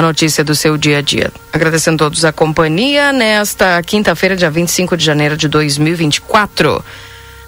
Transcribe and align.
a 0.00 0.02
notícia 0.02 0.42
do 0.42 0.54
seu 0.54 0.78
dia 0.78 0.98
a 0.98 1.02
dia. 1.02 1.30
Agradecendo 1.52 2.02
a 2.02 2.06
todos 2.06 2.24
a 2.24 2.32
companhia 2.32 3.12
nesta 3.12 3.82
quinta-feira, 3.82 4.34
dia 4.34 4.50
25 4.50 4.96
de 4.96 5.04
janeiro 5.04 5.36
de 5.36 5.46
2024. 5.46 6.82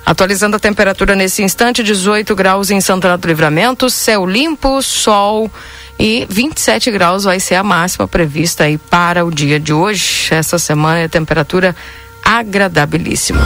Atualizando 0.04 0.56
a 0.56 0.60
temperatura 0.60 1.14
nesse 1.14 1.42
instante, 1.42 1.82
18 1.82 2.34
graus 2.34 2.70
em 2.70 2.80
Santana 2.80 3.16
do 3.16 3.26
Livramento, 3.26 3.88
céu 3.88 4.26
limpo, 4.26 4.82
sol 4.82 5.50
e 5.98 6.26
27 6.28 6.90
graus 6.90 7.24
vai 7.24 7.40
ser 7.40 7.54
a 7.54 7.62
máxima 7.62 8.06
prevista 8.06 8.64
aí 8.64 8.76
para 8.76 9.24
o 9.24 9.30
dia 9.30 9.58
de 9.58 9.72
hoje. 9.72 10.28
Essa 10.30 10.58
semana 10.58 10.98
é 10.98 11.08
temperatura 11.08 11.74
agradabilíssima. 12.22 13.40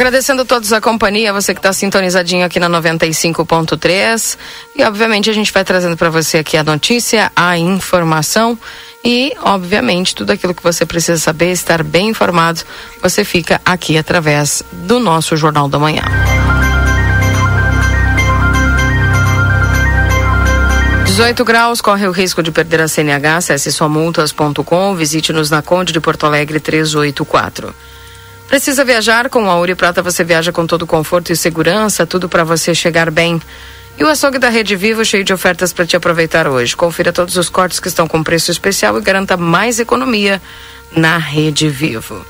Agradecendo 0.00 0.40
a 0.40 0.44
todos 0.46 0.72
a 0.72 0.80
companhia, 0.80 1.30
você 1.30 1.52
que 1.52 1.58
está 1.58 1.74
sintonizadinho 1.74 2.42
aqui 2.42 2.58
na 2.58 2.70
95.3. 2.70 4.38
E, 4.74 4.82
obviamente, 4.82 5.28
a 5.28 5.32
gente 5.34 5.52
vai 5.52 5.62
trazendo 5.62 5.94
para 5.94 6.08
você 6.08 6.38
aqui 6.38 6.56
a 6.56 6.64
notícia, 6.64 7.30
a 7.36 7.58
informação 7.58 8.58
e, 9.04 9.34
obviamente, 9.42 10.14
tudo 10.14 10.30
aquilo 10.32 10.54
que 10.54 10.62
você 10.62 10.86
precisa 10.86 11.18
saber, 11.18 11.52
estar 11.52 11.82
bem 11.82 12.08
informado, 12.08 12.62
você 13.02 13.26
fica 13.26 13.60
aqui 13.62 13.98
através 13.98 14.62
do 14.72 14.98
nosso 14.98 15.36
Jornal 15.36 15.68
da 15.68 15.78
Manhã. 15.78 16.04
Dezoito 21.04 21.44
graus, 21.44 21.82
corre 21.82 22.08
o 22.08 22.10
risco 22.10 22.42
de 22.42 22.50
perder 22.50 22.80
a 22.80 22.88
CNH, 22.88 23.36
acesse 23.36 23.70
somultas.com, 23.70 24.96
visite-nos 24.96 25.50
na 25.50 25.60
Conde 25.60 25.92
de 25.92 26.00
Porto 26.00 26.24
Alegre 26.24 26.58
384. 26.58 27.74
Precisa 28.50 28.84
viajar? 28.84 29.30
Com 29.30 29.48
a 29.48 29.54
Ouro 29.54 29.76
Prata 29.76 30.02
você 30.02 30.24
viaja 30.24 30.50
com 30.50 30.66
todo 30.66 30.84
conforto 30.84 31.32
e 31.32 31.36
segurança, 31.36 32.04
tudo 32.04 32.28
para 32.28 32.42
você 32.42 32.74
chegar 32.74 33.08
bem. 33.08 33.40
E 33.96 34.02
o 34.02 34.08
açougue 34.08 34.40
da 34.40 34.48
Rede 34.48 34.74
Vivo 34.74 35.04
cheio 35.04 35.22
de 35.22 35.32
ofertas 35.32 35.72
para 35.72 35.86
te 35.86 35.94
aproveitar 35.94 36.48
hoje. 36.48 36.74
Confira 36.74 37.12
todos 37.12 37.36
os 37.36 37.48
cortes 37.48 37.78
que 37.78 37.86
estão 37.86 38.08
com 38.08 38.24
preço 38.24 38.50
especial 38.50 38.98
e 38.98 39.02
garanta 39.02 39.36
mais 39.36 39.78
economia 39.78 40.42
na 40.90 41.16
Rede 41.16 41.68
Vivo. 41.68 42.26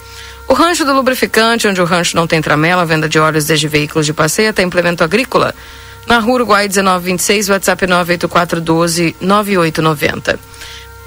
O 0.46 0.52
Rancho 0.52 0.84
do 0.84 0.92
Lubrificante, 0.92 1.66
onde 1.66 1.80
o 1.80 1.86
rancho 1.86 2.14
não 2.14 2.26
tem 2.26 2.42
tramela, 2.42 2.84
venda 2.84 3.08
de 3.08 3.18
óleos 3.18 3.46
desde 3.46 3.66
veículos 3.66 4.04
de 4.04 4.12
passeio 4.12 4.50
até 4.50 4.62
implemento 4.62 5.02
agrícola. 5.02 5.54
Na 6.06 6.18
Rua 6.18 6.34
Uruguai 6.34 6.68
1926, 6.68 7.48
WhatsApp 7.48 7.86
98412 7.86 9.16
9890. 9.22 10.38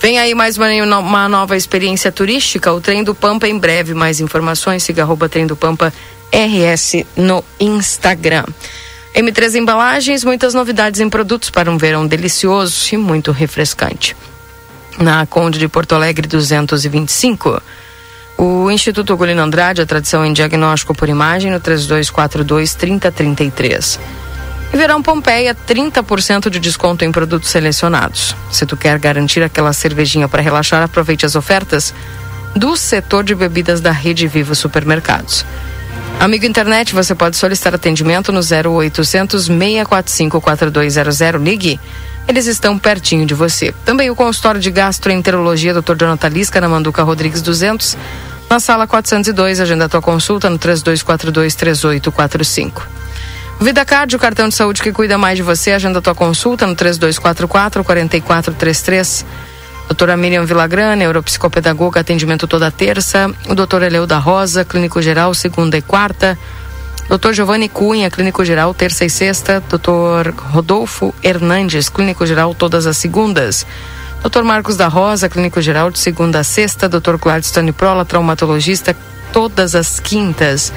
Vem 0.04 0.20
aí 0.20 0.36
mais 0.36 0.58
uma, 0.58 0.68
uma, 1.00 1.30
nova 1.30 1.56
experiência 1.56 2.12
turística, 2.12 2.74
o 2.74 2.82
Trem 2.82 3.06
do 3.06 3.16
Pampa 3.16 3.48
em 3.48 3.58
breve. 3.58 3.94
Mais 3.94 4.20
informações, 4.20 4.84
siga 4.84 5.02
arroba 5.02 5.30
Trem 5.30 5.48
do 5.48 5.56
Pampa 5.56 5.94
RS 6.30 7.06
no 7.16 7.42
Instagram. 7.58 8.44
M3 9.16 9.56
Embalagens, 9.56 10.26
muitas 10.26 10.54
novidades 10.54 11.00
em 11.00 11.10
produtos 11.10 11.50
para 11.50 11.72
um 11.72 11.78
verão 11.78 12.06
delicioso 12.06 12.94
e 12.94 12.98
muito 12.98 13.32
refrescante. 13.32 14.14
Na 15.00 15.26
Conde 15.26 15.58
de 15.58 15.70
Porto 15.70 15.96
Alegre 15.96 16.28
225. 16.28 17.62
O 18.38 18.70
Instituto 18.70 19.16
Golino 19.16 19.42
Andrade, 19.42 19.84
a 19.84 19.86
tradição 19.86 20.26
em 20.26 20.34
diagnóstico 20.34 20.94
por 20.94 21.08
imagem, 21.08 21.50
no 21.50 21.62
3242 21.62 22.76
3033. 22.76 24.00
E 24.74 24.78
Verão 24.78 25.04
Pompeia, 25.04 25.56
30% 25.56 26.50
de 26.50 26.60
desconto 26.60 27.06
em 27.06 27.12
produtos 27.12 27.52
selecionados. 27.52 28.36
Se 28.52 28.66
tu 28.66 28.76
quer 28.76 28.98
garantir 28.98 29.44
aquela 29.44 29.72
cervejinha 29.72 30.28
para 30.28 30.42
relaxar, 30.42 30.82
aproveite 30.82 31.28
as 31.28 31.36
ofertas 31.36 31.94
do 32.56 32.76
setor 32.76 33.24
de 33.24 33.36
bebidas 33.36 33.80
da 33.82 33.92
Rede 33.92 34.28
Vivo 34.28 34.56
Supermercados. 34.56 35.46
Amigo 36.20 36.48
internet, 36.48 36.92
você 36.92 37.14
pode 37.14 37.38
solicitar 37.38 37.76
atendimento 37.76 38.32
no 38.32 38.40
0800 38.40 39.46
645 39.46 40.42
4200. 40.42 41.18
Ligue. 41.40 41.80
Eles 42.28 42.48
estão 42.48 42.80
pertinho 42.80 43.28
de 43.28 43.36
você. 43.36 43.76
Também 43.86 44.10
o 44.10 44.16
consultório 44.16 44.60
de 44.60 44.72
gastroenterologia 44.72 45.74
Dr. 45.74 45.96
Jonathan 46.00 46.30
Lisca 46.30 46.60
na 46.60 46.68
Manduca 46.68 47.04
Rodrigues 47.04 47.44
200, 47.44 47.96
na 48.50 48.60
sala 48.60 48.88
402. 48.88 49.60
Agenda 49.60 49.88
tua 49.88 50.02
consulta 50.02 50.50
no 50.50 50.58
3242 50.58 51.54
3845. 51.54 53.04
Vida 53.64 53.86
Card, 53.86 54.14
o 54.14 54.20
cartão 54.20 54.50
de 54.50 54.56
saúde 54.56 54.82
que 54.82 54.92
cuida 54.92 55.18
mais 55.18 55.38
de 55.38 55.42
você. 55.42 55.72
Agenda 55.72 56.02
tua 56.02 56.14
consulta 56.14 56.68
no 56.68 56.76
3244 56.76 57.82
4433. 57.82 59.26
Doutora 59.88 60.18
Miriam 60.18 60.44
Villagrana, 60.44 60.98
neuropsicopedagoga, 60.98 62.02
atendimento 62.02 62.46
toda 62.46 62.70
terça. 62.70 63.34
O 63.48 63.56
doutor 63.56 63.82
Eleu 63.82 64.06
da 64.06 64.18
Rosa, 64.18 64.66
clínico 64.66 65.02
geral, 65.02 65.34
segunda 65.34 65.78
e 65.78 65.82
quarta. 65.82 66.38
Doutor 67.08 67.32
Giovanni 67.34 67.70
Cunha, 67.70 68.12
clínico 68.12 68.44
geral, 68.44 68.74
terça 68.74 69.06
e 69.06 69.10
sexta. 69.10 69.64
Doutor 69.70 70.34
Rodolfo 70.38 71.16
Hernandes, 71.24 71.88
clínico 71.88 72.26
geral, 72.26 72.54
todas 72.54 72.86
as 72.86 72.98
segundas. 72.98 73.66
Doutor 74.22 74.44
Marcos 74.44 74.76
da 74.76 74.90
Rosa, 74.90 75.30
clínico 75.30 75.62
geral, 75.62 75.90
de 75.90 76.00
segunda 76.00 76.40
a 76.40 76.44
sexta. 76.44 76.90
Doutor 76.90 77.18
Gladstone 77.18 77.72
Prola, 77.72 78.04
traumatologista, 78.04 78.94
todas 79.32 79.74
as 79.74 80.02
quintas. 80.02 80.74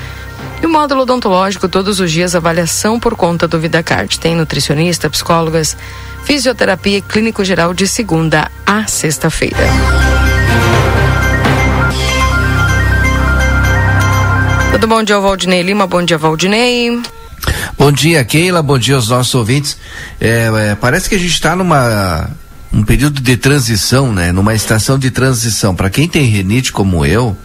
E 0.63 0.67
o 0.67 0.69
módulo 0.69 1.03
odontológico, 1.03 1.69
todos 1.69 2.01
os 2.01 2.11
dias, 2.11 2.35
avaliação 2.35 2.99
por 2.99 3.15
conta 3.15 3.47
do 3.47 3.59
VidaCard. 3.59 4.19
Tem 4.19 4.35
nutricionista, 4.35 5.11
psicólogas, 5.11 5.77
fisioterapia 6.25 6.99
e 6.99 7.03
clínico 7.03 7.45
geral 7.45 7.75
de 7.75 7.87
segunda 7.87 8.51
a 8.67 8.87
sexta-feira. 8.87 9.57
Tudo 14.73 14.87
bom 14.89 15.03
dia, 15.03 15.19
Valdinei 15.19 15.63
Lima? 15.63 15.87
Bom 15.87 16.03
dia, 16.03 16.19
Valdinei. 16.19 17.01
Bom 17.79 17.93
dia, 17.93 18.25
Keila. 18.25 18.63
Bom 18.63 18.79
dia 18.79 18.97
aos 18.97 19.09
nossos 19.09 19.35
ouvintes. 19.35 19.77
É, 20.21 20.51
é, 20.55 20.75
parece 20.75 21.09
que 21.09 21.15
a 21.15 21.19
gente 21.19 21.33
está 21.33 21.55
numa 21.55 22.31
um 22.73 22.83
período 22.83 23.21
de 23.21 23.37
transição, 23.37 24.13
né? 24.13 24.33
Numa 24.33 24.55
estação 24.55 24.99
de 24.99 25.11
transição. 25.11 25.75
Para 25.75 25.89
quem 25.89 26.07
tem 26.07 26.25
renite 26.25 26.73
como 26.73 27.07
eu, 27.07 27.37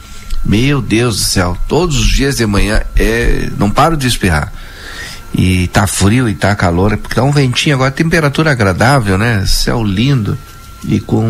meu 0.44 0.82
Deus 0.82 1.18
do 1.18 1.24
céu, 1.24 1.58
todos 1.68 2.00
os 2.00 2.08
dias 2.08 2.38
de 2.38 2.46
manhã 2.46 2.82
é, 2.96 3.50
não 3.58 3.70
paro 3.70 3.96
de 3.96 4.08
espirrar. 4.08 4.52
E 5.34 5.68
tá 5.68 5.88
frio 5.88 6.28
e 6.28 6.34
tá 6.34 6.54
calor, 6.56 6.94
é 6.94 6.98
porque 6.98 7.16
tá 7.16 7.24
um 7.24 7.32
ventinho 7.32 7.76
agora, 7.76 7.90
temperatura 7.90 8.52
agradável, 8.52 9.18
né? 9.18 9.46
Céu 9.46 9.84
lindo 9.84 10.38
e 10.84 11.00
com 11.00 11.24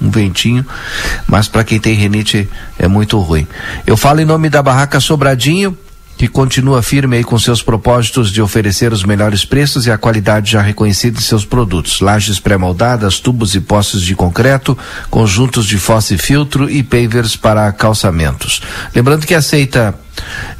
um 0.00 0.10
ventinho, 0.10 0.66
mas 1.26 1.48
para 1.48 1.64
quem 1.64 1.78
tem 1.78 1.94
renite 1.94 2.48
é 2.78 2.86
muito 2.88 3.18
ruim. 3.20 3.46
Eu 3.86 3.96
falo 3.96 4.20
em 4.20 4.24
nome 4.24 4.50
da 4.50 4.62
Barraca 4.62 5.00
Sobradinho, 5.00 5.76
que 6.18 6.26
continua 6.26 6.82
firme 6.82 7.16
aí 7.16 7.24
com 7.24 7.38
seus 7.38 7.62
propósitos 7.62 8.32
de 8.32 8.42
oferecer 8.42 8.92
os 8.92 9.04
melhores 9.04 9.44
preços 9.44 9.86
e 9.86 9.90
a 9.92 9.96
qualidade 9.96 10.50
já 10.50 10.60
reconhecida 10.60 11.16
de 11.16 11.22
seus 11.22 11.44
produtos. 11.44 12.00
Lajes 12.00 12.40
pré-moldadas, 12.40 13.20
tubos 13.20 13.54
e 13.54 13.60
postes 13.60 14.02
de 14.02 14.16
concreto, 14.16 14.76
conjuntos 15.08 15.64
de 15.64 15.78
fossa 15.78 16.14
e 16.14 16.18
filtro 16.18 16.68
e 16.68 16.82
pavers 16.82 17.36
para 17.36 17.70
calçamentos. 17.70 18.60
Lembrando 18.92 19.24
que 19.24 19.34
aceita 19.34 19.94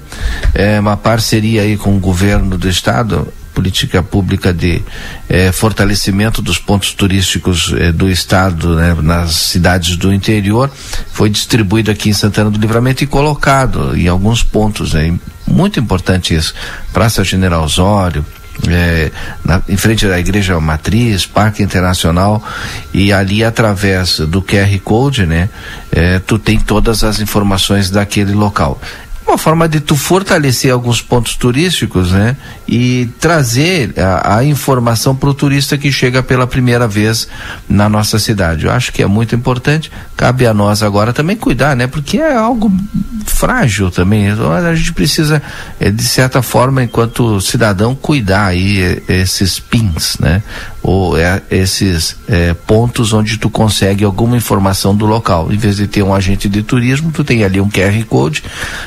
É 0.53 0.77
uma 0.77 0.97
parceria 0.97 1.61
aí 1.61 1.77
com 1.77 1.95
o 1.95 1.99
governo 1.99 2.57
do 2.57 2.67
estado 2.67 3.31
política 3.57 4.03
pública 4.03 4.53
de 4.53 4.83
eh, 5.27 5.51
fortalecimento 5.51 6.43
dos 6.43 6.59
pontos 6.59 6.93
turísticos 6.93 7.73
eh, 7.75 7.91
do 7.91 8.07
estado, 8.07 8.75
né, 8.75 8.95
nas 9.01 9.35
cidades 9.35 9.97
do 9.97 10.13
interior, 10.13 10.69
foi 11.11 11.27
distribuído 11.27 11.89
aqui 11.89 12.09
em 12.09 12.13
Santana 12.13 12.51
do 12.51 12.59
Livramento 12.59 13.03
e 13.03 13.07
colocado 13.07 13.97
em 13.97 14.07
alguns 14.07 14.43
pontos. 14.43 14.93
É 14.93 15.11
muito 15.47 15.79
importante 15.79 16.35
isso. 16.35 16.53
Praça 16.93 17.23
General 17.23 17.63
Osório, 17.63 18.23
é, 18.67 19.11
na, 19.43 19.59
em 19.67 19.77
frente 19.77 20.05
da 20.05 20.19
Igreja 20.19 20.59
Matriz, 20.59 21.25
Parque 21.25 21.63
Internacional, 21.63 22.43
e 22.93 23.11
ali 23.11 23.43
através 23.43 24.19
do 24.19 24.39
QR 24.39 24.79
Code, 24.83 25.25
né, 25.25 25.49
é, 25.91 26.19
tu 26.19 26.37
tem 26.37 26.59
todas 26.59 27.03
as 27.03 27.19
informações 27.19 27.89
daquele 27.89 28.33
local 28.33 28.79
uma 29.27 29.37
forma 29.37 29.67
de 29.67 29.81
tu 29.81 29.95
fortalecer 29.95 30.71
alguns 30.71 31.01
pontos 31.01 31.35
turísticos, 31.35 32.11
né? 32.11 32.37
E 32.67 33.09
trazer 33.19 33.93
a, 33.97 34.37
a 34.37 34.43
informação 34.43 35.15
para 35.15 35.29
o 35.29 35.33
turista 35.33 35.77
que 35.77 35.91
chega 35.91 36.21
pela 36.21 36.45
primeira 36.45 36.87
vez 36.87 37.27
na 37.69 37.87
nossa 37.87 38.19
cidade. 38.19 38.65
Eu 38.65 38.71
acho 38.71 38.91
que 38.91 39.01
é 39.01 39.07
muito 39.07 39.33
importante. 39.35 39.91
Cabe 40.15 40.45
a 40.45 40.53
nós 40.53 40.83
agora 40.83 41.13
também 41.13 41.35
cuidar, 41.35 41.75
né? 41.75 41.87
Porque 41.87 42.17
é 42.17 42.35
algo 42.35 42.71
frágil 43.25 43.91
também. 43.91 44.27
Então, 44.27 44.51
a 44.51 44.75
gente 44.75 44.93
precisa, 44.93 45.41
é, 45.79 45.89
de 45.89 46.03
certa 46.03 46.41
forma, 46.41 46.83
enquanto 46.83 47.39
cidadão, 47.39 47.95
cuidar 47.95 48.47
aí 48.47 48.81
é, 48.81 49.01
esses 49.07 49.59
pins, 49.59 50.17
né? 50.19 50.41
Ou 50.81 51.17
é, 51.17 51.41
esses 51.51 52.15
é, 52.27 52.53
pontos 52.53 53.13
onde 53.13 53.37
tu 53.37 53.49
consegue 53.49 54.03
alguma 54.03 54.35
informação 54.35 54.95
do 54.95 55.05
local. 55.05 55.51
Em 55.51 55.57
vez 55.57 55.77
de 55.77 55.87
ter 55.87 56.03
um 56.03 56.13
agente 56.13 56.49
de 56.49 56.63
turismo, 56.63 57.11
tu 57.11 57.23
tem 57.23 57.43
ali 57.43 57.61
um 57.61 57.69
QR 57.69 58.03
Code, 58.05 58.43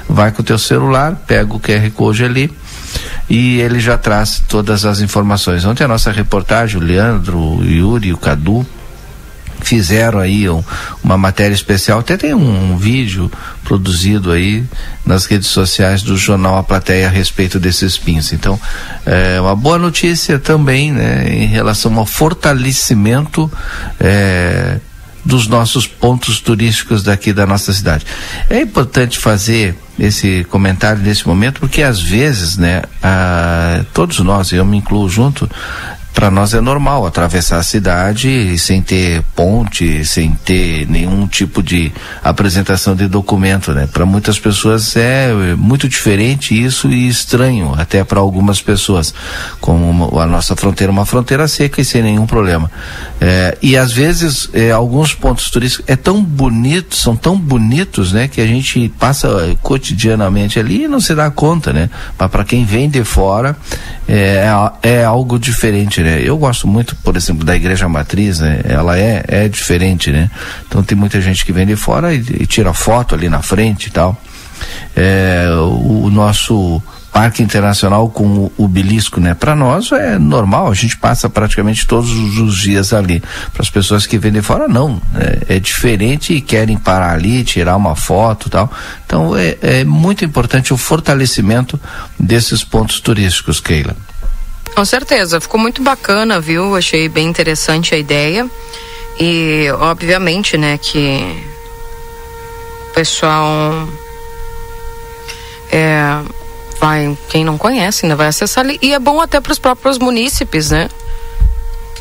vai 0.09 0.33
com 0.33 0.43
o 0.43 0.45
teu 0.45 0.59
celular, 0.59 1.15
pega 1.27 1.55
o 1.55 1.61
QR 1.61 1.91
Code 1.91 2.25
ali 2.25 2.51
e 3.29 3.61
ele 3.61 3.81
já 3.81 3.97
traz 3.97 4.43
todas 4.49 4.85
as 4.85 5.01
informações. 5.01 5.65
Ontem 5.65 5.85
a 5.85 5.89
nossa 5.89 6.11
reportagem, 6.11 6.77
o 6.77 6.85
Leandro, 6.85 7.39
o 7.39 7.65
Yuri, 7.65 8.13
o 8.13 8.17
Cadu, 8.17 8.67
fizeram 9.63 10.19
aí 10.19 10.49
um, 10.49 10.63
uma 11.03 11.17
matéria 11.17 11.55
especial, 11.55 12.01
até 12.01 12.17
tem 12.17 12.35
um, 12.35 12.73
um, 12.73 12.77
vídeo 12.77 13.31
produzido 13.63 14.33
aí 14.33 14.65
nas 15.05 15.27
redes 15.27 15.49
sociais 15.49 16.03
do 16.03 16.17
jornal 16.17 16.57
A 16.57 16.63
Plateia 16.63 17.07
a 17.07 17.11
respeito 17.11 17.61
desses 17.61 17.97
pins. 17.97 18.33
Então, 18.33 18.59
é 19.05 19.41
uma 19.41 19.55
boa 19.55 19.79
notícia 19.79 20.39
também, 20.39 20.93
né, 20.93 21.29
em 21.29 21.47
relação 21.47 21.97
ao 21.99 22.07
fortalecimento 22.07 23.51
é, 23.99 24.81
dos 25.25 25.47
nossos 25.47 25.87
pontos 25.87 26.41
turísticos 26.41 27.03
daqui 27.03 27.33
da 27.33 27.47
nossa 27.47 27.73
cidade. 27.73 28.07
É 28.49 28.61
importante 28.61 29.19
fazer 29.19 29.77
esse 29.99 30.45
comentário 30.51 31.03
nesse 31.03 31.27
momento 31.29 31.61
porque 31.61 31.83
às 31.83 32.01
vezes, 32.01 32.57
né, 32.57 32.83
a, 33.03 33.85
todos 33.93 34.19
nós, 34.21 34.53
eu 34.53 34.65
me 34.65 34.79
incluo 34.79 35.09
junto, 35.09 35.49
para 36.13 36.31
nós 36.31 36.53
é 36.55 36.61
normal 36.61 37.07
atravessar 37.07 37.59
a 37.59 37.63
cidade 37.63 38.59
sem 38.59 38.83
ter 38.83 39.23
ponte, 39.35 40.05
sem 40.05 40.33
ter 40.33 40.87
nenhum 40.89 41.27
tipo 41.27 41.63
de 41.63 41.93
apresentação 42.23 42.97
de 42.97 43.07
documento, 43.07 43.73
né? 43.73 43.89
Para 43.91 44.05
muitas 44.05 44.39
pessoas 44.39 44.97
é 44.97 45.33
muito 45.57 45.89
diferente 45.89 46.61
isso 46.61 46.89
e 46.89 47.09
estranho 47.09 47.75
até 47.77 48.03
para 48.03 48.21
algumas 48.21 48.61
pessoas, 48.61 49.15
como 49.61 50.19
a 50.21 50.27
nossa 50.27 50.57
fronteira 50.57 50.91
é 50.91 50.95
uma 50.95 51.07
fronteira 51.07 51.47
seca 51.47 51.81
e 51.81 51.85
sem 51.85 52.03
nenhum 52.03 52.27
problema. 52.27 52.71
É, 53.21 53.57
e 53.63 53.77
às 53.77 53.93
vezes 53.93 54.49
é, 54.53 54.71
alguns 54.71 55.15
pontos 55.15 55.51
turísticos 55.51 55.85
é 55.89 55.97
tão 55.97 56.23
bonitos, 56.23 57.01
são 57.01 57.15
tão 57.15 57.37
bonitos, 57.39 58.13
né? 58.13 58.27
Que 58.29 58.41
a 58.41 58.47
gente 58.47 58.89
passa 58.99 59.57
cotidianamente 59.63 60.59
ali 60.59 60.85
e 60.85 60.89
não 60.89 61.01
se 61.01 61.15
dá 61.15 61.31
conta, 61.31 61.73
né? 61.73 61.89
Mas 62.19 62.31
para 62.31 62.45
quem 62.45 62.65
vem 62.65 62.89
de 62.89 63.05
fora 63.05 63.57
é, 64.09 64.45
é 64.83 65.05
algo 65.05 65.39
diferente 65.39 65.61
diferente, 65.61 66.03
né? 66.11 66.21
Eu 66.25 66.37
gosto 66.37 66.67
muito, 66.67 66.97
por 66.97 67.17
exemplo, 67.17 67.45
da 67.45 67.55
igreja 67.55 67.89
matriz, 67.89 68.41
né? 68.41 68.61
Ela 68.65 68.99
é, 68.99 69.25
é 69.29 69.49
diferente, 69.49 70.11
né? 70.11 70.29
Então 70.67 70.83
tem 70.83 70.99
muita 70.99 71.21
gente 71.21 71.45
que 71.45 71.53
vem 71.53 71.67
de 71.67 71.77
fora 71.77 72.13
e, 72.13 72.19
e 72.19 72.47
tira 72.47 72.75
foto 72.75 73.15
ali 73.15 73.29
na 73.29 73.43
frente 73.43 73.87
e 73.87 73.91
tal. 73.91 74.21
É, 74.97 75.47
o, 75.53 76.05
o 76.05 76.11
nosso 76.11 76.83
Parque 77.13 77.43
Internacional 77.43 78.09
com 78.09 78.25
o, 78.25 78.53
o 78.57 78.69
Belisco, 78.69 79.21
né? 79.21 79.35
Para 79.35 79.55
nós 79.55 79.93
é 79.93 80.19
normal, 80.19 80.69
a 80.69 80.75
gente 80.75 80.97
passa 80.97 81.31
praticamente 81.31 81.87
todos 81.87 82.11
os 82.11 82.57
dias 82.57 82.93
ali. 82.93 83.23
Para 83.53 83.63
as 83.63 83.71
pessoas 83.71 84.07
que 84.07 84.19
vêm 84.19 84.33
de 84.33 84.43
fora, 84.43 84.67
não. 84.67 85.01
É, 85.15 85.57
é, 85.57 85.61
diferente 85.61 86.35
e 86.35 86.41
querem 86.41 86.77
parar 86.77 87.13
ali, 87.13 87.45
tirar 87.45 87.77
uma 87.77 87.95
foto 87.95 88.51
tal. 88.51 88.71
Então 89.07 89.37
é, 89.37 89.57
é 89.63 89.85
muito 89.85 90.25
importante 90.25 90.75
o 90.75 90.77
fortalecimento 90.77 91.81
desses 92.19 92.65
pontos 92.65 93.01
turísticos, 93.01 93.61
Keila. 93.61 93.95
Com 94.75 94.85
certeza, 94.85 95.41
ficou 95.41 95.61
muito 95.61 95.83
bacana, 95.83 96.41
viu? 96.41 96.75
Achei 96.77 97.09
bem 97.09 97.27
interessante 97.27 97.95
a 97.95 97.99
ideia. 97.99 98.49
E 99.19 99.67
obviamente, 99.79 100.57
né, 100.57 100.79
que 100.79 101.45
o 102.89 102.93
pessoal 102.95 103.87
é, 105.71 106.23
vai, 106.81 107.17
quem 107.29 107.45
não 107.45 107.59
conhece, 107.59 108.07
ainda 108.07 108.17
vai 108.17 108.29
acessar 108.29 108.65
ali. 108.65 108.79
E 108.81 108.95
é 108.95 108.99
bom 108.99 109.21
até 109.21 109.41
para 109.41 109.53
os 109.53 109.59
próprios 109.59 109.99
munícipes, 109.99 110.71
né? 110.71 110.89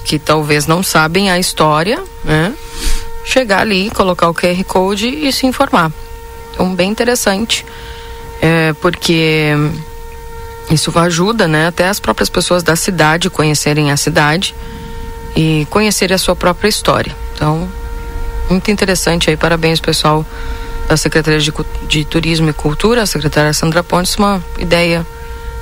Que 0.06 0.18
talvez 0.18 0.66
não 0.66 0.82
sabem 0.82 1.30
a 1.30 1.38
história, 1.38 2.02
né? 2.24 2.54
Chegar 3.26 3.60
ali, 3.60 3.90
colocar 3.92 4.30
o 4.30 4.34
QR 4.34 4.64
Code 4.64 5.08
e 5.08 5.32
se 5.34 5.46
informar. 5.46 5.92
Então, 6.54 6.74
bem 6.74 6.90
interessante. 6.90 7.66
É, 8.42 8.74
porque 8.82 9.54
isso 10.70 10.98
ajuda, 10.98 11.48
né, 11.48 11.68
até 11.68 11.88
as 11.88 12.00
próprias 12.00 12.30
pessoas 12.30 12.62
da 12.64 12.76
cidade 12.76 13.30
conhecerem 13.30 13.92
a 13.92 13.98
cidade 13.98 14.54
e 15.36 15.68
conhecerem 15.70 16.16
a 16.16 16.18
sua 16.18 16.36
própria 16.36 16.70
história. 16.70 17.16
Então, 17.34 17.70
muito 18.50 18.70
interessante 18.70 19.30
aí, 19.30 19.38
parabéns 19.38 19.80
pessoal 19.80 20.26
da 20.88 20.98
Secretaria 20.98 21.40
de, 21.40 21.54
de 21.88 22.06
Turismo 22.06 22.50
e 22.50 22.54
Cultura, 22.54 23.04
a 23.04 23.06
secretária 23.06 23.54
Sandra 23.54 23.84
Pontes, 23.84 24.16
uma 24.16 24.44
ideia 24.58 25.06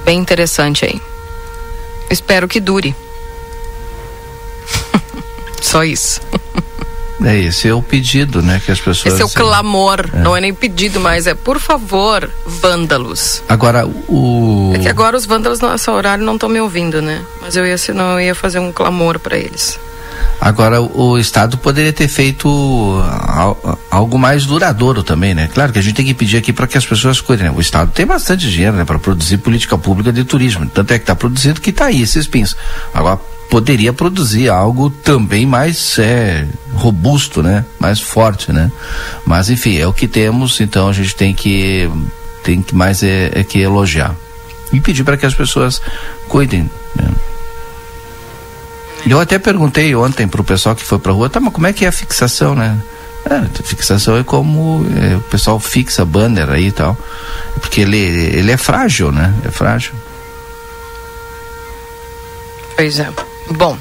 bem 0.06 0.20
interessante 0.20 0.86
aí. 0.86 1.02
Espero 2.10 2.48
que 2.48 2.62
dure. 2.62 2.96
Só 5.62 5.84
isso. 5.84 6.22
É, 7.24 7.38
esse 7.40 7.68
é 7.68 7.74
o 7.74 7.82
pedido, 7.82 8.42
né, 8.42 8.62
que 8.64 8.72
as 8.72 8.80
pessoas... 8.80 9.14
Esse 9.14 9.22
é 9.22 9.26
o 9.26 9.30
clamor, 9.30 10.06
é. 10.14 10.20
não 10.20 10.36
é 10.36 10.42
nem 10.42 10.54
pedido 10.54 11.00
mais, 11.00 11.26
é 11.26 11.34
por 11.34 11.60
favor, 11.60 12.30
vândalos. 12.46 13.42
Agora, 13.50 13.88
o... 13.88 14.72
É 14.76 14.80
que 14.80 14.88
agora 14.88 15.18
os 15.18 15.26
vândalos 15.26 15.60
nessa 15.60 15.92
horário 15.92 16.24
não 16.24 16.36
estão 16.36 16.48
me 16.48 16.62
ouvindo, 16.62 17.02
né, 17.02 17.22
mas 17.42 17.56
eu 17.56 17.66
ia, 17.66 17.78
senão 17.78 18.14
eu 18.14 18.22
ia 18.22 18.36
fazer 18.36 18.60
um 18.60 18.72
clamor 18.72 19.20
para 19.20 19.38
eles. 19.38 19.80
Agora, 20.40 20.82
o 20.82 21.18
Estado 21.18 21.58
poderia 21.58 21.92
ter 21.92 22.08
feito 22.08 22.48
algo 23.90 24.20
mais 24.20 24.46
duradouro 24.46 25.04
também, 25.04 25.34
né? 25.34 25.50
Claro 25.52 25.74
que 25.74 25.80
a 25.80 25.82
gente 25.82 25.96
tem 25.96 26.06
que 26.06 26.14
pedir 26.14 26.38
aqui 26.38 26.54
para 26.54 26.68
que 26.68 26.78
as 26.78 26.86
pessoas 26.86 27.20
cuidem. 27.20 27.48
Né? 27.48 27.54
O 27.56 27.60
Estado 27.60 27.92
tem 27.92 28.06
bastante 28.06 28.50
dinheiro 28.50 28.78
né, 28.78 28.86
para 28.86 29.00
produzir 29.00 29.38
política 29.38 29.78
pública 29.78 30.14
de 30.14 30.24
turismo. 30.24 30.68
Tanto 30.68 30.94
é 30.94 31.00
que 31.00 31.04
está 31.04 31.16
produzindo 31.16 31.60
que 31.60 31.72
está 31.72 31.86
aí 31.86 32.02
esses 32.02 32.28
pins. 32.28 32.56
Agora, 32.94 33.20
poderia 33.50 33.94
produzir 33.94 34.50
algo 34.50 34.90
também 34.90 35.46
mais 35.46 35.98
é, 36.00 36.46
robusto, 36.74 37.42
né? 37.42 37.66
Mais 37.80 38.00
forte, 38.00 38.52
né? 38.52 38.72
Mas 39.26 39.50
enfim, 39.50 39.78
é 39.78 39.88
o 39.88 39.94
que 39.94 40.08
temos, 40.08 40.60
então 40.60 40.88
a 40.90 40.94
gente 40.94 41.16
tem 41.16 41.34
que 41.34 41.90
tem 42.44 42.62
que 42.62 42.76
mais 42.76 43.04
é, 43.04 43.32
é 43.34 43.44
que 43.44 43.60
elogiar 43.60 44.16
e 44.72 44.80
pedir 44.80 45.04
para 45.04 45.18
que 45.18 45.26
as 45.26 45.34
pessoas 45.34 45.82
cuidem. 46.28 46.70
Né? 46.96 47.10
Eu 49.06 49.20
até 49.20 49.40
perguntei 49.40 49.96
ontem 49.96 50.28
para 50.28 50.42
o 50.42 50.44
pessoal 50.44 50.76
que 50.76 50.84
foi 50.84 51.00
para 51.00 51.12
rua, 51.12 51.30
tá, 51.30 51.40
mas 51.40 51.54
como 51.54 51.68
é 51.68 51.74
que 51.74 51.86
é 51.86 51.88
a 51.88 51.92
fixação, 51.92 52.56
né? 52.56 52.78
É, 53.30 53.64
fixação 53.64 54.18
é 54.18 54.24
como 54.24 54.86
é, 54.96 55.16
o 55.16 55.22
pessoal 55.22 55.60
fixa 55.60 56.06
banner 56.06 56.50
aí 56.50 56.68
e 56.68 56.72
tal, 56.72 56.98
porque 57.60 57.82
ele 57.82 57.98
ele 57.98 58.52
é 58.52 58.58
frágil, 58.58 59.12
né? 59.12 59.34
É 59.44 59.52
frágil. 59.52 59.94
Pois 62.76 63.00
é. 63.00 63.10
Bom. 63.52 63.78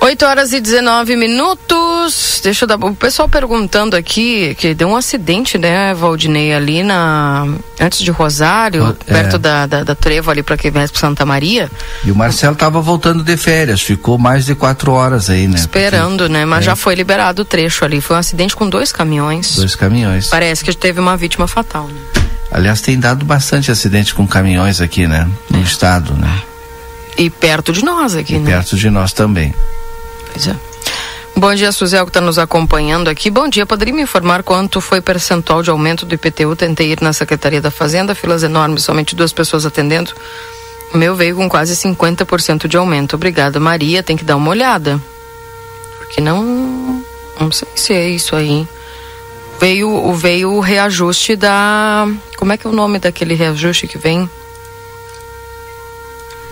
8 0.00 0.24
horas 0.24 0.52
e 0.54 0.60
19 0.60 1.14
minutos. 1.14 2.40
Deixa 2.42 2.64
eu 2.64 2.68
dar. 2.68 2.76
O 2.76 2.94
pessoal 2.94 3.28
perguntando 3.28 3.94
aqui 3.94 4.54
que 4.54 4.72
deu 4.72 4.88
um 4.88 4.96
acidente, 4.96 5.58
né, 5.58 5.92
Valdinei, 5.92 6.54
ali 6.54 6.82
na. 6.82 7.46
Antes 7.78 8.00
de 8.00 8.10
Rosário, 8.10 8.96
é. 9.06 9.12
perto 9.12 9.38
da, 9.38 9.66
da, 9.66 9.84
da 9.84 9.94
Trevo 9.94 10.30
ali 10.30 10.42
para 10.42 10.56
quem 10.56 10.70
vai 10.70 10.88
para 10.88 10.98
Santa 10.98 11.26
Maria. 11.26 11.70
E 12.02 12.10
o 12.10 12.16
Marcelo 12.16 12.56
tava 12.56 12.80
voltando 12.80 13.22
de 13.22 13.36
férias, 13.36 13.82
ficou 13.82 14.16
mais 14.16 14.46
de 14.46 14.54
quatro 14.54 14.92
horas 14.92 15.28
aí, 15.28 15.46
né? 15.46 15.58
Esperando, 15.58 16.24
Porque, 16.24 16.32
né? 16.32 16.46
Mas 16.46 16.60
é. 16.60 16.62
já 16.62 16.76
foi 16.76 16.94
liberado 16.94 17.42
o 17.42 17.44
trecho 17.44 17.84
ali. 17.84 18.00
Foi 18.00 18.16
um 18.16 18.20
acidente 18.20 18.56
com 18.56 18.68
dois 18.68 18.92
caminhões. 18.92 19.56
Dois 19.56 19.76
caminhões. 19.76 20.28
Parece 20.28 20.64
que 20.64 20.74
teve 20.74 20.98
uma 20.98 21.16
vítima 21.16 21.46
fatal, 21.46 21.86
né? 21.88 22.00
Aliás, 22.50 22.80
tem 22.80 22.98
dado 22.98 23.24
bastante 23.24 23.70
acidente 23.70 24.14
com 24.14 24.26
caminhões 24.26 24.80
aqui, 24.80 25.06
né? 25.06 25.28
No 25.50 25.60
é. 25.60 25.62
estado, 25.62 26.14
né? 26.14 26.42
E 27.16 27.28
perto 27.28 27.72
de 27.72 27.84
nós 27.84 28.14
aqui, 28.14 28.34
e 28.34 28.38
né? 28.38 28.50
Perto 28.50 28.76
de 28.76 28.90
nós 28.90 29.12
também. 29.12 29.54
Pois 30.32 30.46
é. 30.46 30.56
Bom 31.36 31.54
dia, 31.54 31.72
Suzel, 31.72 32.04
que 32.04 32.10
está 32.10 32.20
nos 32.20 32.38
acompanhando 32.38 33.08
aqui. 33.08 33.30
Bom 33.30 33.48
dia, 33.48 33.64
poderia 33.64 33.94
me 33.94 34.02
informar 34.02 34.42
quanto 34.42 34.80
foi 34.80 34.98
o 34.98 35.02
percentual 35.02 35.62
de 35.62 35.70
aumento 35.70 36.04
do 36.04 36.14
IPTU? 36.14 36.54
Tentei 36.54 36.92
ir 36.92 37.00
na 37.00 37.12
Secretaria 37.12 37.60
da 37.60 37.70
Fazenda, 37.70 38.14
filas 38.14 38.42
enormes, 38.42 38.82
somente 38.82 39.16
duas 39.16 39.32
pessoas 39.32 39.64
atendendo. 39.64 40.12
O 40.92 40.98
meu 40.98 41.14
veio 41.14 41.36
com 41.36 41.48
quase 41.48 41.74
50% 41.76 42.66
de 42.66 42.76
aumento. 42.76 43.14
Obrigada, 43.14 43.60
Maria. 43.60 44.02
Tem 44.02 44.16
que 44.16 44.24
dar 44.24 44.36
uma 44.36 44.50
olhada. 44.50 45.00
Porque 45.98 46.20
não. 46.20 47.02
Não 47.38 47.52
sei 47.52 47.68
se 47.74 47.94
é 47.94 48.08
isso 48.08 48.34
aí. 48.34 48.66
Veio, 49.60 50.12
veio 50.14 50.52
o 50.52 50.60
reajuste 50.60 51.36
da. 51.36 52.08
Como 52.36 52.52
é 52.52 52.56
que 52.56 52.66
é 52.66 52.70
o 52.70 52.72
nome 52.72 52.98
daquele 52.98 53.34
reajuste 53.34 53.86
que 53.86 53.98
vem? 53.98 54.28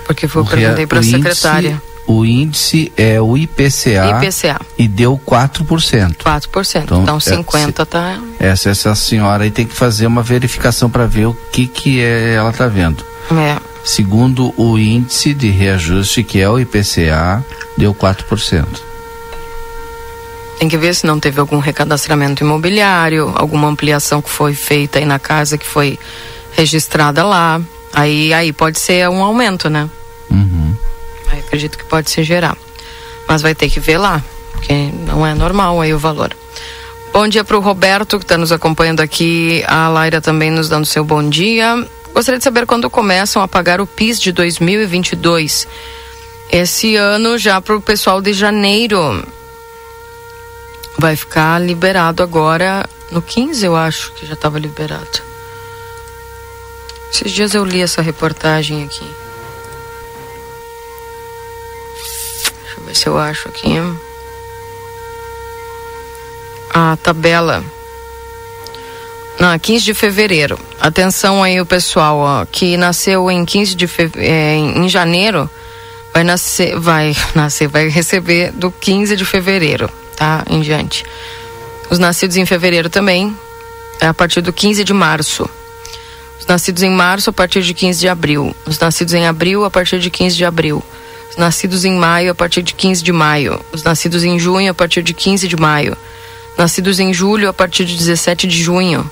Porque 0.08 0.24
eu 0.24 0.44
perguntei 0.44 0.86
para 0.86 1.00
a 1.00 1.02
secretária. 1.02 1.82
O 2.06 2.24
índice 2.24 2.90
é 2.96 3.20
o 3.20 3.36
IPCA, 3.36 4.18
IPCA. 4.18 4.58
e 4.78 4.88
deu 4.88 5.20
4%. 5.26 6.16
4%. 6.16 6.82
Então, 6.82 7.02
então 7.02 7.20
50 7.20 7.84
tá 7.84 8.18
essa 8.40 8.70
essa 8.70 8.94
senhora 8.94 9.44
aí 9.44 9.50
tem 9.50 9.66
que 9.66 9.74
fazer 9.74 10.06
uma 10.06 10.22
verificação 10.22 10.88
para 10.88 11.04
ver 11.04 11.26
o 11.26 11.36
que 11.52 11.66
que 11.66 12.00
é, 12.00 12.32
ela 12.32 12.50
tá 12.50 12.66
vendo. 12.66 13.04
É. 13.30 13.58
Segundo 13.84 14.54
o 14.56 14.78
índice 14.78 15.34
de 15.34 15.50
reajuste 15.50 16.24
que 16.24 16.40
é 16.40 16.48
o 16.48 16.58
IPCA, 16.58 17.44
deu 17.76 17.94
4%. 17.94 18.64
Tem 20.58 20.66
que 20.66 20.78
ver 20.78 20.94
se 20.94 21.06
não 21.06 21.20
teve 21.20 21.38
algum 21.38 21.58
recadastramento 21.58 22.42
imobiliário, 22.42 23.34
alguma 23.36 23.68
ampliação 23.68 24.22
que 24.22 24.30
foi 24.30 24.54
feita 24.54 24.98
aí 24.98 25.04
na 25.04 25.18
casa 25.18 25.58
que 25.58 25.66
foi 25.66 25.98
registrada 26.52 27.22
lá. 27.22 27.60
Aí, 27.92 28.32
aí 28.32 28.50
pode 28.50 28.78
ser 28.78 29.10
um 29.10 29.22
aumento, 29.22 29.68
né? 29.68 29.90
Uhum. 30.30 30.76
Aí 31.30 31.40
acredito 31.40 31.78
que 31.78 31.84
pode 31.84 32.10
se 32.10 32.22
gerar. 32.22 32.56
Mas 33.26 33.42
vai 33.42 33.54
ter 33.54 33.68
que 33.68 33.80
ver 33.80 33.98
lá, 33.98 34.22
porque 34.52 34.90
não 35.06 35.26
é 35.26 35.34
normal 35.34 35.80
aí 35.80 35.92
o 35.92 35.98
valor. 35.98 36.34
Bom 37.12 37.26
dia 37.26 37.42
para 37.42 37.56
o 37.56 37.60
Roberto, 37.60 38.18
que 38.18 38.24
está 38.24 38.38
nos 38.38 38.52
acompanhando 38.52 39.00
aqui. 39.00 39.64
A 39.66 39.88
Laira 39.88 40.20
também 40.20 40.50
nos 40.50 40.68
dando 40.68 40.86
seu 40.86 41.04
bom 41.04 41.28
dia. 41.28 41.86
Gostaria 42.14 42.38
de 42.38 42.44
saber 42.44 42.66
quando 42.66 42.88
começam 42.90 43.42
a 43.42 43.48
pagar 43.48 43.80
o 43.80 43.86
PIS 43.86 44.20
de 44.20 44.32
2022. 44.32 45.66
Esse 46.50 46.96
ano, 46.96 47.36
já 47.38 47.60
para 47.60 47.76
o 47.76 47.82
pessoal 47.82 48.20
de 48.20 48.32
janeiro. 48.32 49.24
Vai 50.98 51.16
ficar 51.16 51.60
liberado 51.60 52.22
agora 52.22 52.88
no 53.10 53.22
15, 53.22 53.64
eu 53.64 53.76
acho 53.76 54.12
que 54.12 54.26
já 54.26 54.34
estava 54.34 54.58
liberado. 54.58 55.22
Esses 57.12 57.32
dias 57.32 57.54
eu 57.54 57.64
li 57.64 57.80
essa 57.80 58.02
reportagem 58.02 58.84
aqui. 58.84 59.06
Ver 62.88 62.96
se 62.96 63.06
eu 63.06 63.18
acho 63.18 63.48
aqui. 63.48 63.74
A 66.74 66.96
tabela. 67.02 67.64
Não, 69.38 69.56
15 69.56 69.84
de 69.84 69.94
fevereiro. 69.94 70.58
Atenção 70.80 71.42
aí 71.42 71.60
o 71.60 71.66
pessoal, 71.66 72.18
ó, 72.18 72.44
que 72.44 72.76
nasceu 72.76 73.30
em 73.30 73.44
15 73.44 73.74
de 73.74 73.86
fevereiro, 73.86 74.34
é, 74.34 74.56
em 74.56 74.88
janeiro, 74.88 75.48
vai 76.12 76.24
nascer, 76.24 76.78
vai 76.78 77.16
nascer, 77.34 77.68
vai 77.68 77.88
receber 77.88 78.50
do 78.52 78.70
15 78.70 79.16
de 79.16 79.24
fevereiro, 79.24 79.88
tá? 80.16 80.44
Em 80.50 80.60
diante. 80.60 81.04
Os 81.88 81.98
nascidos 81.98 82.36
em 82.36 82.44
fevereiro 82.44 82.90
também, 82.90 83.36
é 84.00 84.06
a 84.06 84.14
partir 84.14 84.40
do 84.40 84.52
15 84.52 84.82
de 84.82 84.92
março 84.92 85.48
nascidos 86.48 86.82
em 86.82 86.90
março 86.90 87.28
a 87.28 87.32
partir 87.32 87.62
de 87.62 87.74
15 87.74 88.00
de 88.00 88.08
abril, 88.08 88.56
os 88.66 88.78
nascidos 88.78 89.12
em 89.12 89.26
abril 89.26 89.64
a 89.64 89.70
partir 89.70 90.00
de 90.00 90.10
15 90.10 90.34
de 90.34 90.44
abril, 90.44 90.82
os 91.30 91.36
nascidos 91.36 91.84
em 91.84 91.94
maio 91.94 92.32
a 92.32 92.34
partir 92.34 92.62
de 92.62 92.74
15 92.74 93.02
de 93.02 93.12
maio, 93.12 93.60
os 93.72 93.82
nascidos 93.82 94.24
em 94.24 94.38
junho 94.38 94.70
a 94.70 94.74
partir 94.74 95.02
de 95.02 95.12
15 95.12 95.46
de 95.46 95.56
maio, 95.56 95.96
nascidos 96.56 96.98
em 96.98 97.12
julho 97.12 97.48
a 97.48 97.52
partir 97.52 97.84
de 97.84 97.96
17 97.96 98.46
de 98.46 98.62
junho, 98.62 99.08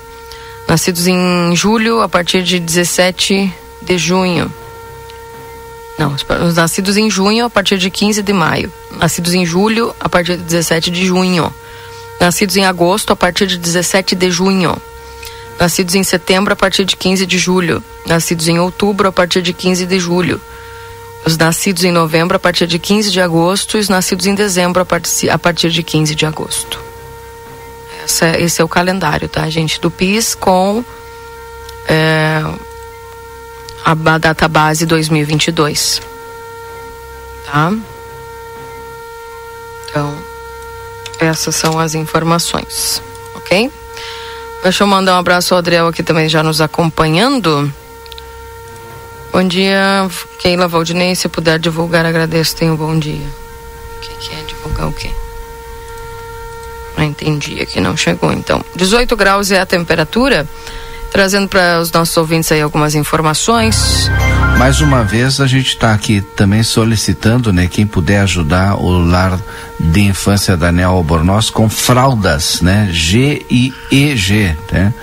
nascidos 0.68 1.06
em 1.06 1.54
julho 1.54 2.00
a 2.00 2.08
partir 2.08 2.42
de 2.42 2.58
17 2.58 3.52
de 3.82 3.99
junho. 3.99 4.52
Não, 5.99 6.14
os 6.46 6.56
nascidos 6.56 6.96
em 6.96 7.08
junho 7.08 7.46
a 7.46 7.50
partir 7.50 7.78
de 7.78 7.90
15 7.90 8.23
de 8.23 8.32
maio, 8.32 8.70
nascidos 8.99 9.32
em 9.32 9.46
julho 9.46 9.94
a 9.99 10.08
partir 10.08 10.37
de 10.37 10.42
17 10.42 10.90
de 10.90 11.06
junho, 11.06 11.52
nascidos 12.20 12.56
em 12.56 12.64
agosto 12.64 13.12
a 13.12 13.16
partir 13.16 13.46
de 13.46 13.56
17 13.56 14.14
de 14.14 14.30
junho. 14.30 14.76
Nascidos 15.58 15.94
em 15.94 16.02
setembro 16.02 16.52
a 16.52 16.56
partir 16.56 16.85
de 16.85 16.96
15 16.96 17.25
de 17.25 17.38
julho, 17.38 17.82
nascidos 18.06 18.46
em 18.46 18.58
outubro 18.58 19.08
a 19.08 19.12
partir 19.12 19.40
de 19.40 19.54
15 19.54 19.87
de 19.87 19.99
julho, 19.99 20.38
os 21.26 21.37
nascidos 21.37 21.83
em 21.83 21.90
novembro 21.90 22.37
a 22.37 22.38
partir 22.38 22.68
de 22.68 22.78
15 22.78 23.11
de 23.11 23.21
agosto 23.21 23.76
e 23.76 23.80
os 23.80 23.88
nascidos 23.88 24.26
em 24.26 24.35
dezembro 24.35 24.80
a 24.80 24.85
partir, 24.85 25.28
a 25.28 25.37
partir 25.37 25.71
de 25.71 25.83
15 25.83 26.14
de 26.14 26.25
agosto. 26.25 26.80
Esse 28.38 28.62
é 28.62 28.64
o 28.64 28.68
calendário, 28.68 29.28
tá, 29.28 29.50
gente? 29.50 29.80
Do 29.80 29.90
PIS 29.90 30.37
com 30.37 30.85
é, 31.88 32.40
a, 33.85 33.90
a 33.90 34.18
data 34.18 34.47
base 34.47 34.87
2022. 34.87 36.00
Tá? 37.47 37.73
Então, 39.88 40.16
essas 41.18 41.56
são 41.56 41.80
as 41.80 41.97
informações, 41.97 43.02
ok? 43.35 43.68
Deixa 44.62 44.85
eu 44.85 44.87
mandar 44.87 45.16
um 45.16 45.18
abraço 45.18 45.54
ao 45.54 45.59
Adriel 45.59 45.88
aqui 45.88 46.04
também 46.04 46.28
já 46.28 46.42
nos 46.45 46.61
acompanhando. 46.61 47.73
Bom 49.37 49.47
dia, 49.47 50.09
Keila 50.38 50.66
Valdinei. 50.66 51.14
Se 51.14 51.28
puder 51.28 51.59
divulgar, 51.59 52.07
agradeço. 52.07 52.57
Tenha 52.57 52.73
um 52.73 52.76
bom 52.76 52.99
dia. 52.99 53.26
O 53.99 54.00
que, 54.00 54.14
que 54.14 54.35
é 54.35 54.43
divulgar 54.45 54.88
o 54.88 54.93
quê? 54.95 55.11
Não 56.97 57.05
entendi 57.05 57.61
aqui, 57.61 57.78
não 57.78 57.95
chegou 57.99 58.33
então. 58.33 58.64
18 58.75 59.14
graus 59.14 59.50
é 59.50 59.61
a 59.61 59.66
temperatura. 59.66 60.49
Trazendo 61.10 61.48
para 61.48 61.80
os 61.80 61.90
nossos 61.90 62.16
ouvintes 62.16 62.52
aí 62.52 62.60
algumas 62.60 62.94
informações. 62.94 64.10
Mais 64.58 64.80
uma 64.80 65.02
vez 65.02 65.40
a 65.40 65.46
gente 65.46 65.68
está 65.68 65.92
aqui 65.92 66.20
também 66.20 66.62
solicitando, 66.62 67.52
né, 67.52 67.66
quem 67.66 67.86
puder 67.86 68.20
ajudar 68.20 68.76
o 68.76 68.98
lar 68.98 69.38
de 69.78 70.00
infância 70.00 70.56
Daniel 70.56 70.90
Albornoz 70.90 71.50
com 71.50 71.68
fraldas, 71.68 72.60
né, 72.62 72.88
G 72.90 73.44
I 73.50 73.72
E 73.90 74.16
G, 74.16 74.56
né? 74.72 74.94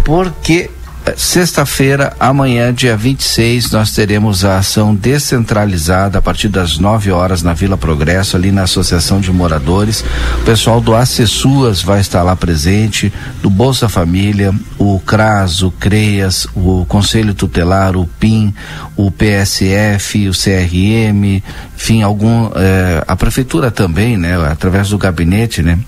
porque 0.04 0.68
Sexta-feira, 1.14 2.12
amanhã, 2.18 2.74
dia 2.74 2.96
26, 2.96 3.70
nós 3.70 3.92
teremos 3.92 4.44
a 4.44 4.58
ação 4.58 4.94
descentralizada 4.94 6.18
a 6.18 6.22
partir 6.22 6.48
das 6.48 6.78
9 6.78 7.12
horas 7.12 7.42
na 7.42 7.54
Vila 7.54 7.76
Progresso, 7.76 8.36
ali 8.36 8.50
na 8.50 8.64
Associação 8.64 9.20
de 9.20 9.30
Moradores. 9.30 10.04
O 10.40 10.44
pessoal 10.44 10.80
do 10.80 10.94
Acessuas 10.94 11.80
vai 11.80 12.00
estar 12.00 12.22
lá 12.22 12.34
presente, 12.34 13.12
do 13.40 13.48
Bolsa 13.48 13.88
Família, 13.88 14.52
o 14.78 14.98
CRAS, 14.98 15.62
o 15.62 15.70
CREAS, 15.70 16.48
o 16.54 16.84
Conselho 16.86 17.34
Tutelar, 17.34 17.96
o 17.96 18.06
PIN, 18.06 18.52
o 18.96 19.10
PSF, 19.10 20.28
o 20.28 20.32
CRM, 20.32 21.42
enfim, 21.76 22.02
algum. 22.02 22.50
Eh, 22.56 23.04
a 23.06 23.14
Prefeitura 23.14 23.70
também, 23.70 24.16
né? 24.16 24.36
Através 24.50 24.88
do 24.88 24.98
gabinete, 24.98 25.62
né? 25.62 25.78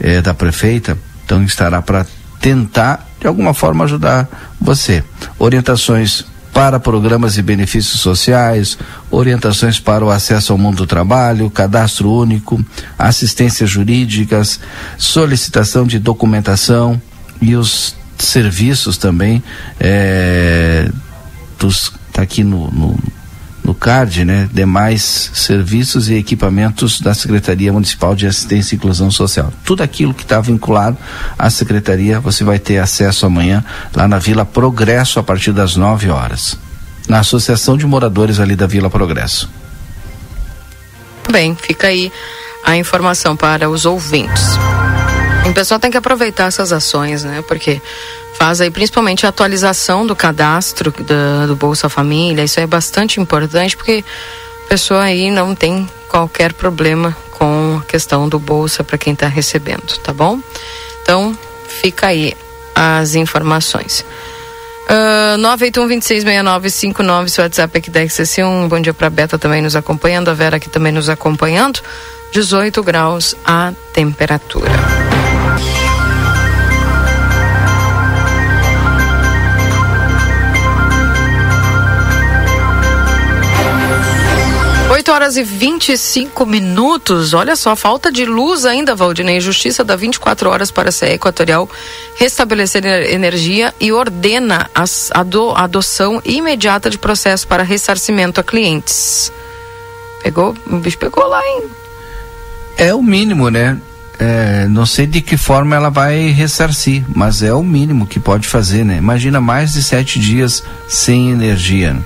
Eh, 0.00 0.22
da 0.22 0.32
prefeita, 0.32 0.96
então 1.24 1.42
estará 1.44 1.82
para 1.82 2.06
tentar 2.42 3.08
de 3.20 3.26
alguma 3.26 3.54
forma 3.54 3.84
ajudar 3.84 4.28
você. 4.60 5.02
Orientações 5.38 6.26
para 6.52 6.78
programas 6.78 7.38
e 7.38 7.42
benefícios 7.42 8.00
sociais, 8.00 8.76
orientações 9.10 9.80
para 9.80 10.04
o 10.04 10.10
acesso 10.10 10.52
ao 10.52 10.58
mundo 10.58 10.78
do 10.78 10.86
trabalho, 10.86 11.48
cadastro 11.48 12.12
único, 12.12 12.62
assistências 12.98 13.70
jurídicas, 13.70 14.60
solicitação 14.98 15.86
de 15.86 15.98
documentação 15.98 17.00
e 17.40 17.56
os 17.56 17.94
serviços 18.18 18.98
também 18.98 19.42
é, 19.80 20.90
dos 21.58 21.92
tá 22.12 22.20
aqui 22.20 22.44
no, 22.44 22.70
no 22.70 22.98
no 23.64 23.74
CARD, 23.74 24.24
né, 24.24 24.48
demais 24.52 25.30
serviços 25.34 26.08
e 26.08 26.14
equipamentos 26.14 27.00
da 27.00 27.14
Secretaria 27.14 27.72
Municipal 27.72 28.14
de 28.14 28.26
Assistência 28.26 28.74
e 28.74 28.76
Inclusão 28.76 29.10
Social. 29.10 29.52
Tudo 29.64 29.82
aquilo 29.82 30.12
que 30.12 30.22
está 30.22 30.40
vinculado 30.40 30.96
à 31.38 31.48
Secretaria, 31.48 32.18
você 32.18 32.42
vai 32.42 32.58
ter 32.58 32.78
acesso 32.78 33.24
amanhã 33.24 33.64
lá 33.94 34.08
na 34.08 34.18
Vila 34.18 34.44
Progresso 34.44 35.18
a 35.18 35.22
partir 35.22 35.52
das 35.52 35.76
9 35.76 36.10
horas. 36.10 36.58
Na 37.08 37.20
Associação 37.20 37.76
de 37.76 37.86
Moradores 37.86 38.40
ali 38.40 38.56
da 38.56 38.66
Vila 38.66 38.90
Progresso. 38.90 39.48
Bem, 41.30 41.56
fica 41.56 41.86
aí 41.86 42.12
a 42.64 42.76
informação 42.76 43.36
para 43.36 43.68
os 43.68 43.84
ouvintes. 43.84 44.58
O 45.46 45.52
pessoal 45.52 45.80
tem 45.80 45.90
que 45.90 45.96
aproveitar 45.96 46.46
essas 46.46 46.72
ações, 46.72 47.24
né? 47.24 47.42
Porque 47.46 47.82
faz 48.34 48.60
aí 48.60 48.70
principalmente 48.70 49.26
a 49.26 49.28
atualização 49.28 50.06
do 50.06 50.16
cadastro 50.16 50.90
do, 50.90 51.46
do 51.48 51.56
Bolsa 51.56 51.88
Família. 51.88 52.44
Isso 52.44 52.60
é 52.60 52.66
bastante 52.66 53.20
importante 53.20 53.76
porque 53.76 54.04
a 54.64 54.68
pessoa 54.68 55.02
aí 55.02 55.30
não 55.30 55.54
tem 55.54 55.88
qualquer 56.08 56.52
problema 56.52 57.16
com 57.32 57.80
a 57.80 57.84
questão 57.84 58.28
do 58.28 58.38
Bolsa 58.38 58.84
para 58.84 58.96
quem 58.96 59.14
está 59.14 59.26
recebendo, 59.26 59.98
tá 59.98 60.12
bom? 60.12 60.38
Então, 61.02 61.36
fica 61.66 62.06
aí 62.06 62.36
as 62.74 63.14
informações. 63.14 64.04
Uh, 64.88 65.38
981-266959, 65.38 67.28
seu 67.28 67.44
WhatsApp 67.44 67.78
aqui 67.78 67.90
da 67.90 68.00
XC1. 68.00 68.44
Um 68.46 68.68
bom 68.68 68.80
dia 68.80 68.92
para 68.92 69.08
Beta 69.10 69.38
também 69.38 69.62
nos 69.62 69.74
acompanhando, 69.74 70.28
a 70.28 70.34
Vera 70.34 70.56
aqui 70.56 70.68
também 70.68 70.92
nos 70.92 71.08
acompanhando. 71.08 71.80
18 72.32 72.82
graus 72.82 73.34
a 73.44 73.72
temperatura. 73.92 74.70
Horas 85.12 85.36
e 85.36 85.42
25 85.42 86.46
minutos. 86.46 87.34
Olha 87.34 87.54
só, 87.54 87.76
falta 87.76 88.10
de 88.10 88.24
luz 88.24 88.64
ainda, 88.64 88.94
Valdinei. 88.94 89.40
Justiça 89.40 89.84
dá 89.84 89.94
24 89.94 90.48
horas 90.48 90.70
para 90.70 90.88
a 90.88 90.92
CE 90.92 91.06
Equatorial 91.06 91.68
restabelecer 92.16 92.84
energia 92.84 93.74
e 93.78 93.92
ordena 93.92 94.70
a 94.74 94.84
adoção 95.62 96.20
imediata 96.24 96.88
de 96.88 96.98
processo 96.98 97.46
para 97.46 97.62
ressarcimento 97.62 98.40
a 98.40 98.44
clientes. 98.44 99.30
Pegou? 100.22 100.56
O 100.66 100.76
bicho 100.78 100.98
pegou 100.98 101.26
lá, 101.26 101.42
hein? 101.46 101.64
É 102.78 102.94
o 102.94 103.02
mínimo, 103.02 103.50
né? 103.50 103.78
É, 104.18 104.66
não 104.68 104.86
sei 104.86 105.06
de 105.06 105.20
que 105.20 105.36
forma 105.36 105.76
ela 105.76 105.90
vai 105.90 106.30
ressarcir, 106.30 107.04
mas 107.14 107.42
é 107.42 107.52
o 107.52 107.62
mínimo 107.62 108.06
que 108.06 108.20
pode 108.20 108.48
fazer, 108.48 108.84
né? 108.84 108.96
Imagina 108.96 109.40
mais 109.40 109.74
de 109.74 109.82
sete 109.82 110.18
dias 110.18 110.62
sem 110.88 111.30
energia. 111.30 111.94
Né? 111.94 112.02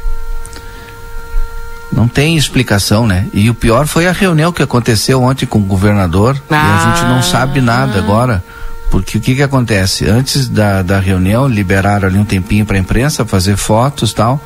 Não 1.93 2.09
tem 2.09 2.37
explicação, 2.37 3.07
né? 3.07 3.27
E 3.33 3.49
o 3.49 3.55
pior 3.55 3.87
foi 3.87 4.07
a 4.07 4.13
reunião 4.13 4.53
que 4.53 4.63
aconteceu 4.63 5.23
ontem 5.23 5.47
com 5.47 5.59
o 5.59 5.63
governador 5.63 6.41
ah. 6.51 6.55
e 6.55 6.57
a 6.57 6.95
gente 6.95 7.09
não 7.09 7.23
sabe 7.23 7.61
nada 7.61 7.99
agora. 7.99 8.43
Porque 8.91 9.19
o 9.19 9.21
que 9.21 9.35
que 9.35 9.43
acontece? 9.43 10.07
Antes 10.09 10.49
da, 10.49 10.81
da 10.81 11.01
reunião, 11.01 11.49
liberaram 11.49 12.09
ali 12.09 12.19
um 12.19 12.25
tempinho 12.25 12.65
para 12.65 12.77
a 12.77 12.81
imprensa 12.81 13.25
fazer 13.25 13.57
fotos 13.57 14.13
tal, 14.13 14.41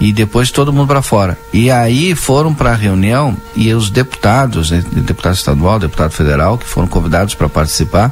e 0.00 0.12
depois 0.12 0.50
todo 0.50 0.72
mundo 0.72 0.88
para 0.88 1.02
fora. 1.02 1.38
E 1.52 1.70
aí 1.70 2.14
foram 2.14 2.54
para 2.54 2.70
a 2.70 2.74
reunião 2.74 3.36
e 3.54 3.72
os 3.72 3.90
deputados, 3.90 4.70
né, 4.70 4.82
deputado 4.90 5.34
estadual, 5.34 5.78
deputado 5.78 6.10
federal, 6.12 6.56
que 6.56 6.66
foram 6.66 6.88
convidados 6.88 7.34
para 7.34 7.48
participar, 7.48 8.10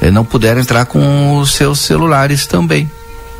eh, 0.00 0.10
não 0.10 0.24
puderam 0.24 0.60
entrar 0.60 0.84
com 0.84 1.38
os 1.38 1.52
seus 1.52 1.80
celulares 1.80 2.46
também. 2.46 2.90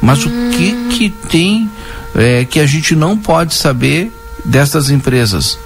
Mas 0.01 0.25
hum. 0.25 0.31
o 0.31 0.51
que 0.51 0.89
que 0.97 1.11
tem 1.11 1.71
eh, 2.15 2.47
que 2.49 2.59
a 2.59 2.67
gente 2.67 2.97
não 2.97 3.19
pode 3.19 3.55
saber 3.55 4.11
destas 4.47 4.91
empresas? 4.91 5.59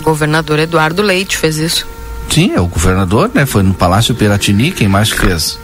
O 0.00 0.04
governador 0.04 0.58
Eduardo 0.58 1.02
Leite 1.02 1.36
fez 1.36 1.58
isso. 1.58 1.86
Sim, 2.30 2.52
é 2.54 2.60
o 2.60 2.66
governador, 2.66 3.30
né? 3.34 3.44
Foi 3.44 3.62
no 3.62 3.74
Palácio 3.74 4.14
Piratini, 4.14 4.70
quem 4.70 4.88
mais 4.88 5.10
fez? 5.10 5.58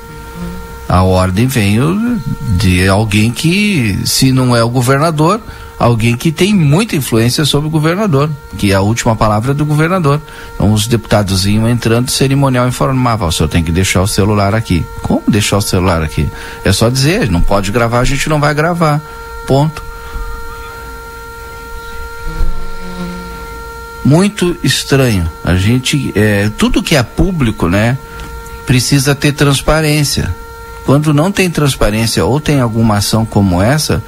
A 0.89 1.03
ordem 1.03 1.47
veio 1.47 2.21
de 2.57 2.87
alguém 2.89 3.31
que, 3.31 4.01
se 4.05 4.31
não 4.31 4.55
é 4.55 4.63
o 4.63 4.69
governador, 4.69 5.41
alguém 5.79 6.17
que 6.17 6.31
tem 6.31 6.55
muita 6.55 6.97
influência 6.97 7.45
sobre 7.45 7.69
o 7.69 7.71
governador, 7.71 8.31
que 8.57 8.73
é 8.73 8.75
a 8.75 8.81
última 8.81 9.17
palavra 9.17 9.53
do 9.53 9.65
governador. 9.65 10.21
Então 10.55 10.73
os 10.73 10.87
deputados 10.87 11.45
iam 11.47 11.69
entrando, 11.69 12.11
cerimonial 12.11 12.69
informava, 12.69 13.27
o 13.27 13.33
senhor 13.33 13.49
tem 13.49 13.65
que 13.65 13.73
deixar 13.73 14.01
o 14.01 14.07
celular 14.07 14.55
aqui. 14.55 14.85
Como 15.03 15.23
deixar 15.29 15.59
o 15.59 15.63
celular 15.63 16.03
aqui? 16.03 16.29
É 16.65 16.73
só 16.73 16.89
dizer, 16.89 17.31
não 17.31 17.41
pode 17.41 17.73
gravar, 17.73 18.01
a 18.01 18.05
gente 18.05 18.29
não 18.29 18.41
vai 18.41 18.55
gravar. 18.55 19.01
Ponto. 19.47 19.85
Muito 24.07 24.57
estranho. 24.63 25.29
A 25.43 25.57
gente, 25.57 26.13
é, 26.15 26.49
tudo 26.57 26.81
que 26.81 26.95
é 26.95 27.03
público, 27.03 27.69
né, 27.69 27.99
precisa 28.65 29.17
ter 29.17 29.33
transparência. 29.33 30.33
Quando 30.85 31.13
não 31.13 31.33
tem 31.33 31.51
transparência 31.51 32.25
ou 32.25 32.41
tem 32.41 32.61
alguma 32.61 32.99
ação 32.99 33.27
como 33.27 33.61
essa, 33.61 34.01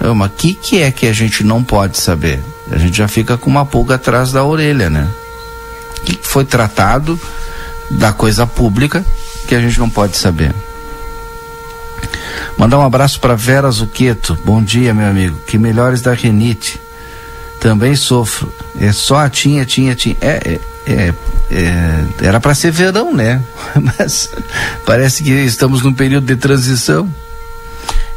o 0.00 0.28
que 0.28 0.54
que 0.54 0.80
é 0.80 0.92
que 0.92 1.04
a 1.08 1.12
gente 1.12 1.42
não 1.42 1.64
pode 1.64 1.98
saber? 1.98 2.40
A 2.70 2.78
gente 2.78 2.96
já 2.96 3.08
fica 3.08 3.36
com 3.36 3.50
uma 3.50 3.66
pulga 3.66 3.96
atrás 3.96 4.30
da 4.30 4.44
orelha, 4.44 4.88
né? 4.88 5.08
O 5.98 6.02
que 6.02 6.16
foi 6.22 6.44
tratado 6.44 7.20
da 7.90 8.12
coisa 8.12 8.46
pública 8.46 9.04
que 9.48 9.54
a 9.56 9.60
gente 9.60 9.80
não 9.80 9.90
pode 9.90 10.16
saber? 10.16 10.54
Mandar 12.56 12.78
um 12.78 12.84
abraço 12.84 13.18
para 13.18 13.34
Vera 13.34 13.68
Zuqueto. 13.68 14.38
Bom 14.44 14.62
dia, 14.62 14.94
meu 14.94 15.08
amigo. 15.08 15.36
Que 15.44 15.58
melhores 15.58 16.00
da 16.00 16.14
Renite. 16.14 16.80
Também 17.58 17.96
sofro. 17.96 18.52
É 18.80 18.92
só 18.92 19.28
tinha, 19.28 19.64
tinha, 19.66 19.94
tinha. 19.94 20.16
É, 20.20 20.58
é, 20.86 20.92
é, 20.92 21.14
é 21.52 22.04
era 22.22 22.40
para 22.40 22.54
ser 22.54 22.72
verão, 22.72 23.14
né? 23.14 23.42
Mas 23.98 24.30
parece 24.86 25.22
que 25.22 25.30
estamos 25.30 25.82
num 25.82 25.92
período 25.92 26.26
de 26.26 26.36
transição. 26.36 27.08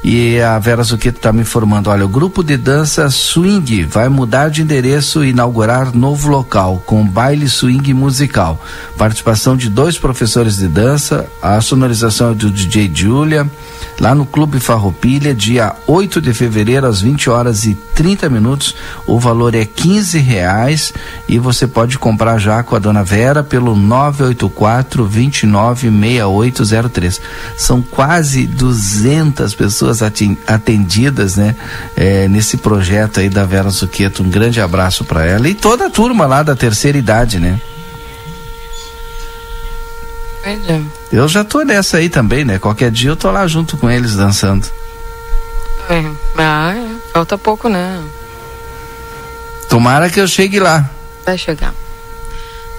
E 0.03 0.41
a 0.41 0.59
Vera 0.59 0.83
Zuccheto 0.83 1.17
está 1.17 1.31
me 1.31 1.41
informando, 1.41 1.89
olha, 1.89 2.05
o 2.05 2.09
grupo 2.09 2.43
de 2.43 2.57
dança 2.57 3.09
Swing 3.09 3.85
vai 3.85 4.09
mudar 4.09 4.49
de 4.49 4.61
endereço 4.61 5.23
e 5.23 5.29
inaugurar 5.29 5.95
novo 5.95 6.27
local 6.27 6.83
com 6.85 7.07
baile 7.07 7.47
swing 7.47 7.93
musical. 7.93 8.61
Participação 8.97 9.55
de 9.55 9.69
dois 9.69 9.97
professores 9.97 10.57
de 10.57 10.67
dança, 10.67 11.25
a 11.41 11.61
sonorização 11.61 12.31
é 12.31 12.33
do 12.33 12.51
DJ 12.51 12.91
Julia, 12.93 13.49
lá 13.97 14.13
no 14.13 14.25
Clube 14.25 14.59
Farroupilha, 14.59 15.33
dia 15.33 15.73
8 15.87 16.19
de 16.19 16.33
fevereiro, 16.33 16.85
às 16.85 16.99
20 16.99 17.29
horas 17.29 17.63
e 17.63 17.73
30 17.95 18.29
minutos. 18.29 18.75
O 19.07 19.17
valor 19.19 19.55
é 19.55 19.63
15 19.63 20.19
reais 20.19 20.91
e 21.29 21.39
você 21.39 21.65
pode 21.65 21.97
comprar 21.97 22.39
já 22.39 22.61
com 22.61 22.75
a 22.75 22.79
dona 22.79 23.03
Vera 23.03 23.41
pelo 23.41 23.73
984 23.75 25.07
296803. 25.07 27.21
São 27.57 27.81
quase 27.81 28.45
200 28.45 29.55
pessoas 29.55 29.92
atendidas, 30.01 31.35
né? 31.35 31.55
É, 31.95 32.27
nesse 32.27 32.57
projeto 32.57 33.19
aí 33.19 33.29
da 33.29 33.45
Vera 33.45 33.69
Zuqueto. 33.69 34.23
Um 34.23 34.29
grande 34.29 34.59
abraço 34.61 35.03
para 35.03 35.25
ela 35.25 35.47
e 35.47 35.53
toda 35.53 35.87
a 35.87 35.89
turma 35.89 36.25
lá 36.25 36.41
da 36.41 36.55
terceira 36.55 36.97
idade, 36.97 37.39
né? 37.39 37.59
Eu 41.11 41.27
já 41.27 41.43
tô 41.43 41.61
nessa 41.63 41.97
aí 41.97 42.09
também, 42.09 42.43
né? 42.43 42.59
Qualquer 42.59 42.91
dia 42.91 43.11
eu 43.11 43.15
tô 43.15 43.31
lá 43.31 43.47
junto 43.47 43.77
com 43.77 43.89
eles 43.89 44.15
dançando. 44.15 44.67
É, 45.89 46.03
ah, 46.37 46.73
é. 46.75 47.11
falta 47.13 47.37
pouco, 47.37 47.69
né? 47.69 48.03
Tomara 49.69 50.09
que 50.09 50.19
eu 50.19 50.27
chegue 50.27 50.59
lá. 50.59 50.89
Vai 51.25 51.37
chegar. 51.37 51.73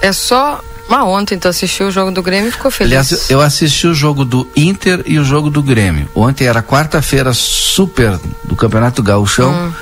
É 0.00 0.12
só. 0.12 0.60
Mas 0.88 1.04
ontem 1.04 1.38
tu 1.38 1.48
assistiu 1.48 1.88
o 1.88 1.90
jogo 1.90 2.10
do 2.10 2.22
Grêmio 2.22 2.48
e 2.48 2.52
ficou 2.52 2.70
feliz. 2.70 2.92
Aliás, 2.92 3.30
eu 3.30 3.40
assisti 3.40 3.86
o 3.86 3.94
jogo 3.94 4.24
do 4.24 4.46
Inter 4.54 5.02
e 5.06 5.18
o 5.18 5.24
jogo 5.24 5.48
do 5.48 5.62
Grêmio. 5.62 6.08
Ontem 6.14 6.46
era 6.46 6.62
quarta-feira 6.62 7.32
super 7.32 8.18
do 8.42 8.54
Campeonato 8.54 9.02
Gaúchão. 9.02 9.52
Hum. 9.52 9.72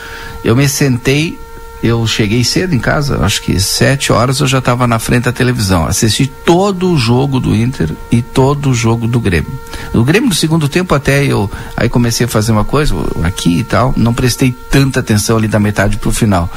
Eu 0.44 0.56
me 0.56 0.68
sentei 0.68 1.38
eu 1.82 2.06
cheguei 2.06 2.44
cedo 2.44 2.74
em 2.74 2.78
casa, 2.78 3.18
acho 3.24 3.42
que 3.42 3.58
sete 3.60 4.12
horas 4.12 4.40
eu 4.40 4.46
já 4.46 4.58
estava 4.58 4.86
na 4.86 4.98
frente 4.98 5.24
da 5.24 5.32
televisão. 5.32 5.86
Assisti 5.86 6.26
todo 6.26 6.90
o 6.90 6.96
jogo 6.96 7.40
do 7.40 7.54
Inter 7.54 7.90
e 8.10 8.22
todo 8.22 8.70
o 8.70 8.74
jogo 8.74 9.08
do 9.08 9.18
Grêmio. 9.18 9.50
O 9.92 10.04
Grêmio 10.04 10.28
no 10.28 10.34
segundo 10.34 10.68
tempo 10.68 10.94
até 10.94 11.24
eu 11.24 11.50
aí 11.76 11.88
comecei 11.88 12.26
a 12.26 12.28
fazer 12.28 12.52
uma 12.52 12.64
coisa 12.64 12.94
aqui 13.24 13.58
e 13.58 13.64
tal, 13.64 13.92
não 13.96 14.14
prestei 14.14 14.52
tanta 14.70 15.00
atenção 15.00 15.36
ali 15.36 15.48
da 15.48 15.58
metade 15.58 15.96
para 15.96 16.08
o 16.08 16.12
final. 16.12 16.50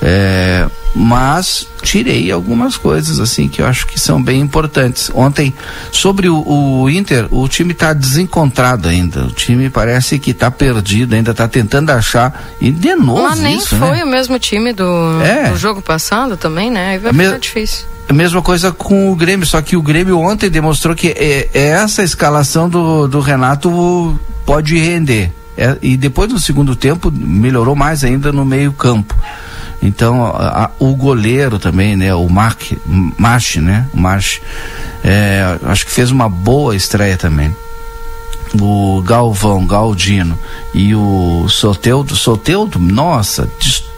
É, 0.00 0.66
mas 0.94 1.66
tirei 1.82 2.30
algumas 2.30 2.76
coisas 2.76 3.18
assim 3.18 3.48
que 3.48 3.62
eu 3.62 3.66
acho 3.66 3.86
que 3.86 3.98
são 3.98 4.22
bem 4.22 4.40
importantes. 4.40 5.10
Ontem, 5.14 5.52
sobre 5.90 6.28
o, 6.28 6.44
o 6.46 6.90
Inter, 6.90 7.26
o 7.30 7.48
time 7.48 7.72
está 7.72 7.92
desencontrado 7.92 8.88
ainda. 8.88 9.24
O 9.24 9.32
time 9.32 9.70
parece 9.70 10.18
que 10.18 10.32
está 10.32 10.50
perdido, 10.50 11.14
ainda 11.14 11.30
está 11.30 11.48
tentando 11.48 11.90
achar. 11.90 12.52
E 12.60 12.70
de 12.70 12.94
novo. 12.94 13.22
Mas 13.22 13.38
nem 13.38 13.56
isso, 13.56 13.76
foi 13.76 13.96
né? 13.96 14.04
o 14.04 14.06
mesmo 14.06 14.38
time 14.38 14.61
do, 14.70 15.22
é. 15.22 15.48
do 15.48 15.56
jogo 15.56 15.80
passado 15.80 16.36
também, 16.36 16.70
né? 16.70 16.90
Aí 16.90 16.98
vai 16.98 17.12
ficar 17.12 17.38
difícil. 17.38 17.86
A 18.06 18.12
mesma 18.12 18.42
coisa 18.42 18.70
com 18.70 19.10
o 19.10 19.16
Grêmio, 19.16 19.46
só 19.46 19.62
que 19.62 19.76
o 19.76 19.80
Grêmio 19.80 20.18
ontem 20.18 20.50
demonstrou 20.50 20.94
que 20.94 21.08
é, 21.08 21.48
é 21.54 21.68
essa 21.68 22.02
escalação 22.02 22.68
do, 22.68 23.08
do 23.08 23.20
Renato 23.20 24.20
pode 24.44 24.76
render. 24.78 25.32
É, 25.56 25.76
e 25.80 25.96
depois 25.96 26.30
no 26.30 26.38
segundo 26.38 26.74
tempo 26.76 27.10
melhorou 27.10 27.74
mais 27.74 28.04
ainda 28.04 28.30
no 28.30 28.44
meio 28.44 28.72
campo. 28.72 29.14
Então, 29.82 30.24
a, 30.26 30.64
a, 30.64 30.70
o 30.78 30.94
goleiro 30.94 31.58
também, 31.58 31.96
né? 31.96 32.14
O 32.14 32.28
Mark, 32.28 32.72
March, 33.18 33.56
né? 33.56 33.86
O 33.92 33.98
March, 33.98 34.40
é, 35.02 35.58
acho 35.64 35.84
que 35.84 35.92
fez 35.92 36.10
uma 36.10 36.28
boa 36.28 36.76
estreia 36.76 37.16
também. 37.16 37.54
O 38.60 39.02
Galvão, 39.02 39.66
Galdino 39.66 40.38
e 40.74 40.94
o 40.94 41.46
Soteudo, 41.48 42.14
Soteudo, 42.14 42.78
nossa, 42.78 43.50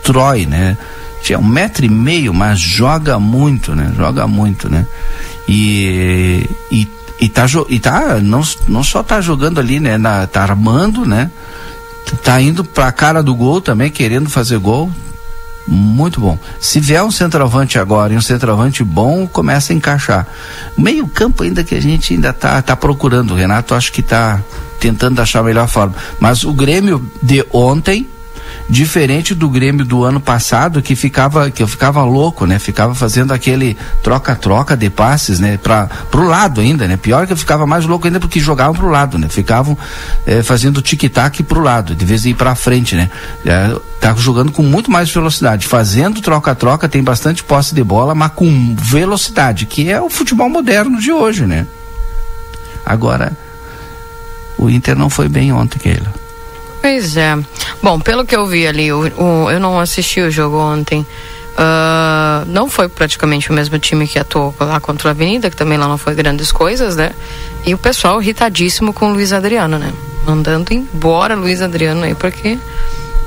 destrói, 0.04 0.44
né? 0.44 0.76
Tinha 1.22 1.38
um 1.38 1.44
metro 1.44 1.86
e 1.86 1.88
meio, 1.88 2.34
mas 2.34 2.60
joga 2.60 3.18
muito, 3.18 3.74
né? 3.74 3.90
Joga 3.96 4.26
muito, 4.26 4.68
né? 4.68 4.86
E, 5.48 6.48
e, 6.70 6.86
e 7.18 7.28
tá, 7.30 7.46
e 7.68 7.80
tá 7.80 8.20
não, 8.20 8.42
não 8.68 8.84
só 8.84 9.02
tá 9.02 9.20
jogando 9.22 9.58
ali, 9.58 9.80
né? 9.80 9.96
Na, 9.96 10.26
tá 10.26 10.42
armando, 10.42 11.06
né? 11.06 11.30
Tá 12.22 12.40
indo 12.40 12.62
pra 12.62 12.92
cara 12.92 13.22
do 13.22 13.34
gol 13.34 13.62
também, 13.62 13.90
querendo 13.90 14.28
fazer 14.28 14.58
gol. 14.58 14.92
Muito 15.66 16.20
bom. 16.20 16.38
Se 16.60 16.78
vier 16.78 17.02
um 17.02 17.10
centroavante 17.10 17.78
agora 17.78 18.12
e 18.12 18.16
um 18.18 18.20
centroavante 18.20 18.84
bom, 18.84 19.26
começa 19.26 19.72
a 19.72 19.76
encaixar. 19.76 20.26
Meio 20.76 21.08
campo 21.08 21.42
ainda 21.42 21.64
que 21.64 21.74
a 21.74 21.80
gente 21.80 22.12
ainda 22.12 22.34
tá, 22.34 22.60
tá 22.60 22.76
procurando. 22.76 23.30
O 23.30 23.34
Renato 23.34 23.74
acho 23.74 23.90
que 23.90 24.02
tá 24.02 24.42
tentando 24.78 25.22
achar 25.22 25.40
a 25.40 25.42
melhor 25.42 25.66
forma. 25.66 25.94
Mas 26.20 26.44
o 26.44 26.52
Grêmio 26.52 27.10
de 27.22 27.42
ontem 27.50 28.06
diferente 28.68 29.35
do 29.35 29.48
Grêmio 29.48 29.85
do 29.85 30.05
ano 30.05 30.20
passado 30.20 30.81
que 30.81 30.96
ficava 30.96 31.50
que 31.50 31.62
eu 31.62 31.68
ficava 31.68 32.03
louco, 32.03 32.46
né? 32.46 32.59
Ficava 32.59 32.94
fazendo 32.94 33.33
aquele 33.33 33.77
troca-troca 34.03 34.77
de 34.77 34.88
passes, 34.88 35.38
né? 35.38 35.59
Para 35.59 35.87
pro 36.11 36.27
lado 36.27 36.61
ainda, 36.61 36.88
né? 36.88 36.96
Pior 36.96 37.27
que 37.27 37.33
eu 37.33 37.37
ficava 37.37 37.66
mais 37.66 37.85
louco 37.85 38.07
ainda 38.07 38.18
porque 38.18 38.40
jogavam 38.40 38.74
pro 38.74 38.88
lado, 38.88 39.18
né? 39.18 39.29
Ficavam 39.29 39.77
eh, 40.27 40.42
fazendo 40.42 40.81
tic-tac 40.81 41.42
pro 41.42 41.61
lado, 41.61 41.94
de 41.94 42.05
vez 42.05 42.22
de 42.22 42.31
ir 42.31 42.35
para 42.35 42.55
frente, 42.55 42.96
né? 42.96 43.11
É, 43.44 43.77
tá 44.00 44.14
jogando 44.14 44.50
com 44.50 44.62
muito 44.62 44.90
mais 44.90 45.11
velocidade, 45.11 45.66
fazendo 45.66 46.20
troca-troca, 46.20 46.88
tem 46.88 47.03
bastante 47.03 47.44
posse 47.44 47.74
de 47.74 47.85
bola, 47.85 48.14
mas 48.14 48.33
com 48.33 48.74
velocidade, 48.77 49.66
que 49.66 49.90
é 49.90 50.00
o 50.00 50.09
futebol 50.09 50.48
moderno 50.48 50.98
de 50.98 51.12
hoje, 51.12 51.46
né? 51.46 51.66
Agora 52.85 53.33
o 54.57 54.70
Inter 54.70 54.96
não 54.96 55.11
foi 55.11 55.29
bem 55.29 55.53
ontem, 55.53 55.79
Keila. 55.79 56.23
Pois 56.84 57.16
é. 57.16 57.34
Bom, 57.82 57.98
pelo 57.98 58.26
que 58.26 58.36
eu 58.36 58.46
vi 58.46 58.66
ali, 58.66 58.92
o, 58.92 59.10
o 59.16 59.50
eu 59.50 59.58
não 59.58 59.80
assisti 59.80 60.20
o 60.20 60.30
jogo 60.30 60.58
ontem. 60.58 61.00
Uh, 61.00 62.44
não 62.46 62.68
foi 62.68 62.90
praticamente 62.90 63.48
o 63.48 63.54
mesmo 63.54 63.78
time 63.78 64.06
que 64.06 64.18
atuou 64.18 64.54
lá 64.60 64.78
contra 64.80 65.08
a 65.08 65.12
Avenida, 65.12 65.48
que 65.48 65.56
também 65.56 65.78
lá 65.78 65.88
não 65.88 65.96
foi 65.96 66.14
grandes 66.14 66.52
coisas, 66.52 66.94
né? 66.94 67.14
E 67.64 67.72
o 67.72 67.78
pessoal 67.78 68.20
irritadíssimo 68.20 68.92
com 68.92 69.06
o 69.06 69.14
Luiz 69.14 69.32
Adriano, 69.32 69.78
né? 69.78 69.94
Mandando 70.26 70.74
embora 70.74 71.34
Luiz 71.34 71.62
Adriano 71.62 72.02
aí, 72.02 72.14
porque 72.14 72.58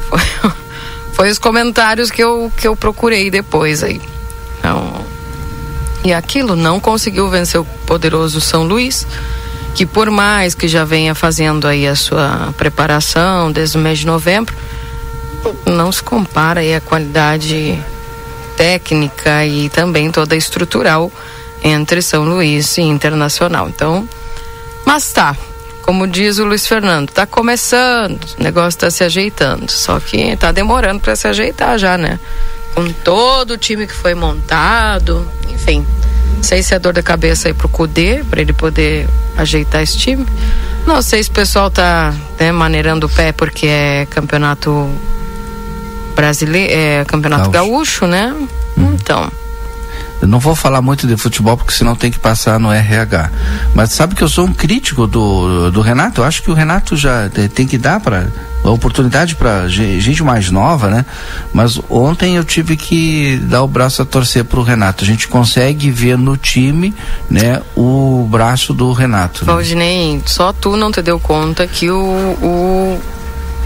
foi, 0.07 0.51
foi 1.13 1.29
os 1.31 1.39
comentários 1.39 2.11
que 2.11 2.23
eu, 2.23 2.51
que 2.55 2.67
eu 2.67 2.75
procurei 2.75 3.31
depois 3.31 3.81
aí. 3.81 3.99
Então, 4.59 5.03
e 6.03 6.13
aquilo 6.13 6.55
não 6.55 6.79
conseguiu 6.79 7.27
vencer 7.27 7.59
o 7.59 7.65
poderoso 7.87 8.39
São 8.39 8.65
Luís 8.65 9.07
que 9.77 9.85
por 9.85 10.09
mais 10.09 10.55
que 10.55 10.67
já 10.67 10.83
venha 10.83 11.13
fazendo 11.13 11.67
aí 11.67 11.87
a 11.87 11.95
sua 11.95 12.51
preparação 12.57 13.51
desde 13.51 13.77
o 13.77 13.79
mês 13.79 13.99
de 13.99 14.07
novembro, 14.07 14.55
não 15.67 15.91
se 15.91 16.01
compara 16.01 16.61
aí 16.61 16.73
a 16.73 16.81
qualidade 16.81 17.79
técnica 18.55 19.45
e 19.45 19.69
também 19.69 20.09
toda 20.09 20.35
estrutural 20.35 21.11
entre 21.63 22.01
São 22.01 22.23
Luís 22.23 22.75
e 22.79 22.81
Internacional. 22.81 23.69
Então, 23.69 24.09
mas 24.83 25.11
tá, 25.13 25.37
como 25.83 26.07
diz 26.07 26.39
o 26.39 26.45
Luiz 26.45 26.65
Fernando, 26.65 27.11
tá 27.11 27.27
começando, 27.27 28.19
o 28.39 28.43
negócio 28.43 28.79
tá 28.79 28.89
se 28.89 29.03
ajeitando, 29.03 29.71
só 29.71 29.99
que 29.99 30.35
tá 30.37 30.51
demorando 30.51 31.01
para 31.01 31.15
se 31.15 31.27
ajeitar 31.27 31.77
já, 31.77 31.99
né? 31.99 32.19
Com 32.73 32.91
todo 32.91 33.51
o 33.51 33.57
time 33.59 33.85
que 33.85 33.93
foi 33.93 34.15
montado, 34.15 35.31
enfim, 35.51 35.85
sei 36.47 36.63
se 36.63 36.73
é 36.73 36.79
dor 36.79 36.93
de 36.93 37.03
cabeça 37.03 37.49
aí 37.49 37.53
pro 37.53 37.67
Cudê, 37.67 38.23
para 38.23 38.39
ele 38.39 38.53
poder 38.53 39.05
ajeitar 39.35 39.81
esse 39.81 39.97
time. 39.97 40.25
Não 40.85 41.01
sei 41.01 41.21
se 41.21 41.29
o 41.29 41.33
pessoal 41.33 41.69
tá 41.69 42.13
né, 42.39 42.53
maneirando 42.53 43.05
o 43.05 43.09
pé 43.09 43.33
porque 43.33 43.67
é 43.67 44.07
campeonato 44.09 44.89
brasileiro, 46.15 46.73
é 46.73 47.03
campeonato 47.03 47.49
gaúcho, 47.49 47.71
gaúcho 47.71 48.07
né? 48.07 48.33
Hum. 48.77 48.93
Então. 48.93 49.29
Eu 50.21 50.27
não 50.29 50.39
vou 50.39 50.55
falar 50.55 50.81
muito 50.81 51.05
de 51.05 51.17
futebol 51.17 51.57
porque 51.57 51.73
senão 51.73 51.97
tem 51.97 52.09
que 52.09 52.17
passar 52.17 52.57
no 52.57 52.71
RH. 52.71 53.29
Mas 53.75 53.91
sabe 53.91 54.15
que 54.15 54.23
eu 54.23 54.29
sou 54.29 54.45
um 54.45 54.53
crítico 54.53 55.05
do, 55.05 55.69
do 55.69 55.81
Renato. 55.81 56.21
Eu 56.21 56.25
acho 56.25 56.41
que 56.41 56.49
o 56.49 56.53
Renato 56.53 56.95
já 56.95 57.29
tem 57.53 57.67
que 57.67 57.77
dar 57.77 57.99
para 57.99 58.25
oportunidade 58.71 59.35
para 59.35 59.67
gente 59.67 60.23
mais 60.23 60.49
nova, 60.49 60.89
né? 60.89 61.05
Mas 61.53 61.79
ontem 61.89 62.35
eu 62.35 62.43
tive 62.43 62.75
que 62.75 63.37
dar 63.43 63.63
o 63.63 63.67
braço 63.67 64.01
a 64.01 64.05
torcer 64.05 64.43
para 64.43 64.59
o 64.59 64.63
Renato. 64.63 65.03
A 65.03 65.07
gente 65.07 65.27
consegue 65.27 65.89
ver 65.91 66.17
no 66.17 66.37
time, 66.37 66.93
né, 67.29 67.61
o 67.75 68.27
braço 68.29 68.73
do 68.73 68.91
Renato. 68.91 69.45
Né? 69.45 69.51
Valdinei, 69.51 70.21
só 70.25 70.51
tu 70.51 70.75
não 70.75 70.91
te 70.91 71.01
deu 71.01 71.19
conta 71.19 71.67
que 71.67 71.89
o, 71.89 71.97
o, 71.97 73.01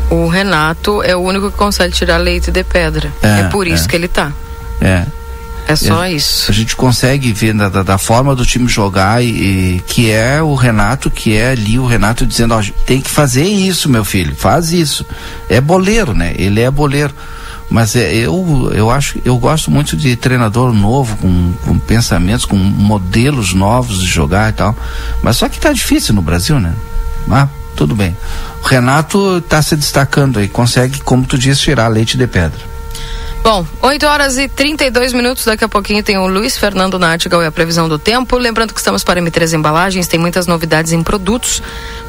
o 0.09 0.27
Renato 0.27 1.01
é 1.03 1.15
o 1.15 1.19
único 1.19 1.51
que 1.51 1.57
consegue 1.57 1.93
tirar 1.93 2.17
leite 2.17 2.51
de 2.51 2.63
pedra. 2.63 3.11
É, 3.21 3.41
é 3.41 3.43
por 3.45 3.67
isso 3.67 3.85
é. 3.85 3.87
que 3.87 3.95
ele 3.95 4.07
tá. 4.07 4.31
É. 4.79 5.05
É 5.67 5.75
só 5.75 6.03
é, 6.03 6.13
isso. 6.13 6.51
A 6.51 6.53
gente 6.53 6.75
consegue 6.75 7.31
ver 7.31 7.53
da, 7.53 7.69
da, 7.69 7.83
da 7.83 7.97
forma 7.97 8.35
do 8.35 8.45
time 8.45 8.67
jogar 8.67 9.23
e, 9.23 9.27
e, 9.27 9.83
que 9.85 10.11
é 10.11 10.41
o 10.41 10.53
Renato, 10.55 11.09
que 11.09 11.35
é 11.35 11.51
ali 11.51 11.79
o 11.79 11.85
Renato 11.85 12.25
dizendo, 12.25 12.53
ó, 12.53 12.63
tem 12.85 12.99
que 12.99 13.09
fazer 13.09 13.45
isso, 13.45 13.89
meu 13.89 14.03
filho, 14.03 14.35
faz 14.35 14.73
isso. 14.73 15.05
É 15.49 15.61
boleiro, 15.61 16.13
né? 16.13 16.33
Ele 16.37 16.61
é 16.61 16.69
boleiro. 16.69 17.13
Mas 17.69 17.95
é, 17.95 18.13
eu, 18.13 18.69
eu 18.73 18.91
acho, 18.91 19.17
eu 19.23 19.37
gosto 19.37 19.71
muito 19.71 19.95
de 19.95 20.17
treinador 20.17 20.73
novo, 20.73 21.15
com, 21.17 21.53
com 21.63 21.79
pensamentos, 21.79 22.43
com 22.43 22.57
modelos 22.57 23.53
novos 23.53 24.01
de 24.01 24.07
jogar 24.07 24.49
e 24.49 24.53
tal. 24.53 24.75
Mas 25.23 25.37
só 25.37 25.47
que 25.47 25.57
tá 25.57 25.71
difícil 25.71 26.13
no 26.13 26.21
Brasil, 26.21 26.59
né? 26.59 26.73
Mas 27.25 27.49
tudo 27.73 27.95
bem. 27.95 28.15
O 28.61 28.67
Renato 28.67 29.37
está 29.37 29.61
se 29.61 29.77
destacando 29.77 30.39
aí, 30.39 30.49
consegue, 30.49 30.99
como 30.99 31.25
tu 31.25 31.37
disse, 31.37 31.61
tirar 31.61 31.87
leite 31.87 32.17
de 32.17 32.27
pedra. 32.27 32.70
Bom, 33.43 33.65
8 33.81 34.05
horas 34.05 34.37
e 34.37 34.47
32 34.47 35.13
minutos. 35.13 35.45
Daqui 35.45 35.63
a 35.63 35.67
pouquinho 35.67 36.03
tem 36.03 36.15
o 36.15 36.27
Luiz 36.27 36.55
Fernando 36.57 36.99
Nartigal 36.99 37.41
e 37.41 37.47
a 37.47 37.51
previsão 37.51 37.89
do 37.89 37.97
tempo. 37.97 38.37
Lembrando 38.37 38.71
que 38.71 38.79
estamos 38.79 39.03
para 39.03 39.19
M3 39.19 39.53
Embalagens, 39.53 40.07
tem 40.07 40.19
muitas 40.19 40.45
novidades 40.45 40.91
em 40.91 41.01
produtos 41.01 41.61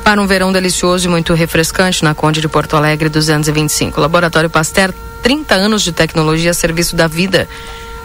para 0.04 0.20
um 0.20 0.26
verão 0.26 0.52
delicioso 0.52 1.08
e 1.08 1.10
muito 1.10 1.32
refrescante 1.32 2.04
na 2.04 2.14
Conde 2.14 2.42
de 2.42 2.48
Porto 2.48 2.76
Alegre 2.76 3.08
225. 3.08 3.98
Laboratório 3.98 4.50
Pasteur, 4.50 4.92
30 5.22 5.54
anos 5.54 5.82
de 5.82 5.90
tecnologia 5.90 6.50
a 6.50 6.54
serviço 6.54 6.94
da 6.94 7.06
vida. 7.06 7.48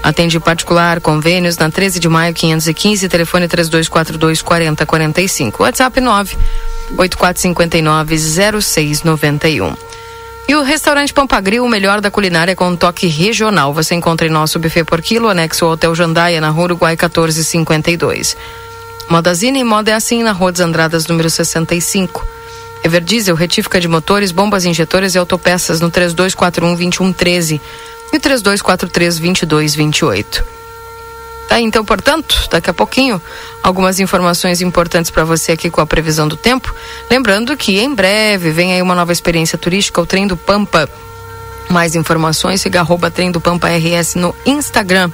Atende 0.02 0.40
particular, 0.40 1.02
convênios 1.02 1.58
na 1.58 1.70
13 1.70 2.00
de 2.00 2.08
maio 2.08 2.34
515, 2.34 3.10
telefone 3.10 3.48
3242 3.50 4.42
4045. 4.42 5.64
WhatsApp 5.64 6.00
9 6.00 6.38
8459 6.98 8.18
0691. 8.62 9.76
E 10.48 10.56
o 10.56 10.64
restaurante 10.64 11.14
Pampagril, 11.14 11.66
o 11.66 11.68
melhor 11.68 12.00
da 12.00 12.10
culinária 12.10 12.56
com 12.56 12.70
um 12.70 12.76
toque 12.76 13.06
regional. 13.06 13.74
Você 13.74 13.94
encontra 13.96 14.26
em 14.26 14.30
nosso 14.30 14.58
buffet 14.58 14.86
por 14.86 15.02
quilo, 15.02 15.28
anexo 15.28 15.66
ao 15.66 15.72
Hotel 15.72 15.94
Jandaia, 15.94 16.40
na 16.40 16.50
Rua 16.50 16.66
Uruguai 16.66 16.94
1452. 16.94 18.38
Modazine 19.10 19.60
e 19.60 19.64
moda 19.64 19.92
é 19.92 19.94
assim 19.94 20.24
na 20.24 20.32
Rua 20.32 20.54
dos 20.54 20.62
Andradas, 20.62 21.06
número 21.08 21.30
65. 21.30 22.26
Everdiesel, 22.82 23.36
retífica 23.36 23.82
de 23.82 23.90
motores, 23.90 24.32
bombas 24.32 24.64
injetoras 24.64 25.16
e 25.16 25.18
autopeças 25.18 25.82
no 25.82 25.92
3241 25.92 26.76
2113 26.76 27.62
e 28.14 28.20
3243 28.20 29.20
2228. 29.20 30.57
Tá, 31.48 31.62
então, 31.62 31.86
portanto, 31.86 32.48
daqui 32.52 32.70
a 32.70 32.74
pouquinho, 32.74 33.22
algumas 33.64 34.00
informações 34.00 34.62
importantes 34.62 35.10
para 35.10 35.24
você 35.24 35.54
aqui 35.54 35.70
com 35.70 35.80
a 35.80 35.88
previsão 35.88 36.28
do 36.28 36.36
tempo. 36.36 36.76
Lembrando 37.10 37.56
que 37.56 37.80
em 37.80 37.96
breve 37.96 38.52
vem 38.52 38.74
aí 38.74 38.82
uma 38.82 38.96
nova 38.96 39.14
experiência 39.14 39.58
turística, 39.58 40.02
o 40.02 40.06
Trem 40.06 40.28
do 40.28 40.36
Pampa. 40.36 40.90
Mais 41.70 41.96
informações, 41.96 42.60
siga 42.62 42.82
arroba 42.82 43.10
Trem 43.10 43.32
do 43.32 43.40
Pampa 43.40 43.70
RS 43.70 44.16
no 44.16 44.36
Instagram. 44.46 45.10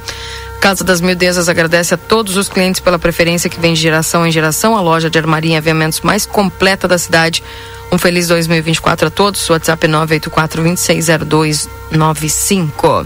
Casa 0.59 0.83
das 0.83 0.99
Mildezas 1.01 1.47
agradece 1.49 1.93
a 1.93 1.97
todos 1.97 2.35
os 2.37 2.47
clientes 2.47 2.79
pela 2.79 2.97
preferência 2.97 3.49
que 3.49 3.59
vem 3.59 3.73
de 3.73 3.81
geração 3.81 4.25
em 4.25 4.31
geração. 4.31 4.77
A 4.77 4.81
loja 4.81 5.09
de 5.09 5.19
armaria 5.19 5.55
e 5.55 5.57
aviamentos 5.57 5.99
mais 6.01 6.25
completa 6.25 6.87
da 6.87 6.97
cidade. 6.97 7.43
Um 7.91 7.97
feliz 7.97 8.29
2024 8.29 9.07
a 9.07 9.11
todos. 9.11 9.49
WhatsApp 9.49 9.85
984 9.87 10.63
260295. 10.63 13.05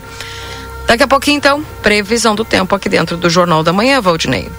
Daqui 0.87 1.03
a 1.03 1.07
pouquinho, 1.07 1.37
então, 1.37 1.63
previsão 1.83 2.33
do 2.33 2.45
tempo 2.45 2.73
aqui 2.73 2.87
dentro 2.87 3.17
do 3.17 3.29
Jornal 3.29 3.61
da 3.61 3.73
Manhã, 3.73 3.99
Valdinei. 3.99 4.49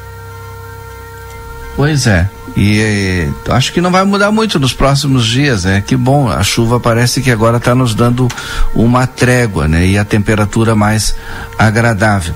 Pois 1.74 2.06
é. 2.06 2.28
E, 2.56 2.80
e 2.80 3.32
acho 3.50 3.72
que 3.72 3.80
não 3.80 3.90
vai 3.90 4.04
mudar 4.04 4.30
muito 4.30 4.58
nos 4.58 4.72
próximos 4.72 5.24
dias, 5.24 5.64
né? 5.64 5.80
Que 5.80 5.96
bom, 5.96 6.28
a 6.28 6.42
chuva 6.42 6.80
parece 6.80 7.22
que 7.22 7.30
agora 7.30 7.56
está 7.56 7.74
nos 7.74 7.94
dando 7.94 8.28
uma 8.74 9.06
trégua, 9.06 9.68
né? 9.68 9.86
E 9.86 9.96
a 9.96 10.04
temperatura 10.04 10.74
mais 10.74 11.14
agradável. 11.56 12.34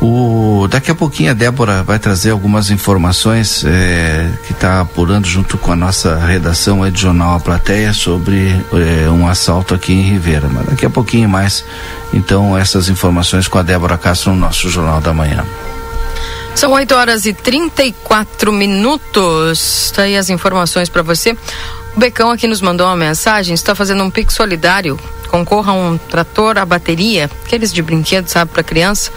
O, 0.00 0.66
daqui 0.66 0.90
a 0.90 0.94
pouquinho 0.94 1.30
a 1.30 1.34
Débora 1.34 1.82
vai 1.82 1.98
trazer 1.98 2.30
algumas 2.30 2.70
informações 2.70 3.62
é, 3.66 4.30
que 4.46 4.52
está 4.52 4.80
apurando 4.80 5.26
junto 5.26 5.58
com 5.58 5.72
a 5.72 5.76
nossa 5.76 6.16
redação 6.16 6.80
Jornal 6.94 7.36
A 7.36 7.40
Plateia 7.40 7.92
sobre 7.92 8.48
é, 8.72 9.10
um 9.10 9.28
assalto 9.28 9.74
aqui 9.74 9.92
em 9.92 10.00
Ribeira. 10.00 10.48
Mas 10.48 10.66
daqui 10.66 10.86
a 10.86 10.90
pouquinho 10.90 11.28
mais, 11.28 11.66
então, 12.14 12.56
essas 12.56 12.88
informações 12.88 13.46
com 13.46 13.58
a 13.58 13.62
Débora 13.62 13.98
Castro 13.98 14.32
no 14.32 14.38
nosso 14.38 14.70
Jornal 14.70 15.02
da 15.02 15.12
Manhã. 15.12 15.44
São 16.54 16.72
8 16.72 16.94
horas 16.94 17.26
e 17.26 17.34
34 17.34 18.50
minutos. 18.52 19.92
Tá 19.94 20.02
aí 20.02 20.16
as 20.16 20.30
informações 20.30 20.88
para 20.88 21.02
você. 21.02 21.36
O 21.94 22.00
Becão 22.00 22.30
aqui 22.30 22.46
nos 22.46 22.62
mandou 22.62 22.86
uma 22.86 22.96
mensagem, 22.96 23.54
está 23.54 23.74
fazendo 23.74 24.02
um 24.02 24.10
pique 24.10 24.32
solidário. 24.32 24.98
Concorra 25.28 25.72
a 25.72 25.74
um 25.74 25.98
trator 25.98 26.56
a 26.56 26.64
bateria, 26.64 27.30
aqueles 27.44 27.72
de 27.72 27.82
brinquedo, 27.82 28.28
sabe, 28.28 28.50
para 28.50 28.62
criança 28.62 29.12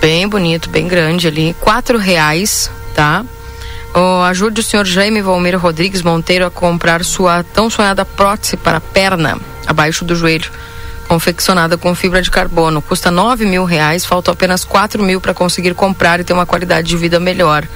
bem 0.00 0.28
bonito, 0.28 0.68
bem 0.68 0.86
grande 0.86 1.26
ali, 1.26 1.54
quatro 1.60 1.98
reais, 1.98 2.70
tá? 2.94 3.24
Oh, 3.94 4.22
ajude 4.24 4.60
o 4.60 4.64
senhor 4.64 4.84
Jaime 4.84 5.22
Valmir 5.22 5.56
Rodrigues 5.58 6.02
Monteiro 6.02 6.44
a 6.44 6.50
comprar 6.50 7.04
sua 7.04 7.44
tão 7.44 7.70
sonhada 7.70 8.04
prótese 8.04 8.56
para 8.56 8.80
perna, 8.80 9.38
abaixo 9.66 10.04
do 10.04 10.16
joelho, 10.16 10.50
confeccionada 11.06 11.78
com 11.78 11.94
fibra 11.94 12.20
de 12.20 12.30
carbono. 12.30 12.82
Custa 12.82 13.10
nove 13.10 13.44
mil 13.44 13.64
reais, 13.64 14.04
faltam 14.04 14.32
apenas 14.32 14.64
quatro 14.64 15.02
mil 15.02 15.20
para 15.20 15.32
conseguir 15.32 15.74
comprar 15.74 16.18
e 16.18 16.24
ter 16.24 16.32
uma 16.32 16.44
qualidade 16.44 16.88
de 16.88 16.96
vida 16.96 17.20
melhor. 17.20 17.66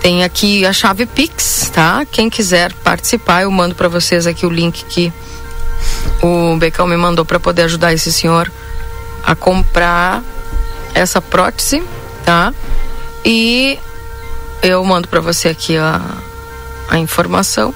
Tem 0.00 0.24
aqui 0.24 0.66
a 0.66 0.72
chave 0.72 1.06
Pix, 1.06 1.70
tá? 1.72 2.04
Quem 2.10 2.28
quiser 2.28 2.72
participar, 2.84 3.42
eu 3.42 3.50
mando 3.50 3.74
para 3.74 3.88
vocês 3.88 4.26
aqui 4.26 4.46
o 4.46 4.50
link 4.50 4.84
que 4.84 5.12
o 6.22 6.56
Becão 6.56 6.86
me 6.86 6.96
mandou 6.96 7.24
para 7.24 7.38
poder 7.38 7.62
ajudar 7.62 7.92
esse 7.92 8.12
senhor 8.12 8.50
a 9.24 9.34
comprar 9.34 10.22
essa 10.98 11.22
prótese, 11.22 11.82
tá? 12.24 12.52
E 13.24 13.78
eu 14.62 14.84
mando 14.84 15.08
para 15.08 15.20
você 15.20 15.48
aqui 15.48 15.76
a, 15.76 16.00
a 16.88 16.98
informação. 16.98 17.74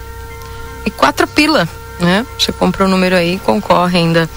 E 0.85 0.91
quatro 0.91 1.27
pila, 1.29 1.69
né? 2.01 2.27
Você 2.39 2.51
compra 2.53 2.85
o 2.85 2.89
número 2.89 3.15
aí 3.15 3.37
e 3.37 3.39
concorre 3.39 3.99
ainda 3.99 4.29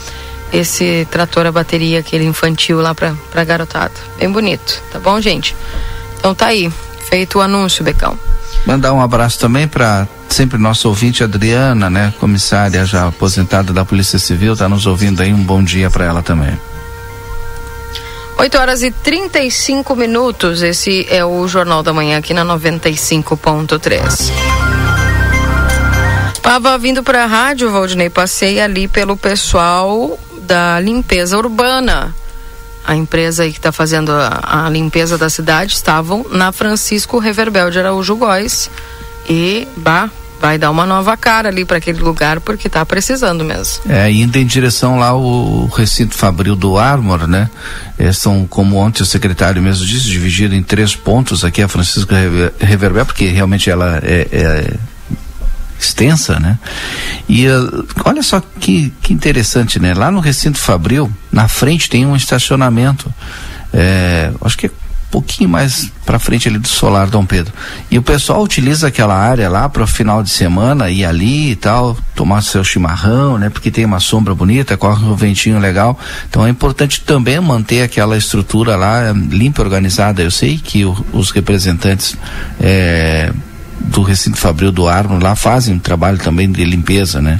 esse 0.53 1.07
trator 1.09 1.45
a 1.47 1.51
bateria, 1.51 1.99
aquele 1.99 2.25
infantil 2.25 2.79
lá 2.79 2.93
pra, 2.93 3.15
pra 3.31 3.43
garotada. 3.43 3.93
Bem 4.19 4.31
bonito, 4.31 4.81
tá 4.91 4.99
bom, 4.99 5.19
gente? 5.19 5.55
Então 6.19 6.35
tá 6.35 6.47
aí, 6.47 6.71
feito 7.09 7.39
o 7.39 7.41
anúncio, 7.41 7.83
Becão. 7.83 8.17
Mandar 8.65 8.93
um 8.93 9.01
abraço 9.01 9.39
também 9.39 9.67
para 9.67 10.07
sempre 10.29 10.57
nosso 10.57 10.87
ouvinte 10.87 11.23
Adriana, 11.23 11.89
né? 11.89 12.13
Comissária 12.19 12.85
já 12.85 13.07
aposentada 13.07 13.73
da 13.73 13.83
Polícia 13.83 14.19
Civil, 14.19 14.55
tá 14.55 14.69
nos 14.69 14.85
ouvindo 14.85 15.21
aí. 15.21 15.33
Um 15.33 15.43
bom 15.43 15.63
dia 15.63 15.89
para 15.89 16.05
ela 16.05 16.21
também. 16.21 16.57
8 18.37 18.57
horas 18.57 18.83
e 18.83 18.91
35 18.91 19.95
minutos. 19.95 20.61
Esse 20.61 21.07
é 21.09 21.23
o 21.23 21.47
Jornal 21.47 21.81
da 21.81 21.93
Manhã 21.93 22.17
aqui 22.17 22.33
na 22.33 22.43
95.3. 22.45 24.31
Estava 26.33 26.77
vindo 26.77 27.01
para 27.01 27.23
a 27.23 27.27
rádio, 27.27 27.71
Valdinei. 27.71 28.09
Passei 28.09 28.59
ali 28.59 28.87
pelo 28.87 29.15
pessoal 29.17 30.19
da 30.41 30.79
limpeza 30.79 31.37
urbana. 31.37 32.13
A 32.85 32.95
empresa 32.95 33.43
aí 33.43 33.51
que 33.51 33.57
está 33.57 33.71
fazendo 33.71 34.11
a, 34.11 34.65
a, 34.65 34.69
limpeza 34.69 35.17
da 35.17 35.27
cidade 35.27 35.73
estavam 35.73 36.23
na 36.29 36.51
Francisco 36.51 37.17
Reverbel 37.17 37.71
de 37.71 37.79
Araújo 37.79 38.15
Góes. 38.15 38.69
E, 39.27 39.67
bah, 39.75 40.11
vai 40.39 40.57
dar 40.57 40.71
uma 40.71 40.85
nova 40.85 41.15
cara 41.17 41.49
ali 41.49 41.65
para 41.65 41.77
aquele 41.77 41.99
lugar 41.99 42.39
porque 42.39 42.67
está 42.67 42.85
precisando 42.85 43.43
mesmo. 43.43 43.83
É, 43.89 44.11
indo 44.11 44.37
em 44.37 44.45
direção 44.45 44.97
lá 44.97 45.13
o 45.15 45.67
recinto 45.67 46.15
fabril 46.15 46.55
do 46.55 46.77
Armor, 46.77 47.27
né? 47.27 47.49
É, 47.97 48.11
são, 48.11 48.45
como 48.47 48.77
ontem 48.77 49.03
o 49.03 49.05
secretário 49.05 49.61
mesmo 49.61 49.85
disse, 49.85 50.05
dividido 50.05 50.55
em 50.55 50.63
três 50.63 50.95
pontos 50.95 51.43
aqui 51.43 51.61
a 51.61 51.67
Francisca 51.67 52.15
Reverbel, 52.59 53.05
porque 53.05 53.27
realmente 53.27 53.69
ela 53.69 53.99
é, 54.03 54.27
é 54.31 54.73
extensa, 55.79 56.39
né? 56.39 56.57
E 57.27 57.47
uh, 57.47 57.87
olha 58.03 58.23
só 58.23 58.41
que, 58.59 58.93
que 59.01 59.13
interessante, 59.13 59.79
né? 59.79 59.93
Lá 59.93 60.11
no 60.11 60.19
recinto 60.19 60.57
fabril, 60.57 61.11
na 61.31 61.47
frente 61.47 61.89
tem 61.89 62.05
um 62.05 62.15
estacionamento. 62.15 63.13
É, 63.73 64.31
acho 64.41 64.57
que 64.57 64.67
é 64.67 64.71
pouquinho 65.15 65.49
mais 65.49 65.89
para 66.05 66.19
frente 66.19 66.49
ali 66.49 66.59
do 66.59 66.67
Solar 66.67 67.07
Dom 67.07 67.25
Pedro. 67.25 67.53
E 67.89 67.97
o 67.97 68.01
pessoal 68.01 68.43
utiliza 68.43 68.87
aquela 68.87 69.15
área 69.15 69.49
lá 69.49 69.69
para 69.69 69.81
o 69.81 69.87
final 69.87 70.21
de 70.21 70.29
semana 70.29 70.89
ir 70.89 71.05
ali 71.05 71.51
e 71.51 71.55
tal, 71.55 71.97
tomar 72.13 72.41
seu 72.41 72.65
chimarrão, 72.65 73.37
né? 73.37 73.49
Porque 73.49 73.71
tem 73.71 73.85
uma 73.85 74.01
sombra 74.01 74.35
bonita, 74.35 74.75
corre 74.75 75.05
um 75.05 75.15
ventinho 75.15 75.57
legal. 75.57 75.97
Então 76.29 76.45
é 76.45 76.49
importante 76.49 76.99
também 76.99 77.39
manter 77.39 77.81
aquela 77.81 78.17
estrutura 78.17 78.75
lá 78.75 79.13
limpa, 79.13 79.61
organizada. 79.61 80.21
Eu 80.21 80.31
sei 80.31 80.57
que 80.57 80.83
o, 80.83 80.93
os 81.13 81.31
representantes 81.31 82.17
é, 82.59 83.31
do 83.79 84.01
recinto 84.01 84.37
fabril 84.37 84.71
do 84.71 84.85
Arno 84.85 85.17
lá 85.17 85.33
fazem 85.33 85.75
um 85.75 85.79
trabalho 85.79 86.17
também 86.17 86.51
de 86.51 86.65
limpeza, 86.65 87.21
né? 87.21 87.39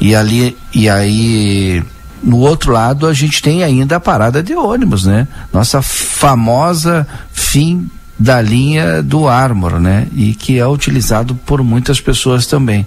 E 0.00 0.14
ali 0.14 0.56
e 0.72 0.88
aí 0.88 1.82
no 2.22 2.38
outro 2.38 2.72
lado, 2.72 3.06
a 3.06 3.12
gente 3.12 3.42
tem 3.42 3.62
ainda 3.62 3.96
a 3.96 4.00
parada 4.00 4.42
de 4.42 4.54
ônibus, 4.54 5.04
né? 5.04 5.26
Nossa 5.52 5.80
famosa 5.82 7.06
fim 7.32 7.88
da 8.18 8.40
linha 8.40 9.02
do 9.02 9.26
Armor, 9.26 9.80
né? 9.80 10.06
E 10.14 10.34
que 10.34 10.58
é 10.58 10.66
utilizado 10.66 11.34
por 11.34 11.62
muitas 11.62 12.00
pessoas 12.00 12.46
também. 12.46 12.86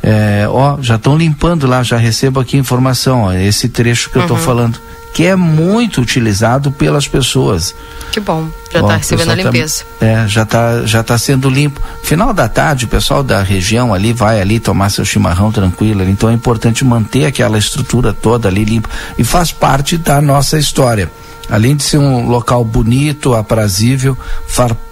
É, 0.00 0.46
ó, 0.48 0.78
já 0.80 0.94
estão 0.94 1.16
limpando 1.16 1.66
lá, 1.66 1.82
já 1.82 1.96
recebo 1.96 2.38
aqui 2.38 2.56
informação, 2.56 3.22
ó, 3.22 3.32
esse 3.32 3.68
trecho 3.68 4.08
que 4.08 4.18
uhum. 4.18 4.22
eu 4.22 4.26
estou 4.26 4.38
falando 4.38 4.78
que 5.18 5.26
é 5.26 5.34
muito 5.34 6.00
utilizado 6.00 6.70
pelas 6.70 7.08
pessoas. 7.08 7.74
Que 8.12 8.20
bom, 8.20 8.48
já 8.72 8.78
está 8.78 8.96
recebendo 8.96 9.32
a 9.32 9.36
tá 9.36 9.42
limpeza. 9.42 9.84
Tá, 9.98 10.06
é, 10.06 10.28
já 10.28 10.42
está 10.44 10.86
já 10.86 11.02
tá 11.02 11.18
sendo 11.18 11.50
limpo. 11.50 11.82
Final 12.04 12.32
da 12.32 12.48
tarde, 12.48 12.84
o 12.84 12.88
pessoal 12.88 13.24
da 13.24 13.42
região 13.42 13.92
ali 13.92 14.12
vai 14.12 14.40
ali 14.40 14.60
tomar 14.60 14.90
seu 14.90 15.04
chimarrão 15.04 15.50
tranquilo, 15.50 16.04
então 16.04 16.30
é 16.30 16.32
importante 16.32 16.84
manter 16.84 17.26
aquela 17.26 17.58
estrutura 17.58 18.12
toda 18.12 18.48
ali 18.48 18.64
limpa 18.64 18.88
e 19.18 19.24
faz 19.24 19.50
parte 19.50 19.98
da 19.98 20.20
nossa 20.20 20.56
história. 20.56 21.10
Além 21.50 21.74
de 21.74 21.82
ser 21.82 21.98
um 21.98 22.28
local 22.28 22.64
bonito, 22.64 23.34
aprazível, 23.34 24.16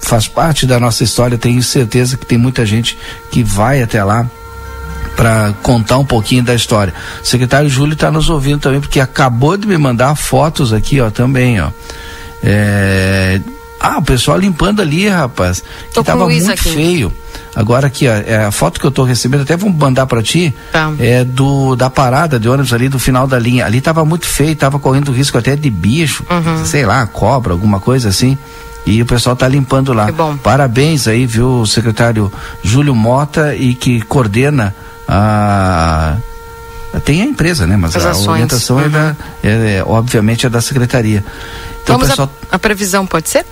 faz 0.01 0.27
parte 0.27 0.67
da 0.67 0.81
nossa 0.81 1.05
história. 1.05 1.39
Tenho 1.39 1.62
certeza 1.62 2.17
que 2.17 2.27
tem 2.27 2.37
muita 2.37 2.67
gente 2.67 2.99
que 3.31 3.45
vai 3.45 3.81
até 3.81 4.03
lá 4.03 4.29
para 5.17 5.55
contar 5.63 5.99
um 5.99 6.05
pouquinho 6.05 6.45
da 6.45 6.55
história. 6.55 6.93
O 7.23 7.27
secretário 7.27 7.69
Júlio 7.69 7.95
está 7.95 8.11
nos 8.11 8.29
ouvindo 8.29 8.61
também, 8.61 8.81
porque 8.81 9.01
acabou 9.01 9.57
de 9.57 9.67
me 9.67 9.79
mandar 9.79 10.15
fotos 10.15 10.73
aqui, 10.73 11.01
ó, 11.01 11.11
também, 11.11 11.61
ó. 11.61 11.71
É... 12.43 13.41
Ah, 13.81 13.99
o 13.99 14.03
pessoal 14.03 14.39
limpando 14.39 14.81
ali, 14.81 15.09
rapaz. 15.09 15.63
Tô 15.93 16.01
que 16.03 16.07
tava 16.07 16.25
muito 16.25 16.51
aqui. 16.51 16.71
feio. 16.71 17.13
Agora 17.55 17.87
aqui, 17.87 18.09
ó, 18.09 18.13
é 18.13 18.45
a 18.45 18.51
foto 18.51 18.79
que 18.81 18.87
eu 18.87 18.91
tô 18.91 19.03
recebendo, 19.03 19.43
até 19.43 19.57
vou 19.57 19.71
mandar 19.71 20.07
para 20.07 20.23
ti, 20.23 20.55
tá. 20.73 20.93
é 20.99 21.25
do 21.25 21.75
da 21.77 21.89
parada 21.89 22.39
de 22.39 22.49
ônibus 22.49 22.73
ali 22.73 22.89
do 22.89 22.99
final 22.99 23.27
da 23.27 23.39
linha. 23.39 23.65
Ali 23.65 23.81
tava 23.81 24.05
muito 24.05 24.27
feio, 24.27 24.55
tava 24.57 24.79
correndo 24.79 25.13
risco 25.13 25.39
até 25.39 25.57
de 25.57 25.71
bicho, 25.71 26.25
uhum. 26.29 26.65
sei 26.65 26.85
lá, 26.85 27.07
cobra, 27.07 27.53
alguma 27.53 27.81
coisa 27.81 28.09
assim. 28.09 28.37
E 28.87 29.03
o 29.03 29.07
pessoal 29.07 29.35
tá 29.35 29.49
limpando 29.49 29.93
lá. 29.93 30.09
Parabéns 30.43 31.09
aí, 31.09 31.27
viu, 31.27 31.67
secretário 31.67 32.33
Júlio 32.63 32.95
Mota 32.95 33.55
e 33.55 33.75
que 33.75 34.01
coordena 34.03 34.75
a 35.09 36.16
tem 37.05 37.23
a 37.23 37.25
empresa, 37.25 37.66
né? 37.66 37.77
Mas 37.77 37.95
As 37.95 38.07
a 38.07 38.11
ações. 38.11 38.29
orientação 38.29 38.77
uhum. 38.77 38.85
é, 38.85 38.88
da, 38.88 39.16
é, 39.42 39.77
é, 39.77 39.85
obviamente 39.85 40.47
é 40.47 40.49
da 40.49 40.61
secretaria. 40.61 41.25
Então, 41.83 41.97
vamos 41.97 42.09
pessoal... 42.09 42.31
a, 42.51 42.57
a, 42.57 42.59
previsão 42.59 43.07
pode 43.07 43.29
ser? 43.29 43.45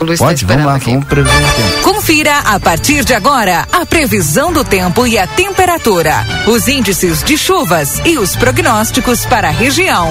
O 0.00 0.04
Luiz 0.04 0.18
tá 0.18 0.26
pode, 0.26 0.44
tá 0.44 0.52
vamos 0.52 0.66
lá, 0.66 0.74
aqui. 0.76 0.90
vamos 0.90 1.04
prever 1.06 1.30
o 1.30 1.52
tempo. 1.54 1.82
Confira 1.82 2.38
a 2.38 2.58
partir 2.60 3.04
de 3.04 3.14
agora 3.14 3.66
a 3.72 3.86
previsão 3.86 4.52
do 4.52 4.64
tempo 4.64 5.06
e 5.06 5.18
a 5.18 5.26
temperatura, 5.26 6.24
os 6.46 6.68
índices 6.68 7.22
de 7.22 7.36
chuvas 7.36 8.00
e 8.04 8.18
os 8.18 8.34
prognósticos 8.36 9.24
para 9.26 9.48
a 9.48 9.52
região. 9.52 10.10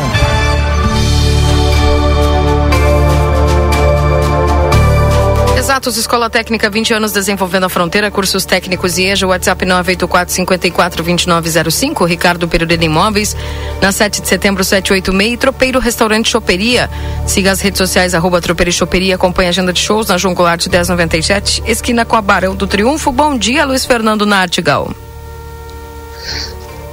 Exatos, 5.64 5.96
Escola 5.96 6.30
Técnica 6.30 6.70
20 6.70 6.94
anos 6.94 7.14
desenvolvendo 7.14 7.64
a 7.64 7.70
fronteira, 7.70 8.12
cursos 8.12 8.44
técnicos 8.44 8.98
e 8.98 9.06
EJA, 9.06 9.26
WhatsApp 9.28 9.64
984 9.64 10.36
54 10.36 11.02
2905, 11.02 12.04
Ricardo 12.04 12.50
Pereira 12.50 12.84
Imóveis, 12.84 13.34
na 13.82 13.90
7 13.90 14.22
de 14.22 14.28
setembro 14.28 14.62
786, 14.62 15.40
Tropeiro 15.40 15.80
Restaurante 15.80 16.30
Choperia. 16.30 16.90
Siga 17.26 17.52
as 17.52 17.62
redes 17.62 17.78
sociais, 17.78 18.14
arroba 18.14 18.42
Tropeiro 18.42 18.72
e 18.72 18.74
Choperia, 18.74 19.16
acompanhe 19.16 19.48
a 19.48 19.52
agenda 19.52 19.72
de 19.72 19.80
shows 19.80 20.10
na 20.10 20.18
João 20.18 20.34
Goulart 20.34 20.68
1097, 20.68 21.64
esquina 21.66 22.04
com 22.04 22.18
a 22.18 22.22
Barão 22.22 22.56
do 22.56 22.68
Triunfo. 22.68 23.10
Bom 23.14 23.38
dia, 23.38 23.64
Luiz 23.64 23.86
Fernando 23.86 24.26
Nartigal. 24.26 24.92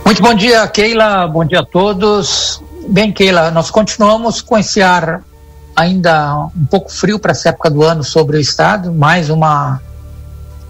Muito 0.04 0.22
bom 0.22 0.32
dia, 0.32 0.64
Keila, 0.68 1.26
bom 1.26 1.44
dia 1.44 1.58
a 1.58 1.66
todos. 1.66 2.62
Bem, 2.86 3.12
Keila, 3.12 3.50
nós 3.50 3.68
continuamos 3.68 4.40
com 4.40 4.56
esse 4.56 4.80
ar 4.80 5.24
ainda 5.74 6.48
um 6.56 6.66
pouco 6.66 6.90
frio 6.90 7.18
para 7.18 7.32
essa 7.32 7.50
época 7.50 7.70
do 7.70 7.82
ano 7.82 8.04
sobre 8.04 8.36
o 8.36 8.40
estado, 8.40 8.92
mais 8.92 9.30
uma 9.30 9.80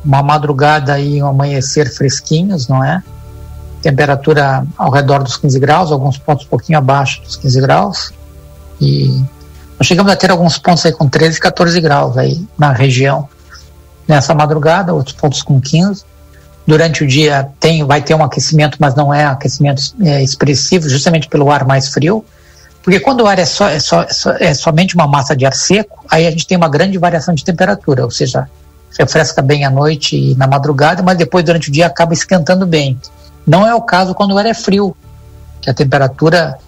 uma 0.04 0.22
madrugada 0.22 0.98
e 0.98 1.22
um 1.22 1.26
amanhecer 1.26 1.92
fresquinhos, 1.92 2.68
não 2.68 2.82
é? 2.82 3.02
Temperatura 3.82 4.64
ao 4.76 4.90
redor 4.90 5.22
dos 5.22 5.36
15 5.36 5.58
graus, 5.60 5.92
alguns 5.92 6.18
pontos 6.18 6.46
um 6.46 6.48
pouquinho 6.48 6.78
abaixo 6.78 7.20
dos 7.22 7.36
15 7.36 7.60
graus. 7.60 8.12
E 8.80 9.08
Nós 9.78 9.86
chegamos 9.86 10.10
a 10.10 10.16
ter 10.16 10.30
alguns 10.30 10.58
pontos 10.58 10.84
aí 10.86 10.92
com 10.92 11.08
13, 11.08 11.38
14 11.38 11.80
graus 11.80 12.16
aí 12.16 12.46
na 12.58 12.72
região 12.72 13.28
nessa 14.08 14.34
madrugada, 14.34 14.94
outros 14.94 15.14
pontos 15.14 15.42
com 15.42 15.60
15. 15.60 16.04
Durante 16.66 17.04
o 17.04 17.06
dia 17.06 17.48
tem, 17.58 17.84
vai 17.84 18.02
ter 18.02 18.14
um 18.14 18.24
aquecimento, 18.24 18.76
mas 18.80 18.94
não 18.94 19.12
é 19.12 19.24
aquecimento 19.24 19.82
é, 20.02 20.22
expressivo, 20.22 20.88
justamente 20.88 21.28
pelo 21.28 21.50
ar 21.50 21.66
mais 21.66 21.88
frio. 21.88 22.24
Porque 22.82 22.98
quando 23.00 23.22
o 23.22 23.26
ar 23.26 23.38
é, 23.38 23.42
é, 23.42 23.46
só, 23.46 23.68
é, 23.68 23.78
só, 23.78 24.02
é 24.32 24.54
somente 24.54 24.94
uma 24.94 25.06
massa 25.06 25.36
de 25.36 25.44
ar 25.44 25.52
seco, 25.52 26.04
aí 26.10 26.26
a 26.26 26.30
gente 26.30 26.46
tem 26.46 26.56
uma 26.56 26.68
grande 26.68 26.96
variação 26.98 27.34
de 27.34 27.44
temperatura, 27.44 28.04
ou 28.04 28.10
seja, 28.10 28.48
refresca 28.98 29.42
bem 29.42 29.64
à 29.64 29.70
noite 29.70 30.16
e 30.16 30.34
na 30.34 30.46
madrugada, 30.46 31.02
mas 31.02 31.18
depois 31.18 31.44
durante 31.44 31.68
o 31.68 31.72
dia 31.72 31.86
acaba 31.86 32.14
esquentando 32.14 32.66
bem. 32.66 32.98
Não 33.46 33.66
é 33.66 33.74
o 33.74 33.82
caso 33.82 34.14
quando 34.14 34.32
o 34.32 34.38
ar 34.38 34.46
é 34.46 34.54
frio, 34.54 34.96
que 35.60 35.68
a 35.68 35.74
temperatura 35.74 36.58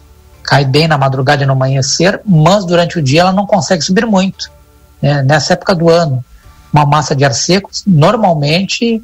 cai 0.42 0.64
bem 0.64 0.87
na 0.87 0.98
madrugada 0.98 1.42
e 1.42 1.46
no 1.46 1.53
amanhecer, 1.53 2.20
mas 2.27 2.64
durante 2.64 2.98
o 2.98 3.03
dia 3.03 3.22
ela 3.22 3.33
não 3.33 3.46
consegue 3.46 3.83
subir 3.83 4.05
muito. 4.05 4.51
Né? 5.01 5.22
Nessa 5.22 5.55
época 5.55 5.75
do 5.75 5.88
ano, 5.88 6.22
uma 6.72 6.85
massa 6.85 7.14
de 7.14 7.25
ar 7.25 7.33
seco, 7.33 7.70
normalmente 7.87 9.03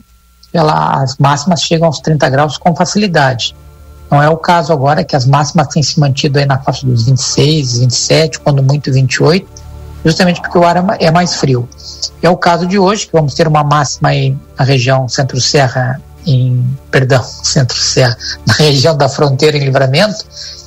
ela, 0.52 1.02
as 1.02 1.16
máximas 1.18 1.62
chegam 1.62 1.86
aos 1.86 2.00
30 2.00 2.28
graus 2.28 2.58
com 2.58 2.74
facilidade. 2.74 3.54
Não 4.10 4.22
é 4.22 4.28
o 4.28 4.36
caso 4.36 4.72
agora 4.72 5.04
que 5.04 5.14
as 5.14 5.26
máximas 5.26 5.68
têm 5.68 5.82
se 5.82 6.00
mantido 6.00 6.38
aí 6.38 6.46
na 6.46 6.58
faixa 6.58 6.86
dos 6.86 7.04
26, 7.04 7.78
27, 7.80 8.40
quando 8.40 8.62
muito 8.62 8.92
28, 8.92 9.46
justamente 10.04 10.40
porque 10.40 10.56
o 10.56 10.64
ar 10.64 10.76
é, 10.76 11.06
é 11.06 11.10
mais 11.10 11.34
frio. 11.34 11.68
É 12.22 12.28
o 12.30 12.36
caso 12.36 12.66
de 12.66 12.78
hoje, 12.78 13.06
que 13.06 13.12
vamos 13.12 13.34
ter 13.34 13.46
uma 13.46 13.62
máxima 13.62 14.10
aí 14.10 14.36
na 14.58 14.64
região 14.64 15.08
centro-serra, 15.08 16.00
em, 16.26 16.64
perdão, 16.90 17.22
centro-serra, 17.42 18.16
na 18.46 18.54
região 18.54 18.96
da 18.96 19.08
fronteira 19.08 19.56
em 19.56 19.64
livramento, 19.64 20.24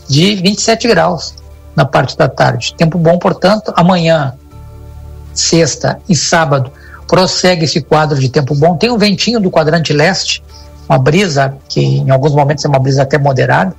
de 0.08 0.36
27 0.36 0.88
graus 0.88 1.34
na 1.76 1.86
parte 1.86 2.18
da 2.18 2.28
tarde. 2.28 2.76
Tempo 2.76 2.98
bom, 2.98 3.18
portanto, 3.18 3.74
amanhã, 3.76 4.34
sexta 5.34 6.00
e 6.08 6.16
sábado, 6.16 6.72
prossegue 7.08 7.66
esse 7.66 7.82
quadro 7.82 8.20
de 8.20 8.30
tempo 8.30 8.54
bom. 8.56 8.78
Tem 8.78 8.92
um 8.92 8.98
ventinho 8.98 9.40
do 9.40 9.50
quadrante 9.50 9.94
leste, 9.94 10.44
uma 10.92 11.00
brisa 11.00 11.56
que 11.70 11.80
em 11.80 12.10
alguns 12.10 12.36
momentos 12.36 12.66
é 12.66 12.68
uma 12.68 12.80
brisa 12.80 13.04
até 13.04 13.18
moderada. 13.18 13.74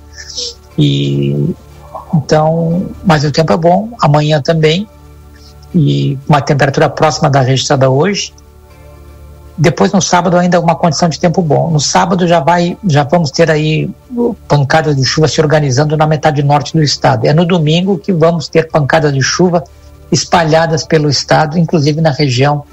E 0.75 1.53
então, 2.11 2.87
mas 3.05 3.23
o 3.23 3.31
tempo 3.31 3.53
é 3.53 3.57
bom, 3.57 3.89
amanhã 4.01 4.41
também, 4.41 4.87
e 5.73 6.17
uma 6.27 6.41
temperatura 6.41 6.89
próxima 6.89 7.29
da 7.29 7.41
registrada 7.41 7.87
hoje. 7.87 8.33
Depois 9.55 9.91
no 9.91 10.01
sábado 10.01 10.35
ainda 10.37 10.59
uma 10.59 10.75
condição 10.75 11.07
de 11.07 11.19
tempo 11.19 11.39
bom. 11.43 11.69
No 11.69 11.79
sábado 11.79 12.27
já 12.27 12.39
vai, 12.39 12.75
já 12.83 13.03
vamos 13.03 13.29
ter 13.29 13.51
aí 13.51 13.91
pancadas 14.47 14.95
de 14.95 15.05
chuva 15.05 15.27
se 15.27 15.39
organizando 15.39 15.95
na 15.95 16.07
metade 16.07 16.41
norte 16.41 16.73
do 16.73 16.81
estado. 16.81 17.27
É 17.27 17.33
no 17.33 17.45
domingo 17.45 17.99
que 17.99 18.11
vamos 18.11 18.47
ter 18.47 18.69
pancadas 18.69 19.13
de 19.13 19.21
chuva 19.21 19.63
espalhadas 20.11 20.83
pelo 20.83 21.07
estado, 21.07 21.59
inclusive 21.59 22.01
na 22.01 22.11
região 22.11 22.63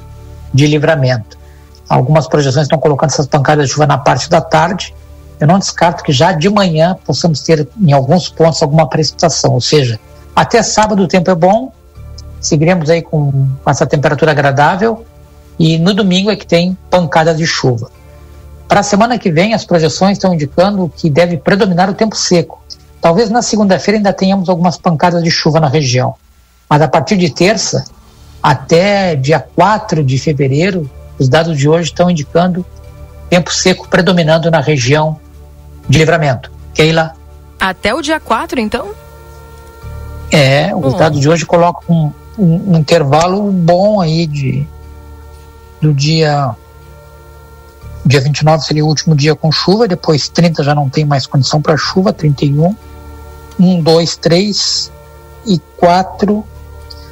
de 0.54 0.66
livramento. 0.66 1.39
Algumas 1.90 2.28
projeções 2.28 2.66
estão 2.66 2.78
colocando 2.78 3.10
essas 3.10 3.26
pancadas 3.26 3.66
de 3.66 3.72
chuva 3.72 3.84
na 3.84 3.98
parte 3.98 4.30
da 4.30 4.40
tarde. 4.40 4.94
Eu 5.40 5.48
não 5.48 5.58
descarto 5.58 6.04
que 6.04 6.12
já 6.12 6.30
de 6.30 6.48
manhã 6.48 6.96
possamos 7.04 7.40
ter 7.40 7.66
em 7.80 7.90
alguns 7.90 8.28
pontos 8.28 8.62
alguma 8.62 8.88
precipitação, 8.88 9.54
ou 9.54 9.60
seja, 9.60 9.98
até 10.36 10.62
sábado 10.62 11.02
o 11.02 11.08
tempo 11.08 11.28
é 11.32 11.34
bom, 11.34 11.72
seguiremos 12.40 12.90
aí 12.90 13.02
com 13.02 13.48
essa 13.66 13.84
temperatura 13.86 14.30
agradável 14.30 15.04
e 15.58 15.78
no 15.78 15.92
domingo 15.92 16.30
é 16.30 16.36
que 16.36 16.46
tem 16.46 16.78
pancada 16.88 17.34
de 17.34 17.44
chuva. 17.44 17.90
Para 18.68 18.80
a 18.80 18.84
semana 18.84 19.18
que 19.18 19.32
vem, 19.32 19.52
as 19.52 19.64
projeções 19.64 20.16
estão 20.16 20.32
indicando 20.32 20.92
que 20.96 21.10
deve 21.10 21.38
predominar 21.38 21.90
o 21.90 21.94
tempo 21.94 22.14
seco. 22.14 22.62
Talvez 23.00 23.30
na 23.30 23.42
segunda-feira 23.42 23.98
ainda 23.98 24.12
tenhamos 24.12 24.48
algumas 24.48 24.78
pancadas 24.78 25.24
de 25.24 25.30
chuva 25.30 25.58
na 25.58 25.68
região, 25.68 26.14
mas 26.68 26.80
a 26.80 26.86
partir 26.86 27.16
de 27.16 27.30
terça 27.30 27.84
até 28.40 29.16
dia 29.16 29.40
4 29.40 30.04
de 30.04 30.18
fevereiro, 30.18 30.88
os 31.20 31.28
dados 31.28 31.56
de 31.58 31.68
hoje 31.68 31.90
estão 31.90 32.10
indicando 32.10 32.64
tempo 33.28 33.52
seco 33.52 33.86
predominando 33.86 34.50
na 34.50 34.58
região 34.58 35.20
de 35.86 35.98
livramento. 35.98 36.50
Keila? 36.72 37.12
Até 37.60 37.94
o 37.94 38.00
dia 38.00 38.18
4, 38.18 38.58
então? 38.58 38.92
É, 40.32 40.74
os 40.74 40.94
dados 40.94 41.20
de 41.20 41.28
hoje 41.28 41.44
colocam 41.44 41.82
um, 41.94 42.12
um, 42.42 42.72
um 42.72 42.78
intervalo 42.78 43.52
bom 43.52 44.00
aí 44.00 44.26
de 44.26 44.66
do 45.80 45.92
dia 45.92 46.54
dia 48.04 48.20
29 48.20 48.64
seria 48.64 48.84
o 48.84 48.88
último 48.88 49.14
dia 49.14 49.34
com 49.36 49.52
chuva, 49.52 49.86
depois 49.86 50.28
30 50.28 50.64
já 50.64 50.74
não 50.74 50.88
tem 50.88 51.04
mais 51.04 51.26
condição 51.26 51.60
para 51.60 51.76
chuva, 51.76 52.14
31, 52.14 52.74
1, 53.58 53.82
2, 53.82 54.16
3 54.16 54.92
e 55.46 55.58
4. 55.76 56.44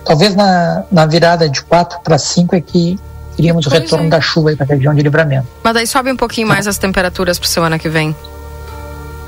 Talvez 0.03 0.35
na, 0.35 0.85
na 0.91 1.05
virada 1.05 1.47
de 1.47 1.63
4 1.63 2.01
para 2.01 2.17
5 2.17 2.57
é 2.57 2.61
que 2.61 2.99
teríamos 3.39 3.65
o 3.67 3.71
retorno 3.71 4.07
é. 4.07 4.09
da 4.09 4.21
chuva 4.21 4.55
para 4.57 4.67
a 4.67 4.69
região 4.69 4.93
de 4.93 5.01
livramento. 5.01 5.47
Mas 5.63 5.73
daí 5.73 5.87
sobe 5.87 6.11
um 6.11 6.17
pouquinho 6.17 6.49
mais 6.49 6.67
as 6.67 6.77
temperaturas 6.77 7.39
para 7.39 7.49
semana 7.49 7.79
que 7.79 7.89
vem. 7.89 8.15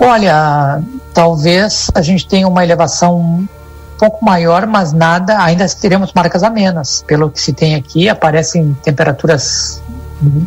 Olha, 0.00 0.82
talvez 1.14 1.88
a 1.94 2.02
gente 2.02 2.26
tenha 2.26 2.48
uma 2.48 2.64
elevação 2.64 3.48
pouco 3.96 4.24
maior, 4.24 4.66
mas 4.66 4.92
nada, 4.92 5.40
ainda 5.40 5.64
teremos 5.68 6.12
marcas 6.12 6.42
amenas. 6.42 7.04
Pelo 7.06 7.30
que 7.30 7.40
se 7.40 7.52
tem 7.52 7.76
aqui, 7.76 8.08
aparecem 8.08 8.76
temperaturas 8.82 9.80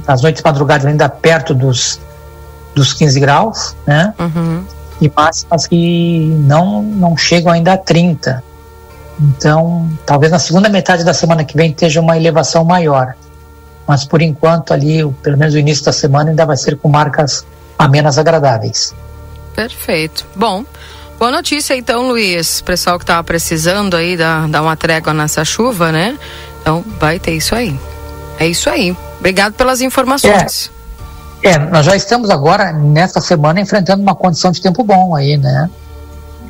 nas 0.05 0.21
noites 0.21 0.43
madrugadas 0.43 0.85
ainda 0.85 1.07
perto 1.07 1.53
dos, 1.53 2.01
dos 2.75 2.93
15 2.93 3.19
graus, 3.21 3.75
né? 3.87 4.13
Uhum. 4.19 4.65
E 4.99 5.09
máximas 5.15 5.67
que 5.67 6.35
não, 6.45 6.81
não 6.81 7.15
chegam 7.15 7.53
ainda 7.53 7.73
a 7.73 7.77
30. 7.77 8.43
Então, 9.21 9.89
talvez 10.05 10.31
na 10.31 10.39
segunda 10.39 10.67
metade 10.67 11.05
da 11.05 11.13
semana 11.13 11.45
que 11.45 11.55
vem 11.55 11.69
esteja 11.69 12.01
uma 12.01 12.17
elevação 12.17 12.65
maior. 12.65 13.15
Mas 13.87 14.05
por 14.05 14.21
enquanto 14.21 14.73
ali, 14.73 15.05
pelo 15.21 15.37
menos 15.37 15.53
o 15.53 15.57
início 15.57 15.83
da 15.83 15.91
semana 15.91 16.29
ainda 16.29 16.45
vai 16.45 16.57
ser 16.57 16.77
com 16.77 16.89
marcas 16.89 17.45
amenas 17.77 18.17
agradáveis. 18.17 18.93
Perfeito. 19.55 20.25
Bom, 20.35 20.65
Boa 21.23 21.31
notícia 21.31 21.73
então, 21.73 22.09
Luiz. 22.09 22.59
Pessoal 22.59 22.97
que 22.97 23.03
estava 23.03 23.23
precisando 23.23 23.95
aí 23.95 24.17
dar, 24.17 24.45
dar 24.49 24.61
uma 24.61 24.75
trégua 24.75 25.13
nessa 25.13 25.45
chuva, 25.45 25.89
né? 25.89 26.17
Então 26.59 26.83
vai 26.99 27.17
ter 27.17 27.31
isso 27.31 27.55
aí. 27.55 27.79
É 28.37 28.45
isso 28.45 28.69
aí. 28.69 28.93
Obrigado 29.19 29.53
pelas 29.53 29.79
informações. 29.79 30.69
É, 31.41 31.51
é 31.51 31.57
nós 31.57 31.85
já 31.85 31.95
estamos 31.95 32.29
agora, 32.29 32.73
nesta 32.73 33.21
semana, 33.21 33.61
enfrentando 33.61 34.01
uma 34.01 34.13
condição 34.13 34.51
de 34.51 34.61
tempo 34.61 34.83
bom 34.83 35.15
aí, 35.15 35.37
né? 35.37 35.69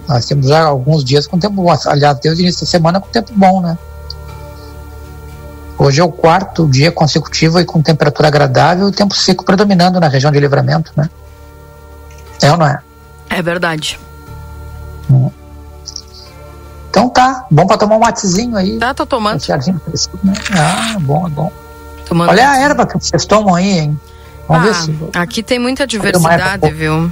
Nós 0.07 0.25
temos 0.25 0.47
já 0.47 0.63
alguns 0.63 1.03
dias 1.03 1.27
com 1.27 1.37
tempo 1.37 1.61
bom. 1.61 1.71
Aliás, 1.85 2.17
desde 2.19 2.41
o 2.41 2.43
início 2.43 2.61
da 2.61 2.67
semana 2.67 2.99
com 2.99 3.09
tempo 3.09 3.31
bom, 3.35 3.61
né? 3.61 3.77
Hoje 5.83 5.99
é 5.99 6.03
o 6.03 6.09
quarto 6.09 6.65
dia 6.65 6.93
consecutivo 6.93 7.59
e 7.59 7.65
com 7.65 7.81
temperatura 7.81 8.29
agradável 8.29 8.87
e 8.87 8.91
tempo 8.93 9.13
seco 9.13 9.43
predominando 9.43 9.99
na 9.99 10.07
região 10.07 10.31
de 10.31 10.39
livramento, 10.39 10.93
né? 10.95 11.09
É 12.41 12.49
ou 12.49 12.57
não 12.57 12.65
é? 12.65 12.79
É 13.29 13.41
verdade. 13.41 13.99
Então 16.89 17.09
tá, 17.09 17.45
bom 17.51 17.67
pra 17.67 17.75
tomar 17.75 17.97
um 17.97 17.99
matezinho 17.99 18.55
aí. 18.55 18.79
Tá, 18.79 18.93
tô 18.93 19.05
tomando. 19.05 19.41
né? 20.23 20.33
Ah, 20.57 20.97
bom, 21.01 21.27
é 21.27 21.29
bom. 21.29 21.51
Tomando 22.05 22.29
Olha 22.29 22.49
a 22.49 22.57
erva 22.59 22.87
que 22.87 22.93
vocês 22.93 23.25
tomam 23.25 23.53
aí, 23.53 23.79
hein? 23.79 23.99
Vamos 24.47 24.63
ah, 24.63 24.71
ver 24.71 24.75
se. 24.75 24.97
Aqui 25.17 25.43
tem 25.43 25.59
muita 25.59 25.85
diversidade, 25.85 26.71
viu? 26.71 27.11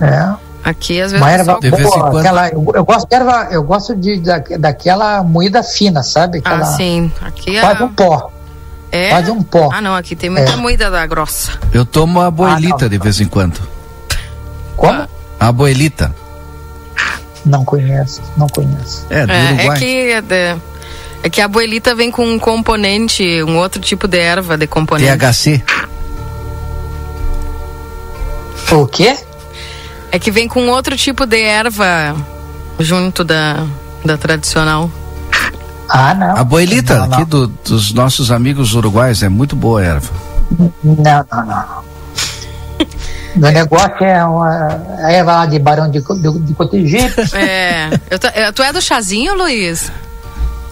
É. 0.00 0.34
Aqui 0.66 1.00
às 1.00 1.12
vezes. 1.12 1.24
Uma 1.24 1.30
erva 1.30 1.60
boa, 1.60 2.18
aquela, 2.18 2.48
eu, 2.48 2.72
eu, 2.74 2.84
gosto 2.84 3.08
de 3.08 3.14
erva, 3.14 3.48
eu 3.52 3.62
gosto 3.62 3.94
de, 3.94 4.18
da, 4.18 4.38
daquela 4.58 5.22
moída 5.22 5.62
fina, 5.62 6.02
sabe? 6.02 6.38
Aquela, 6.38 6.62
ah, 6.62 6.76
sim. 6.76 7.12
Aqui 7.22 7.56
é. 7.56 7.60
Faz 7.60 7.80
um 7.80 7.88
pó. 7.88 8.32
É? 8.90 9.10
Faz 9.10 9.28
um 9.28 9.42
pó. 9.44 9.70
Ah, 9.72 9.80
não, 9.80 9.94
aqui 9.94 10.16
tem 10.16 10.28
muita 10.28 10.50
é. 10.50 10.56
moída 10.56 10.90
da 10.90 11.06
grossa. 11.06 11.52
Eu 11.72 11.86
tomo 11.86 12.20
a 12.20 12.28
boelita 12.32 12.86
ah, 12.86 12.88
de 12.88 12.98
vez 12.98 13.20
em 13.20 13.28
quando. 13.28 13.60
Como? 14.76 15.06
A 15.38 15.52
boelita. 15.52 16.12
Não 17.44 17.64
conheço, 17.64 18.20
não 18.36 18.48
conheço. 18.48 19.06
É, 19.08 19.24
do 19.24 19.32
é, 19.32 19.36
é 19.36 19.52
Uruguai. 19.52 19.76
É 19.76 19.78
que, 19.78 20.34
é, 20.34 20.56
é 21.22 21.30
que 21.30 21.40
a 21.40 21.44
abuelita 21.44 21.94
vem 21.94 22.10
com 22.10 22.26
um 22.26 22.40
componente, 22.40 23.22
um 23.44 23.56
outro 23.56 23.80
tipo 23.80 24.08
de 24.08 24.18
erva 24.18 24.58
de 24.58 24.66
componente. 24.66 25.16
THC. 25.16 25.62
O 28.72 28.84
quê? 28.88 29.16
É 30.10 30.18
que 30.18 30.30
vem 30.30 30.48
com 30.48 30.68
outro 30.68 30.96
tipo 30.96 31.26
de 31.26 31.40
erva 31.40 32.16
junto 32.78 33.24
da, 33.24 33.66
da 34.04 34.16
tradicional. 34.16 34.90
Ah, 35.88 36.14
não. 36.14 36.36
A 36.36 36.44
boelita 36.44 36.98
não, 36.98 37.06
não. 37.06 37.14
aqui 37.14 37.24
do, 37.24 37.46
dos 37.46 37.92
nossos 37.92 38.30
amigos 38.30 38.74
uruguais 38.74 39.22
é 39.22 39.28
muito 39.28 39.54
boa 39.54 39.82
erva. 39.82 40.12
Não, 40.82 41.26
não, 41.30 41.46
não. 41.46 41.86
Meu 43.36 43.52
negócio 43.52 44.02
é 44.02 44.24
uma 44.24 44.80
a 45.02 45.12
erva 45.12 45.46
de 45.46 45.58
Barão 45.58 45.90
de, 45.90 46.00
de, 46.00 46.38
de 46.40 46.54
Cotegipe. 46.54 47.22
É. 47.36 47.90
Eu 48.10 48.18
tô, 48.18 48.28
tu 48.54 48.62
é 48.62 48.72
do 48.72 48.80
chazinho, 48.80 49.36
Luiz? 49.36 49.92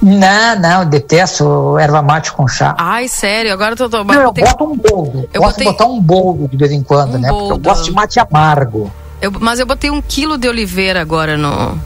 Não, 0.00 0.58
não, 0.58 0.80
eu 0.82 0.86
detesto 0.86 1.78
erva 1.78 2.02
mate 2.02 2.32
com 2.32 2.46
chá. 2.48 2.74
Ai, 2.78 3.08
sério, 3.08 3.52
agora 3.52 3.72
eu 3.72 3.76
tô 3.76 3.88
tomando. 3.88 4.20
eu 4.20 4.32
boto 4.32 4.64
um 4.64 4.76
boldo. 4.76 5.28
Eu 5.32 5.40
gosto 5.40 5.54
botei... 5.54 5.66
de 5.66 5.72
botar 5.72 5.86
um 5.86 6.00
boldo 6.00 6.48
de 6.48 6.56
vez 6.56 6.72
em 6.72 6.82
quando, 6.82 7.16
um 7.16 7.18
né? 7.18 7.28
Boldo. 7.28 7.48
Porque 7.54 7.68
eu 7.68 7.72
gosto 7.72 7.84
de 7.84 7.92
mate 7.92 8.20
amargo. 8.20 8.90
Eu, 9.24 9.32
mas 9.40 9.58
eu 9.58 9.64
botei 9.64 9.90
um 9.90 10.02
quilo 10.02 10.36
de 10.36 10.46
oliveira 10.46 11.00
agora 11.00 11.34
no, 11.38 11.80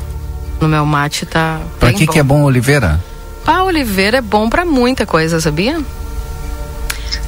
no 0.60 0.66
meu 0.66 0.84
mate 0.84 1.24
tá. 1.24 1.60
Pra 1.78 1.92
que, 1.92 2.04
bom. 2.04 2.12
que 2.12 2.18
é 2.18 2.22
bom 2.24 2.42
Oliveira? 2.42 2.98
Pá, 3.44 3.62
Oliveira 3.62 4.18
é 4.18 4.20
bom 4.20 4.50
para 4.50 4.64
muita 4.64 5.06
coisa, 5.06 5.40
sabia? 5.40 5.80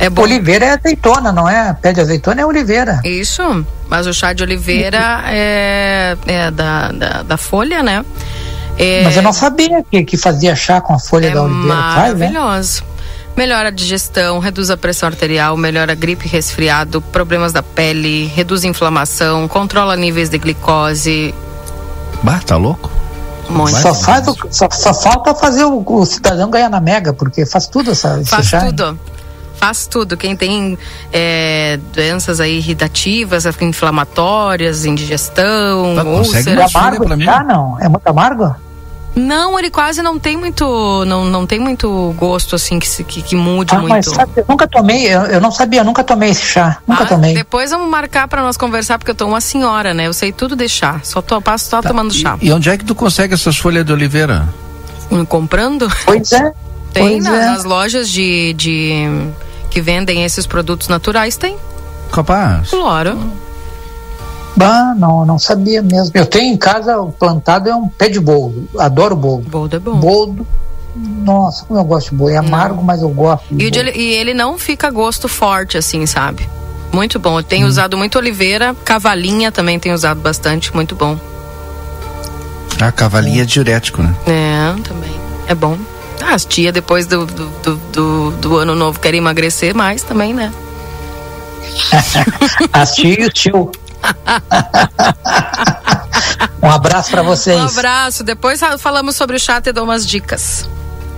É 0.00 0.10
bom. 0.10 0.22
Oliveira 0.22 0.64
é 0.64 0.70
azeitona, 0.70 1.30
não 1.30 1.48
é? 1.48 1.72
Pé 1.74 1.92
de 1.92 2.00
azeitona 2.00 2.40
é 2.40 2.44
oliveira. 2.44 3.00
Isso, 3.04 3.64
mas 3.88 4.08
o 4.08 4.12
chá 4.12 4.32
de 4.32 4.42
oliveira 4.42 5.22
é, 5.28 6.16
é 6.26 6.50
da, 6.50 6.90
da, 6.90 7.22
da 7.22 7.36
folha, 7.36 7.80
né? 7.80 8.04
É, 8.76 9.04
mas 9.04 9.16
eu 9.16 9.22
não 9.22 9.32
sabia 9.32 9.84
que, 9.88 10.02
que 10.02 10.16
fazia 10.16 10.56
chá 10.56 10.80
com 10.80 10.92
a 10.92 10.98
folha 10.98 11.28
é 11.28 11.30
da 11.30 11.44
oliveira. 11.44 11.68
Maravilhoso. 11.68 12.78
Faz, 12.78 12.80
né? 12.80 12.89
Melhora 13.40 13.68
a 13.68 13.70
digestão, 13.70 14.38
reduz 14.38 14.68
a 14.68 14.76
pressão 14.76 15.06
arterial, 15.08 15.56
melhora 15.56 15.92
a 15.92 15.94
gripe 15.94 16.26
e 16.26 16.28
resfriado, 16.28 17.00
problemas 17.00 17.54
da 17.54 17.62
pele, 17.62 18.26
reduz 18.26 18.66
a 18.66 18.68
inflamação, 18.68 19.48
controla 19.48 19.96
níveis 19.96 20.28
de 20.28 20.36
glicose. 20.36 21.34
Bah, 22.22 22.38
tá 22.44 22.58
louco? 22.58 22.90
Muito 23.48 23.78
só, 23.78 23.94
faz 23.94 24.28
o, 24.28 24.36
só, 24.50 24.68
só, 24.70 24.92
falta 24.92 25.34
fazer 25.34 25.64
o, 25.64 25.82
o, 25.82 26.04
cidadão 26.04 26.50
ganhar 26.50 26.68
na 26.68 26.82
mega, 26.82 27.14
porque 27.14 27.46
faz 27.46 27.66
tudo 27.66 27.92
essa 27.92 28.22
Faz 28.26 28.50
tudo. 28.50 28.98
Faz 29.54 29.86
tudo. 29.86 30.18
Quem 30.18 30.36
tem 30.36 30.78
é, 31.10 31.80
doenças 31.94 32.40
aí 32.40 32.58
irritativas, 32.58 33.46
inflamatórias, 33.62 34.84
indigestão, 34.84 35.94
tá, 35.96 36.04
úlceras. 36.04 36.74
É 36.74 36.78
amargo, 36.78 37.18
já 37.18 37.42
não? 37.42 37.80
É 37.80 37.88
muito 37.88 38.06
amargo? 38.06 38.54
Não, 39.14 39.58
ele 39.58 39.70
quase 39.70 40.02
não 40.02 40.18
tem 40.18 40.36
muito, 40.36 41.04
não, 41.04 41.24
não 41.24 41.44
tem 41.44 41.58
muito 41.58 42.14
gosto 42.16 42.54
assim 42.54 42.78
que, 42.78 43.04
que, 43.04 43.22
que 43.22 43.36
mude 43.36 43.74
ah, 43.74 43.78
muito. 43.78 43.92
Mas 43.92 44.06
sabe, 44.06 44.32
eu 44.36 44.44
nunca 44.48 44.68
tomei, 44.68 45.06
eu, 45.06 45.22
eu, 45.22 45.40
não 45.40 45.50
sabia, 45.50 45.80
eu 45.80 45.84
nunca 45.84 46.04
tomei 46.04 46.30
esse 46.30 46.42
chá, 46.42 46.78
nunca 46.86 47.02
ah, 47.02 47.06
tomei. 47.06 47.34
Depois 47.34 47.70
vamos 47.70 47.88
marcar 47.88 48.28
para 48.28 48.40
nós 48.42 48.56
conversar 48.56 48.98
porque 48.98 49.10
eu 49.10 49.14
tô 49.14 49.26
uma 49.26 49.40
senhora, 49.40 49.92
né? 49.92 50.06
Eu 50.06 50.12
sei 50.12 50.30
tudo 50.30 50.54
de 50.54 50.68
chá, 50.68 51.00
só 51.02 51.20
tô, 51.20 51.40
passo 51.40 51.68
só 51.68 51.82
tá. 51.82 51.88
tomando 51.88 52.14
chá. 52.14 52.38
E, 52.40 52.48
e, 52.48 52.52
onde 52.52 52.70
é 52.70 52.78
que 52.78 52.84
tu 52.84 52.94
consegue 52.94 53.34
essas 53.34 53.56
folhas 53.56 53.84
de 53.84 53.92
oliveira? 53.92 54.48
Hum, 55.10 55.24
comprando? 55.24 55.90
Pois 56.04 56.30
é. 56.32 56.52
Tem 56.92 57.20
pois 57.20 57.24
nas, 57.24 57.34
é. 57.34 57.46
nas 57.46 57.64
lojas 57.64 58.08
de, 58.08 58.52
de 58.54 59.30
que 59.70 59.80
vendem 59.80 60.24
esses 60.24 60.46
produtos 60.46 60.88
naturais, 60.88 61.36
tem. 61.36 61.56
Capaz. 62.10 62.70
Claro. 62.70 63.16
Bah, 64.60 64.94
não, 64.94 65.24
não 65.24 65.38
sabia 65.38 65.82
mesmo. 65.82 66.12
Eu 66.14 66.26
tenho 66.26 66.52
em 66.52 66.56
casa 66.56 66.96
plantado 67.18 67.68
é 67.68 67.74
um 67.74 67.88
pé 67.88 68.08
de 68.08 68.20
boldo. 68.20 68.68
Adoro 68.78 69.16
boldo. 69.16 69.48
Boldo 69.48 69.76
é 69.76 69.78
bom. 69.78 69.96
Boldo. 69.96 70.46
Nossa, 70.94 71.64
como 71.64 71.78
eu 71.78 71.84
gosto 71.84 72.10
de 72.10 72.16
boldo. 72.16 72.34
É 72.34 72.36
amargo, 72.36 72.76
não. 72.76 72.82
mas 72.82 73.00
eu 73.00 73.08
gosto. 73.08 73.46
E, 73.52 73.64
ele, 73.64 73.90
e 73.92 74.12
ele 74.12 74.34
não 74.34 74.58
fica 74.58 74.90
gosto 74.90 75.28
forte, 75.28 75.78
assim, 75.78 76.04
sabe? 76.04 76.48
Muito 76.92 77.18
bom. 77.18 77.38
Eu 77.38 77.42
tenho 77.42 77.66
hum. 77.66 77.70
usado 77.70 77.96
muito 77.96 78.18
oliveira, 78.18 78.74
cavalinha 78.84 79.50
também 79.50 79.78
tenho 79.78 79.94
usado 79.94 80.20
bastante, 80.20 80.74
muito 80.74 80.94
bom. 80.94 81.18
Ah, 82.80 82.92
cavalinha 82.92 83.42
é 83.42 83.46
diurético, 83.46 84.02
né? 84.02 84.14
É, 84.26 84.82
também. 84.82 85.10
É 85.46 85.54
bom. 85.54 85.76
Ah, 86.22 86.34
as 86.34 86.44
tia 86.44 86.70
depois 86.70 87.06
do, 87.06 87.24
do, 87.24 87.46
do, 87.46 87.76
do, 87.76 88.30
do 88.32 88.56
ano 88.56 88.74
novo 88.74 89.00
querem 89.00 89.18
emagrecer 89.18 89.74
mais 89.74 90.02
também, 90.02 90.34
né? 90.34 90.52
as 92.72 92.94
tia 92.94 93.22
e 93.22 93.26
o 93.26 93.30
tio. 93.30 93.70
um 96.62 96.70
abraço 96.70 97.10
para 97.10 97.22
vocês. 97.22 97.60
Um 97.60 97.78
abraço. 97.78 98.24
Depois 98.24 98.60
falamos 98.78 99.16
sobre 99.16 99.36
o 99.36 99.40
chat 99.40 99.66
e 99.66 99.72
dou 99.72 99.84
umas 99.84 100.06
dicas. 100.06 100.68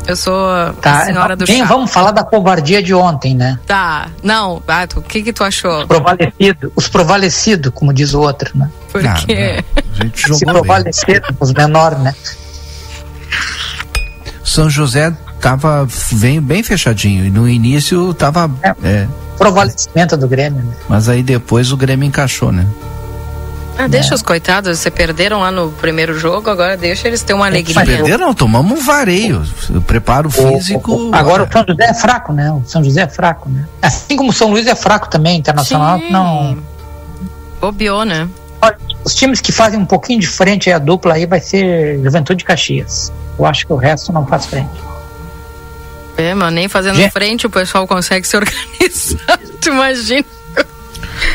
Eu 0.07 0.17
sou 0.17 0.73
tá, 0.81 0.99
a 0.99 1.05
senhora 1.05 1.37
do 1.37 1.47
bem, 1.47 1.65
Vamos 1.65 1.93
falar 1.93 2.11
da 2.11 2.25
covardia 2.25 2.83
de 2.83 2.93
ontem, 2.93 3.35
né? 3.35 3.59
Tá. 3.67 4.09
Não, 4.23 4.61
Bato, 4.67 4.99
o 4.99 5.03
que 5.03 5.23
que 5.23 5.33
tu 5.33 5.45
achou? 5.45 5.83
Os 5.83 5.87
provalecidos, 5.87 6.73
os 6.75 6.89
provalecidos, 6.89 7.73
como 7.73 7.93
diz 7.93 8.13
o 8.13 8.21
outro, 8.21 8.51
né? 8.57 8.69
Por 8.91 9.01
quê? 9.01 9.65
a 9.77 10.03
gente 10.03 10.23
jogou 10.23 10.39
Se 10.39 10.45
provaleceram, 10.45 11.29
os 11.39 11.53
menores, 11.53 11.99
né? 12.01 12.15
São 14.45 14.69
José 14.69 15.15
tava 15.41 15.87
bem, 16.13 16.41
bem 16.41 16.63
fechadinho 16.63 17.25
e 17.25 17.31
no 17.31 17.49
início 17.49 18.13
tava 18.15 18.51
é, 18.63 18.75
é, 18.83 19.09
provalecimento 19.45 20.17
do 20.17 20.29
Grêmio 20.29 20.63
né? 20.63 20.75
mas 20.89 21.09
aí 21.09 21.23
depois 21.23 21.73
o 21.73 21.77
Grêmio 21.77 22.07
encaixou 22.07 22.53
né 22.53 22.67
ah, 23.79 23.89
deixa 23.89 24.13
é. 24.13 24.15
os 24.15 24.23
coitados, 24.23 24.79
você 24.79 24.91
perderam 24.91 25.41
lá 25.41 25.51
no 25.51 25.71
primeiro 25.71 26.19
jogo, 26.19 26.51
agora 26.51 26.77
deixa 26.77 27.09
eles 27.09 27.23
ter 27.23 27.33
uma 27.33 27.47
alegria. 27.47 27.85
Perderam, 27.85 28.27
não, 28.27 28.35
tomamos 28.35 28.79
um 28.79 28.85
vareio. 28.85 29.43
preparo 29.87 30.31
físico. 30.31 30.93
O, 30.93 31.11
o, 31.11 31.15
agora 31.15 31.45
o 31.45 31.53
São 31.53 31.65
José 31.67 31.85
é 31.85 31.95
fraco, 31.95 32.33
né? 32.33 32.53
O 32.53 32.63
São 32.67 32.85
José 32.85 33.03
é 33.03 33.09
fraco, 33.09 33.49
né? 33.49 33.67
Assim 33.81 34.17
como 34.17 34.31
o 34.31 34.33
São 34.33 34.51
Luís 34.51 34.67
é 34.67 34.75
fraco 34.75 35.09
também, 35.09 35.39
internacional, 35.39 35.99
Sim. 35.99 36.11
não. 36.11 36.59
Bobeou, 37.61 38.05
né? 38.05 38.29
Olha, 38.61 38.77
os 39.05 39.15
times 39.15 39.41
que 39.41 39.51
fazem 39.51 39.81
um 39.81 39.87
pouquinho 39.87 40.21
de 40.21 40.27
frente 40.29 40.71
a 40.71 40.79
dupla 40.79 41.15
aí 41.15 41.27
vai 41.27 41.41
ser 41.41 42.01
Juventude 42.03 42.45
Caxias. 42.45 43.13
Eu 43.39 43.47
acho 43.47 43.67
que 43.67 43.73
o 43.73 43.77
resto 43.77 44.13
não 44.13 44.27
faz 44.27 44.47
frente. 44.47 44.71
É, 46.17 46.35
mas 46.35 46.53
nem 46.53 46.69
fazendo 46.69 46.97
Gente. 46.97 47.13
frente 47.13 47.47
o 47.47 47.51
pessoal 47.51 47.87
consegue 47.87 48.27
se 48.27 48.37
organizar. 48.37 49.39
tu 49.61 49.69
imagina? 49.71 50.25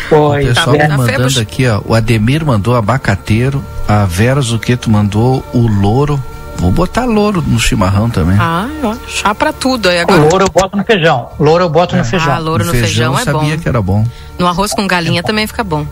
Foi. 0.09 0.43
O 0.43 0.47
pessoal 0.47 0.77
tá 0.77 0.97
mandando 0.97 1.39
aqui, 1.39 1.67
ó. 1.67 1.81
O 1.85 1.93
Ademir 1.93 2.45
mandou 2.45 2.75
abacateiro, 2.75 3.63
a 3.87 4.05
Vera 4.05 4.41
Zuqueto 4.41 4.89
mandou 4.89 5.45
o 5.53 5.67
louro. 5.67 6.21
Vou 6.57 6.71
botar 6.71 7.05
louro 7.05 7.43
no 7.45 7.59
chimarrão 7.59 8.09
também. 8.09 8.35
Ah, 8.39 8.67
ó, 8.83 8.95
chá 9.07 9.35
pra 9.35 9.53
tudo 9.53 9.89
aí 9.89 9.99
agora. 9.99 10.21
O 10.21 10.29
louro 10.29 10.45
eu 10.45 10.49
boto 10.49 10.75
no 10.75 10.83
feijão. 10.83 11.29
Louro 11.39 11.63
eu 11.63 11.69
boto 11.69 11.95
é. 11.95 11.99
no 11.99 12.05
feijão. 12.05 12.33
Ah, 12.33 12.39
louro 12.39 12.65
no, 12.65 12.73
no 12.73 12.79
feijão, 12.79 13.13
feijão, 13.13 13.19
é 13.19 13.33
bom. 13.33 13.39
sabia 13.39 13.57
que 13.57 13.69
era 13.69 13.81
bom. 13.81 14.07
No 14.39 14.47
arroz 14.47 14.73
com 14.73 14.87
galinha 14.87 15.19
é 15.19 15.23
também 15.23 15.45
fica 15.45 15.63
bom. 15.63 15.85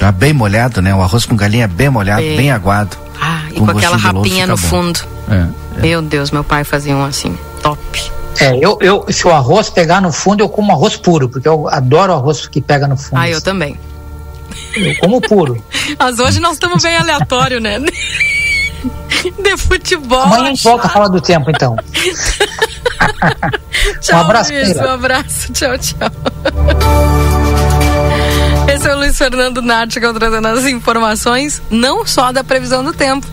Tá 0.00 0.10
bem 0.10 0.32
molhado, 0.32 0.80
né? 0.80 0.94
O 0.94 1.02
arroz 1.02 1.26
com 1.26 1.36
galinha 1.36 1.64
é 1.64 1.68
bem 1.68 1.90
molhado, 1.90 2.22
bem, 2.22 2.36
bem 2.38 2.50
aguado. 2.50 2.96
Ah, 3.20 3.42
e 3.50 3.58
com, 3.58 3.66
com 3.66 3.76
aquela 3.76 3.98
rapinha 3.98 4.46
no 4.46 4.56
bom. 4.56 4.62
fundo. 4.62 5.00
É, 5.28 5.78
é. 5.78 5.82
Meu 5.82 6.00
Deus, 6.00 6.30
meu 6.30 6.42
pai 6.42 6.64
fazia 6.64 6.96
um 6.96 7.04
assim, 7.04 7.38
top. 7.62 8.10
É, 8.40 8.56
eu, 8.56 8.78
eu, 8.80 9.04
se 9.10 9.26
o 9.26 9.30
arroz 9.30 9.68
pegar 9.68 10.00
no 10.00 10.10
fundo, 10.10 10.42
eu 10.42 10.48
como 10.48 10.72
arroz 10.72 10.96
puro, 10.96 11.28
porque 11.28 11.46
eu 11.46 11.68
adoro 11.68 12.14
arroz 12.14 12.46
que 12.46 12.62
pega 12.62 12.88
no 12.88 12.96
fundo. 12.96 13.18
Ah, 13.18 13.28
eu 13.28 13.42
também. 13.42 13.78
Eu 14.74 14.96
como 15.00 15.20
puro. 15.20 15.62
Mas 16.00 16.18
hoje 16.18 16.40
nós 16.40 16.54
estamos 16.54 16.82
bem 16.82 16.96
aleatório, 16.96 17.60
né? 17.60 17.78
De 19.38 19.56
futebol. 19.58 20.22
Amanhã 20.22 20.44
a 20.44 20.46
gente 20.46 20.64
volta 20.64 20.86
a 20.86 20.90
falar 20.90 21.08
do 21.08 21.20
tempo, 21.20 21.50
então. 21.50 21.76
tchau, 24.00 24.16
um 24.16 24.20
abraço. 24.22 24.50
Beijo, 24.50 24.80
um 24.80 24.88
abraço. 24.88 25.52
Tchau, 25.52 25.76
tchau. 25.76 27.29
Luiz 29.10 29.18
Fernando 29.18 29.60
Nartigal 29.60 30.14
trazendo 30.14 30.46
as 30.46 30.64
informações, 30.66 31.60
não 31.68 32.06
só 32.06 32.30
da 32.30 32.44
previsão 32.44 32.84
do 32.84 32.92
tempo, 32.92 33.26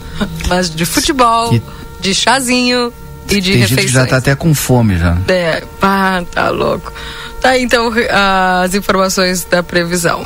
mas 0.47 0.73
de 0.73 0.85
futebol, 0.85 1.53
e... 1.53 1.61
de 2.01 2.15
chazinho 2.15 2.91
e 3.29 3.39
de 3.39 3.51
Tem 3.51 3.59
refeições. 3.59 3.69
Gente 3.69 3.85
que 3.85 3.93
já 3.93 4.07
tá 4.07 4.17
até 4.17 4.35
com 4.35 4.55
fome 4.55 4.97
já. 4.97 5.15
É, 5.27 5.61
pá, 5.79 6.23
tá 6.31 6.49
louco. 6.49 6.91
Tá 7.39 7.59
então 7.59 7.91
as 8.63 8.73
informações 8.73 9.43
da 9.43 9.61
previsão. 9.61 10.25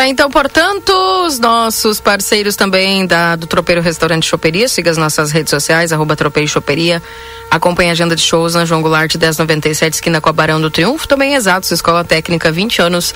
Tá, 0.00 0.08
então, 0.08 0.30
portanto, 0.30 0.94
os 1.26 1.38
nossos 1.38 2.00
parceiros 2.00 2.56
também 2.56 3.06
da, 3.06 3.36
do 3.36 3.46
Tropeiro 3.46 3.82
Restaurante 3.82 4.26
Choperia, 4.26 4.66
siga 4.66 4.90
as 4.90 4.96
nossas 4.96 5.30
redes 5.30 5.50
sociais, 5.50 5.92
arroba 5.92 6.16
Tropeiro 6.16 6.48
Choperia, 6.48 7.02
acompanhe 7.50 7.90
a 7.90 7.92
agenda 7.92 8.16
de 8.16 8.22
shows 8.22 8.54
na 8.54 8.64
João 8.64 8.80
Goulart 8.80 9.14
1097, 9.14 9.92
esquina 9.92 10.18
com 10.18 10.30
a 10.30 10.32
Barão 10.32 10.58
do 10.58 10.70
Triunfo, 10.70 11.06
também 11.06 11.34
Exatos, 11.34 11.70
Escola 11.70 12.02
Técnica, 12.02 12.50
20 12.50 12.80
anos, 12.80 13.14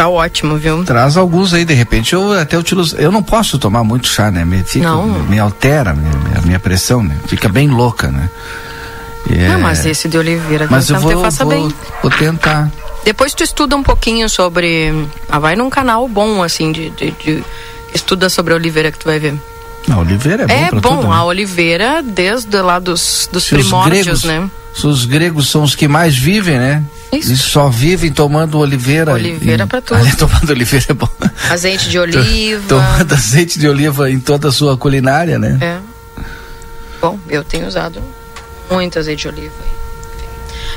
Tá 0.00 0.08
ótimo, 0.08 0.56
viu? 0.56 0.82
Traz 0.82 1.18
alguns 1.18 1.52
aí, 1.52 1.62
de 1.62 1.74
repente 1.74 2.14
eu 2.14 2.32
até 2.32 2.56
utilizo. 2.56 2.96
Eu 2.96 3.12
não 3.12 3.22
posso 3.22 3.58
tomar 3.58 3.84
muito 3.84 4.08
chá, 4.08 4.30
né? 4.30 4.46
Me, 4.46 4.64
fica, 4.64 4.88
não. 4.88 5.04
me, 5.04 5.18
me 5.28 5.38
altera 5.38 5.90
a 5.90 6.40
minha, 6.40 6.58
pressão, 6.58 7.02
né? 7.02 7.14
Fica 7.26 7.50
bem 7.50 7.68
louca, 7.68 8.08
né? 8.08 8.30
É... 9.30 9.48
Não, 9.50 9.60
mas 9.60 9.84
esse 9.84 10.08
de 10.08 10.16
Oliveira, 10.16 10.66
mas 10.70 10.88
eu 10.88 10.98
vou, 10.98 11.20
faça 11.20 11.44
vou, 11.44 11.52
bem. 11.52 11.74
vou 12.00 12.10
tentar. 12.10 12.70
Depois 13.04 13.34
tu 13.34 13.44
estuda 13.44 13.76
um 13.76 13.82
pouquinho 13.82 14.26
sobre. 14.30 14.90
Ah, 15.28 15.38
vai 15.38 15.54
num 15.54 15.68
canal 15.68 16.08
bom, 16.08 16.42
assim, 16.42 16.72
de, 16.72 16.88
de, 16.88 17.10
de 17.10 17.44
estuda 17.94 18.30
sobre 18.30 18.54
a 18.54 18.56
oliveira 18.56 18.90
que 18.90 18.98
tu 18.98 19.04
vai 19.04 19.18
ver. 19.18 19.34
A 19.86 19.98
oliveira 19.98 20.44
é 20.44 20.46
bom. 20.46 20.54
É 20.54 20.80
bom, 20.80 20.96
tudo, 20.96 21.08
né? 21.08 21.14
a 21.14 21.24
oliveira, 21.24 22.02
desde 22.02 22.56
lá 22.62 22.78
dos, 22.78 23.28
dos 23.30 23.46
primórdios, 23.46 24.04
gregos, 24.06 24.24
né? 24.24 24.50
Os 24.82 25.04
gregos 25.04 25.50
são 25.50 25.62
os 25.62 25.74
que 25.74 25.86
mais 25.86 26.16
vivem, 26.16 26.58
né? 26.58 26.82
Isso. 27.12 27.30
Eles 27.30 27.40
só 27.40 27.68
vivem 27.68 28.12
tomando 28.12 28.58
oliveira. 28.58 29.12
Oliveira 29.12 29.66
pra 29.66 29.80
tudo. 29.80 30.00
Tomando 30.16 30.50
oliveira 30.50 30.86
é 30.88 30.94
bom. 30.94 31.08
Azeite 31.50 31.88
de 31.88 31.98
oliva. 32.00 32.64
Tomando 32.68 33.12
azeite 33.12 33.58
de 33.58 33.68
oliva 33.68 34.10
em 34.10 34.20
toda 34.20 34.48
a 34.48 34.52
sua 34.52 34.76
culinária, 34.76 35.38
né? 35.38 35.58
É. 35.60 35.78
Bom, 37.00 37.18
eu 37.28 37.42
tenho 37.42 37.66
usado 37.66 38.00
muito 38.70 38.98
azeite 38.98 39.22
de 39.22 39.28
oliva. 39.28 39.54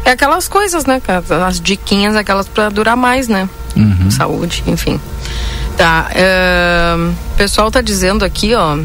É 0.06 0.12
aquelas 0.12 0.48
coisas, 0.48 0.86
né? 0.86 1.02
As 1.46 1.62
diquinhas, 1.62 2.16
aquelas 2.16 2.48
pra 2.48 2.70
durar 2.70 2.98
mais, 2.98 3.28
né? 3.28 3.48
Uhum. 3.76 4.10
Saúde, 4.12 4.64
enfim. 4.68 5.00
Tá. 5.78 6.10
O 7.34 7.38
pessoal 7.38 7.70
tá 7.72 7.82
dizendo 7.82 8.26
aqui, 8.26 8.54
ó. 8.56 8.78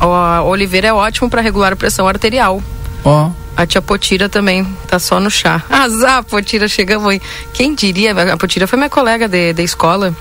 ó 0.00 0.14
a 0.14 0.42
oliveira 0.42 0.88
é 0.88 0.92
ótimo 0.92 1.28
para 1.28 1.40
regular 1.42 1.72
a 1.72 1.76
pressão 1.76 2.08
arterial. 2.08 2.62
Ó. 3.04 3.30
A 3.56 3.66
tia 3.66 3.80
Potira 3.80 4.28
também 4.28 4.64
tá 4.86 4.98
só 4.98 5.18
no 5.18 5.30
chá. 5.30 5.62
Azar, 5.70 6.22
Potira, 6.24 6.68
chegamos 6.68 7.08
aí. 7.08 7.22
Quem 7.54 7.74
diria? 7.74 8.12
A 8.12 8.36
Potira 8.36 8.66
foi 8.66 8.76
minha 8.76 8.90
colega 8.90 9.26
de, 9.26 9.52
de 9.52 9.62
escola. 9.62 10.14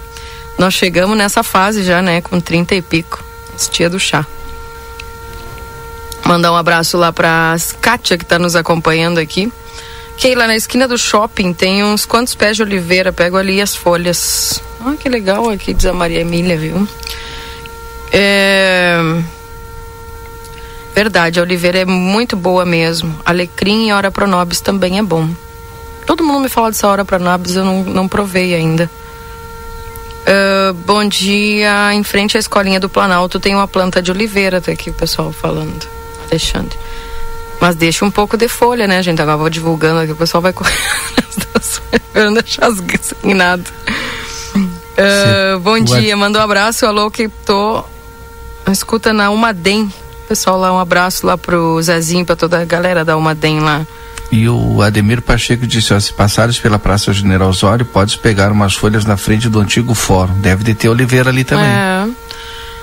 Nós 0.57 0.73
chegamos 0.73 1.17
nessa 1.17 1.43
fase 1.43 1.83
já, 1.83 2.01
né? 2.01 2.21
Com 2.21 2.39
30 2.39 2.75
e 2.75 2.81
pico. 2.81 3.23
Tia 3.71 3.89
do 3.89 3.99
chá. 3.99 4.25
Mandar 6.25 6.51
um 6.51 6.55
abraço 6.55 6.97
lá 6.97 7.11
pra 7.11 7.55
Kátia, 7.81 8.17
que 8.17 8.25
tá 8.25 8.39
nos 8.39 8.55
acompanhando 8.55 9.19
aqui. 9.19 9.51
Keila, 10.17 10.47
na 10.47 10.55
esquina 10.55 10.87
do 10.87 10.97
shopping 10.97 11.53
tem 11.53 11.83
uns 11.83 12.05
quantos 12.05 12.33
pés 12.33 12.55
de 12.55 12.63
oliveira. 12.63 13.11
Pego 13.11 13.37
ali 13.37 13.61
as 13.61 13.75
folhas. 13.75 14.61
Ah, 14.79 14.95
que 14.97 15.09
legal 15.09 15.49
aqui, 15.49 15.73
diz 15.73 15.85
a 15.85 15.93
Maria 15.93 16.21
Emília, 16.21 16.57
viu? 16.57 16.87
É... 18.11 18.97
Verdade, 20.95 21.41
a 21.41 21.43
oliveira 21.43 21.79
é 21.79 21.85
muito 21.85 22.37
boa 22.37 22.63
mesmo. 22.63 23.19
Alecrim 23.25 23.89
e 23.89 23.91
ora 23.91 24.09
pronobis 24.09 24.61
também 24.61 24.97
é 24.97 25.03
bom. 25.03 25.29
Todo 26.05 26.23
mundo 26.23 26.39
me 26.39 26.49
fala 26.49 26.71
dessa 26.71 26.87
ora 26.87 27.03
pronobis, 27.03 27.57
eu 27.57 27.65
não, 27.65 27.83
não 27.83 28.07
provei 28.07 28.55
ainda. 28.55 28.89
Uh, 30.21 30.73
bom 30.73 31.05
dia, 31.05 31.93
em 31.93 32.01
frente 32.01 32.37
à 32.37 32.39
escolinha 32.39 32.79
do 32.79 32.87
Planalto 32.87 33.41
tem 33.41 33.53
uma 33.53 33.67
planta 33.67 34.01
de 34.01 34.09
oliveira, 34.09 34.61
tá 34.61 34.71
aqui 34.71 34.89
o 34.89 34.93
pessoal 34.93 35.33
falando. 35.33 35.85
Alexandre. 36.29 36.79
Mas 37.59 37.75
deixa 37.75 38.05
um 38.05 38.09
pouco 38.09 38.37
de 38.37 38.47
folha, 38.47 38.87
né, 38.87 39.03
gente? 39.03 39.21
Agora 39.21 39.37
vou 39.37 39.49
divulgando 39.49 39.99
aqui, 39.99 40.13
o 40.13 40.15
pessoal 40.15 40.41
vai 40.41 40.53
correr. 40.53 40.73
Eu 42.13 42.25
não 42.31 42.33
deixar 42.35 42.71
sem 43.01 43.33
nada. 43.33 43.63
Uh, 44.55 45.59
bom 45.59 45.77
dia, 45.77 46.15
manda 46.15 46.39
um 46.39 46.41
abraço, 46.41 46.85
alô, 46.85 47.11
que 47.11 47.27
tô. 47.45 47.83
Escuta 48.71 49.11
na 49.11 49.29
Umadem. 49.29 49.91
Pessoal 50.27 50.57
lá, 50.59 50.73
um 50.73 50.79
abraço 50.79 51.25
lá 51.25 51.37
pro 51.37 51.81
Zezinho, 51.81 52.25
pra 52.25 52.35
toda 52.35 52.59
a 52.59 52.65
galera 52.65 53.05
da 53.05 53.15
Umadem 53.15 53.59
lá. 53.59 53.85
E 54.31 54.49
o 54.49 54.81
Ademir 54.81 55.21
Pacheco 55.21 55.67
disse, 55.67 55.93
ó, 55.93 55.99
se 55.99 56.11
passares 56.11 56.59
pela 56.59 56.79
Praça 56.79 57.13
General 57.13 57.47
Osório, 57.47 57.85
podes 57.85 58.15
pegar 58.15 58.51
umas 58.51 58.73
folhas 58.73 59.05
na 59.05 59.17
frente 59.17 59.47
do 59.47 59.59
antigo 59.59 59.93
fórum. 59.93 60.33
Deve 60.39 60.63
de 60.63 60.73
ter 60.73 60.89
oliveira 60.89 61.29
ali 61.29 61.43
também. 61.43 61.65
É. 61.65 62.07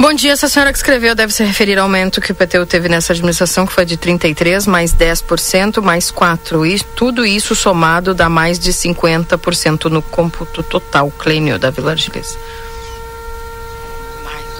Bom 0.00 0.14
dia, 0.14 0.32
essa 0.32 0.48
senhora 0.48 0.72
que 0.72 0.78
escreveu 0.78 1.14
deve 1.14 1.30
se 1.30 1.44
referir 1.44 1.78
ao 1.78 1.84
aumento 1.84 2.22
que 2.22 2.32
o 2.32 2.34
PTU 2.34 2.64
teve 2.64 2.88
nessa 2.88 3.12
administração, 3.12 3.66
que 3.66 3.72
foi 3.74 3.84
de 3.84 3.98
33 3.98 4.66
mais 4.66 4.94
10% 4.94 5.82
mais 5.82 6.10
4. 6.10 6.64
E 6.64 6.80
tudo 6.80 7.26
isso 7.26 7.54
somado 7.54 8.14
dá 8.14 8.26
mais 8.26 8.58
de 8.58 8.72
50% 8.72 9.90
no 9.90 10.00
cômputo 10.00 10.62
total, 10.62 11.10
Clênio 11.10 11.58
da 11.58 11.68
Vila 11.68 11.90
Argiles. 11.90 12.38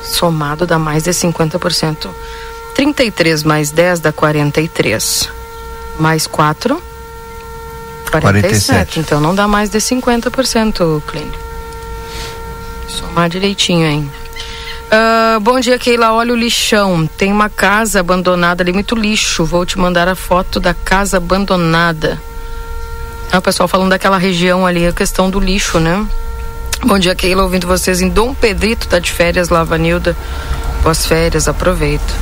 Somado 0.05 0.67
dá 0.67 0.79
mais 0.79 1.05
de 1.05 1.11
50%. 1.11 2.11
33 2.75 3.43
mais 3.43 3.71
10 3.71 4.01
dá 4.01 4.13
43. 4.13 5.31
Mais 5.99 6.27
4? 6.27 6.83
47. 8.11 8.21
47. 8.21 9.01
Então 9.01 9.19
não 9.23 9.35
dá 9.35 9.49
mais 9.49 9.71
de 9.71 9.79
50%, 9.79 11.03
Clênio. 11.07 11.33
Somar 12.89 13.31
direitinho, 13.31 13.87
hein? 13.87 14.11
Uh, 14.91 15.39
bom 15.39 15.61
dia, 15.61 15.79
Keila. 15.79 16.13
Olha 16.13 16.33
o 16.33 16.37
lixão. 16.37 17.07
Tem 17.07 17.33
uma 17.33 17.49
casa 17.49 18.01
abandonada 18.01 18.63
ali, 18.63 18.73
muito 18.73 18.97
lixo. 18.97 19.45
Vou 19.45 19.65
te 19.65 19.79
mandar 19.79 20.09
a 20.09 20.17
foto 20.17 20.59
da 20.59 20.75
casa 20.75 21.19
abandonada. 21.19 22.21
Ah, 23.31 23.39
o 23.39 23.43
pessoal 23.43 23.69
falando 23.69 23.91
daquela 23.91 24.19
região 24.19 24.67
ali, 24.67 24.85
a 24.85 24.93
questão 24.93 25.31
do 25.31 25.39
lixo, 25.39 25.79
né? 25.79 26.05
Bom 26.85 26.99
dia, 26.99 27.15
Keila. 27.15 27.45
Ouvindo 27.45 27.69
vocês 27.69 28.01
em 28.01 28.09
Dom 28.09 28.35
Pedrito, 28.35 28.89
tá 28.89 28.99
de 28.99 29.13
férias 29.13 29.49
lá, 29.49 29.63
Vanilda. 29.63 30.17
Boas 30.83 31.07
férias, 31.07 31.47
aproveita. 31.47 32.13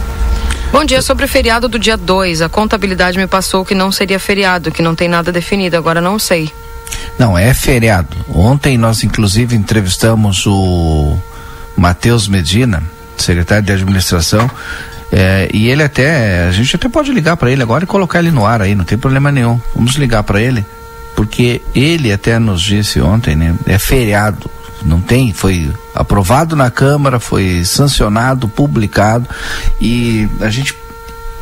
Bom 0.71 0.85
dia, 0.85 1.01
sobre 1.01 1.25
o 1.25 1.29
feriado 1.29 1.69
do 1.69 1.79
dia 1.79 1.97
2. 1.97 2.43
A 2.43 2.51
contabilidade 2.51 3.17
me 3.17 3.27
passou 3.27 3.65
que 3.65 3.75
não 3.75 3.91
seria 3.91 4.19
feriado, 4.19 4.71
que 4.71 4.83
não 4.83 4.95
tem 4.95 5.09
nada 5.09 5.33
definido. 5.33 5.79
Agora 5.79 6.03
não 6.03 6.19
sei. 6.19 6.53
Não, 7.19 7.39
é 7.39 7.55
feriado. 7.55 8.15
Ontem 8.29 8.77
nós, 8.77 9.03
inclusive, 9.03 9.57
entrevistamos 9.57 10.45
o 10.47 11.17
Matheus 11.79 12.27
Medina, 12.27 12.83
secretário 13.17 13.65
de 13.65 13.73
administração, 13.73 14.51
é, 15.11 15.49
e 15.55 15.69
ele 15.69 15.83
até, 15.83 16.47
a 16.47 16.51
gente 16.51 16.77
até 16.77 16.89
pode 16.89 17.13
ligar 17.13 17.37
para 17.37 17.51
ele 17.51 17.63
agora 17.63 17.85
e 17.85 17.87
colocar 17.87 18.19
ele 18.19 18.31
no 18.31 18.45
ar 18.45 18.61
aí, 18.61 18.75
não 18.75 18.85
tem 18.85 18.99
problema 18.99 19.33
nenhum. 19.33 19.61
Vamos 19.75 19.95
ligar 19.95 20.23
para 20.23 20.41
ele, 20.41 20.67
porque 21.17 21.63
ele 21.75 22.13
até 22.13 22.39
nos 22.39 22.61
disse 22.61 23.01
ontem, 23.01 23.35
né? 23.35 23.55
É 23.67 23.79
feriado, 23.79 24.51
não 24.85 25.01
tem, 25.01 25.33
foi 25.33 25.73
aprovado 25.95 26.55
na 26.55 26.71
Câmara, 26.71 27.19
foi 27.19 27.65
sancionado, 27.65 28.49
publicado 28.49 29.29
e 29.81 30.29
a 30.41 30.51
gente 30.51 30.75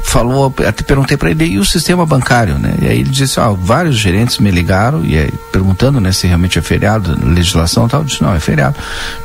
falou, 0.07 0.55
até 0.67 0.83
perguntei 0.83 1.17
para 1.17 1.31
ele, 1.31 1.45
e 1.45 1.59
o 1.59 1.65
sistema 1.65 2.07
bancário, 2.07 2.59
né? 2.59 2.75
E 2.81 2.87
aí 2.87 3.01
ele 3.01 3.11
disse, 3.11 3.41
ó, 3.41 3.53
vários 3.53 3.97
gerentes 3.97 4.39
me 4.39 4.51
ligaram 4.51 5.05
e 5.05 5.19
aí, 5.19 5.33
perguntando, 5.51 6.01
né, 6.01 6.13
se 6.13 6.27
realmente 6.27 6.59
é 6.59 6.63
feriado, 6.63 7.19
legislação 7.23 7.87
e 7.87 7.91
tal, 7.91 8.01
eu 8.01 8.07
disse, 8.07 8.23
não, 8.23 8.35
é 8.35 8.41
feriado. 8.41 8.77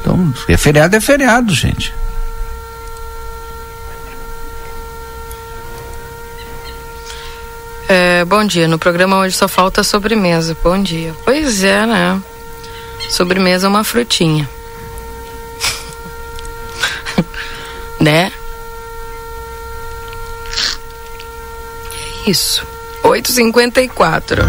Então, 0.02 0.34
é 0.48 0.58
feriado, 0.58 0.96
é 0.96 1.00
feriado, 1.00 1.54
gente. 1.54 1.94
É, 7.88 8.26
bom 8.26 8.44
dia, 8.44 8.68
no 8.68 8.80
programa 8.80 9.20
hoje 9.20 9.36
só 9.36 9.48
falta 9.48 9.84
sobremesa. 9.84 10.58
Bom 10.64 10.82
dia. 10.82 11.14
Pois 11.24 11.64
é, 11.64 11.86
né? 11.86 12.22
Sobremesa 13.10 13.68
é 13.68 13.70
uma 13.70 13.84
frutinha. 13.84 14.50
né? 18.00 18.32
Isso. 22.28 22.66
8h54. 23.04 24.40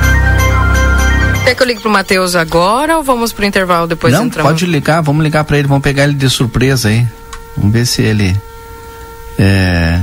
Quer 1.44 1.54
que 1.56 1.62
eu 1.62 1.66
ligue 1.66 1.80
pro 1.80 1.90
Matheus 1.90 2.36
agora 2.36 2.96
ou 2.98 3.02
vamos 3.02 3.32
pro 3.32 3.44
intervalo 3.44 3.86
depois 3.86 4.12
Não, 4.14 4.26
entramos? 4.26 4.52
pode 4.52 4.66
ligar, 4.66 5.00
vamos 5.00 5.24
ligar 5.24 5.42
para 5.44 5.58
ele, 5.58 5.66
vamos 5.66 5.82
pegar 5.82 6.04
ele 6.04 6.14
de 6.14 6.30
surpresa 6.30 6.88
aí. 6.88 7.06
Vamos 7.56 7.72
ver 7.72 7.84
se 7.86 8.00
ele. 8.02 8.38
É, 9.38 10.00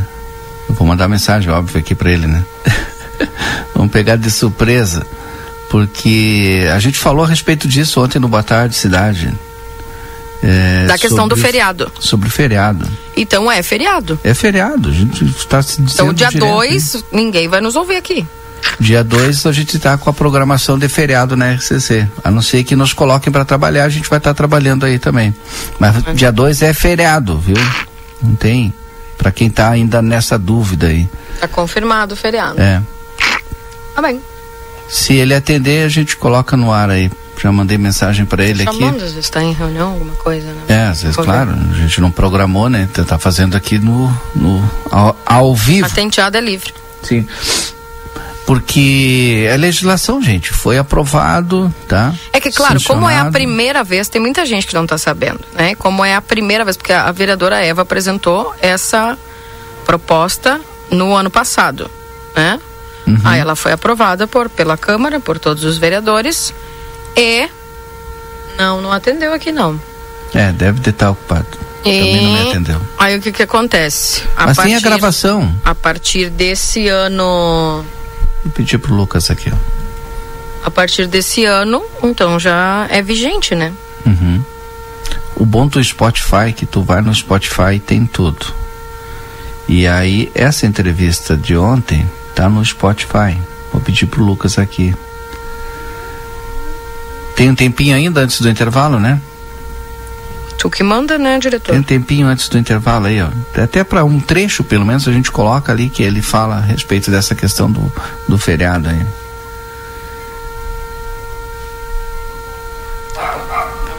eu 0.68 0.76
vou 0.76 0.86
mandar 0.86 1.08
mensagem, 1.08 1.50
óbvio, 1.50 1.80
aqui 1.80 1.96
para 1.96 2.12
ele, 2.12 2.28
né? 2.28 2.44
vamos 3.74 3.92
pegar 3.92 4.18
de 4.18 4.30
surpresa, 4.30 5.06
porque 5.70 6.68
a 6.74 6.80
gente 6.80 6.98
falou 7.00 7.24
a 7.24 7.28
respeito 7.28 7.68
disso 7.68 8.04
ontem 8.04 8.20
no 8.20 8.28
Boa 8.28 8.44
Tarde 8.44 8.76
Cidade. 8.76 9.34
É, 10.42 10.86
da 10.86 10.98
questão 10.98 11.28
do 11.28 11.36
feriado. 11.36 11.92
Sobre 12.00 12.30
o 12.30 12.32
feriado. 12.32 12.88
Então 13.16 13.52
é 13.52 13.62
feriado. 13.62 14.20
É 14.24 14.34
feriado, 14.34 14.90
a 14.90 14.92
gente 14.92 15.26
está 15.26 15.62
se 15.62 15.82
dizendo. 15.82 16.12
Então, 16.12 16.14
dia 16.14 16.32
2, 16.32 17.04
ninguém 17.12 17.48
vai 17.48 17.60
nos 17.60 17.76
ouvir 17.76 17.98
aqui. 17.98 18.26
Dia 18.80 19.04
2 19.04 19.46
a 19.46 19.52
gente 19.52 19.78
está 19.78 19.98
com 19.98 20.10
a 20.10 20.14
programação 20.14 20.78
de 20.78 20.88
feriado 20.88 21.36
na 21.36 21.54
RCC. 21.54 22.08
A 22.24 22.32
não 22.32 22.42
ser 22.42 22.64
que 22.64 22.76
nos 22.76 22.94
coloquem 22.94 23.32
para 23.32 23.44
trabalhar, 23.44 23.86
a 23.86 23.90
gente 23.90 24.10
vai 24.10 24.20
estar 24.20 24.32
tá 24.32 24.34
trabalhando 24.34 24.86
aí 24.86 24.98
também. 24.98 25.36
Mas 25.78 25.96
uhum. 25.98 26.14
dia 26.14 26.32
2 26.32 26.62
é 26.62 26.74
feriado, 26.74 27.38
viu? 27.38 27.58
Não 28.22 28.36
tem. 28.36 28.74
Para 29.18 29.32
quem 29.32 29.48
está 29.48 29.70
ainda 29.70 30.02
nessa 30.02 30.38
dúvida 30.38 30.88
aí. 30.88 31.10
Tá 31.40 31.48
confirmado 31.48 32.14
o 32.14 32.18
feriado. 32.18 32.60
É. 32.62 32.82
Tá 33.94 34.02
bem. 34.02 34.22
Se 34.88 35.14
ele 35.14 35.36
atender, 35.36 35.86
a 35.86 35.90
gente 35.90 36.16
coloca 36.16 36.56
no 36.56 36.72
ar 36.72 36.90
aí. 36.90 37.12
Já 37.42 37.52
mandei 37.52 37.78
mensagem 37.78 38.26
para 38.26 38.44
ele 38.44 38.64
Chamando, 38.64 38.84
aqui. 38.84 38.96
Às 38.98 39.02
vezes 39.02 39.18
está 39.18 39.42
em 39.42 39.54
reunião, 39.54 39.92
alguma 39.92 40.16
coisa, 40.16 40.48
né? 40.48 40.62
É, 40.68 40.88
às 40.88 41.02
vezes, 41.02 41.16
claro. 41.16 41.52
A 41.72 41.74
gente 41.76 42.02
não 42.02 42.12
programou, 42.12 42.70
né? 42.70 42.88
Tá 43.08 43.18
fazendo 43.18 43.56
aqui 43.56 43.80
no, 43.80 44.10
no 44.36 44.70
ao, 44.92 45.18
ao 45.26 45.56
vivo. 45.56 45.86
A 45.86 45.90
tenteada 45.90 46.38
é 46.38 46.42
livre. 46.42 46.74
Sim 47.02 47.26
porque 48.50 49.46
é 49.48 49.56
legislação, 49.56 50.20
gente, 50.20 50.50
foi 50.50 50.80
aprovado, 50.80 51.72
tá? 51.88 52.16
É 52.34 52.40
que, 52.40 52.52
claro, 52.52 52.82
como 52.84 53.08
é 53.08 53.20
a 53.20 53.30
primeira 53.30 53.84
vez, 53.84 54.10
tem 54.10 54.20
muita 54.20 54.44
gente 54.44 54.66
que 54.66 54.74
não 54.74 54.86
está 54.86 54.98
sabendo, 54.98 55.42
né? 55.54 55.76
Como 55.76 56.04
é 56.04 56.16
a 56.16 56.22
primeira 56.22 56.66
vez, 56.66 56.76
porque 56.76 56.92
a 56.92 57.12
vereadora 57.12 57.64
Eva 57.64 57.84
apresentou 57.84 58.52
essa 58.60 59.16
proposta 59.86 60.60
no 60.90 61.16
ano 61.16 61.30
passado, 61.30 61.92
né? 62.36 62.60
Uhum. 63.06 63.20
Aí 63.24 63.40
ela 63.40 63.56
foi 63.56 63.72
aprovada 63.72 64.26
por, 64.26 64.50
pela 64.50 64.76
Câmara, 64.76 65.20
por 65.20 65.38
todos 65.38 65.64
os 65.64 65.78
vereadores 65.78 66.52
e 67.16 67.50
não, 68.58 68.82
não 68.82 68.92
atendeu 68.92 69.34
aqui 69.34 69.52
não. 69.52 69.80
É, 70.34 70.52
deve 70.52 70.80
ter 70.82 70.92
estar 70.92 71.12
ocupado. 71.12 71.48
E... 71.84 71.84
Também 71.84 72.24
não 72.24 72.34
me 72.34 72.50
atendeu. 72.50 72.82
Aí 72.98 73.18
o 73.18 73.22
que 73.22 73.32
que 73.32 73.44
acontece? 73.44 74.24
A 74.36 74.48
Mas 74.48 74.58
partir, 74.58 74.70
tem 74.70 74.78
a 74.78 74.82
gravação. 74.82 75.56
A 75.64 75.74
partir 75.74 76.30
desse 76.30 76.88
ano 76.88 77.86
Vou 78.44 78.54
pedir 78.54 78.78
pro 78.78 78.94
Lucas 78.94 79.30
aqui, 79.30 79.52
ó. 79.52 80.66
A 80.66 80.72
partir 80.72 81.08
desse 81.08 81.46
ano, 81.46 81.84
então 82.04 82.40
já 82.40 82.88
é 82.90 83.02
vigente, 83.02 83.56
né? 83.56 83.74
Uhum. 84.06 84.44
O 85.36 85.46
bom 85.46 85.68
do 85.68 85.84
Spotify 85.84 86.50
é 86.50 86.52
que 86.52 86.66
tu 86.66 86.82
vai 86.82 87.02
no 87.02 87.14
Spotify 87.14 87.76
e 87.76 87.80
tem 87.80 88.06
tudo. 88.06 88.54
E 89.68 89.88
aí, 89.88 90.32
essa 90.34 90.66
entrevista 90.66 91.38
de 91.38 91.56
ontem 91.56 92.10
tá 92.36 92.50
no 92.50 92.64
Spotify. 92.66 93.38
Vou 93.72 93.82
pedir 93.82 94.08
pro 94.08 94.24
Lucas 94.24 94.58
aqui. 94.58 94.94
Tem 97.40 97.50
um 97.50 97.56
tempinho 97.56 97.96
ainda 97.96 98.20
antes 98.20 98.42
do 98.42 98.50
intervalo, 98.50 99.00
né? 99.00 99.18
Tu 100.58 100.70
que 100.70 100.84
manda, 100.84 101.18
né, 101.18 101.40
diretor? 101.40 101.72
Tem 101.72 101.80
um 101.80 101.84
tempinho 101.84 102.28
antes 102.28 102.50
do 102.50 102.58
intervalo 102.58 103.06
aí, 103.06 103.22
ó. 103.22 103.30
Até 103.56 103.82
para 103.82 104.04
um 104.04 104.20
trecho, 104.20 104.62
pelo 104.62 104.86
menos, 104.86 105.08
a 105.08 105.14
gente 105.14 105.32
coloca 105.32 105.72
ali 105.72 105.90
que 105.90 106.04
ele 106.04 106.22
fala 106.22 106.58
a 106.58 106.60
respeito 106.60 107.10
dessa 107.10 107.34
questão 107.34 107.72
do, 107.72 107.90
do 108.28 108.38
feriado 108.38 108.90
aí. 108.90 109.08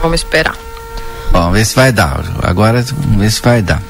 Vamos 0.03 0.19
esperar. 0.19 0.55
Vamos 1.31 1.53
ver 1.53 1.65
se 1.65 1.75
vai 1.75 1.91
dar. 1.91 2.23
Agora, 2.43 2.83
vamos 2.83 3.17
ver 3.17 3.31
se 3.31 3.41
vai 3.41 3.63
dar. 3.63 3.81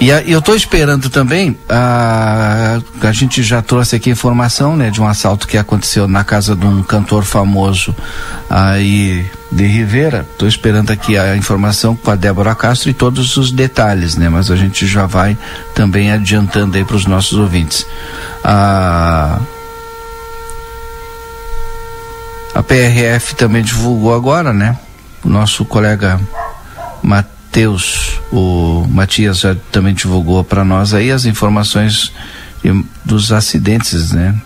E 0.00 0.08
eu 0.08 0.38
estou 0.38 0.56
esperando 0.56 1.10
também, 1.10 1.58
a, 1.68 2.80
a 3.02 3.12
gente 3.12 3.42
já 3.42 3.60
trouxe 3.60 3.94
aqui 3.94 4.08
informação, 4.08 4.74
né, 4.74 4.88
de 4.88 4.98
um 4.98 5.06
assalto 5.06 5.46
que 5.46 5.58
aconteceu 5.58 6.08
na 6.08 6.24
casa 6.24 6.56
de 6.56 6.64
um 6.64 6.82
cantor 6.82 7.22
famoso 7.22 7.94
aí 8.48 9.26
de 9.52 9.66
Rivera. 9.66 10.26
Estou 10.32 10.48
esperando 10.48 10.90
aqui 10.90 11.18
a 11.18 11.36
informação 11.36 11.94
com 11.94 12.10
a 12.10 12.16
Débora 12.16 12.54
Castro 12.54 12.88
e 12.88 12.94
todos 12.94 13.36
os 13.36 13.52
detalhes, 13.52 14.16
né, 14.16 14.30
mas 14.30 14.50
a 14.50 14.56
gente 14.56 14.86
já 14.86 15.04
vai 15.04 15.36
também 15.74 16.10
adiantando 16.10 16.78
aí 16.78 16.84
para 16.84 16.96
os 16.96 17.04
nossos 17.04 17.38
ouvintes. 17.38 17.86
A, 18.42 19.38
a 22.54 22.62
PRF 22.62 23.34
também 23.34 23.62
divulgou 23.62 24.14
agora, 24.14 24.50
né, 24.50 24.78
o 25.22 25.28
nosso 25.28 25.62
colega 25.66 26.18
Matheus 27.02 27.39
Mateus, 27.50 28.20
o 28.30 28.86
Matias 28.88 29.40
já 29.40 29.56
também 29.72 29.92
divulgou 29.92 30.44
para 30.44 30.64
nós 30.64 30.94
aí 30.94 31.10
as 31.10 31.24
informações 31.24 32.12
dos 33.04 33.32
acidentes, 33.32 34.12
né? 34.12 34.40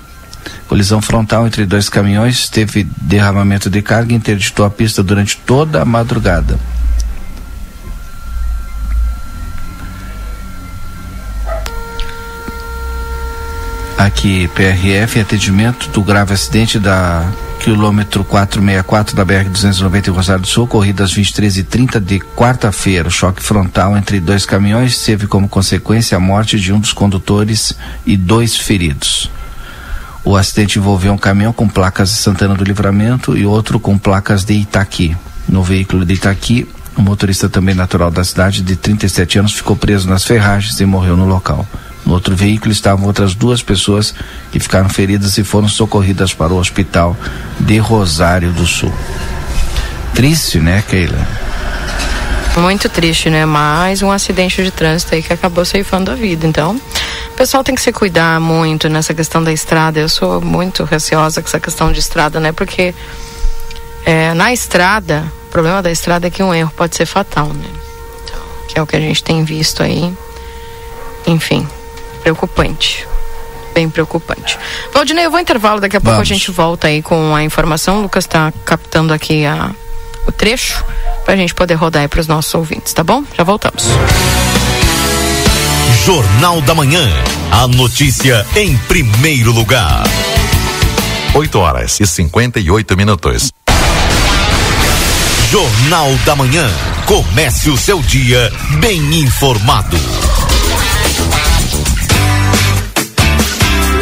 Colisão 0.66 1.02
frontal 1.02 1.46
entre 1.46 1.66
dois 1.66 1.90
caminhões, 1.90 2.48
teve 2.48 2.88
derramamento 3.02 3.68
de 3.68 3.82
carga 3.82 4.14
e 4.14 4.16
interditou 4.16 4.64
a 4.64 4.70
pista 4.70 5.02
durante 5.02 5.36
toda 5.36 5.82
a 5.82 5.84
madrugada. 5.84 6.58
Aqui, 13.98 14.48
PRF, 14.48 15.20
atendimento 15.20 15.90
do 15.90 16.02
grave 16.02 16.32
acidente 16.32 16.78
da 16.78 17.30
quilômetro 17.64 18.22
464 18.24 19.16
da 19.16 19.24
BR-290 19.24 20.08
em 20.08 20.10
Rosário 20.10 20.42
do 20.42 20.46
Sul, 20.46 20.64
ocorrido 20.64 21.02
às 21.02 21.14
23h30 21.14 21.98
de 21.98 22.20
quarta-feira. 22.20 23.08
Choque 23.08 23.42
frontal 23.42 23.96
entre 23.96 24.20
dois 24.20 24.44
caminhões 24.44 25.02
teve 25.02 25.26
como 25.26 25.48
consequência 25.48 26.14
a 26.14 26.20
morte 26.20 26.60
de 26.60 26.74
um 26.74 26.78
dos 26.78 26.92
condutores 26.92 27.74
e 28.04 28.18
dois 28.18 28.54
feridos. 28.54 29.30
O 30.22 30.36
acidente 30.36 30.78
envolveu 30.78 31.14
um 31.14 31.16
caminhão 31.16 31.54
com 31.54 31.66
placas 31.66 32.10
de 32.10 32.16
Santana 32.16 32.54
do 32.54 32.64
Livramento 32.64 33.34
e 33.34 33.46
outro 33.46 33.80
com 33.80 33.96
placas 33.96 34.44
de 34.44 34.52
Itaqui. 34.52 35.16
No 35.48 35.62
veículo 35.62 36.04
de 36.04 36.12
Itaqui, 36.12 36.68
o 36.94 37.00
motorista 37.00 37.48
também 37.48 37.74
natural 37.74 38.10
da 38.10 38.24
cidade, 38.24 38.60
de 38.60 38.76
37 38.76 39.38
anos, 39.38 39.54
ficou 39.54 39.74
preso 39.74 40.06
nas 40.06 40.22
ferragens 40.22 40.78
e 40.80 40.84
morreu 40.84 41.16
no 41.16 41.24
local. 41.24 41.66
No 42.04 42.12
outro 42.12 42.36
veículo 42.36 42.70
estavam 42.70 43.06
outras 43.06 43.34
duas 43.34 43.62
pessoas 43.62 44.14
que 44.52 44.60
ficaram 44.60 44.88
feridas 44.88 45.38
e 45.38 45.44
foram 45.44 45.68
socorridas 45.68 46.34
para 46.34 46.52
o 46.52 46.58
hospital 46.58 47.16
de 47.58 47.78
Rosário 47.78 48.52
do 48.52 48.66
Sul. 48.66 48.92
Triste, 50.14 50.58
né, 50.58 50.82
Keila? 50.88 51.26
Muito 52.56 52.88
triste, 52.88 53.30
né? 53.30 53.44
Mais 53.44 54.00
um 54.00 54.12
acidente 54.12 54.62
de 54.62 54.70
trânsito 54.70 55.14
aí 55.14 55.22
que 55.22 55.32
acabou 55.32 55.64
ceifando 55.64 56.12
a 56.12 56.14
vida. 56.14 56.46
Então, 56.46 56.80
o 57.30 57.36
pessoal 57.36 57.64
tem 57.64 57.74
que 57.74 57.80
se 57.80 57.90
cuidar 57.90 58.38
muito 58.38 58.88
nessa 58.88 59.12
questão 59.12 59.42
da 59.42 59.52
estrada. 59.52 59.98
Eu 59.98 60.08
sou 60.08 60.40
muito 60.40 60.84
receosa 60.84 61.42
com 61.42 61.48
essa 61.48 61.58
questão 61.58 61.90
de 61.90 61.98
estrada, 61.98 62.38
né? 62.38 62.52
Porque 62.52 62.94
é, 64.04 64.32
na 64.34 64.52
estrada, 64.52 65.24
o 65.48 65.50
problema 65.50 65.82
da 65.82 65.90
estrada 65.90 66.28
é 66.28 66.30
que 66.30 66.42
um 66.44 66.54
erro 66.54 66.72
pode 66.76 66.94
ser 66.94 67.06
fatal, 67.06 67.48
né? 67.48 67.68
Então, 68.22 68.40
que 68.68 68.78
é 68.78 68.82
o 68.82 68.86
que 68.86 68.94
a 68.94 69.00
gente 69.00 69.24
tem 69.24 69.42
visto 69.42 69.82
aí. 69.82 70.14
Enfim, 71.26 71.66
preocupante. 72.24 73.06
Bem 73.74 73.90
preocupante. 73.90 74.58
Valdinei, 74.92 75.26
eu 75.26 75.30
vou 75.30 75.38
intervalo, 75.38 75.80
daqui 75.80 75.96
a 75.96 76.00
pouco 76.00 76.16
Vamos. 76.16 76.30
a 76.30 76.32
gente 76.32 76.50
volta 76.50 76.88
aí 76.88 77.02
com 77.02 77.34
a 77.34 77.42
informação. 77.42 77.98
O 77.98 78.02
Lucas 78.02 78.24
está 78.24 78.52
captando 78.64 79.12
aqui 79.12 79.44
a, 79.44 79.70
o 80.26 80.32
trecho 80.32 80.82
para 81.24 81.34
a 81.34 81.36
gente 81.36 81.54
poder 81.54 81.74
rodar 81.74 82.02
aí 82.02 82.08
para 82.08 82.20
os 82.20 82.26
nossos 82.26 82.54
ouvintes, 82.54 82.92
tá 82.92 83.04
bom? 83.04 83.22
Já 83.36 83.44
voltamos. 83.44 83.84
Jornal 86.04 86.60
da 86.62 86.74
Manhã. 86.74 87.06
A 87.50 87.68
notícia 87.68 88.46
em 88.56 88.76
primeiro 88.88 89.52
lugar. 89.52 90.04
8 91.34 91.58
horas 91.58 92.00
e 92.00 92.06
58 92.06 92.96
minutos. 92.96 93.52
Jornal 95.50 96.12
da 96.24 96.36
Manhã. 96.36 96.70
Comece 97.06 97.70
o 97.70 97.76
seu 97.76 98.00
dia 98.02 98.52
bem 98.80 99.20
informado. 99.20 99.98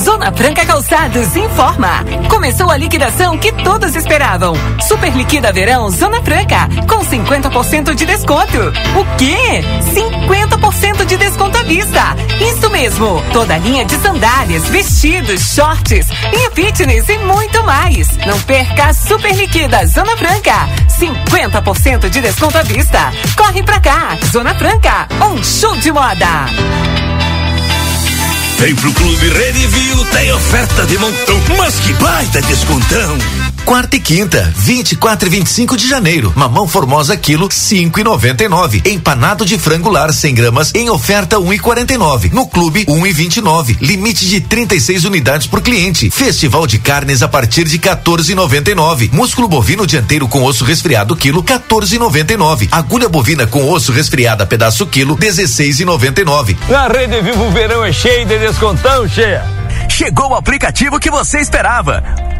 Zona 0.00 0.32
Franca 0.32 0.64
Calçados 0.64 1.36
informa. 1.36 2.02
Começou 2.30 2.70
a 2.70 2.76
liquidação 2.76 3.36
que 3.36 3.52
todos 3.52 3.94
esperavam. 3.94 4.54
Super 4.80 5.14
liquida 5.14 5.52
verão 5.52 5.90
Zona 5.90 6.22
Franca 6.22 6.68
com 6.88 7.04
50% 7.04 7.94
de 7.94 8.06
desconto. 8.06 8.58
O 8.98 9.16
quê? 9.18 9.62
50% 9.92 11.04
de 11.04 11.18
desconto 11.18 11.58
à 11.58 11.62
vista. 11.64 12.16
Isso 12.40 12.70
mesmo. 12.70 13.22
Toda 13.30 13.54
a 13.54 13.58
linha 13.58 13.84
de 13.84 13.96
sandálias, 13.96 14.66
vestidos, 14.70 15.54
shorts, 15.54 16.08
e 16.32 16.50
fitness 16.54 17.06
e 17.10 17.18
muito 17.18 17.62
mais. 17.64 18.16
Não 18.26 18.40
perca 18.40 18.86
a 18.86 18.94
Super 18.94 19.34
Liquida 19.34 19.86
Zona 19.86 20.16
Franca. 20.16 20.66
50% 20.98 22.08
de 22.08 22.22
desconto 22.22 22.56
à 22.56 22.62
vista. 22.62 23.12
Corre 23.36 23.62
pra 23.62 23.78
cá. 23.78 24.16
Zona 24.32 24.54
Franca, 24.54 25.06
um 25.30 25.44
show 25.44 25.76
de 25.76 25.92
moda. 25.92 26.99
Vem 28.60 28.74
pro 28.74 28.92
Clube 28.92 29.26
Redivio, 29.30 30.04
tem 30.12 30.30
oferta 30.34 30.84
de 30.84 30.98
montão, 30.98 31.42
mas 31.56 31.80
que 31.80 31.94
baita 31.94 32.42
descontão! 32.42 33.49
Quarta 33.64 33.96
e 33.96 34.00
quinta, 34.00 34.52
24 34.56 35.28
e 35.28 35.30
25 35.30 35.76
de 35.76 35.88
janeiro. 35.88 36.32
Mamão 36.34 36.66
formosa 36.66 37.16
quilo 37.16 37.48
5 37.50 38.00
e 38.00 38.04
99. 38.04 38.82
Empanado 38.84 39.44
de 39.44 39.58
frango 39.58 39.88
lar 39.88 40.12
100 40.12 40.34
gramas 40.34 40.74
em 40.74 40.90
oferta 40.90 41.38
1 41.38 41.52
e 41.52 41.58
49. 41.58 42.30
No 42.32 42.46
clube 42.46 42.84
1 42.88 43.06
e 43.06 43.12
29. 43.12 43.78
Limite 43.80 44.26
de 44.26 44.40
36 44.40 45.04
unidades 45.04 45.46
por 45.46 45.60
cliente. 45.60 46.10
Festival 46.10 46.66
de 46.66 46.78
carnes 46.78 47.22
a 47.22 47.28
partir 47.28 47.64
de 47.64 47.78
14,99. 47.78 49.12
Músculo 49.12 49.46
bovino 49.46 49.86
dianteiro 49.86 50.26
com 50.26 50.42
osso 50.42 50.64
resfriado 50.64 51.14
quilo 51.14 51.42
14,99. 51.42 52.68
Agulha 52.72 53.08
bovina 53.08 53.46
com 53.46 53.70
osso 53.70 53.92
resfriada 53.92 54.44
pedaço 54.44 54.86
quilo 54.86 55.16
16,99. 55.16 56.56
Na 56.68 56.88
Rede 56.88 57.20
Vivo 57.22 57.44
o 57.44 57.50
verão 57.52 57.84
é 57.84 57.92
cheio 57.92 58.26
de 58.26 58.38
descontão, 58.38 59.08
cheia. 59.08 59.44
Chegou 59.88 60.30
o 60.30 60.34
aplicativo 60.34 60.98
que 60.98 61.10
você 61.10 61.38
esperava. 61.38 62.02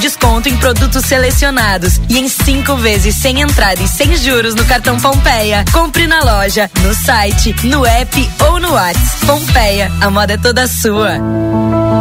desconto 0.00 0.48
em 0.48 0.56
produtos 0.56 1.04
selecionados 1.04 2.00
e 2.08 2.18
em 2.18 2.28
cinco 2.28 2.76
vezes 2.76 3.14
sem 3.14 3.40
entrada 3.40 3.80
e 3.82 3.86
sem 3.86 4.16
juros 4.16 4.54
no 4.54 4.64
cartão 4.64 4.98
Pompeia. 4.98 5.64
Compre 5.72 6.06
na 6.06 6.20
loja, 6.20 6.70
no 6.82 6.94
site, 6.94 7.54
no 7.64 7.86
app 7.86 8.30
ou 8.48 8.58
no 8.58 8.72
WhatsApp. 8.72 9.26
Pompeia, 9.26 9.92
a 10.00 10.10
moda 10.10 10.32
é 10.32 10.36
toda 10.38 10.66
sua. 10.66 11.12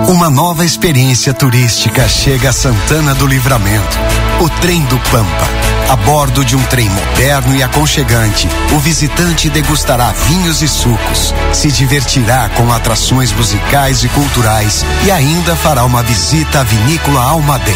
Uma 0.07 0.29
nova 0.29 0.65
experiência 0.65 1.33
turística 1.33 2.07
chega 2.07 2.49
a 2.49 2.53
Santana 2.53 3.13
do 3.13 3.27
Livramento. 3.27 3.97
O 4.41 4.49
trem 4.61 4.83
do 4.85 4.97
Pampa. 5.11 5.68
A 5.89 5.95
bordo 5.95 6.45
de 6.45 6.55
um 6.55 6.63
trem 6.65 6.87
moderno 6.87 7.55
e 7.55 7.63
aconchegante, 7.63 8.47
o 8.75 8.77
visitante 8.77 9.49
degustará 9.49 10.11
vinhos 10.27 10.61
e 10.61 10.67
sucos, 10.67 11.33
se 11.51 11.71
divertirá 11.71 12.47
com 12.49 12.71
atrações 12.71 13.31
musicais 13.31 14.03
e 14.03 14.09
culturais 14.09 14.85
e 15.03 15.09
ainda 15.09 15.55
fará 15.55 15.83
uma 15.83 16.03
visita 16.03 16.59
à 16.59 16.63
vinícola 16.63 17.23
Almaden. 17.23 17.73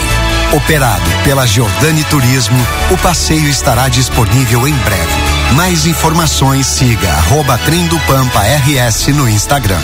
Operado 0.51 1.09
pela 1.23 1.47
Giordani 1.47 2.03
Turismo, 2.03 2.63
o 2.91 2.97
passeio 2.97 3.49
estará 3.49 3.89
disponível 3.89 4.67
em 4.67 4.75
breve. 4.75 5.53
Mais 5.55 5.87
informações 5.87 6.67
siga 6.67 7.09
arroba 7.09 7.57
Trem 7.65 7.87
do 7.87 7.99
Pampa 8.01 8.43
RS 8.43 9.07
no 9.07 9.27
Instagram. 9.27 9.81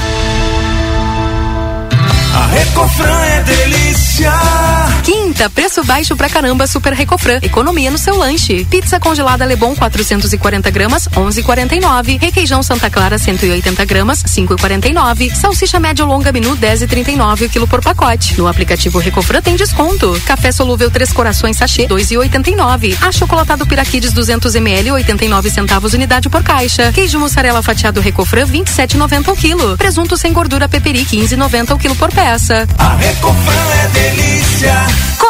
A 2.35 2.45
Recofran 2.45 3.21
é 3.25 3.41
delícia. 3.41 4.31
Preço 5.47 5.83
baixo 5.83 6.17
pra 6.17 6.27
caramba 6.27 6.65
Super 6.65 6.93
Recofran. 6.93 7.39
Economia 7.41 7.91
no 7.91 7.97
seu 7.99 8.17
lanche. 8.17 8.65
Pizza 8.65 8.99
congelada 8.99 9.45
Lebon 9.45 9.75
440 9.75 10.71
gramas, 10.71 11.07
11,49. 11.09 12.19
Requeijão 12.19 12.63
Santa 12.63 12.89
Clara 12.89 13.19
180 13.19 13.85
gramas, 13.85 14.23
5,49. 14.23 15.33
Salsicha 15.35 15.79
média 15.79 16.03
ou 16.03 16.11
longa 16.11 16.31
menu 16.31 16.57
10,39 16.57 17.45
o 17.45 17.49
quilo 17.49 17.67
por 17.67 17.81
pacote. 17.81 18.37
No 18.39 18.47
aplicativo 18.47 18.97
Recofran 18.97 19.41
tem 19.41 19.55
desconto. 19.55 20.19
Café 20.25 20.51
solúvel 20.51 20.89
Três 20.89 21.13
Corações 21.13 21.57
sachê 21.57 21.87
2,89. 21.87 22.97
Achocolatado 23.01 23.67
Piraquides 23.67 24.11
200 24.11 24.55
ml 24.55 24.91
89 24.93 25.49
centavos 25.51 25.93
unidade 25.93 26.29
por 26.29 26.43
caixa. 26.43 26.91
Queijo 26.91 27.19
mussarela 27.19 27.61
fatiado 27.61 28.01
Recofran 28.01 28.47
27,90 28.47 29.31
o 29.31 29.35
quilo. 29.35 29.77
Presunto 29.77 30.17
sem 30.17 30.33
gordura 30.33 30.67
Peperi 30.67 31.05
15,90 31.05 31.75
o 31.75 31.77
quilo 31.77 31.95
por 31.95 32.11
peça. 32.11 32.67
A 32.77 32.95
Recofran 32.95 33.69
é 33.83 33.87
delícia. 33.89 34.73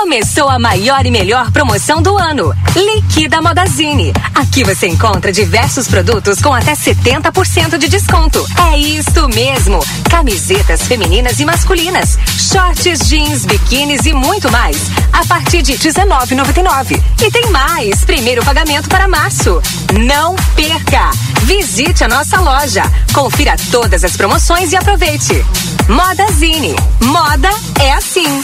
Começou 0.09 0.49
a 0.49 0.57
maior 0.57 1.05
e 1.05 1.11
melhor 1.11 1.51
promoção 1.51 2.01
do 2.01 2.17
ano. 2.17 2.51
Liquida 2.75 3.39
Modazine. 3.43 4.11
Aqui 4.33 4.63
você 4.63 4.87
encontra 4.87 5.31
diversos 5.31 5.87
produtos 5.87 6.41
com 6.41 6.51
até 6.51 6.73
70% 6.73 7.77
de 7.77 7.87
desconto. 7.87 8.43
É 8.71 8.75
isso 8.75 9.29
mesmo. 9.29 9.79
Camisetas 10.09 10.81
femininas 10.81 11.39
e 11.39 11.45
masculinas, 11.45 12.17
shorts, 12.25 13.07
jeans, 13.07 13.45
biquínis 13.45 14.07
e 14.07 14.11
muito 14.11 14.51
mais. 14.51 14.77
A 15.13 15.23
partir 15.27 15.61
de 15.61 15.73
19,99. 15.73 16.99
E 17.21 17.29
tem 17.29 17.51
mais. 17.51 18.03
Primeiro 18.03 18.43
pagamento 18.43 18.89
para 18.89 19.07
março. 19.07 19.61
Não 19.93 20.35
perca. 20.55 21.11
Visite 21.43 22.03
a 22.03 22.07
nossa 22.07 22.41
loja. 22.41 22.81
Confira 23.13 23.55
todas 23.71 24.03
as 24.03 24.17
promoções 24.17 24.71
e 24.71 24.75
aproveite. 24.75 25.45
Modazine. 25.87 26.75
Moda 26.99 27.51
é 27.79 27.93
assim. 27.93 28.43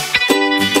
Thank 0.73 0.77
you. 0.77 0.80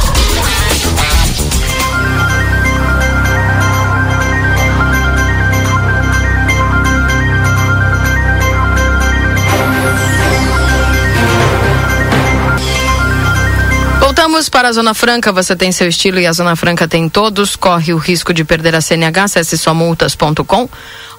Voltamos 14.31 14.47
para 14.47 14.69
a 14.69 14.71
Zona 14.71 14.93
Franca. 14.93 15.29
Você 15.33 15.57
tem 15.57 15.73
seu 15.73 15.89
estilo 15.89 16.17
e 16.17 16.25
a 16.25 16.31
Zona 16.31 16.55
Franca 16.55 16.87
tem 16.87 17.09
todos. 17.09 17.57
Corre 17.57 17.93
o 17.93 17.97
risco 17.97 18.33
de 18.33 18.45
perder 18.45 18.73
a 18.73 18.79
CNH. 18.79 19.25
Acesse 19.25 19.57
somultas.com 19.57 20.69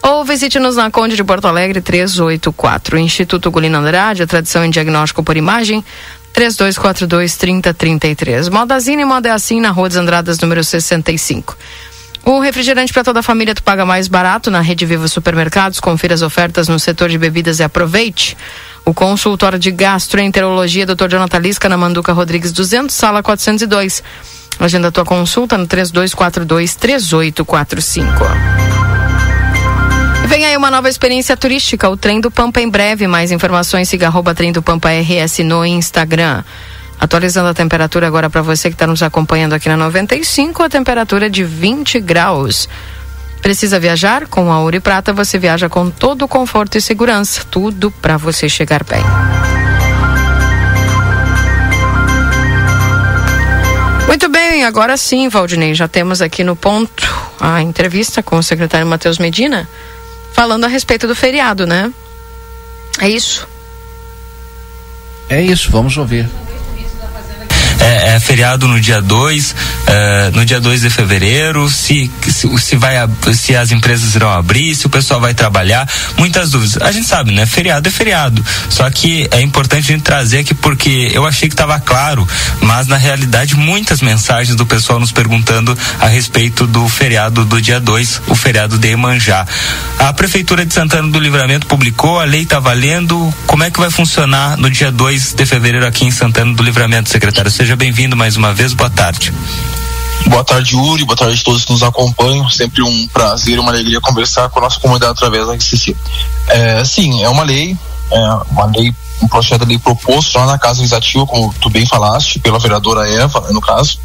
ou 0.03 0.25
visite-nos 0.25 0.77
na 0.77 0.91
Conde 0.91 1.15
de 1.15 1.23
Porto 1.23 1.47
Alegre 1.47 1.83
384. 1.83 2.97
Instituto 2.97 3.51
Gulino 3.51 3.77
Andrade, 3.77 4.23
a 4.23 4.27
tradição 4.27 4.65
em 4.65 4.71
diagnóstico 4.71 5.23
por 5.23 5.37
imagem. 5.37 5.85
3242 6.33 7.37
3033. 7.37 8.49
Modazine 8.49 9.05
Moda 9.05 9.29
é 9.29 9.33
assim 9.33 9.61
na 9.61 9.71
Rua 9.71 9.89
dos 9.89 9.99
Andradas, 9.99 10.39
número 10.41 10.65
65. 10.65 11.55
O 12.25 12.41
refrigerante 12.41 12.95
para 12.95 13.05
toda 13.05 13.21
a 13.21 13.23
família 13.23 13.55
tu 13.55 13.63
paga 13.63 13.85
mais 13.85 14.09
barato 14.09 14.51
na 14.51 14.63
Rede 14.63 14.87
Viva 14.87 15.07
Supermercados. 15.07 15.81
Confira 15.81 16.15
as 16.15 16.23
ofertas 16.23 16.67
no 16.67 16.79
setor 16.79 17.11
de 17.11 17.19
bebidas 17.19 17.59
e 17.59 17.63
aproveite. 17.63 18.39
O 18.85 18.93
consultório 18.93 19.59
de 19.59 19.71
gastroenterologia 19.71 20.85
Dr. 20.85 21.09
Jonathan 21.09 21.39
Lisca 21.39 21.69
na 21.69 21.77
Manduca 21.77 22.13
Rodrigues 22.13 22.51
200, 22.51 22.95
sala 22.95 23.23
402. 23.23 24.03
Agenda 24.59 24.91
tua 24.91 25.05
consulta 25.05 25.57
no 25.57 25.67
3242 25.67 26.75
3845. 26.75 28.13
Vem 30.27 30.45
aí 30.47 30.57
uma 30.57 30.71
nova 30.71 30.89
experiência 30.89 31.37
turística, 31.37 31.89
o 31.89 31.97
Trem 31.97 32.21
do 32.21 32.31
Pampa 32.31 32.61
em 32.61 32.69
breve. 32.69 33.07
Mais 33.07 33.31
informações, 33.31 33.89
siga 33.89 34.07
arroba 34.07 34.35
Trem 34.35 34.51
do 34.51 34.63
Pampa 34.63 34.89
RS 34.91 35.41
no 35.41 35.65
Instagram. 35.65 36.43
Atualizando 36.99 37.49
a 37.49 37.55
temperatura 37.55 38.07
agora 38.07 38.31
para 38.31 38.43
você 38.43 38.69
que 38.69 38.75
está 38.75 38.87
nos 38.87 39.03
acompanhando 39.03 39.53
aqui 39.55 39.69
na 39.69 39.77
95, 39.77 40.63
a 40.63 40.69
temperatura 40.69 41.27
é 41.27 41.29
de 41.29 41.45
20 41.45 42.01
graus. 42.01 42.69
Precisa 43.43 43.81
viajar? 43.81 44.29
Com 44.29 44.53
a 44.53 44.61
Ouro 44.61 44.77
e 44.77 44.81
Prata 44.81 45.13
você 45.13 45.37
viaja 45.37 45.69
com 45.69 45.91
todo 45.91 46.23
o 46.25 46.29
conforto 46.29 46.79
e 46.79 46.81
segurança. 46.81 47.43
Tudo 47.51 47.91
para 47.91 48.17
você 48.17 48.49
chegar 48.49 48.85
bem. 48.85 49.03
Muito 54.07 54.29
bem, 54.29 54.65
agora 54.65 54.97
sim, 54.97 55.29
Valdinei, 55.29 55.75
já 55.75 55.89
temos 55.89 56.23
aqui 56.23 56.45
no 56.45 56.55
ponto 56.55 57.09
a 57.41 57.61
entrevista 57.61 58.23
com 58.23 58.37
o 58.37 58.43
secretário 58.43 58.87
Matheus 58.87 59.19
Medina, 59.19 59.69
falando 60.33 60.65
a 60.65 60.69
respeito 60.69 61.09
do 61.09 61.15
feriado, 61.15 61.67
né? 61.67 61.93
É 63.01 63.09
isso. 63.09 63.49
É 65.29 65.43
isso, 65.43 65.71
vamos 65.71 65.97
ouvir 65.97 66.29
é, 67.83 68.15
é 68.15 68.21
feriado 68.21 68.69
no 68.69 68.81
dia 68.81 69.03
2, 69.03 69.55
é, 69.87 70.31
no 70.31 70.45
dia 70.45 70.61
2 70.61 70.83
de 70.83 70.91
fevereiro, 70.91 71.69
se, 71.69 72.11
se, 72.29 72.59
se, 72.59 72.77
vai, 72.77 72.95
se 73.35 73.57
as 73.57 73.73
empresas 73.73 74.15
irão 74.15 74.31
abrir, 74.31 74.75
se 74.75 74.87
o 74.87 74.91
pessoal 74.91 75.21
vai 75.21 75.35
trabalhar, 75.35 75.89
muitas 76.17 76.51
dúvidas. 76.51 76.81
A 76.81 76.93
gente 76.93 77.07
sabe, 77.07 77.33
né? 77.33 77.45
Feriado 77.45 77.89
é 77.89 77.91
feriado. 77.91 78.45
Só 78.69 78.89
que 78.91 79.29
é 79.33 79.41
importante 79.41 79.91
a 79.91 79.95
gente 79.95 80.03
trazer 80.03 80.39
aqui 80.39 80.55
porque 80.55 81.11
eu 81.13 81.27
achei 81.27 81.49
que 81.49 81.55
estava 81.55 81.79
claro, 81.81 82.27
mas 82.61 82.87
na 82.87 82.97
realidade 82.97 83.57
muitas 83.57 84.01
mensagens 84.01 84.55
do 84.55 84.65
pessoal 84.65 85.01
nos 85.01 85.11
perguntando 85.11 85.77
a 85.99 86.07
respeito 86.07 86.67
do 86.67 86.89
feriado 86.89 87.45
do 87.45 87.61
dia 87.61 87.81
2, 87.81 88.23
o 88.29 88.35
feriado 88.35 88.79
de 88.79 88.89
Emanjá. 88.89 89.47
A 89.99 90.13
Prefeitura 90.13 90.65
de 90.65 90.73
Santana 90.73 91.09
do 91.09 91.19
Livramento 91.19 91.67
publicou, 91.67 92.21
a 92.21 92.25
lei 92.25 92.43
está 92.43 92.61
valendo. 92.61 93.33
Como 93.47 93.65
é 93.65 93.71
que 93.71 93.81
vai 93.81 93.91
funcionar 93.91 94.57
no 94.57 94.71
dia 94.71 94.93
2 94.93 95.35
de 95.35 95.47
fevereiro 95.47 95.87
aqui 95.87 96.05
em 96.05 96.11
Santana 96.11 96.55
do 96.55 96.63
Livramento, 96.63 97.09
secretário? 97.09 97.51
Seja 97.51 97.72
bem-vindo 97.77 98.17
mais 98.17 98.37
uma 98.37 98.53
vez, 98.53 98.73
boa 98.73 98.91
tarde. 98.91 99.33
Boa 100.27 100.45
tarde, 100.45 100.75
Yuri. 100.77 101.05
Boa 101.05 101.17
tarde 101.17 101.39
a 101.41 101.45
todos 101.45 101.65
que 101.65 101.73
nos 101.73 101.83
acompanham. 101.83 102.49
Sempre 102.49 102.83
um 102.83 103.07
prazer 103.09 103.59
uma 103.59 103.71
alegria 103.71 104.01
conversar 104.01 104.49
com 104.49 104.59
a 104.59 104.63
nossa 104.63 104.79
comunidade 104.79 105.13
através 105.13 105.47
da 105.47 105.55
RCC. 105.55 105.97
É, 106.49 106.85
sim, 106.85 107.23
é 107.23 107.29
uma 107.29 107.43
lei, 107.43 107.77
uma 108.51 108.67
lei 108.67 108.95
um 109.23 109.29
projeto 109.29 109.61
de 109.61 109.67
lei 109.67 109.79
proposto 109.79 110.37
lá 110.37 110.47
na 110.47 110.59
Casa 110.59 110.81
Legislativa, 110.81 111.25
como 111.27 111.55
tu 111.61 111.71
bem 111.71 111.87
falaste, 111.87 112.41
pela 112.41 112.59
vereadora 112.59 113.09
Eva, 113.09 113.41
no 113.53 113.61
caso. 113.61 113.99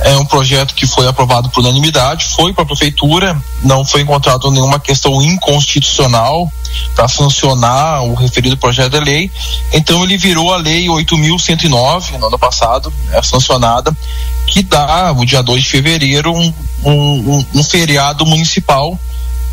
É 0.00 0.16
um 0.18 0.24
projeto 0.24 0.74
que 0.74 0.86
foi 0.86 1.06
aprovado 1.06 1.48
por 1.48 1.60
unanimidade, 1.60 2.26
foi 2.26 2.52
para 2.52 2.64
a 2.64 2.66
prefeitura, 2.66 3.40
não 3.62 3.84
foi 3.84 4.02
encontrado 4.02 4.50
nenhuma 4.50 4.78
questão 4.78 5.22
inconstitucional 5.22 6.50
para 6.94 7.08
sancionar 7.08 8.04
o 8.04 8.14
referido 8.14 8.56
projeto 8.56 8.92
de 8.92 9.00
lei. 9.00 9.30
Então 9.72 10.04
ele 10.04 10.18
virou 10.18 10.52
a 10.52 10.56
lei 10.56 10.86
8.109 10.86 12.18
no 12.18 12.26
ano 12.26 12.38
passado, 12.38 12.92
é 13.12 13.22
sancionada, 13.22 13.96
que 14.46 14.62
dá 14.62 15.12
o 15.12 15.24
dia 15.24 15.42
2 15.42 15.62
de 15.62 15.68
fevereiro 15.68 16.32
um, 16.32 16.54
um, 16.84 17.46
um 17.54 17.64
feriado 17.64 18.26
municipal 18.26 18.98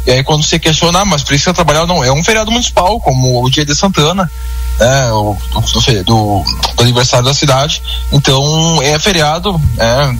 e 0.07 0.11
aí 0.11 0.23
quando 0.23 0.41
você 0.41 0.57
questionar, 0.57 1.01
ah, 1.01 1.05
mas 1.05 1.21
precisa 1.21 1.53
trabalhar 1.53 1.85
não, 1.85 2.01
é 2.01 2.09
um 2.09 2.23
feriado 2.23 2.49
municipal, 2.49 2.97
como 3.01 3.43
o 3.43 3.49
dia 3.49 3.65
de 3.65 3.75
Santana, 3.75 4.31
né, 4.79 5.11
o, 5.11 5.37
do, 5.51 6.03
do, 6.03 6.43
do 6.75 6.81
aniversário 6.81 7.25
da 7.25 7.33
cidade. 7.33 7.83
Então 8.09 8.81
é 8.81 8.97
feriado, 8.97 9.59
né, 9.75 10.17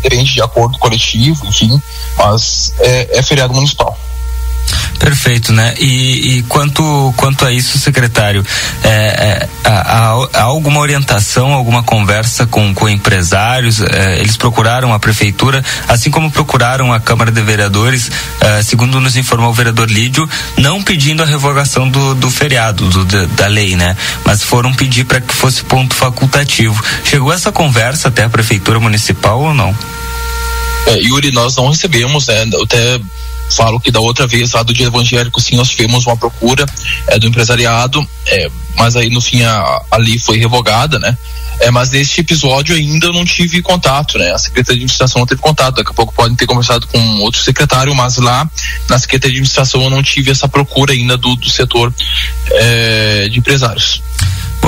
depende 0.00 0.32
de 0.32 0.40
acordo 0.40 0.78
coletivo, 0.78 1.46
enfim, 1.46 1.80
mas 2.16 2.72
é, 2.78 3.18
é 3.18 3.22
feriado 3.22 3.52
municipal. 3.52 3.98
Perfeito, 4.98 5.52
né? 5.52 5.74
E, 5.78 6.38
e, 6.38 6.42
quanto, 6.42 7.14
quanto 7.16 7.44
a 7.46 7.52
isso, 7.52 7.78
secretário, 7.78 8.44
é, 8.82 8.88
é, 8.88 9.48
há, 9.64 10.28
há, 10.34 10.42
alguma 10.42 10.80
orientação, 10.80 11.52
alguma 11.52 11.84
conversa 11.84 12.46
com, 12.46 12.74
com 12.74 12.88
empresários? 12.88 13.80
É, 13.80 14.18
eles 14.18 14.36
procuraram 14.36 14.92
a 14.92 14.98
prefeitura, 14.98 15.64
assim 15.86 16.10
como 16.10 16.30
procuraram 16.30 16.92
a 16.92 16.98
Câmara 16.98 17.30
de 17.30 17.40
Vereadores, 17.40 18.10
é, 18.40 18.62
segundo 18.62 19.00
nos 19.00 19.16
informou 19.16 19.50
o 19.50 19.54
vereador 19.54 19.88
Lídio, 19.88 20.28
não 20.56 20.82
pedindo 20.82 21.22
a 21.22 21.26
revogação 21.26 21.88
do, 21.88 22.14
do 22.16 22.30
feriado, 22.30 22.88
do, 22.88 23.04
da, 23.04 23.24
da, 23.26 23.46
lei, 23.46 23.76
né? 23.76 23.96
Mas 24.24 24.42
foram 24.42 24.74
pedir 24.74 25.04
para 25.04 25.20
que 25.20 25.32
fosse 25.32 25.62
ponto 25.62 25.94
facultativo. 25.94 26.82
Chegou 27.04 27.32
essa 27.32 27.52
conversa 27.52 28.08
até 28.08 28.24
a 28.24 28.28
prefeitura 28.28 28.80
municipal 28.80 29.40
ou 29.40 29.54
não? 29.54 29.76
É, 30.86 30.98
Yuri, 31.02 31.30
nós 31.30 31.54
não 31.56 31.68
recebemos, 31.68 32.26
né? 32.26 32.44
Até 32.62 32.98
falo 33.50 33.80
que 33.80 33.90
da 33.90 34.00
outra 34.00 34.26
vez 34.26 34.52
lá 34.52 34.62
do 34.62 34.72
dia 34.72 34.86
evangélico 34.86 35.40
sim 35.40 35.56
nós 35.56 35.68
tivemos 35.68 36.06
uma 36.06 36.16
procura 36.16 36.66
é, 37.06 37.18
do 37.18 37.26
empresariado 37.26 38.06
é, 38.26 38.50
mas 38.76 38.96
aí 38.96 39.10
no 39.10 39.20
fim 39.20 39.42
a, 39.42 39.82
ali 39.90 40.18
foi 40.18 40.38
revogada 40.38 40.98
né? 40.98 41.16
É, 41.60 41.72
mas 41.72 41.90
neste 41.90 42.20
episódio 42.20 42.76
ainda 42.76 43.06
eu 43.08 43.12
não 43.12 43.24
tive 43.24 43.60
contato 43.62 44.18
né? 44.18 44.32
A 44.32 44.38
secretaria 44.38 44.76
de 44.76 44.84
administração 44.84 45.20
não 45.20 45.26
teve 45.26 45.40
contato. 45.40 45.76
Daqui 45.76 45.90
a 45.90 45.94
pouco 45.94 46.14
podem 46.14 46.36
ter 46.36 46.46
conversado 46.46 46.86
com 46.86 46.98
outro 47.20 47.42
secretário 47.42 47.94
mas 47.94 48.16
lá 48.16 48.48
na 48.88 48.98
secretaria 48.98 49.32
de 49.32 49.38
administração 49.38 49.82
eu 49.82 49.90
não 49.90 50.02
tive 50.02 50.30
essa 50.30 50.48
procura 50.48 50.92
ainda 50.92 51.16
do, 51.16 51.34
do 51.34 51.50
setor 51.50 51.92
é, 52.52 53.28
de 53.28 53.38
empresários 53.38 54.02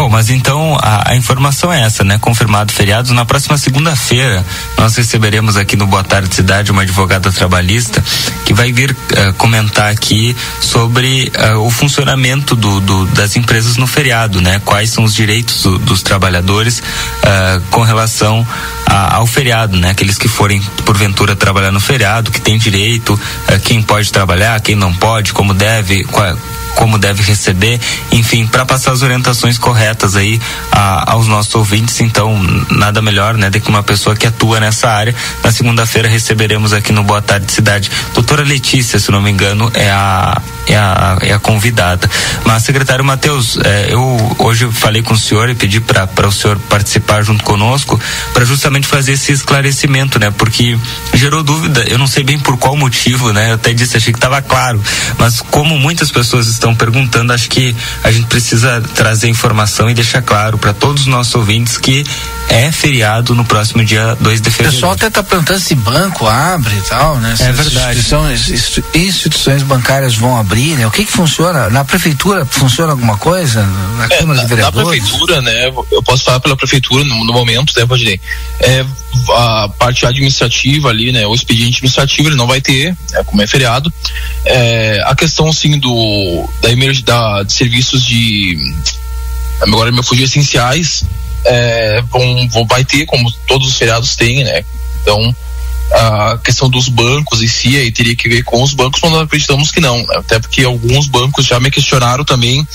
Bom, 0.01 0.09
mas 0.09 0.31
então 0.31 0.79
a, 0.81 1.11
a, 1.11 1.15
informação 1.15 1.71
é 1.71 1.83
essa, 1.83 2.03
né? 2.03 2.17
Confirmado 2.19 2.73
feriados. 2.73 3.11
Na 3.11 3.27
próxima 3.27 3.59
segunda-feira, 3.59 4.43
nós 4.79 4.97
receberemos 4.97 5.59
aqui 5.59 5.77
no 5.77 5.87
Boa 5.87 6.03
Tarde 6.03 6.35
Cidade 6.35 6.71
uma 6.71 6.81
advogada 6.81 7.31
trabalhista 7.31 8.03
que 8.47 8.55
vai 8.55 8.73
vir 8.73 8.93
uh, 8.93 9.35
comentar 9.35 9.93
aqui 9.93 10.35
sobre 10.59 11.31
uh, 11.53 11.59
o 11.59 11.71
funcionamento 11.71 12.57
do, 12.57 12.81
do, 12.81 13.05
das 13.09 13.37
empresas 13.37 13.77
no 13.77 13.87
feriado, 13.87 14.41
né? 14.41 14.63
Quais 14.65 14.89
são 14.89 15.05
os 15.05 15.15
direitos 15.15 15.65
do, 15.65 15.79
dos 15.79 16.01
trabalhadores 16.01 16.79
uh, 16.79 17.61
com 17.71 17.83
relação 17.83 18.49
a, 18.87 19.17
ao 19.17 19.27
feriado, 19.27 19.77
né? 19.77 19.91
Aqueles 19.91 20.17
que 20.17 20.29
forem 20.29 20.63
porventura 20.87 21.37
trabalhar 21.37 21.73
no 21.73 21.81
feriado, 21.81 22.31
que 22.31 22.41
tem 22.41 22.57
direito, 22.57 23.21
quem 23.65 23.83
pode 23.83 24.11
trabalhar, 24.11 24.59
quem 24.63 24.75
não 24.75 24.95
pode, 24.95 25.35
como 25.35 25.53
deve, 25.53 26.05
qual, 26.05 26.35
como 26.75 26.99
deve 26.99 27.23
receber, 27.23 27.81
enfim, 28.13 28.47
para 28.47 28.65
passar 28.65 28.93
as 28.93 29.03
orientações 29.03 29.59
corretas 29.59 30.17
aí 30.17 30.41
a, 30.71 31.13
aos 31.13 31.27
nossos 31.27 31.55
ouvintes. 31.55 32.01
Então, 32.01 32.39
nada 32.71 33.03
melhor, 33.03 33.35
né, 33.35 33.51
do 33.51 33.61
que 33.61 33.69
uma 33.69 33.83
pessoa 33.83 34.17
que 34.17 34.27
atua 34.27 34.61
nessa 34.61 34.89
área. 34.89 35.15
Na 35.43 35.53
segunda-feira 35.53 36.09
receberemos 36.09 36.73
aqui 36.73 36.93
no 36.93 37.03
Boa 37.03 37.23
Tarde 37.23 37.51
Cidade, 37.53 37.91
doutora 38.15 38.43
Letícia, 38.43 38.99
se 38.99 39.11
não 39.11 39.21
me 39.21 39.31
engano, 39.31 39.71
é 39.75 39.91
a 39.91 40.41
é 40.73 40.77
a, 40.77 41.19
é 41.23 41.33
a 41.33 41.39
convidada. 41.39 42.09
Mas, 42.45 42.63
secretário 42.63 43.05
Matheus, 43.05 43.59
é, 43.65 43.89
eu 43.91 44.37
hoje 44.39 44.71
falei 44.73 45.03
com 45.03 45.15
o 45.15 45.19
senhor 45.19 45.49
e 45.49 45.55
pedi 45.55 45.81
para 45.81 46.29
o 46.29 46.33
senhor 46.33 46.59
participar 46.69 47.23
junto 47.23 47.43
conosco 47.45 48.01
para 48.33 48.45
justamente 48.45 48.87
fazer 48.87 49.13
esse 49.13 49.33
esclarecimento, 49.33 50.19
né? 50.19 50.31
Porque 50.31 50.79
gerou 51.15 51.43
dúvida, 51.43 51.85
eu 51.89 51.99
não 51.99 52.07
sei 52.07 52.23
bem 52.23 52.39
por 52.39 52.57
qual 52.57 52.77
motivo, 52.77 53.33
né? 53.33 53.51
Eu 53.51 53.55
até 53.55 53.73
disse, 53.73 53.97
achei 53.97 54.13
que 54.13 54.19
estava 54.19 54.41
claro, 54.43 54.81
mas 55.19 55.41
como 55.41 55.79
muitas 55.79 56.11
pessoas 56.11 56.47
estão 56.61 56.75
perguntando, 56.75 57.33
acho 57.33 57.49
que 57.49 57.75
a 58.05 58.11
gente 58.13 58.27
precisa 58.27 58.83
trazer 58.95 59.29
informação 59.29 59.89
e 59.89 59.95
deixar 59.95 60.21
claro 60.21 60.59
para 60.59 60.75
todos 60.75 61.03
os 61.03 61.09
nossos 61.09 61.35
ouvintes 61.35 61.79
que 61.79 62.05
é 62.51 62.71
feriado 62.71 63.35
no 63.35 63.45
próximo 63.45 63.83
dia 63.85 64.17
2 64.21 64.41
de 64.41 64.51
fevereiro. 64.51 64.73
O 64.73 64.75
pessoal 64.75 64.93
até 64.93 65.07
está 65.07 65.23
perguntando 65.23 65.59
se 65.61 65.75
banco 65.75 66.27
abre 66.27 66.77
e 66.77 66.81
tal, 66.83 67.17
né? 67.17 67.35
É 67.41 67.53
verdade. 67.53 67.99
Instituições, 67.99 68.49
instituições 68.95 69.63
bancárias 69.63 70.15
vão 70.17 70.37
abrir, 70.37 70.77
né? 70.77 70.87
O 70.87 70.91
que 70.91 71.05
que 71.05 71.13
funciona? 71.13 71.71
Na 71.71 71.85
prefeitura 71.85 72.45
funciona 72.45 72.93
alguma 72.93 73.17
coisa? 73.17 73.65
Na 73.97 74.05
É, 74.05 74.09
Câmara 74.09 74.37
na, 74.37 74.43
de 74.43 74.49
Vereadores? 74.49 74.87
na 74.87 74.91
prefeitura, 75.07 75.43
né? 75.43 75.67
Eu 75.91 76.03
posso 76.03 76.25
falar 76.25 76.41
pela 76.41 76.57
prefeitura 76.57 77.05
no, 77.05 77.25
no 77.25 77.33
momento, 77.33 77.73
né, 77.77 77.85
Valdinei? 77.87 78.21
É, 78.61 78.85
a 79.37 79.69
parte 79.79 80.05
administrativa 80.05 80.89
ali, 80.91 81.13
né? 81.13 81.27
O 81.27 81.35
expediente 81.35 81.77
administrativo 81.77 82.29
ele 82.29 82.37
não 82.37 82.47
vai 82.49 82.61
ter, 82.61 82.97
né, 83.13 83.23
como 83.25 83.41
é 83.41 83.47
feriado. 83.47 83.93
É, 84.45 85.03
a 85.07 85.15
questão, 85.15 85.49
assim, 85.49 85.79
do 85.79 86.50
da 86.61 86.69
da, 87.05 87.43
de 87.43 87.53
serviços 87.53 88.05
de 88.05 88.57
agora 89.61 89.93
me 89.93 90.03
fugiu 90.03 90.25
essenciais 90.25 91.05
é, 91.45 92.03
vão, 92.03 92.49
vão 92.49 92.67
vai 92.67 92.85
ter 92.85 93.07
como 93.07 93.31
todos 93.47 93.69
os 93.69 93.77
feriados 93.77 94.17
têm, 94.17 94.45
né? 94.45 94.65
Então 95.03 95.35
a 95.93 96.39
questão 96.39 96.71
dos 96.71 96.89
bancos 96.89 97.43
em 97.43 97.49
si 97.49 97.77
aí 97.77 97.91
teria 97.91 98.15
que 98.15 98.29
ver 98.29 98.45
com 98.45 98.63
os 98.63 98.75
bancos, 98.75 99.01
mas 99.03 99.11
nós 99.11 99.23
acreditamos 99.23 99.73
que 99.73 99.81
não, 99.81 99.99
né? 99.99 100.15
até 100.19 100.39
porque 100.39 100.63
alguns 100.63 101.09
bancos 101.09 101.45
já 101.45 101.59
me 101.59 101.69
questionaram 101.69 102.25
também, 102.25 102.67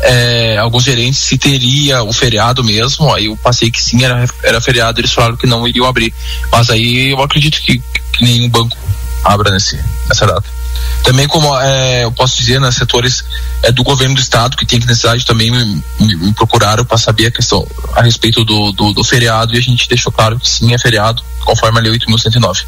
é, 0.00 0.56
alguns 0.58 0.82
gerentes 0.82 1.20
se 1.20 1.38
teria 1.38 2.02
o 2.02 2.12
feriado 2.12 2.64
mesmo, 2.64 3.14
aí 3.14 3.26
eu 3.26 3.36
passei 3.36 3.70
que 3.70 3.80
sim, 3.80 4.02
era, 4.02 4.28
era 4.42 4.60
feriado, 4.60 5.00
eles 5.00 5.12
falaram 5.12 5.36
que 5.36 5.46
não 5.46 5.68
iriam 5.68 5.86
abrir, 5.86 6.12
mas 6.50 6.68
aí 6.68 7.10
eu 7.10 7.22
acredito 7.22 7.60
que, 7.60 7.80
que 8.12 8.24
nenhum 8.24 8.48
banco 8.48 8.76
abra 9.22 9.52
nesse, 9.52 9.78
nessa 10.08 10.26
data. 10.26 10.53
Também 11.02 11.26
como 11.28 11.54
é, 11.60 12.04
eu 12.04 12.12
posso 12.12 12.36
dizer, 12.36 12.60
né, 12.60 12.70
setores 12.70 13.22
é, 13.62 13.70
do 13.70 13.82
governo 13.84 14.14
do 14.14 14.20
estado 14.20 14.56
que 14.56 14.64
tem 14.64 14.80
que 14.80 14.86
necessidade 14.86 15.24
também 15.24 15.50
me, 15.50 15.82
me- 16.00 16.32
procuraram 16.34 16.84
para 16.84 16.96
saber 16.96 17.26
a 17.26 17.30
questão 17.30 17.66
a 17.94 18.02
respeito 18.02 18.44
do, 18.44 18.72
do, 18.72 18.92
do 18.92 19.04
feriado 19.04 19.54
e 19.54 19.58
a 19.58 19.60
gente 19.60 19.88
deixou 19.88 20.10
claro 20.10 20.38
que 20.40 20.48
sim 20.48 20.72
é 20.72 20.78
feriado, 20.78 21.22
conforme 21.44 21.78
a 21.78 21.82
lei 21.82 21.92
8.109. 21.92 22.64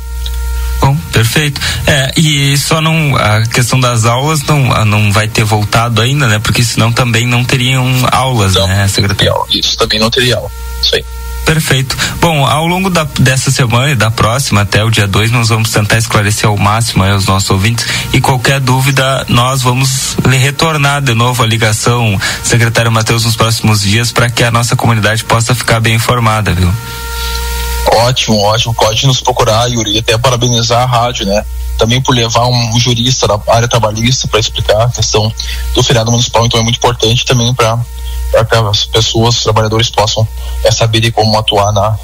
Bom, 0.80 0.94
perfeito. 1.10 1.58
É, 1.86 2.12
e 2.20 2.56
só 2.58 2.82
não 2.82 3.16
a 3.16 3.46
questão 3.46 3.80
das 3.80 4.04
aulas 4.04 4.42
não 4.42 4.70
ah, 4.72 4.84
não 4.84 5.10
vai 5.10 5.26
ter 5.26 5.42
voltado 5.42 6.02
ainda, 6.02 6.28
né? 6.28 6.38
Porque 6.38 6.62
senão 6.62 6.92
também 6.92 7.26
não 7.26 7.42
teriam 7.42 7.84
aulas, 8.12 8.54
né, 8.54 8.86
secretário? 8.86 9.32
Isso 9.50 9.76
também 9.78 9.98
não 9.98 10.10
teria 10.10 10.36
aula. 10.36 10.50
Isso 10.82 10.94
aí. 10.94 11.04
Perfeito. 11.46 11.96
Bom, 12.20 12.44
ao 12.44 12.66
longo 12.66 12.90
da, 12.90 13.06
dessa 13.20 13.52
semana 13.52 13.92
e 13.92 13.94
da 13.94 14.10
próxima, 14.10 14.62
até 14.62 14.82
o 14.82 14.90
dia 14.90 15.06
2, 15.06 15.30
nós 15.30 15.48
vamos 15.48 15.70
tentar 15.70 15.96
esclarecer 15.96 16.48
ao 16.48 16.56
máximo 16.56 17.04
aí 17.04 17.12
os 17.12 17.26
nossos 17.26 17.48
ouvintes. 17.50 17.86
E 18.12 18.20
qualquer 18.20 18.58
dúvida, 18.58 19.24
nós 19.28 19.62
vamos 19.62 20.16
lhe 20.26 20.36
retornar 20.36 21.00
de 21.00 21.14
novo 21.14 21.44
a 21.44 21.46
ligação, 21.46 22.20
secretário 22.42 22.90
Matheus, 22.90 23.24
nos 23.24 23.36
próximos 23.36 23.82
dias, 23.82 24.10
para 24.10 24.28
que 24.28 24.42
a 24.42 24.50
nossa 24.50 24.74
comunidade 24.74 25.22
possa 25.22 25.54
ficar 25.54 25.78
bem 25.78 25.94
informada, 25.94 26.52
viu? 26.52 26.72
Ótimo, 27.92 28.38
ótimo. 28.42 28.74
Pode 28.74 29.06
nos 29.06 29.20
procurar, 29.20 29.70
Yuri, 29.70 29.92
e 29.92 29.98
até 29.98 30.16
parabenizar 30.18 30.82
a 30.82 30.86
rádio, 30.86 31.26
né? 31.26 31.44
Também 31.78 32.00
por 32.00 32.14
levar 32.14 32.46
um 32.46 32.78
jurista 32.78 33.26
da 33.26 33.38
área 33.48 33.68
trabalhista 33.68 34.26
para 34.28 34.40
explicar 34.40 34.82
a 34.82 34.88
questão 34.88 35.32
do 35.74 35.82
feriado 35.82 36.10
municipal, 36.10 36.44
então 36.46 36.58
é 36.58 36.62
muito 36.62 36.76
importante 36.76 37.24
também 37.24 37.54
para 37.54 37.78
que 38.44 38.54
as 38.54 38.84
pessoas, 38.86 39.36
os 39.36 39.42
trabalhadores 39.42 39.90
possam 39.90 40.26
é, 40.64 40.70
saberem 40.70 41.10
como 41.10 41.38
atuar 41.38 41.72
na, 41.72 41.96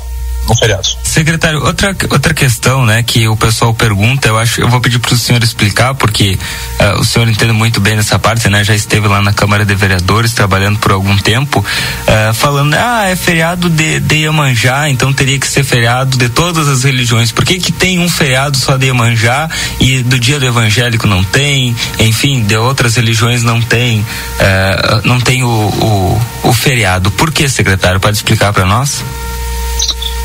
no 0.49 0.57
feriado. 0.57 0.88
Secretário, 1.03 1.64
outra, 1.64 1.95
outra 2.11 2.34
questão, 2.34 2.84
né, 2.84 3.03
que 3.03 3.28
o 3.28 3.36
pessoal 3.36 3.72
pergunta, 3.74 4.28
eu 4.28 4.38
acho, 4.38 4.61
eu 4.61 4.68
vou 4.68 4.80
pedir 4.80 4.99
para 4.99 5.14
o 5.14 5.16
senhor 5.16 5.43
explicar, 5.43 5.95
porque 5.95 6.38
ah, 6.78 6.97
o 6.99 7.05
senhor 7.05 7.28
entende 7.28 7.53
muito 7.53 7.80
bem 7.80 7.97
nessa 7.97 8.18
parte, 8.18 8.49
né, 8.49 8.64
já 8.64 8.74
esteve 8.74 9.07
lá 9.09 9.20
na 9.20 9.32
Câmara 9.32 9.64
de 9.64 9.74
Vereadores 9.74 10.32
trabalhando 10.32 10.78
por 10.78 10.93
algum 10.93 11.16
tempo, 11.16 11.64
ah, 12.07 12.32
falando, 12.34 12.74
ah, 12.74 13.09
é 13.09 13.16
feriado 13.16 13.68
de, 13.68 14.01
de 14.01 14.16
Iemanjá, 14.16 14.88
então 14.88 15.12
teria 15.12 15.38
que 15.38 15.47
ser 15.47 15.64
feriado 15.64 16.16
de 16.16 16.28
todas 16.28 16.68
as 16.68 16.82
religiões. 16.84 17.30
Por 17.30 17.45
que 17.45 17.59
que 17.59 17.72
tem 17.72 17.99
um 17.99 18.09
feriado 18.09 18.57
só 18.57 18.76
de 18.76 18.86
Iemanjá 18.86 19.49
e 19.80 20.03
do 20.03 20.18
dia 20.18 20.38
do 20.38 20.47
evangélico 20.47 21.07
não 21.07 21.22
tem, 21.22 21.74
enfim, 21.99 22.43
de 22.43 22.57
outras 22.57 22.97
religiões 22.97 23.43
não 23.43 23.61
tem, 23.61 24.05
ah, 24.40 25.01
não 25.05 25.20
tem 25.20 25.43
o, 25.43 25.49
o, 25.49 26.22
o 26.45 26.53
feriado. 26.53 27.11
Por 27.11 27.30
que, 27.30 27.49
secretário? 27.49 28.01
Pode 28.01 28.16
explicar 28.16 28.53
para 28.53 28.64
nós? 28.64 29.03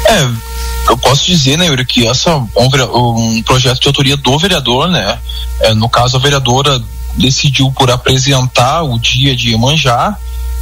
É, 0.05 0.91
eu 0.91 0.97
posso 0.97 1.25
dizer, 1.25 1.57
né, 1.57 1.65
Yuri, 1.67 1.85
que 1.85 2.07
essa 2.07 2.29
é 2.29 2.35
um, 2.35 3.37
um 3.37 3.43
projeto 3.43 3.79
de 3.79 3.87
autoria 3.87 4.17
do 4.17 4.37
vereador, 4.37 4.87
né? 4.89 5.19
É, 5.61 5.73
no 5.73 5.89
caso, 5.89 6.17
a 6.17 6.19
vereadora 6.19 6.81
decidiu 7.15 7.71
por 7.71 7.89
apresentar 7.89 8.83
o 8.83 8.97
dia 8.99 9.35
de 9.35 9.49
Iemanjá. 9.49 10.17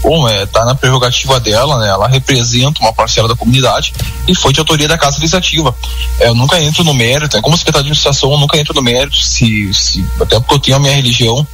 Bom, 0.05 0.29
é, 0.29 0.45
tá 0.45 0.63
na 0.63 0.75
prerrogativa 0.75 1.39
dela, 1.39 1.79
né? 1.79 1.89
Ela 1.89 2.07
representa 2.07 2.79
uma 2.79 2.93
parcela 2.93 3.27
da 3.27 3.35
comunidade 3.35 3.91
e 4.27 4.35
foi 4.35 4.53
de 4.53 4.59
autoria 4.59 4.87
da 4.87 4.99
Casa 4.99 5.17
Legislativa. 5.17 5.75
É, 6.19 6.27
eu 6.27 6.35
nunca 6.35 6.61
entro 6.61 6.83
no 6.83 6.93
mérito, 6.93 7.35
né? 7.35 7.41
como 7.41 7.57
secretário 7.57 7.85
de 7.85 7.89
administração, 7.89 8.31
eu 8.31 8.37
nunca 8.37 8.55
entro 8.55 8.71
no 8.75 8.83
mérito 8.83 9.17
se, 9.17 9.73
se 9.73 10.05
até 10.21 10.39
porque 10.39 10.53
eu 10.53 10.59
tenho 10.59 10.77
a 10.77 10.79
minha 10.79 10.93
religião, 10.93 11.45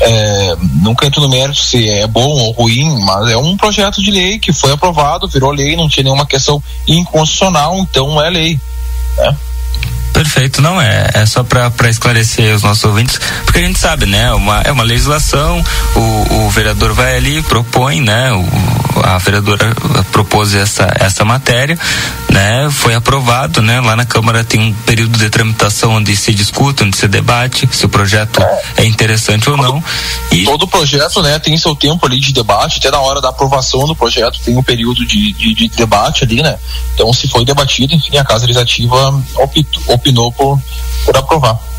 é, 0.00 0.56
nunca 0.76 1.06
entro 1.06 1.20
no 1.20 1.28
mérito 1.28 1.58
se 1.58 1.90
é 1.90 2.06
bom 2.06 2.26
ou 2.26 2.52
ruim, 2.52 2.88
mas 3.04 3.28
é 3.28 3.36
um 3.36 3.54
projeto 3.54 4.02
de 4.02 4.10
lei 4.10 4.38
que 4.38 4.50
foi 4.50 4.72
aprovado, 4.72 5.28
virou 5.28 5.50
lei, 5.50 5.76
não 5.76 5.86
tinha 5.86 6.04
nenhuma 6.04 6.24
questão 6.24 6.62
inconstitucional, 6.88 7.76
então 7.80 8.18
é 8.18 8.30
lei. 8.30 8.58
Né? 9.18 9.36
Perfeito, 10.20 10.60
não 10.60 10.78
é, 10.78 11.08
é 11.14 11.24
só 11.24 11.42
para 11.42 11.88
esclarecer 11.88 12.54
os 12.54 12.62
nossos 12.62 12.84
ouvintes, 12.84 13.18
porque 13.46 13.58
a 13.58 13.62
gente 13.62 13.78
sabe, 13.78 14.04
né, 14.04 14.30
uma, 14.34 14.60
é 14.60 14.70
uma 14.70 14.84
legislação, 14.84 15.64
o, 15.96 16.44
o 16.44 16.50
vereador 16.50 16.92
vai 16.92 17.16
ali, 17.16 17.40
propõe, 17.40 18.02
né, 18.02 18.30
o, 18.30 18.46
a 19.02 19.16
vereadora 19.16 19.74
propôs 20.12 20.54
essa, 20.54 20.92
essa 21.00 21.24
matéria, 21.24 21.78
né, 22.30 22.68
foi 22.70 22.94
aprovado, 22.94 23.62
né, 23.62 23.80
lá 23.80 23.96
na 23.96 24.04
Câmara 24.04 24.44
tem 24.44 24.60
um 24.60 24.74
período 24.74 25.16
de 25.16 25.30
tramitação 25.30 25.92
onde 25.92 26.14
se 26.14 26.34
discute, 26.34 26.84
onde 26.84 26.98
se 26.98 27.08
debate 27.08 27.66
se 27.72 27.86
o 27.86 27.88
projeto 27.88 28.42
é 28.76 28.84
interessante 28.84 29.48
ou 29.48 29.56
não. 29.56 29.82
E 30.30 30.44
Todo 30.44 30.68
projeto, 30.68 31.22
né, 31.22 31.38
tem 31.38 31.56
seu 31.56 31.74
tempo 31.74 32.04
ali 32.04 32.20
de 32.20 32.34
debate, 32.34 32.76
até 32.78 32.90
na 32.90 33.00
hora 33.00 33.22
da 33.22 33.30
aprovação 33.30 33.86
do 33.86 33.96
projeto 33.96 34.38
tem 34.44 34.54
um 34.54 34.62
período 34.62 35.06
de, 35.06 35.32
de, 35.32 35.54
de 35.54 35.68
debate 35.70 36.24
ali, 36.24 36.42
né? 36.42 36.58
Então, 36.94 37.10
se 37.10 37.26
foi 37.26 37.42
debatido, 37.44 37.94
enfim, 37.94 38.18
a 38.18 38.24
Casa 38.24 38.44
Legislativa 38.44 39.24
opinou 39.88 40.09
por, 40.12 40.58
por 41.06 41.16
aprovar. 41.16 41.69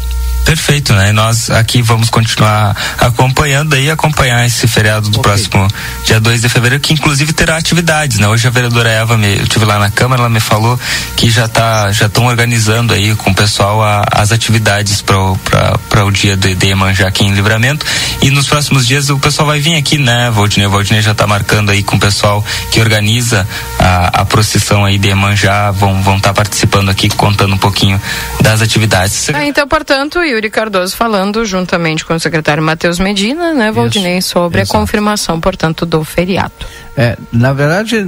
Perfeito, 0.46 0.94
né? 0.94 1.10
E 1.10 1.14
nós 1.14 1.50
aqui 1.50 1.82
vamos 1.82 2.10
continuar 2.10 2.76
acompanhando 2.98 3.74
aí, 3.74 3.90
acompanhar 3.90 4.46
esse 4.46 4.68
feriado 4.68 5.10
do 5.10 5.20
próximo 5.22 5.68
dia 6.06 6.20
2 6.20 6.42
de 6.42 6.50
fevereiro, 6.50 6.82
que 6.82 6.94
inclusive 6.94 7.32
terá 7.32 7.56
atividades, 7.58 8.20
né? 8.20 8.28
Hoje 8.28 8.48
a 8.48 8.52
vereadora 8.52 8.90
Eva, 8.90 9.18
me, 9.18 9.38
eu 9.38 9.44
estive 9.44 9.64
lá 9.66 9.80
na 9.80 9.90
Câmara, 9.90 10.22
ela 10.24 10.30
me 10.30 10.40
falou 10.42 10.78
que 11.16 11.30
já 11.30 11.48
tá, 11.48 11.92
já 11.92 12.08
estão 12.08 12.26
organizando 12.26 12.94
aí 12.94 13.16
com 13.16 13.30
o 13.32 13.36
pessoal 13.36 13.82
a- 13.84 14.04
as 14.12 14.32
atividades 14.32 15.02
para 15.02 16.04
o 16.06 16.12
dia 16.12 16.36
de, 16.36 16.54
de 16.56 16.68
Iemanjá 16.68 17.08
aqui 17.08 17.24
em 17.24 17.34
Livramento. 17.34 17.86
E 18.22 18.30
nos 18.30 18.48
próximos 18.48 18.86
dias 18.86 19.10
o 19.10 19.20
pessoal 19.20 19.48
vai 19.48 19.60
vir 19.60 19.76
aqui, 19.76 19.98
né, 19.98 20.30
Valdinei? 20.32 20.68
O 20.68 20.72
Valdinei 20.72 21.02
já 21.02 21.12
está 21.12 21.26
marcando 21.28 21.70
aí 21.70 21.82
com 21.84 21.96
o 21.96 22.00
pessoal 22.00 22.44
que 22.72 22.82
organiza 22.82 23.48
a, 23.80 24.22
a 24.22 24.26
procissão 24.26 24.84
aí 24.84 24.98
de 24.98 25.08
Iemanjá, 25.08 25.72
vão 25.72 26.02
vão 26.02 26.18
estar 26.18 26.34
participando 26.34 26.90
aqui, 26.90 27.10
contando 27.10 27.54
um 27.54 27.58
pouquinho 27.58 28.02
das 28.42 28.62
atividades. 28.62 29.30
Ah, 29.30 29.46
então, 29.46 29.68
portanto, 29.68 30.20
Yuri 30.32 30.50
Cardoso 30.50 30.96
falando 30.96 31.46
juntamente 31.46 32.06
com 32.06 32.14
o 32.14 32.20
secretário 32.20 32.62
Matheus 32.64 33.00
Medina, 33.00 33.54
né, 33.54 33.72
Valdinei, 33.72 34.22
sobre 34.22 34.62
a 34.62 34.66
confirmação, 34.66 35.40
portanto, 35.40 35.86
do 35.86 36.04
feriado. 36.04 36.52
É, 36.98 37.18
na 37.32 37.54
verdade, 37.54 38.06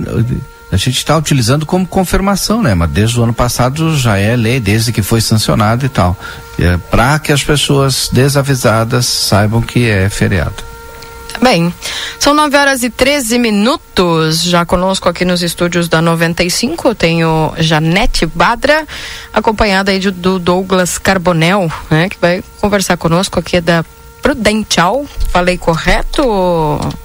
a 0.72 0.78
gente 0.78 0.98
está 0.98 1.16
utilizando 1.16 1.66
como 1.66 1.86
confirmação, 1.86 2.62
né? 2.62 2.74
Mas 2.74 2.90
desde 2.90 3.20
o 3.20 3.24
ano 3.24 3.34
passado 3.34 3.96
já 3.96 4.18
é 4.18 4.36
lei, 4.36 4.60
desde 4.60 4.92
que 4.92 5.04
foi 5.04 5.22
sancionado 5.22 5.86
e 5.86 5.90
tal. 5.90 6.18
É, 6.60 6.78
Para 6.90 7.20
que 7.20 7.32
as 7.32 7.44
pessoas 7.44 8.10
desavisadas 8.12 9.06
saibam 9.06 9.62
que 9.62 9.88
é 9.88 10.10
feriado. 10.10 10.73
Bem, 11.44 11.74
são 12.20 12.34
9 12.34 12.56
horas 12.56 12.84
e 12.84 12.90
13 12.90 13.38
minutos. 13.38 14.44
Já 14.44 14.66
conosco 14.66 15.10
aqui 15.10 15.26
nos 15.26 15.42
estúdios 15.44 15.90
da 15.90 16.02
95, 16.02 16.88
eu 16.88 16.96
tenho 16.96 17.54
Janete 17.58 18.26
Badra, 18.26 18.88
acompanhada 19.34 19.92
aí 19.92 20.00
de- 20.00 20.10
do 20.10 20.40
Douglas 20.40 20.98
Carbonel, 20.98 21.70
né, 21.90 22.08
que 22.08 22.16
vai 22.22 22.42
conversar 22.62 22.96
conosco 22.96 23.40
aqui 23.40 23.60
da 23.60 23.84
Prudential. 24.22 25.06
Falei 25.32 25.58
correto, 25.58 26.24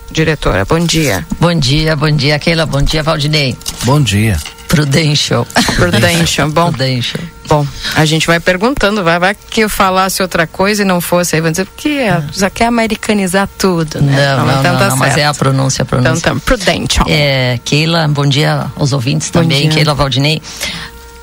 diretora? 0.09 0.65
Bom 0.65 0.79
dia. 0.79 1.27
Bom 1.41 1.53
dia, 1.53 1.97
bom 1.97 2.11
dia, 2.13 2.39
Keila. 2.39 2.65
Bom 2.65 2.81
dia, 2.81 3.03
Valdinei. 3.03 3.57
Bom 3.83 4.01
dia. 4.01 4.39
Prudential. 4.69 5.47
Prudential, 5.77 6.51
bom. 6.53 6.71
Prudential. 6.71 7.23
Bom, 7.49 7.67
a 7.97 8.05
gente 8.05 8.27
vai 8.27 8.39
perguntando, 8.39 9.03
vai, 9.03 9.19
vai 9.19 9.35
que 9.35 9.63
eu 9.63 9.71
falasse 9.71 10.21
outra 10.21 10.47
coisa 10.47 10.83
e 10.83 10.85
não 10.85 11.01
fosse, 11.01 11.35
aí 11.35 11.41
vão 11.41 11.51
dizer, 11.51 11.65
porque 11.65 11.89
é, 11.89 12.23
já 12.31 12.51
quer 12.51 12.67
americanizar 12.67 13.49
tudo, 13.57 14.03
né? 14.03 14.37
Não, 14.37 14.45
não, 14.45 14.61
então 14.61 14.73
não, 14.73 14.79
tá 14.79 14.89
não, 14.91 14.97
mas 14.99 15.17
é 15.17 15.25
a 15.25 15.33
pronúncia, 15.33 15.83
a 15.83 15.87
pronúncia. 15.87 16.19
Então 16.19 16.35
tá, 16.35 16.41
Prudential. 16.45 17.07
É, 17.09 17.59
Keila, 17.65 18.07
bom 18.09 18.27
dia 18.27 18.67
aos 18.77 18.93
ouvintes 18.93 19.31
Bom 19.31 19.41
também, 19.41 19.63
dia. 19.63 19.71
Keila 19.71 19.95
Valdinei. 19.95 20.43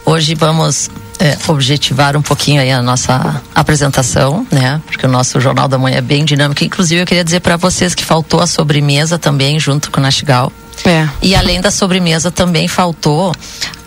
Hoje 0.06 0.36
vamos 0.36 0.90
é, 1.20 1.38
objetivar 1.48 2.16
um 2.16 2.22
pouquinho 2.22 2.62
aí 2.62 2.72
a 2.72 2.82
nossa 2.82 3.42
apresentação, 3.54 4.46
né? 4.52 4.82
Porque 4.86 5.06
o 5.06 5.10
nosso 5.10 5.42
Jornal 5.42 5.68
da 5.68 5.78
Manhã 5.78 5.98
é 5.98 6.02
bem 6.02 6.24
dinâmico. 6.24 6.64
Inclusive, 6.64 7.02
eu 7.02 7.06
queria 7.06 7.24
dizer 7.24 7.40
para 7.40 7.58
vocês 7.58 7.96
que 7.96 8.06
faltou 8.06 8.40
a 8.40 8.48
sobremesa 8.48 9.18
também, 9.18 9.60
junto 9.60 9.90
com 9.90 10.00
o 10.00 10.04
Nastigal. 10.04 10.52
É. 10.86 11.08
E 11.22 11.36
além 11.36 11.60
da 11.60 11.72
sobremesa, 11.72 12.30
também 12.30 12.68
faltou 12.68 13.34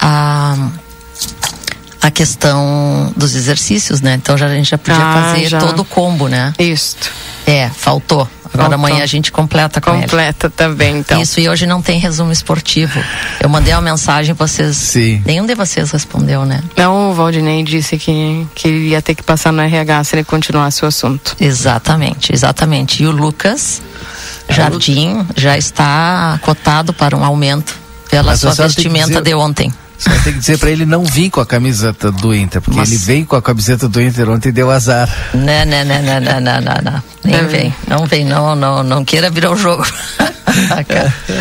a 0.01 0.57
a 2.01 2.11
questão 2.11 3.13
dos 3.17 3.35
exercícios, 3.35 4.01
né? 4.01 4.15
Então 4.15 4.37
já, 4.37 4.47
a 4.47 4.55
gente 4.55 4.71
já 4.71 4.79
podia 4.79 5.01
Ah, 5.03 5.33
fazer 5.33 5.49
já. 5.49 5.59
todo 5.59 5.81
o 5.81 5.85
combo, 5.85 6.29
né? 6.29 6.53
Isso. 6.59 6.97
É, 7.47 7.69
faltou. 7.69 8.29
Agora 8.53 8.71
Faltou. 8.71 8.75
amanhã 8.75 9.03
a 9.03 9.07
gente 9.07 9.31
completa 9.31 9.79
com 9.81 9.91
ele. 9.93 10.03
Completa 10.03 10.49
também, 10.49 10.99
então. 10.99 11.21
Isso, 11.21 11.39
e 11.39 11.49
hoje 11.51 11.67
não 11.67 11.83
tem 11.83 11.99
resumo 11.99 12.33
esportivo. 12.33 12.99
Eu 13.41 13.49
mandei 13.49 13.75
uma 13.75 13.83
mensagem, 13.83 14.35
vocês. 14.35 14.75
Sim. 14.77 15.23
Nenhum 15.27 15.45
de 15.45 15.55
vocês 15.55 15.91
respondeu, 15.91 16.47
né? 16.47 16.63
Não, 16.75 17.11
o 17.11 17.15
Valdinei 17.15 17.63
disse 17.63 17.99
que, 17.99 18.47
que 18.55 18.69
ele 18.69 18.89
ia 18.89 19.03
ter 19.03 19.15
que 19.15 19.23
passar 19.23 19.53
no 19.53 19.61
RH 19.61 20.05
se 20.05 20.17
ele 20.17 20.25
continuasse 20.25 20.83
o 20.83 20.89
assunto. 20.89 21.37
Exatamente, 21.39 22.33
exatamente. 22.33 23.03
E 23.03 23.07
o 23.07 23.11
Lucas 23.11 23.83
Jardim 24.49 25.27
já 25.37 25.59
está 25.59 26.39
cotado 26.43 26.95
para 26.95 27.15
um 27.17 27.25
aumento 27.25 27.77
pela 28.11 28.31
Mas 28.33 28.41
sua 28.41 28.55
vestimenta 28.55 29.09
dizer- 29.09 29.23
de 29.23 29.35
ontem. 29.35 29.73
Você 29.99 30.09
vai 30.11 30.19
ter 30.21 30.33
que 30.33 30.39
dizer 30.39 30.59
pra 30.59 30.71
ele 30.71 30.87
não 30.87 31.05
vir 31.05 31.29
com 31.29 31.41
a 31.41 31.47
camiseta 31.47 32.13
do 32.13 32.33
Inter, 32.33 32.63
porque 32.63 32.79
Mas- 32.79 32.91
ele 32.91 32.99
veio 32.99 33.27
com 33.27 33.35
a 33.35 33.43
camiseta 33.43 33.89
do 33.89 34.01
Inter 34.01 34.31
ontem 34.31 34.51
e 34.51 34.53
deu 34.53 34.71
azar. 34.71 35.09
Né, 35.35 35.65
né, 35.65 35.85
né, 35.85 36.01
né, 36.01 36.21
né, 36.21 36.41
né, 36.41 36.61
né, 36.61 36.79
né. 36.83 37.03
Nem 37.25 37.47
vem, 37.47 37.75
não 37.87 38.07
vem, 38.07 38.25
não, 38.25 38.55
não, 38.55 38.83
não 38.83 39.05
queira 39.05 39.29
virar 39.29 39.51
o 39.51 39.57
jogo. 39.57 39.85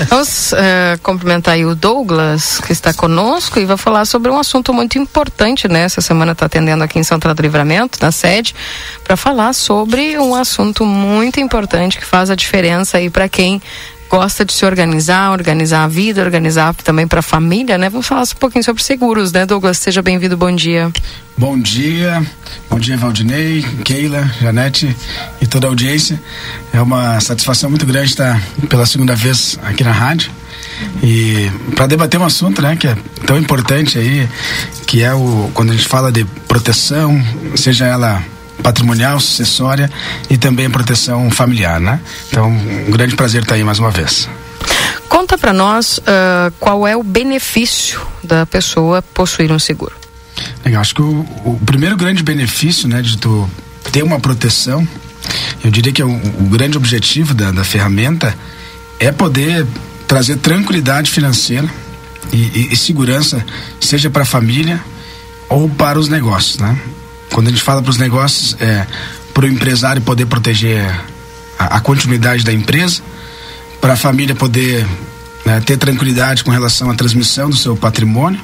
Vamos 0.09 0.53
eh, 0.53 0.97
cumprimentar 1.01 1.53
aí 1.53 1.65
o 1.65 1.75
Douglas, 1.75 2.59
que 2.65 2.71
está 2.71 2.93
conosco, 2.93 3.59
e 3.59 3.65
vai 3.65 3.77
falar 3.77 4.05
sobre 4.05 4.29
um 4.31 4.37
assunto 4.37 4.73
muito 4.73 4.97
importante, 4.97 5.67
né? 5.67 5.83
Essa 5.83 6.01
semana 6.01 6.33
está 6.33 6.45
atendendo 6.45 6.83
aqui 6.83 6.99
em 6.99 7.03
Santana 7.03 7.33
do 7.33 7.41
Livramento, 7.41 7.97
na 8.01 8.11
sede, 8.11 8.53
para 9.03 9.15
falar 9.15 9.53
sobre 9.53 10.17
um 10.19 10.35
assunto 10.35 10.85
muito 10.85 11.39
importante 11.39 11.97
que 11.97 12.05
faz 12.05 12.29
a 12.29 12.35
diferença 12.35 12.97
aí 12.97 13.09
para 13.09 13.29
quem 13.29 13.61
gosta 14.09 14.45
de 14.45 14.53
se 14.53 14.65
organizar, 14.65 15.31
organizar 15.31 15.83
a 15.83 15.87
vida, 15.87 16.23
organizar 16.23 16.73
também 16.75 17.07
para 17.07 17.19
a 17.19 17.23
família, 17.23 17.77
né? 17.77 17.89
Vamos 17.89 18.07
falar 18.07 18.23
um 18.23 18.39
pouquinho 18.39 18.63
sobre 18.63 18.83
seguros, 18.83 19.31
né, 19.31 19.45
Douglas? 19.45 19.77
Seja 19.77 20.01
bem-vindo, 20.01 20.37
bom 20.37 20.53
dia. 20.55 20.91
Bom 21.37 21.59
dia, 21.59 22.25
bom 22.67 22.79
dia 22.79 22.97
Valdinei, 22.97 23.63
Keila, 23.83 24.27
Janete 24.41 24.95
e 25.39 25.45
toda 25.45 25.67
a 25.67 25.69
audiência. 25.69 26.19
É 26.73 26.81
uma 26.81 27.19
satisfação 27.19 27.69
muito 27.69 27.85
grande 27.85 28.09
estar 28.09 28.41
pela 28.67 28.87
segunda 28.87 29.15
vez 29.15 29.59
aqui 29.63 29.83
na 29.83 29.91
rádio 29.91 30.31
e 31.03 31.51
para 31.75 31.85
debater 31.85 32.19
um 32.19 32.25
assunto, 32.25 32.61
né, 32.61 32.75
que 32.75 32.87
é 32.87 32.97
tão 33.25 33.37
importante 33.37 33.99
aí, 33.99 34.27
que 34.87 35.03
é 35.03 35.13
o 35.13 35.51
quando 35.53 35.71
a 35.71 35.75
gente 35.75 35.87
fala 35.87 36.11
de 36.11 36.25
proteção, 36.47 37.23
seja 37.55 37.85
ela 37.85 38.23
patrimonial, 38.63 39.19
sucessória 39.19 39.89
e 40.29 40.37
também 40.37 40.69
proteção 40.69 41.29
familiar, 41.29 41.79
né? 41.79 41.99
Então, 42.29 42.49
um 42.49 42.91
grande 42.91 43.15
prazer 43.15 43.43
estar 43.43 43.55
aí 43.55 43.63
mais 43.63 43.79
uma 43.79 43.91
vez. 43.91 44.27
Conta 45.07 45.37
para 45.37 45.53
nós 45.53 45.99
ah, 46.05 46.51
qual 46.59 46.85
é 46.87 46.95
o 46.95 47.03
benefício 47.03 48.01
da 48.23 48.45
pessoa 48.45 49.01
possuir 49.01 49.51
um 49.51 49.59
seguro. 49.59 49.93
Legal, 50.65 50.81
acho 50.81 50.93
que 50.95 51.01
o, 51.01 51.19
o 51.45 51.59
primeiro 51.65 51.95
grande 51.95 52.21
benefício, 52.23 52.87
né, 52.87 53.01
de 53.01 53.17
tu 53.17 53.49
ter 53.91 54.03
uma 54.03 54.19
proteção, 54.19 54.87
eu 55.63 55.71
diria 55.71 55.91
que 55.93 56.01
é 56.01 56.05
o, 56.05 56.09
o 56.13 56.43
grande 56.49 56.77
objetivo 56.77 57.33
da, 57.33 57.51
da 57.51 57.63
ferramenta 57.63 58.35
é 58.99 59.11
poder 59.11 59.65
trazer 60.07 60.37
tranquilidade 60.37 61.09
financeira 61.11 61.67
e, 62.31 62.37
e- 62.37 62.69
e 62.71 62.75
segurança, 62.77 63.43
seja 63.79 64.09
para 64.09 64.23
a 64.23 64.25
família 64.25 64.81
ou 65.49 65.69
para 65.69 65.97
os 65.99 66.07
negócios, 66.09 66.57
né? 66.59 66.77
Quando 67.31 67.47
a 67.47 67.49
gente 67.51 67.61
fala 67.61 67.81
para 67.81 67.91
os 67.91 67.97
negócios, 67.97 68.55
é 68.59 68.85
para 69.33 69.45
o 69.45 69.47
empresário 69.47 70.01
poder 70.01 70.25
proteger 70.25 70.83
a, 71.59 71.77
a 71.77 71.79
continuidade 71.79 72.43
da 72.43 72.53
empresa, 72.53 73.01
para 73.79 73.93
a 73.93 73.95
família 73.97 74.35
poder 74.35 74.85
né, 75.45 75.61
ter 75.61 75.77
tranquilidade 75.77 76.43
com 76.43 76.51
relação 76.51 76.89
à 76.89 76.95
transmissão 76.95 77.49
do 77.49 77.55
seu 77.55 77.75
patrimônio 77.75 78.39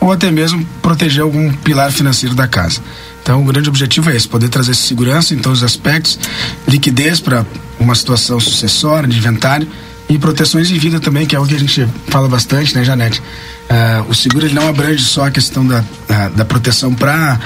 ou 0.00 0.12
até 0.12 0.30
mesmo 0.30 0.64
proteger 0.80 1.22
algum 1.22 1.52
pilar 1.52 1.90
financeiro 1.90 2.34
da 2.34 2.46
casa. 2.46 2.80
Então, 3.22 3.42
o 3.42 3.44
grande 3.44 3.68
objetivo 3.68 4.10
é 4.10 4.16
esse: 4.16 4.28
poder 4.28 4.48
trazer 4.48 4.74
segurança 4.74 5.34
em 5.34 5.38
todos 5.38 5.58
os 5.58 5.64
aspectos, 5.64 6.18
liquidez 6.66 7.20
para 7.20 7.44
uma 7.78 7.94
situação 7.94 8.38
sucessória, 8.40 9.08
de 9.08 9.18
inventário 9.18 9.68
e 10.08 10.18
proteções 10.18 10.68
de 10.68 10.78
vida 10.78 10.98
também, 10.98 11.26
que 11.26 11.36
é 11.36 11.38
o 11.38 11.44
que 11.44 11.54
a 11.54 11.58
gente 11.58 11.86
fala 12.08 12.28
bastante, 12.28 12.74
né, 12.74 12.82
Janete? 12.82 13.22
Ah, 13.68 14.04
o 14.08 14.14
seguro 14.14 14.46
ele 14.46 14.54
não 14.54 14.66
abrange 14.66 15.04
só 15.04 15.26
a 15.26 15.30
questão 15.30 15.66
da, 15.66 15.84
da, 16.06 16.28
da 16.30 16.44
proteção 16.44 16.94
para 16.94 17.38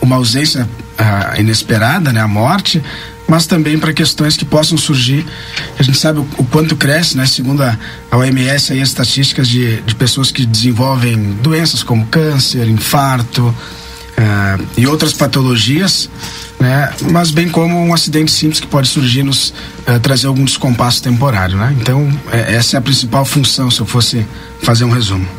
uma 0.00 0.16
ausência 0.16 0.68
ah, 0.96 1.34
inesperada, 1.38 2.12
né, 2.12 2.20
a 2.20 2.28
morte, 2.28 2.82
mas 3.26 3.46
também 3.46 3.78
para 3.78 3.92
questões 3.92 4.36
que 4.36 4.44
possam 4.44 4.78
surgir. 4.78 5.24
A 5.78 5.82
gente 5.82 5.98
sabe 5.98 6.20
o, 6.20 6.28
o 6.38 6.44
quanto 6.44 6.76
cresce, 6.76 7.16
né, 7.16 7.26
segundo 7.26 7.62
a, 7.62 7.78
a 8.10 8.16
OMS, 8.16 8.72
aí, 8.72 8.80
as 8.80 8.88
estatísticas 8.88 9.48
de, 9.48 9.80
de 9.82 9.94
pessoas 9.94 10.30
que 10.30 10.46
desenvolvem 10.46 11.36
doenças 11.42 11.82
como 11.82 12.06
câncer, 12.06 12.66
infarto 12.68 13.54
ah, 14.16 14.58
e 14.76 14.86
outras 14.86 15.12
patologias, 15.12 16.08
né, 16.58 16.92
mas 17.12 17.30
bem 17.30 17.48
como 17.48 17.76
um 17.76 17.94
acidente 17.94 18.32
simples 18.32 18.58
que 18.58 18.66
pode 18.66 18.88
surgir 18.88 19.22
nos 19.22 19.52
ah, 19.86 19.98
trazer 19.98 20.26
algum 20.26 20.44
descompasso 20.44 21.02
temporário, 21.02 21.56
né? 21.56 21.76
Então 21.80 22.10
é- 22.32 22.54
essa 22.54 22.76
é 22.76 22.78
a 22.78 22.80
principal 22.80 23.24
função, 23.24 23.70
se 23.70 23.80
eu 23.80 23.86
fosse 23.86 24.26
fazer 24.62 24.84
um 24.84 24.90
resumo. 24.90 25.37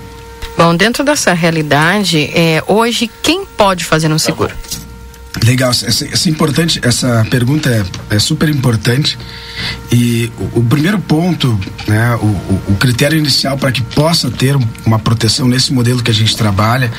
Bom, 0.59 0.75
dentro 0.75 1.05
dessa 1.05 1.31
realidade, 1.33 2.29
é, 2.33 2.61
hoje 2.67 3.09
quem 3.23 3.45
pode 3.45 3.85
fazer 3.85 4.11
um 4.11 4.19
seguro? 4.19 4.53
Legal, 5.41 5.71
essa, 5.71 5.87
essa 6.05 6.29
importante, 6.29 6.81
essa 6.83 7.25
pergunta 7.31 7.69
é, 7.69 8.15
é 8.17 8.19
super 8.19 8.49
importante 8.49 9.17
e 9.89 10.29
o, 10.37 10.59
o 10.59 10.63
primeiro 10.65 10.99
ponto, 10.99 11.57
né, 11.87 12.13
o, 12.15 12.25
o- 12.25 12.61
o 12.71 12.75
critério 12.75 13.17
inicial 13.17 13.57
para 13.57 13.71
que 13.71 13.81
possa 13.81 14.29
ter 14.29 14.57
um- 14.57 14.67
uma 14.85 14.99
proteção 14.99 15.47
nesse 15.47 15.71
modelo 15.71 16.03
que 16.03 16.11
a 16.11 16.13
gente 16.13 16.35
trabalha 16.35 16.91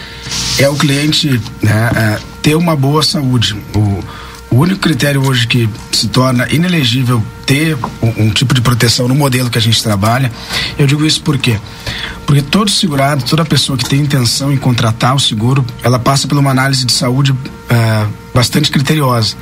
é 0.59 0.67
o 0.67 0.75
cliente 0.75 1.39
né, 1.63 1.91
é, 1.95 2.19
ter 2.41 2.55
uma 2.55 2.75
boa 2.75 3.03
saúde. 3.03 3.55
O, 3.75 4.03
o 4.51 4.57
único 4.57 4.81
critério 4.81 5.25
hoje 5.27 5.47
que 5.47 5.69
se 5.93 6.09
torna 6.09 6.49
inelegível 6.53 7.23
ter 7.47 7.77
um, 8.03 8.27
um 8.27 8.31
tipo 8.31 8.53
de 8.53 8.61
proteção 8.61 9.07
no 9.07 9.15
modelo 9.15 9.49
que 9.49 9.59
a 9.59 9.61
gente 9.61 9.83
trabalha, 9.83 10.31
eu 10.79 10.87
digo 10.87 11.07
isso 11.07 11.23
por 11.23 11.39
quê? 11.39 11.59
Porque 12.27 12.43
todo 12.43 12.71
segurado, 12.71 13.25
toda 13.25 13.45
pessoa 13.45 13.79
que 13.79 13.89
tem 13.89 14.01
intenção 14.01 14.53
em 14.53 14.57
contratar 14.57 15.15
o 15.15 15.21
seguro, 15.21 15.65
ela 15.83 15.99
passa 15.99 16.29
por 16.29 16.37
uma 16.39 16.51
análise 16.51 16.85
de 16.85 16.93
saúde 16.93 17.35
ah, 17.69 18.07
bastante 18.35 18.71
criteriosa 18.71 19.37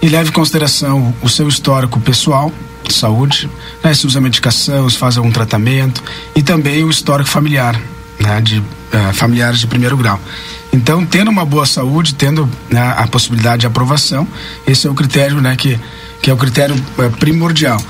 e 0.00 0.08
leva 0.08 0.28
em 0.28 0.32
consideração 0.32 1.14
o 1.22 1.28
seu 1.28 1.48
histórico 1.48 2.00
pessoal 2.00 2.52
de 2.86 2.94
saúde, 2.94 3.50
né, 3.82 3.92
se 3.92 4.06
usa 4.06 4.20
medicação, 4.20 4.88
se 4.88 4.96
faz 4.96 5.18
algum 5.18 5.30
tratamento 5.30 6.02
e 6.34 6.42
também 6.42 6.84
o 6.84 6.90
histórico 6.90 7.28
familiar, 7.28 7.78
né, 8.18 8.40
de 8.40 8.62
ah, 8.92 9.12
familiares 9.12 9.60
de 9.60 9.66
primeiro 9.66 9.96
grau. 9.96 10.18
Então, 10.72 11.04
tendo 11.06 11.30
uma 11.30 11.44
boa 11.44 11.64
saúde, 11.66 12.14
tendo 12.14 12.48
né, 12.70 12.94
a 12.96 13.06
possibilidade 13.06 13.60
de 13.62 13.66
aprovação, 13.66 14.26
esse 14.66 14.86
é 14.86 14.90
o 14.90 14.94
critério, 14.94 15.40
né, 15.40 15.56
que, 15.56 15.78
que 16.22 16.30
é 16.30 16.34
o 16.34 16.36
critério 16.36 16.76
eh, 16.98 17.08
primordial. 17.18 17.80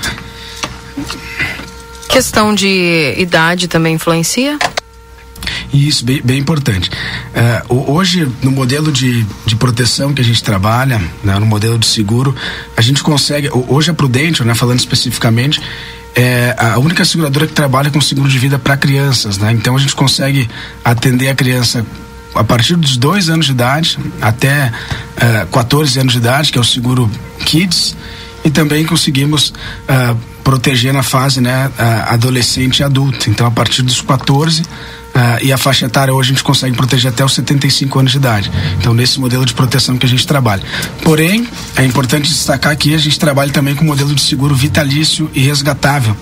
Questão 2.09 2.53
de 2.55 3.13
idade 3.17 3.67
também 3.67 3.95
influencia? 3.95 4.57
Isso, 5.71 6.03
bem, 6.03 6.21
bem 6.23 6.39
importante. 6.39 6.89
Ho- 7.69 7.93
hoje, 7.93 8.27
no 8.41 8.49
modelo 8.51 8.91
de, 8.91 9.23
de 9.45 9.55
proteção 9.55 10.13
que 10.13 10.21
a 10.21 10.25
gente 10.25 10.43
trabalha, 10.43 10.99
né, 11.23 11.37
no 11.37 11.45
modelo 11.45 11.77
de 11.77 11.85
seguro, 11.85 12.35
a 12.75 12.81
gente 12.81 13.03
consegue. 13.03 13.47
ho- 13.49 13.65
Hoje 13.69 13.91
a 13.91 13.93
Prudential, 13.93 14.47
né, 14.47 14.55
falando 14.55 14.79
especificamente, 14.79 15.61
é 16.19 16.53
a 16.57 16.77
única 16.77 17.05
seguradora 17.05 17.47
que 17.47 17.53
trabalha 17.53 17.89
com 17.89 18.01
seguro 18.01 18.27
de 18.27 18.37
vida 18.37 18.59
para 18.59 18.75
crianças. 18.75 19.37
Né? 19.37 19.53
Então 19.53 19.75
a 19.77 19.79
gente 19.79 19.95
consegue 19.95 20.49
atender 20.83 21.29
a 21.29 21.35
criança 21.35 21.85
a 22.35 22.43
partir 22.43 22.75
dos 22.75 22.97
dois 22.97 23.29
anos 23.29 23.45
de 23.45 23.53
idade 23.53 23.97
até 24.21 24.71
eh, 25.15 25.47
14 25.51 25.97
anos 25.99 26.11
de 26.11 26.19
idade, 26.19 26.51
que 26.51 26.57
é 26.57 26.61
o 26.61 26.63
seguro 26.63 27.09
Kids, 27.45 27.95
e 28.43 28.49
também 28.49 28.85
conseguimos 28.85 29.53
ah, 29.87 30.15
proteger 30.43 30.93
na 30.93 31.03
fase 31.03 31.41
né, 31.41 31.71
adolescente 32.07 32.79
e 32.79 32.83
adulto. 32.83 33.29
Então, 33.29 33.47
a 33.47 33.51
partir 33.51 33.81
dos 33.81 34.01
14 34.01 34.63
Uh, 35.09 35.43
e 35.43 35.51
a 35.51 35.57
faixa 35.57 35.85
etária 35.85 36.13
hoje 36.13 36.31
a 36.31 36.33
gente 36.33 36.43
consegue 36.43 36.75
proteger 36.75 37.11
até 37.11 37.25
os 37.25 37.33
75 37.33 37.99
anos 37.99 38.11
de 38.11 38.17
idade. 38.17 38.51
Então, 38.77 38.93
nesse 38.93 39.19
modelo 39.19 39.45
de 39.45 39.53
proteção 39.53 39.97
que 39.97 40.05
a 40.05 40.09
gente 40.09 40.25
trabalha. 40.25 40.63
Porém, 41.03 41.47
é 41.75 41.83
importante 41.83 42.29
destacar 42.29 42.75
que 42.77 42.93
a 42.93 42.97
gente 42.97 43.19
trabalha 43.19 43.51
também 43.51 43.75
com 43.75 43.83
modelo 43.83 44.13
de 44.13 44.21
seguro 44.21 44.55
vitalício 44.55 45.29
e 45.33 45.41
resgatável. 45.41 46.15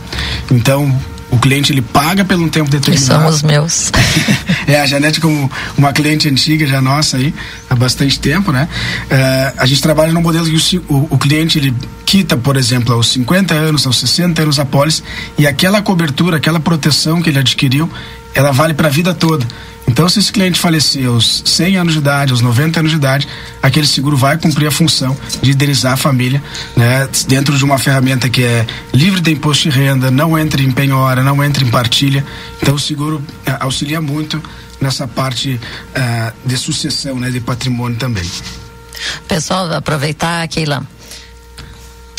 Então, 0.50 0.98
o 1.38 1.40
cliente 1.40 1.72
ele 1.72 1.82
paga 1.82 2.26
pelo 2.26 2.44
um 2.44 2.50
tempo 2.50 2.70
determinado. 2.70 3.04
E 3.04 3.06
são 3.06 3.28
os 3.28 3.44
meus. 3.44 3.92
é, 4.68 4.82
a 4.82 4.86
Janete 4.88 5.22
como 5.22 5.50
uma 5.78 5.94
cliente 5.94 6.28
antiga 6.28 6.66
já 6.66 6.82
nossa 6.82 7.18
aí, 7.18 7.34
há 7.70 7.76
bastante 7.76 8.20
tempo, 8.20 8.52
né? 8.52 8.68
Uh, 9.04 9.54
a 9.58 9.66
gente 9.68 9.82
trabalha 9.82 10.12
num 10.12 10.22
modelo 10.22 10.46
que 10.46 10.78
o, 10.78 10.82
o, 10.94 11.08
o, 11.12 11.18
cliente 11.18 11.60
ele 11.60 11.74
quita, 12.06 12.36
por 12.36 12.58
exemplo, 12.58 12.94
aos 12.94 13.10
50 13.10 13.54
anos, 13.54 13.86
aos 13.86 14.00
60 14.00 14.42
anos 14.42 14.60
a 14.60 14.66
pólice 14.66 15.04
e 15.38 15.46
aquela 15.46 15.82
cobertura, 15.82 16.38
aquela 16.38 16.60
proteção 16.60 17.22
que 17.22 17.30
ele 17.30 17.40
adquiriu, 17.40 17.90
ela 18.34 18.52
vale 18.52 18.74
para 18.74 18.88
a 18.88 18.92
vida 18.92 19.14
toda. 19.14 19.46
Então, 19.88 20.08
se 20.10 20.20
esse 20.20 20.32
cliente 20.32 20.60
falecer 20.60 21.08
aos 21.08 21.42
100 21.46 21.78
anos 21.78 21.94
de 21.94 22.00
idade, 22.00 22.32
aos 22.32 22.42
90 22.42 22.82
anos 22.82 22.92
de 22.92 22.98
idade, 22.98 23.28
aquele 23.64 23.88
seguro 23.88 24.18
vai 24.18 24.38
cumprir 24.38 24.68
a 24.68 24.72
função 24.72 25.18
de 25.42 25.52
indenizar 25.52 25.94
a 25.94 25.98
família, 25.98 26.44
né, 26.76 27.08
dentro 27.28 27.58
de 27.58 27.64
uma 27.64 27.80
ferramenta 27.80 28.30
que 28.30 28.44
é 28.44 28.68
livre 28.94 29.22
de 29.22 29.32
imposto 29.32 29.70
de 29.70 29.76
renda, 29.76 30.12
não 30.12 30.38
entra 30.38 30.62
em 30.62 30.72
penhora, 30.72 31.24
não 31.24 31.44
entra 31.44 31.64
em 31.64 31.70
partilha. 31.70 32.24
Então, 32.62 32.76
o 32.76 32.80
seguro 32.80 33.24
é, 33.46 33.56
auxilia 33.60 34.02
muito 34.02 34.44
nessa 34.80 35.08
parte 35.08 35.54
uh, 35.54 36.48
de 36.48 36.58
sucessão, 36.58 37.20
né, 37.20 37.32
de 37.32 37.40
patrimônio 37.40 37.98
também. 37.98 38.30
Pessoal, 39.28 39.72
aproveitar, 39.74 40.48
Keila. 40.48 40.84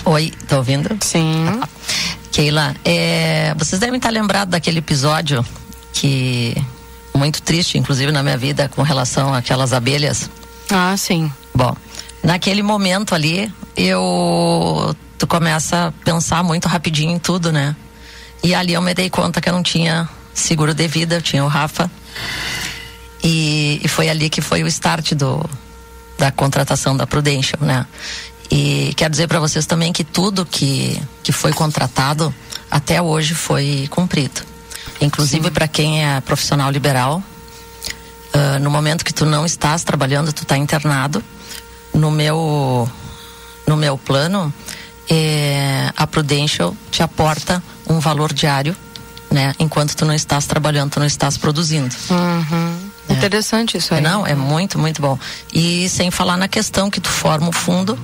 Oi, 0.05 0.33
tá 0.47 0.57
ouvindo? 0.57 0.97
Sim. 1.01 1.61
Keila, 2.33 2.75
é, 2.85 3.55
vocês 3.59 3.81
devem 3.81 3.97
estar 3.97 4.11
lembrados 4.11 4.53
daquele 4.53 4.79
episódio 4.79 5.45
que 5.93 6.57
muito 7.19 7.43
triste, 7.43 7.77
inclusive 7.77 8.13
na 8.13 8.23
minha 8.23 8.39
vida, 8.39 8.69
com 8.69 8.83
relação 8.83 9.35
àquelas 9.35 9.73
abelhas. 9.73 10.31
Ah, 10.71 10.97
sim. 10.97 11.31
Bom, 11.55 11.77
naquele 12.23 12.63
momento 12.63 13.15
ali, 13.15 13.53
eu 13.77 14.95
tu 15.19 15.27
começa 15.27 15.89
a 15.89 15.93
pensar 16.05 16.45
muito 16.45 16.69
rapidinho 16.69 17.11
em 17.11 17.19
tudo, 17.19 17.51
né? 17.51 17.75
E 18.43 18.55
ali 18.55 18.75
eu 18.75 18.81
me 18.81 18.95
dei 18.95 19.11
conta 19.11 19.41
que 19.41 19.49
eu 19.49 19.53
não 19.53 19.63
tinha 19.63 20.09
seguro 20.33 20.73
de 20.73 20.87
vida, 20.87 21.17
eu 21.17 21.23
tinha 21.23 21.45
o 21.45 21.49
Rafa. 21.49 21.91
E, 23.23 23.81
e 23.83 23.89
foi 23.89 24.09
ali 24.09 24.31
que 24.31 24.41
foi 24.41 24.63
o 24.63 24.67
start 24.69 25.15
do 25.15 25.45
da 26.17 26.33
contratação 26.33 26.97
da 26.97 27.07
Prudential, 27.07 27.63
né? 27.63 27.87
E 28.51 28.93
quero 28.97 29.11
dizer 29.11 29.29
para 29.29 29.39
vocês 29.39 29.67
também 29.67 29.93
que 29.93 30.03
tudo 30.03 30.45
que, 30.45 31.01
que 31.23 31.33
foi 31.33 31.53
contratado 31.53 32.35
até 32.71 33.01
hoje 33.01 33.35
foi 33.35 33.87
cumprido. 33.91 34.41
Inclusive 35.01 35.51
para 35.51 35.69
quem 35.69 36.05
é 36.05 36.21
profissional 36.21 36.71
liberal, 36.71 37.23
uh, 38.35 38.59
no 38.61 38.71
momento 38.71 39.05
que 39.05 39.15
tu 39.15 39.25
não 39.25 39.47
estás 39.47 39.85
trabalhando, 39.85 40.33
tu 40.33 40.43
está 40.43 40.57
internado. 40.57 41.23
No 41.95 42.11
meu, 42.11 42.89
no 43.67 43.77
meu 43.77 43.97
plano, 43.97 44.53
eh, 45.09 45.91
a 45.97 46.07
Prudential 46.07 46.77
te 46.91 47.03
aporta 47.03 47.63
um 47.89 47.99
valor 47.99 48.33
diário, 48.33 48.77
né? 49.31 49.55
Enquanto 49.59 49.97
tu 49.97 50.05
não 50.05 50.15
estás 50.15 50.47
trabalhando, 50.47 50.93
tu 50.93 51.01
não 51.01 51.07
estás 51.07 51.37
produzindo. 51.37 51.95
Uhum. 52.11 52.91
É. 53.09 53.13
Interessante 53.15 53.79
isso 53.79 53.95
aí. 53.95 54.03
Não, 54.03 54.27
é 54.27 54.35
muito, 54.35 54.79
muito 54.79 55.01
bom. 55.01 55.19
E 55.53 55.89
sem 55.89 56.11
falar 56.11 56.37
na 56.37 56.47
questão 56.47 56.91
que 56.91 57.01
tu 57.01 57.09
forma 57.09 57.49
o 57.49 57.53
fundo 57.53 57.99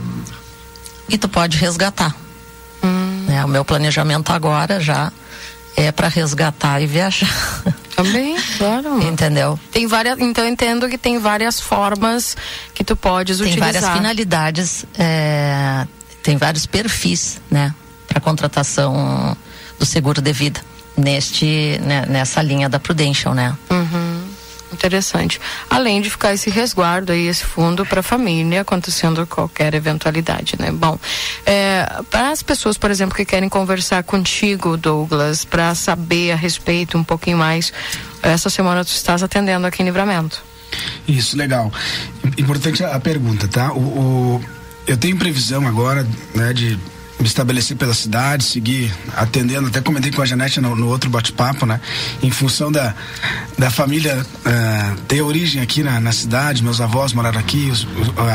e 1.08 1.18
tu 1.18 1.28
pode 1.28 1.58
resgatar. 1.58 2.14
Hum. 2.82 3.24
Né? 3.26 3.44
O 3.44 3.48
meu 3.48 3.64
planejamento 3.64 4.32
agora 4.32 4.80
já 4.80 5.12
é 5.76 5.92
para 5.92 6.08
resgatar 6.08 6.80
e 6.80 6.86
viajar. 6.86 7.28
Também, 7.96 8.36
claro. 8.58 9.00
Entendeu? 9.02 9.58
Tem 9.70 9.86
várias, 9.86 10.18
então 10.18 10.46
entendo 10.46 10.88
que 10.88 10.98
tem 10.98 11.18
várias 11.18 11.60
formas 11.60 12.36
que 12.74 12.82
tu 12.82 12.96
podes 12.96 13.38
tem 13.38 13.46
utilizar. 13.46 13.72
Tem 13.72 13.80
várias 13.80 13.96
finalidades, 13.96 14.84
é, 14.98 15.86
tem 16.22 16.36
vários 16.36 16.66
perfis, 16.66 17.40
né, 17.50 17.72
para 18.08 18.20
contratação 18.20 19.36
do 19.78 19.86
seguro 19.86 20.20
de 20.20 20.32
vida 20.32 20.60
neste 20.96 21.80
né, 21.82 22.04
nessa 22.08 22.40
linha 22.42 22.68
da 22.68 22.78
Prudential, 22.78 23.34
né? 23.34 23.56
Uhum. 23.70 24.03
Interessante. 24.74 25.40
Além 25.70 26.02
de 26.02 26.10
ficar 26.10 26.34
esse 26.34 26.50
resguardo 26.50 27.12
aí, 27.12 27.28
esse 27.28 27.44
fundo 27.44 27.86
para 27.86 28.00
a 28.00 28.02
família, 28.02 28.60
acontecendo 28.60 29.26
qualquer 29.26 29.72
eventualidade, 29.72 30.56
né? 30.58 30.70
Bom, 30.72 30.98
é, 31.46 32.02
para 32.10 32.30
as 32.30 32.42
pessoas, 32.42 32.76
por 32.76 32.90
exemplo, 32.90 33.14
que 33.16 33.24
querem 33.24 33.48
conversar 33.48 34.02
contigo, 34.02 34.76
Douglas, 34.76 35.44
para 35.44 35.74
saber 35.74 36.32
a 36.32 36.36
respeito 36.36 36.98
um 36.98 37.04
pouquinho 37.04 37.38
mais, 37.38 37.72
essa 38.22 38.50
semana 38.50 38.84
tu 38.84 38.88
estás 38.88 39.22
atendendo 39.22 39.66
aqui 39.66 39.82
em 39.82 39.86
Livramento. 39.86 40.42
Isso, 41.06 41.36
legal. 41.36 41.72
Importante 42.36 42.84
a 42.84 42.98
pergunta, 42.98 43.46
tá? 43.46 43.72
O, 43.72 43.78
o 43.78 44.44
eu 44.86 44.96
tenho 44.96 45.16
previsão 45.16 45.66
agora, 45.66 46.06
né, 46.34 46.52
de 46.52 46.78
me 47.18 47.26
estabelecer 47.26 47.76
pela 47.76 47.94
cidade, 47.94 48.44
seguir 48.44 48.92
atendendo, 49.16 49.68
até 49.68 49.80
comentei 49.80 50.10
com 50.10 50.22
a 50.22 50.26
Janete 50.26 50.60
no, 50.60 50.74
no 50.74 50.88
outro 50.88 51.08
bate-papo, 51.08 51.64
né? 51.64 51.80
Em 52.22 52.30
função 52.30 52.70
da, 52.70 52.94
da 53.58 53.70
família 53.70 54.24
uh, 54.24 55.00
ter 55.02 55.22
origem 55.22 55.62
aqui 55.62 55.82
na, 55.82 56.00
na 56.00 56.12
cidade, 56.12 56.62
meus 56.62 56.80
avós 56.80 57.12
moraram 57.12 57.38
aqui, 57.38 57.70
os, 57.70 57.86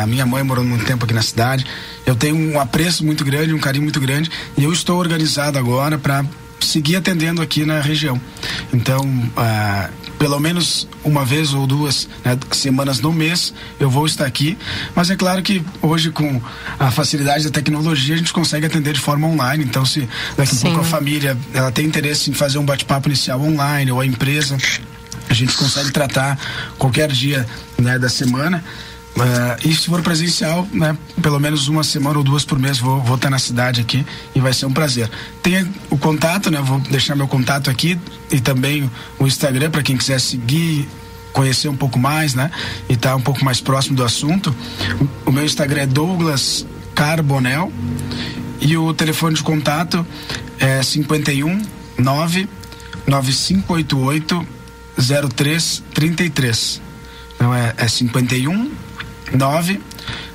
a 0.02 0.06
minha 0.06 0.26
mãe 0.26 0.44
morou 0.44 0.64
muito 0.64 0.86
tempo 0.86 1.06
aqui 1.06 1.14
na 1.14 1.22
cidade. 1.22 1.66
Eu 2.06 2.16
tenho 2.16 2.36
um 2.36 2.60
apreço 2.60 3.06
muito 3.06 3.24
grande, 3.26 3.54
um 3.54 3.60
carinho 3.60 3.84
muito 3.84 4.00
grande, 4.00 4.32
e 4.58 4.64
eu 4.64 4.72
estou 4.72 4.98
organizado 4.98 5.58
agora 5.58 5.98
para 5.98 6.26
seguir 6.60 6.96
atendendo 6.96 7.42
aqui 7.42 7.66
na 7.66 7.82
região. 7.82 8.20
Então, 8.74 9.02
ah, 9.36 9.90
pelo 10.20 10.38
menos 10.38 10.88
uma 11.04 11.24
vez 11.24 11.54
ou 11.54 11.66
duas 11.66 12.08
né, 12.26 12.38
semanas 12.52 13.00
no 13.00 13.14
mês 13.14 13.54
eu 13.80 13.90
vou 13.90 14.06
estar 14.06 14.26
aqui. 14.26 14.58
Mas 14.94 15.10
é 15.10 15.16
claro 15.16 15.42
que 15.42 15.64
hoje, 15.82 16.12
com 16.12 16.42
a 16.78 16.92
facilidade 16.92 17.46
da 17.46 17.50
tecnologia, 17.50 18.14
a 18.14 18.18
gente 18.18 18.34
consegue 18.34 18.66
atender 18.66 18.94
de 18.94 19.00
forma 19.00 19.26
online. 19.26 19.64
Então, 19.64 19.86
se 19.86 20.08
daqui 20.36 20.56
a 20.58 20.60
pouco 20.60 20.82
a 20.82 20.84
família 20.84 21.38
ela 21.54 21.72
tem 21.72 21.86
interesse 21.86 22.30
em 22.30 22.34
fazer 22.34 22.58
um 22.58 22.66
bate-papo 22.66 23.08
inicial 23.08 23.42
online 23.42 23.92
ou 23.92 24.02
a 24.02 24.06
empresa, 24.06 24.58
a 25.30 25.34
gente 25.34 25.56
consegue 25.56 25.92
tratar 25.92 26.38
qualquer 26.78 27.10
dia 27.10 27.48
né, 27.78 27.98
da 27.98 28.10
semana. 28.10 28.64
Uh, 29.16 29.68
e 29.68 29.74
se 29.74 29.88
for 29.88 30.02
presencial, 30.02 30.68
né, 30.72 30.98
pelo 31.22 31.40
menos 31.40 31.68
uma 31.68 31.84
semana 31.84 32.18
ou 32.18 32.24
duas 32.24 32.46
por 32.46 32.58
mês 32.58 32.78
vou, 32.78 33.04
estar 33.16 33.30
na 33.30 33.40
cidade 33.40 33.82
aqui 33.82 34.06
e 34.34 34.40
vai 34.40 34.54
ser 34.54 34.66
um 34.66 34.72
prazer. 34.72 35.10
Tem 35.44 35.70
o 35.90 35.98
contato, 35.98 36.50
né? 36.50 36.62
Vou 36.62 36.80
deixar 36.80 37.16
meu 37.16 37.28
contato 37.28 37.70
aqui 37.70 38.00
e 38.32 38.40
também 38.40 38.90
o 39.18 39.28
Instagram 39.28 39.72
para 39.72 39.84
quem 39.84 39.98
quiser 39.98 40.20
seguir, 40.22 40.88
conhecer 41.34 41.68
um 41.68 41.76
pouco 41.76 42.00
mais, 42.00 42.34
né? 42.34 42.50
E 42.88 42.94
estar 42.94 43.10
tá 43.10 43.16
um 43.16 43.22
pouco 43.22 43.44
mais 43.44 43.60
próximo 43.60 43.96
do 43.96 44.04
assunto. 44.06 44.56
O, 45.26 45.30
o 45.30 45.34
meu 45.34 45.44
Instagram 45.44 45.82
é 45.82 45.88
Douglas 45.88 46.66
Carbonel 46.96 47.74
e 48.62 48.78
o 48.78 48.94
telefone 48.94 49.36
de 49.36 49.44
contato 49.44 50.06
é 50.60 50.82
51 50.82 51.62
9 51.98 52.48
9588 53.06 54.48
0333. 54.98 56.82
Então 57.36 57.54
é, 57.54 57.74
é 57.78 57.88
51 57.88 58.72
9 59.34 59.80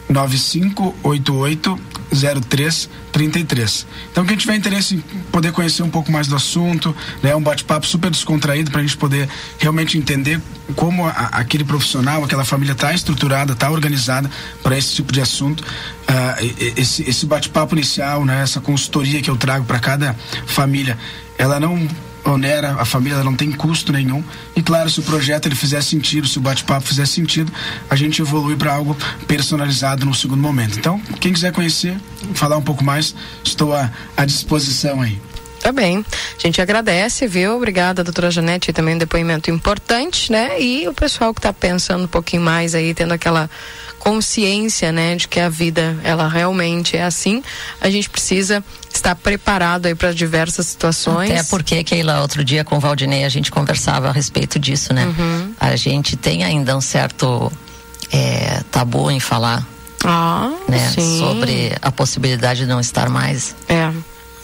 9588 0.08 1.94
0333. 2.14 3.86
Então, 4.10 4.24
quem 4.24 4.36
tiver 4.36 4.54
interesse 4.54 4.94
em 4.94 5.00
poder 5.32 5.52
conhecer 5.52 5.82
um 5.82 5.90
pouco 5.90 6.12
mais 6.12 6.28
do 6.28 6.36
assunto, 6.36 6.94
né, 7.22 7.34
um 7.34 7.42
bate-papo 7.42 7.86
super 7.86 8.10
descontraído 8.10 8.70
para 8.70 8.80
a 8.80 8.82
gente 8.82 8.96
poder 8.96 9.28
realmente 9.58 9.98
entender 9.98 10.40
como 10.76 11.06
a, 11.06 11.10
aquele 11.10 11.64
profissional, 11.64 12.22
aquela 12.22 12.44
família 12.44 12.72
está 12.72 12.92
estruturada, 12.92 13.52
está 13.52 13.70
organizada 13.70 14.30
para 14.62 14.78
esse 14.78 14.94
tipo 14.94 15.12
de 15.12 15.20
assunto. 15.20 15.62
Uh, 15.62 16.54
esse, 16.76 17.08
esse 17.08 17.26
bate-papo 17.26 17.74
inicial, 17.74 18.24
né, 18.24 18.42
essa 18.42 18.60
consultoria 18.60 19.20
que 19.20 19.30
eu 19.30 19.36
trago 19.36 19.64
para 19.64 19.78
cada 19.78 20.14
família, 20.46 20.96
ela 21.36 21.58
não 21.58 21.88
onera 22.24 22.76
a 22.78 22.84
família, 22.84 23.22
não 23.22 23.34
tem 23.34 23.50
custo 23.52 23.92
nenhum. 23.92 24.22
E 24.56 24.62
claro, 24.62 24.88
se 24.90 25.00
o 25.00 25.02
projeto 25.02 25.46
ele 25.46 25.54
fizer 25.54 25.82
sentido, 25.82 26.26
se 26.26 26.38
o 26.38 26.40
bate-papo 26.40 26.86
fizer 26.86 27.06
sentido, 27.06 27.52
a 27.88 27.96
gente 27.96 28.20
evolui 28.20 28.56
para 28.56 28.72
algo 28.72 28.96
personalizado 29.26 30.06
no 30.06 30.14
segundo 30.14 30.40
momento. 30.40 30.78
Então, 30.78 31.00
quem 31.20 31.32
quiser 31.32 31.52
conhecer, 31.52 31.96
falar 32.34 32.56
um 32.56 32.62
pouco 32.62 32.84
mais, 32.84 33.14
estou 33.44 33.74
à, 33.74 33.90
à 34.16 34.24
disposição 34.24 35.00
aí. 35.00 35.20
Tá 35.64 35.72
bem. 35.72 36.04
A 36.36 36.40
gente 36.46 36.60
agradece, 36.60 37.26
viu? 37.26 37.56
Obrigada, 37.56 38.04
doutora 38.04 38.30
Janete, 38.30 38.70
também 38.70 38.96
um 38.96 38.98
depoimento 38.98 39.50
importante, 39.50 40.30
né? 40.30 40.60
E 40.60 40.86
o 40.86 40.92
pessoal 40.92 41.32
que 41.32 41.38
está 41.38 41.54
pensando 41.54 42.04
um 42.04 42.08
pouquinho 42.08 42.42
mais 42.42 42.74
aí, 42.74 42.92
tendo 42.92 43.12
aquela 43.12 43.48
consciência, 44.04 44.92
né, 44.92 45.16
de 45.16 45.26
que 45.26 45.40
a 45.40 45.48
vida 45.48 45.98
ela 46.04 46.28
realmente 46.28 46.94
é 46.94 47.02
assim, 47.02 47.42
a 47.80 47.88
gente 47.88 48.10
precisa 48.10 48.62
estar 48.92 49.14
preparado 49.14 49.86
aí 49.86 49.94
para 49.94 50.12
diversas 50.12 50.66
situações. 50.66 51.30
Até 51.30 51.42
porque, 51.44 51.82
Keila, 51.82 52.20
outro 52.20 52.44
dia 52.44 52.62
com 52.62 52.76
o 52.76 52.80
Valdinei 52.80 53.24
a 53.24 53.30
gente 53.30 53.50
conversava 53.50 54.10
a 54.10 54.12
respeito 54.12 54.58
disso, 54.58 54.92
né? 54.92 55.06
Uhum. 55.06 55.54
A 55.58 55.74
gente 55.74 56.16
tem 56.16 56.44
ainda 56.44 56.76
um 56.76 56.82
certo 56.82 57.50
é, 58.12 58.62
tabu 58.70 59.10
em 59.10 59.18
falar 59.18 59.66
ah, 60.04 60.52
né, 60.68 60.92
sobre 61.18 61.72
a 61.80 61.90
possibilidade 61.90 62.60
de 62.60 62.66
não 62.66 62.78
estar 62.78 63.08
mais. 63.08 63.56
É. 63.66 63.90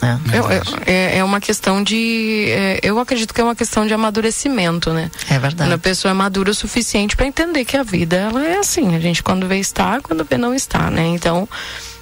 É, 0.01 0.91
é, 0.91 1.17
é 1.19 1.23
uma 1.23 1.39
questão 1.39 1.83
de. 1.83 2.45
é, 2.49 2.79
eu 2.81 2.99
acredito 2.99 3.33
que 3.33 3.41
é 3.41 3.43
uma 3.43 3.55
questão 3.55 3.85
de 3.85 3.93
amadurecimento, 3.93 4.91
né? 4.91 5.11
É 5.29 5.37
verdade. 5.37 5.57
Quando 5.57 5.73
a 5.73 5.77
pessoa 5.77 6.11
é 6.11 6.13
madura 6.13 6.51
o 6.51 6.55
suficiente 6.55 7.15
para 7.15 7.27
entender 7.27 7.63
que 7.65 7.77
a 7.77 7.83
vida 7.83 8.15
ela 8.15 8.43
é 8.43 8.57
assim. 8.57 8.95
A 8.95 8.99
gente 8.99 9.21
quando 9.21 9.47
vê 9.47 9.59
está, 9.59 9.99
quando 10.01 10.25
vê 10.25 10.37
não 10.37 10.53
está, 10.53 10.89
né? 10.89 11.05
Então, 11.07 11.47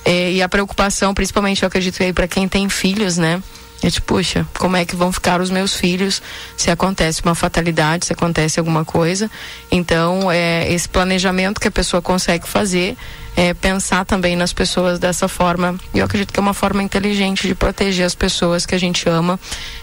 é, 0.05 0.31
e 0.31 0.41
a 0.41 0.47
preocupação, 0.47 1.13
principalmente 1.13 1.63
eu 1.63 1.67
acredito 1.67 1.97
que 1.97 2.03
aí 2.03 2.13
para 2.13 2.27
quem 2.27 2.47
tem 2.47 2.69
filhos, 2.69 3.17
né? 3.17 3.41
É 3.81 3.89
tipo, 3.89 4.15
puxa, 4.15 4.45
como 4.57 4.75
é 4.75 4.83
que 4.83 4.95
vão 4.95 5.11
ficar 5.11 5.39
os 5.39 5.49
meus 5.49 5.75
filhos 5.75 6.21
se 6.57 6.69
acontece 6.69 7.21
uma 7.23 7.33
fatalidade, 7.33 8.05
se 8.05 8.13
acontece 8.13 8.59
alguma 8.59 8.83
coisa. 8.83 9.31
Então, 9.71 10.29
é, 10.29 10.71
esse 10.71 10.87
planejamento 10.87 11.61
que 11.61 11.67
a 11.67 11.71
pessoa 11.71 12.01
consegue 12.01 12.47
fazer 12.47 12.97
é 13.35 13.53
pensar 13.53 14.05
também 14.05 14.35
nas 14.35 14.53
pessoas 14.53 14.99
dessa 14.99 15.27
forma. 15.27 15.75
E 15.93 15.99
eu 15.99 16.05
acredito 16.05 16.33
que 16.33 16.39
é 16.39 16.41
uma 16.41 16.53
forma 16.53 16.83
inteligente 16.83 17.47
de 17.47 17.55
proteger 17.55 18.05
as 18.05 18.15
pessoas 18.15 18.65
que 18.65 18.75
a 18.75 18.77
gente 18.77 19.07
ama, 19.07 19.39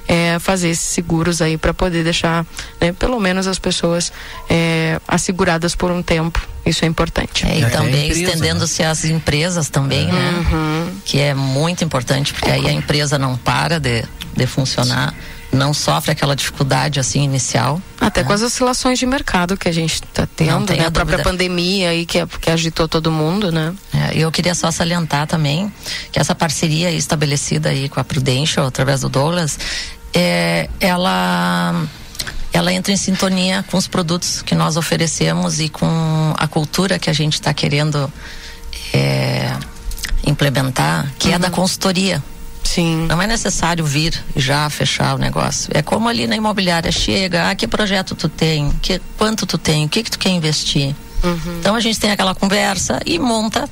é, 0.06 0.38
fazer 0.38 0.68
esses 0.68 0.86
seguros 0.86 1.40
aí 1.40 1.56
para 1.56 1.72
poder 1.72 2.04
deixar, 2.04 2.44
né, 2.80 2.92
pelo 2.92 3.18
menos 3.18 3.46
as 3.46 3.58
pessoas 3.58 4.12
é, 4.48 5.00
asseguradas 5.06 5.74
por 5.74 5.90
um 5.90 6.02
tempo. 6.02 6.40
Isso 6.64 6.84
é 6.84 6.88
importante. 6.88 7.46
É, 7.46 7.60
e 7.60 7.70
também 7.70 8.08
estendendo-se 8.08 8.82
às 8.82 9.04
empresas 9.04 9.68
também, 9.68 10.06
né? 10.06 10.44
Que 11.04 11.20
é 11.20 11.32
muito 11.32 11.84
importante, 11.84 12.32
porque 12.32 12.50
aí 12.50 12.66
a 12.66 12.72
empresa 12.72 13.16
não 13.16 13.36
para 13.36 13.78
de, 13.78 14.04
de 14.36 14.46
funcionar, 14.48 15.14
não 15.56 15.74
sofre 15.74 16.12
aquela 16.12 16.36
dificuldade 16.36 17.00
assim 17.00 17.22
inicial. 17.22 17.80
Até 18.00 18.22
com 18.22 18.32
as 18.32 18.42
oscilações 18.42 18.98
de 18.98 19.06
mercado 19.06 19.56
que 19.56 19.68
a 19.68 19.72
gente 19.72 19.94
está 19.94 20.26
tendo, 20.26 20.72
né? 20.72 20.86
A 20.86 20.90
própria 20.90 21.16
dúvida. 21.16 21.22
pandemia 21.22 21.90
aí 21.90 22.06
que, 22.06 22.24
que 22.26 22.50
agitou 22.50 22.86
todo 22.86 23.10
mundo, 23.10 23.50
né? 23.50 23.74
É, 23.92 24.18
eu 24.18 24.30
queria 24.30 24.54
só 24.54 24.70
salientar 24.70 25.26
também 25.26 25.72
que 26.12 26.20
essa 26.20 26.34
parceria 26.34 26.90
estabelecida 26.90 27.70
aí 27.70 27.88
com 27.88 27.98
a 27.98 28.04
Prudential 28.04 28.66
através 28.66 29.00
do 29.00 29.08
Douglas, 29.08 29.58
é, 30.14 30.68
ela 30.80 31.74
ela 32.52 32.72
entra 32.72 32.92
em 32.92 32.96
sintonia 32.96 33.64
com 33.70 33.76
os 33.76 33.86
produtos 33.86 34.40
que 34.40 34.54
nós 34.54 34.76
oferecemos 34.76 35.60
e 35.60 35.68
com 35.68 36.34
a 36.38 36.48
cultura 36.48 36.98
que 36.98 37.10
a 37.10 37.12
gente 37.12 37.34
está 37.34 37.52
querendo 37.52 38.10
é, 38.94 39.54
implementar, 40.24 41.12
que 41.18 41.32
é 41.32 41.38
da 41.38 41.50
consultoria. 41.50 42.22
Sim. 42.66 43.06
Não 43.06 43.22
é 43.22 43.26
necessário 43.26 43.84
vir 43.84 44.22
e 44.34 44.40
já 44.40 44.68
fechar 44.68 45.14
o 45.14 45.18
negócio. 45.18 45.70
É 45.72 45.82
como 45.82 46.08
ali 46.08 46.26
na 46.26 46.34
imobiliária 46.34 46.90
chega, 46.90 47.48
ah, 47.48 47.54
que 47.54 47.66
projeto 47.68 48.14
tu 48.14 48.28
tem, 48.28 48.70
que 48.82 49.00
quanto 49.16 49.46
tu 49.46 49.56
tem, 49.56 49.86
o 49.86 49.88
que 49.88 50.02
que 50.02 50.10
tu 50.10 50.18
quer 50.18 50.30
investir. 50.30 50.94
Então 51.60 51.74
a 51.74 51.80
gente 51.80 51.98
tem 51.98 52.10
aquela 52.10 52.34
conversa 52.34 53.00
e 53.06 53.18
monta 53.18 53.68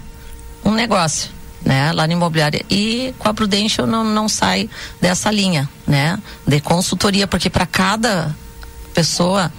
um 0.64 0.70
negócio, 0.70 1.30
né, 1.64 1.92
lá 1.92 2.06
na 2.06 2.12
imobiliária. 2.12 2.64
E 2.70 3.12
com 3.18 3.28
a 3.28 3.34
Prudential 3.34 3.86
não, 3.86 4.04
não 4.04 4.28
sai 4.28 4.70
dessa 5.00 5.30
linha, 5.30 5.68
né, 5.86 6.18
de 6.46 6.60
consultoria, 6.60 7.26
porque 7.26 7.50
para 7.50 7.66
cada 7.66 8.34
pessoa 8.94 9.52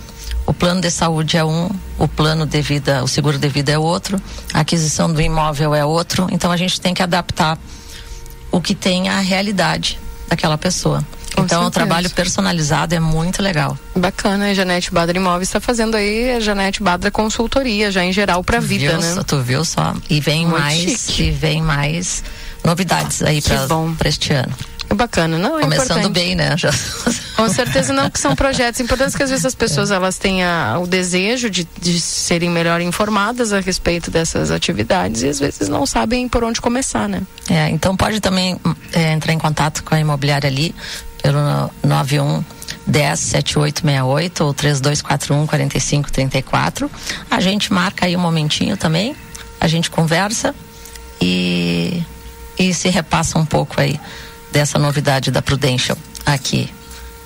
o 0.46 0.54
plano 0.54 0.80
de 0.80 0.90
saúde 0.90 1.38
é 1.38 1.44
um, 1.44 1.70
o 1.98 2.08
plano 2.08 2.46
de 2.46 2.62
vida, 2.62 3.04
o 3.04 3.08
seguro 3.08 3.38
de 3.38 3.48
vida 3.50 3.72
é 3.72 3.78
outro, 3.78 4.22
a 4.54 4.62
aquisição 4.62 5.12
do 5.12 5.22
imóvel 5.22 5.76
é 5.76 5.84
outro. 5.84 6.28
Então 6.32 6.52
a 6.52 6.58
gente 6.58 6.80
tem 6.80 6.94
que 6.94 7.04
adaptar 7.04 7.58
o 8.56 8.62
que 8.62 8.74
tem 8.74 9.10
à 9.10 9.20
realidade 9.20 10.00
daquela 10.30 10.58
pessoa. 10.58 11.04
Com 11.36 11.42
então 11.44 11.60
o 11.60 11.64
certeza. 11.66 11.72
trabalho 11.72 12.10
personalizado 12.12 12.96
é 12.96 13.00
muito 13.00 13.42
legal. 13.44 13.78
Bacana, 13.94 14.46
a 14.52 14.54
Janete 14.54 14.90
Badra 14.94 15.18
Imóveis 15.18 15.50
está 15.50 15.60
fazendo 15.60 15.96
aí 15.98 16.32
a 16.32 16.40
Janete 16.40 16.82
Badra 16.82 17.12
Consultoria, 17.12 17.92
já 17.92 18.06
em 18.06 18.14
geral 18.14 18.42
para 18.42 18.62
vida, 18.62 18.92
viu, 18.94 19.02
né? 19.02 19.14
só- 19.16 19.24
Tu 19.24 19.42
viu 19.42 19.66
só? 19.66 19.94
E 20.10 20.22
vem 20.22 20.46
Muito 20.48 20.60
mais, 20.62 20.80
chique. 20.80 21.24
e 21.24 21.32
vem 21.32 21.62
mais 21.62 22.24
novidades 22.64 23.22
aí 23.22 23.42
Que 23.42 23.50
para 23.98 24.08
este 24.10 24.32
ano. 24.34 24.54
Bacana, 24.94 25.38
não 25.38 25.58
é 25.58 25.62
Começando 25.62 25.98
importante. 25.98 26.14
bem, 26.14 26.36
né? 26.36 26.56
Já- 26.58 26.72
Com 27.36 27.50
certeza 27.50 27.92
não, 27.92 28.10
que 28.10 28.18
são 28.20 28.34
projetos 28.36 28.80
importantes 28.80 29.14
que 29.16 29.22
às 29.22 29.30
vezes 29.30 29.46
as 29.46 29.56
pessoas 29.56 29.92
elas 29.92 30.18
têm 30.18 30.44
a- 30.44 30.78
o 30.82 30.88
desejo 30.88 31.50
de, 31.50 31.68
de 31.82 32.00
serem 32.00 32.50
melhor 32.50 32.80
informadas 32.80 33.52
a 33.52 33.60
respeito 33.60 34.10
dessas 34.10 34.52
atividades 34.52 35.22
e 35.24 35.28
às 35.28 35.40
vezes 35.40 35.68
não 35.68 35.86
sabem 35.86 36.30
por 36.30 36.44
onde 36.46 36.62
começar, 36.62 37.10
né? 37.10 37.22
É, 37.50 37.70
então 37.70 37.96
pode 37.98 38.22
também 38.22 38.58
é, 38.94 39.12
entrar 39.12 39.34
em 39.34 39.38
contato 39.40 39.84
com 39.84 39.94
a 39.96 40.00
imobiliária 40.00 40.48
ali 40.50 40.74
pelo 41.22 41.40
91 41.84 42.44
10 42.88 43.20
7868 43.20 44.44
ou 44.46 44.54
3241 44.54 45.46
4534. 45.48 46.90
A 47.30 47.42
gente 47.42 47.74
marca 47.74 48.06
aí 48.06 48.16
um 48.16 48.20
momentinho 48.22 48.78
também, 48.78 49.14
a 49.60 49.68
gente 49.68 49.90
conversa 49.90 50.56
e, 51.22 52.02
e 52.58 52.74
se 52.74 52.90
repassa 52.90 53.38
um 53.40 53.46
pouco 53.46 53.80
aí 53.82 54.00
dessa 54.56 54.80
novidade 54.80 55.32
da 55.32 55.42
Prudential 55.42 55.98
aqui 56.26 56.74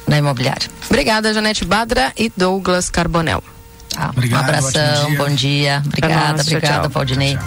na 0.08 0.18
imobiliária. 0.18 0.68
Obrigada, 0.88 1.32
Janete 1.32 1.64
Badra 1.64 2.12
e 2.18 2.32
Douglas 2.36 2.90
Carbonel. 2.90 3.44
Tá, 3.94 4.10
Obrigado, 4.10 4.42
um 4.42 4.44
abração, 4.46 5.06
dia. 5.10 5.18
bom 5.20 5.30
dia. 5.36 5.84
Obrigada, 5.86 6.38
nós, 6.38 6.48
tchau, 6.48 6.58
obrigada, 6.58 6.82
tchau. 6.82 6.90
Valdinei. 6.90 7.38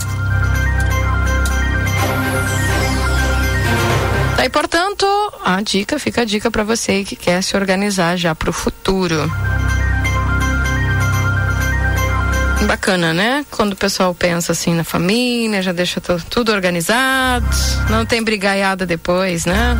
Tá, 4.37 4.45
e 4.45 4.49
portanto, 4.49 5.05
a 5.45 5.61
dica, 5.61 5.99
fica 5.99 6.23
a 6.23 6.25
dica 6.25 6.49
para 6.49 6.63
você 6.63 7.03
que 7.03 7.17
quer 7.17 7.43
se 7.43 7.57
organizar 7.57 8.17
já 8.17 8.37
para 8.37 8.51
o 8.51 8.53
futuro. 8.53 9.29
Bacana, 12.67 13.13
né? 13.13 13.45
Quando 13.51 13.73
o 13.73 13.77
pessoal 13.77 14.15
pensa 14.15 14.53
assim 14.53 14.75
na 14.75 14.85
família, 14.85 15.61
já 15.63 15.73
deixa 15.73 16.01
tu- 16.01 16.23
tudo 16.31 16.53
organizado, 16.53 17.47
não 17.91 18.07
tem 18.07 18.23
brigaiada 18.23 18.87
depois, 18.87 19.45
né? 19.45 19.77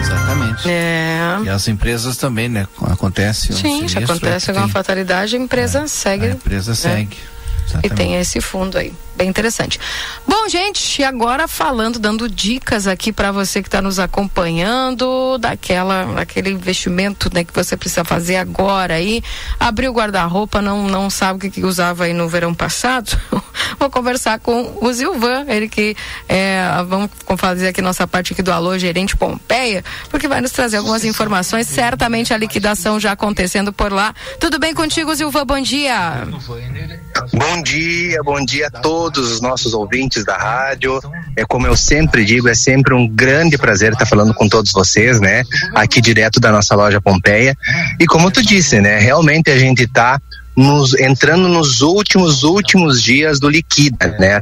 Exatamente. 0.00 0.68
É. 0.68 1.38
E 1.44 1.48
as 1.48 1.68
empresas 1.68 2.16
também, 2.16 2.48
né? 2.48 2.66
Acontece 2.90 3.52
um 3.52 3.56
Sim, 3.56 3.76
sinistro, 3.88 4.04
acontece 4.04 4.46
tem- 4.46 4.54
alguma 4.56 4.68
fatalidade, 4.72 5.36
a 5.36 5.38
empresa 5.38 5.86
segue. 5.86 6.26
A 6.26 6.30
empresa 6.30 6.70
né? 6.72 6.76
segue. 6.76 7.16
E 7.62 7.86
Exatamente. 7.86 7.94
tem 7.94 8.16
esse 8.16 8.40
fundo 8.40 8.76
aí, 8.76 8.92
bem 9.16 9.28
interessante. 9.28 9.78
Bom, 10.26 10.48
gente, 10.48 11.00
e 11.00 11.04
agora 11.04 11.48
falando, 11.48 11.98
dando 11.98 12.28
dicas 12.28 12.86
aqui 12.86 13.12
para 13.12 13.32
você 13.32 13.62
que 13.62 13.68
está 13.68 13.80
nos 13.80 13.98
acompanhando, 13.98 15.38
daquela, 15.38 16.04
daquele 16.04 16.50
investimento 16.50 17.30
né, 17.32 17.44
que 17.44 17.52
você 17.52 17.76
precisa 17.76 18.04
fazer 18.04 18.36
agora 18.36 18.94
aí. 18.94 19.22
Abriu 19.58 19.90
o 19.90 19.94
guarda-roupa, 19.94 20.60
não, 20.60 20.86
não 20.86 21.08
sabe 21.08 21.38
o 21.38 21.40
que, 21.40 21.50
que 21.50 21.64
usava 21.64 22.04
aí 22.04 22.12
no 22.12 22.28
verão 22.28 22.54
passado. 22.54 23.18
Vou 23.78 23.90
conversar 23.90 24.38
com 24.38 24.78
o 24.80 24.92
Zilvan, 24.92 25.44
ele 25.48 25.68
que 25.68 25.96
é, 26.28 26.62
vamos 26.86 27.10
fazer 27.36 27.68
aqui 27.68 27.82
nossa 27.82 28.06
parte 28.06 28.32
aqui 28.32 28.42
do 28.42 28.52
Alô 28.52 28.78
Gerente 28.78 29.16
Pompeia, 29.16 29.84
porque 30.10 30.28
vai 30.28 30.40
nos 30.40 30.52
trazer 30.52 30.78
algumas 30.78 31.04
informações. 31.04 31.66
Certamente 31.66 32.32
a 32.32 32.36
liquidação 32.36 33.00
já 33.00 33.12
acontecendo 33.12 33.72
por 33.72 33.92
lá. 33.92 34.14
Tudo 34.38 34.58
bem 34.58 34.74
contigo, 34.74 35.14
Zilvan? 35.14 35.46
Bom 35.46 35.60
dia. 35.60 36.26
Bom 37.32 37.62
dia, 37.62 38.22
bom 38.22 38.44
dia 38.44 38.66
a 38.68 38.70
todos 38.70 39.32
os 39.32 39.40
nossos 39.40 39.74
ouvintes 39.74 40.24
da 40.24 40.36
rádio. 40.36 41.00
É 41.36 41.44
como 41.44 41.66
eu 41.66 41.76
sempre 41.76 42.24
digo, 42.24 42.48
é 42.48 42.54
sempre 42.54 42.94
um 42.94 43.08
grande 43.08 43.58
prazer 43.58 43.92
estar 43.92 44.06
falando 44.06 44.34
com 44.34 44.48
todos 44.48 44.72
vocês, 44.72 45.20
né? 45.20 45.42
Aqui 45.74 46.00
direto 46.00 46.40
da 46.40 46.50
nossa 46.50 46.74
loja 46.74 47.00
Pompeia. 47.00 47.56
E 47.98 48.06
como 48.06 48.30
tu 48.30 48.42
disse, 48.42 48.80
né? 48.80 48.98
Realmente 48.98 49.50
a 49.50 49.58
gente 49.58 49.84
está 49.84 50.20
nos, 50.56 50.94
entrando 50.94 51.48
nos 51.48 51.80
últimos, 51.80 52.42
últimos 52.42 53.02
dias 53.02 53.40
do 53.40 53.48
Liquida, 53.48 54.16
né? 54.18 54.40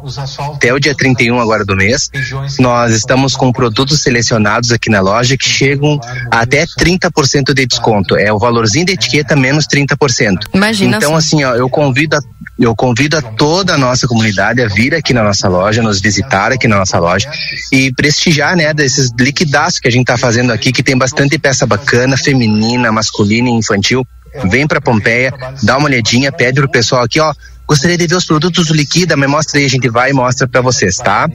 Até 0.55 0.73
o 0.73 0.79
dia 0.79 0.95
31 0.95 1.39
agora 1.41 1.65
do 1.65 1.77
mês, 1.77 2.11
nós 2.59 2.93
estamos 2.93 3.37
com 3.37 3.53
produtos 3.53 4.03
selecionados 4.03 4.73
aqui 4.73 4.91
na 4.91 5.01
loja 5.01 5.37
que 5.37 5.49
chegam 5.49 6.01
até 6.31 6.65
30% 6.67 7.55
de 7.55 7.67
desconto. 7.67 8.17
É 8.17 8.33
o 8.33 8.39
valorzinho 8.39 8.87
da 8.87 8.93
etiqueta 8.93 9.37
menos 9.37 9.67
30%. 9.67 10.47
Imagina 10.53 10.97
Então, 10.97 11.15
assim, 11.15 11.45
ó, 11.45 11.55
eu 11.55 11.69
convido 11.69 12.17
a, 12.17 12.21
eu 12.59 12.75
convido 12.75 13.17
a 13.17 13.23
toda 13.23 13.75
a 13.75 13.79
nossa 13.79 14.07
comunidade 14.07 14.61
a 14.61 14.69
vir 14.69 14.95
aqui 14.95 15.15
na 15.15 15.23
nossa 15.23 15.49
loja, 15.49 15.83
nos 15.83 16.01
visitar 16.01 16.53
aqui 16.53 16.69
na 16.69 16.79
nossa 16.79 16.99
loja 16.99 17.31
e 17.73 17.93
prestigiar, 17.93 18.57
né, 18.57 18.75
desses 18.75 19.11
liquidaços 19.19 19.81
que 19.81 19.89
a 19.89 19.91
gente 19.91 20.07
tá 20.07 20.19
fazendo 20.19 20.53
aqui, 20.53 20.73
que 20.73 20.83
tem 20.83 20.97
bastante 20.97 21.39
peça 21.39 21.67
bacana, 21.67 22.17
feminina, 22.17 22.93
masculina 22.93 23.49
e 23.49 23.53
infantil. 23.53 24.07
Vem 24.45 24.67
pra 24.67 24.81
Pompeia, 24.81 25.33
dá 25.63 25.77
uma 25.77 25.87
olhadinha, 25.87 26.33
pede 26.33 26.61
pro 26.61 26.71
pessoal 26.71 27.03
aqui, 27.03 27.21
ó. 27.21 27.35
Gostaria 27.71 27.97
de 27.97 28.05
ver 28.05 28.17
os 28.17 28.25
produtos 28.25 28.67
do 28.67 28.75
Liquida, 28.75 29.17
me 29.17 29.29
mostra 29.29 29.61
aí, 29.61 29.65
a 29.65 29.69
gente 29.69 29.89
vai 29.89 30.11
e 30.11 30.13
mostra 30.13 30.49
para 30.49 30.61
vocês, 30.61 30.97
tá? 30.97 31.29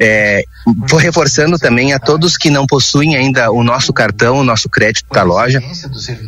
É, 0.00 0.44
vou 0.88 1.00
reforçando 1.00 1.58
também 1.58 1.92
a 1.92 1.98
todos 1.98 2.36
que 2.36 2.48
não 2.48 2.64
possuem 2.64 3.16
ainda 3.16 3.50
o 3.50 3.64
nosso 3.64 3.92
cartão, 3.92 4.38
o 4.38 4.44
nosso 4.44 4.68
crédito 4.68 5.12
da 5.12 5.24
loja, 5.24 5.60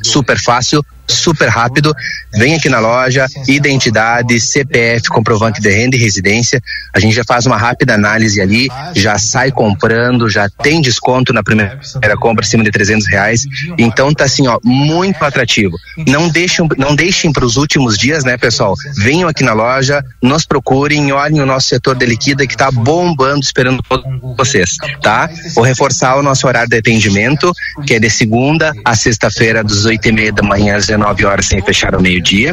super 0.03 0.37
fácil, 0.37 0.85
super 1.07 1.49
rápido. 1.49 1.95
Vem 2.35 2.55
aqui 2.55 2.69
na 2.69 2.79
loja, 2.79 3.27
identidade, 3.47 4.41
CPF, 4.41 5.09
comprovante 5.09 5.61
de 5.61 5.71
renda 5.71 5.97
e 5.97 6.01
residência. 6.01 6.61
A 6.93 6.99
gente 6.99 7.15
já 7.15 7.23
faz 7.25 7.47
uma 7.47 7.57
rápida 7.57 7.95
análise 7.95 8.41
ali, 8.41 8.69
já 8.95 9.19
sai 9.19 9.53
comprando, 9.53 10.29
já 10.29 10.49
tem 10.49 10.81
desconto 10.81 11.33
na 11.33 11.43
primeira 11.43 11.79
compra 12.19 12.45
acima 12.45 12.65
de 12.65 12.71
300 12.71 13.07
reais. 13.07 13.47
Então 13.79 14.13
tá 14.13 14.25
assim, 14.25 14.47
ó, 14.47 14.59
muito 14.65 15.23
atrativo. 15.23 15.77
Não 16.09 16.29
deixem, 16.29 16.67
não 16.79 16.95
deixem 16.95 17.33
para 17.33 17.45
os 17.45 17.57
últimos 17.57 17.99
dias, 17.99 18.25
né, 18.25 18.37
pessoal? 18.37 18.75
Venham 18.97 19.29
aqui 19.29 19.45
na 19.45 19.52
na 19.53 19.55
loja, 19.55 20.05
nos 20.21 20.47
procurem, 20.47 21.13
olhem 21.13 21.41
o 21.41 21.47
nosso 21.47 21.69
setor 21.69 21.95
de 21.95 22.07
liquida 22.07 22.47
que 22.47 22.55
está 22.55 22.71
bombando, 22.71 23.41
esperando 23.41 23.83
todos 23.83 24.05
vocês, 24.37 24.77
tá? 25.03 25.29
Vou 25.55 25.65
reforçar 25.65 26.17
o 26.17 26.23
nosso 26.23 26.47
horário 26.47 26.69
de 26.69 26.79
atendimento, 26.79 27.53
que 27.87 27.95
é 27.95 27.99
de 28.01 28.09
segunda 28.09 28.73
a 28.85 28.97
sexta-feira, 28.97 29.63
das 29.63 29.85
oito 29.85 30.09
e 30.09 30.13
meia 30.13 30.33
da 30.33 30.43
manhã 30.43 30.77
às 30.77 30.87
19 30.87 31.25
horas, 31.25 31.47
sem 31.47 31.63
fechar 31.63 31.95
ao 31.95 32.01
meio-dia, 32.01 32.53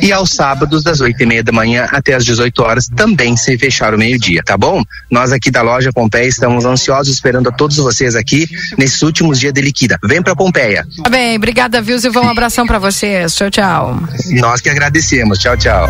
e 0.00 0.12
aos 0.12 0.30
sábados, 0.30 0.82
das 0.84 1.00
oito 1.00 1.20
e 1.20 1.26
meia 1.26 1.42
da 1.42 1.52
manhã 1.52 1.86
até 1.90 2.14
às 2.14 2.24
18 2.24 2.62
horas, 2.62 2.88
também 2.88 3.36
sem 3.36 3.58
fechar 3.58 3.92
o 3.92 3.98
meio-dia, 3.98 4.42
tá 4.44 4.56
bom? 4.56 4.82
Nós 5.10 5.32
aqui 5.32 5.50
da 5.50 5.62
loja 5.62 5.92
Pompeia 5.92 6.28
estamos 6.28 6.64
ansiosos 6.64 7.12
esperando 7.12 7.48
a 7.48 7.52
todos 7.52 7.76
vocês 7.76 8.14
aqui 8.14 8.46
nesses 8.78 9.02
últimos 9.02 9.40
dias 9.40 9.52
de 9.52 9.60
liquida. 9.60 9.98
Vem 10.04 10.22
pra 10.22 10.36
Pompeia. 10.36 10.86
Tá 11.02 11.10
bem, 11.10 11.36
obrigada, 11.36 11.82
viu, 11.82 11.98
Silvão? 11.98 12.24
Um 12.24 12.28
abração 12.28 12.66
pra 12.66 12.78
vocês. 12.78 13.34
Tchau, 13.34 13.50
tchau. 13.50 14.02
Nós 14.32 14.60
que 14.60 14.68
agradecemos. 14.68 15.38
Tchau, 15.38 15.56
tchau. 15.56 15.88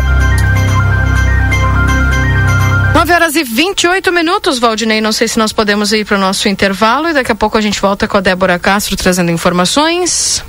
9 2.93 3.13
horas 3.13 3.35
e 3.35 3.43
28 3.43 4.11
minutos, 4.11 4.59
Valdinei. 4.59 5.01
Não 5.01 5.11
sei 5.11 5.27
se 5.27 5.39
nós 5.39 5.51
podemos 5.51 5.91
ir 5.91 6.05
para 6.05 6.17
o 6.17 6.19
nosso 6.19 6.47
intervalo 6.47 7.09
e 7.09 7.13
daqui 7.13 7.31
a 7.31 7.35
pouco 7.35 7.57
a 7.57 7.61
gente 7.61 7.81
volta 7.81 8.07
com 8.07 8.15
a 8.15 8.21
Débora 8.21 8.59
Castro 8.59 8.95
trazendo 8.95 9.31
informações. 9.31 10.43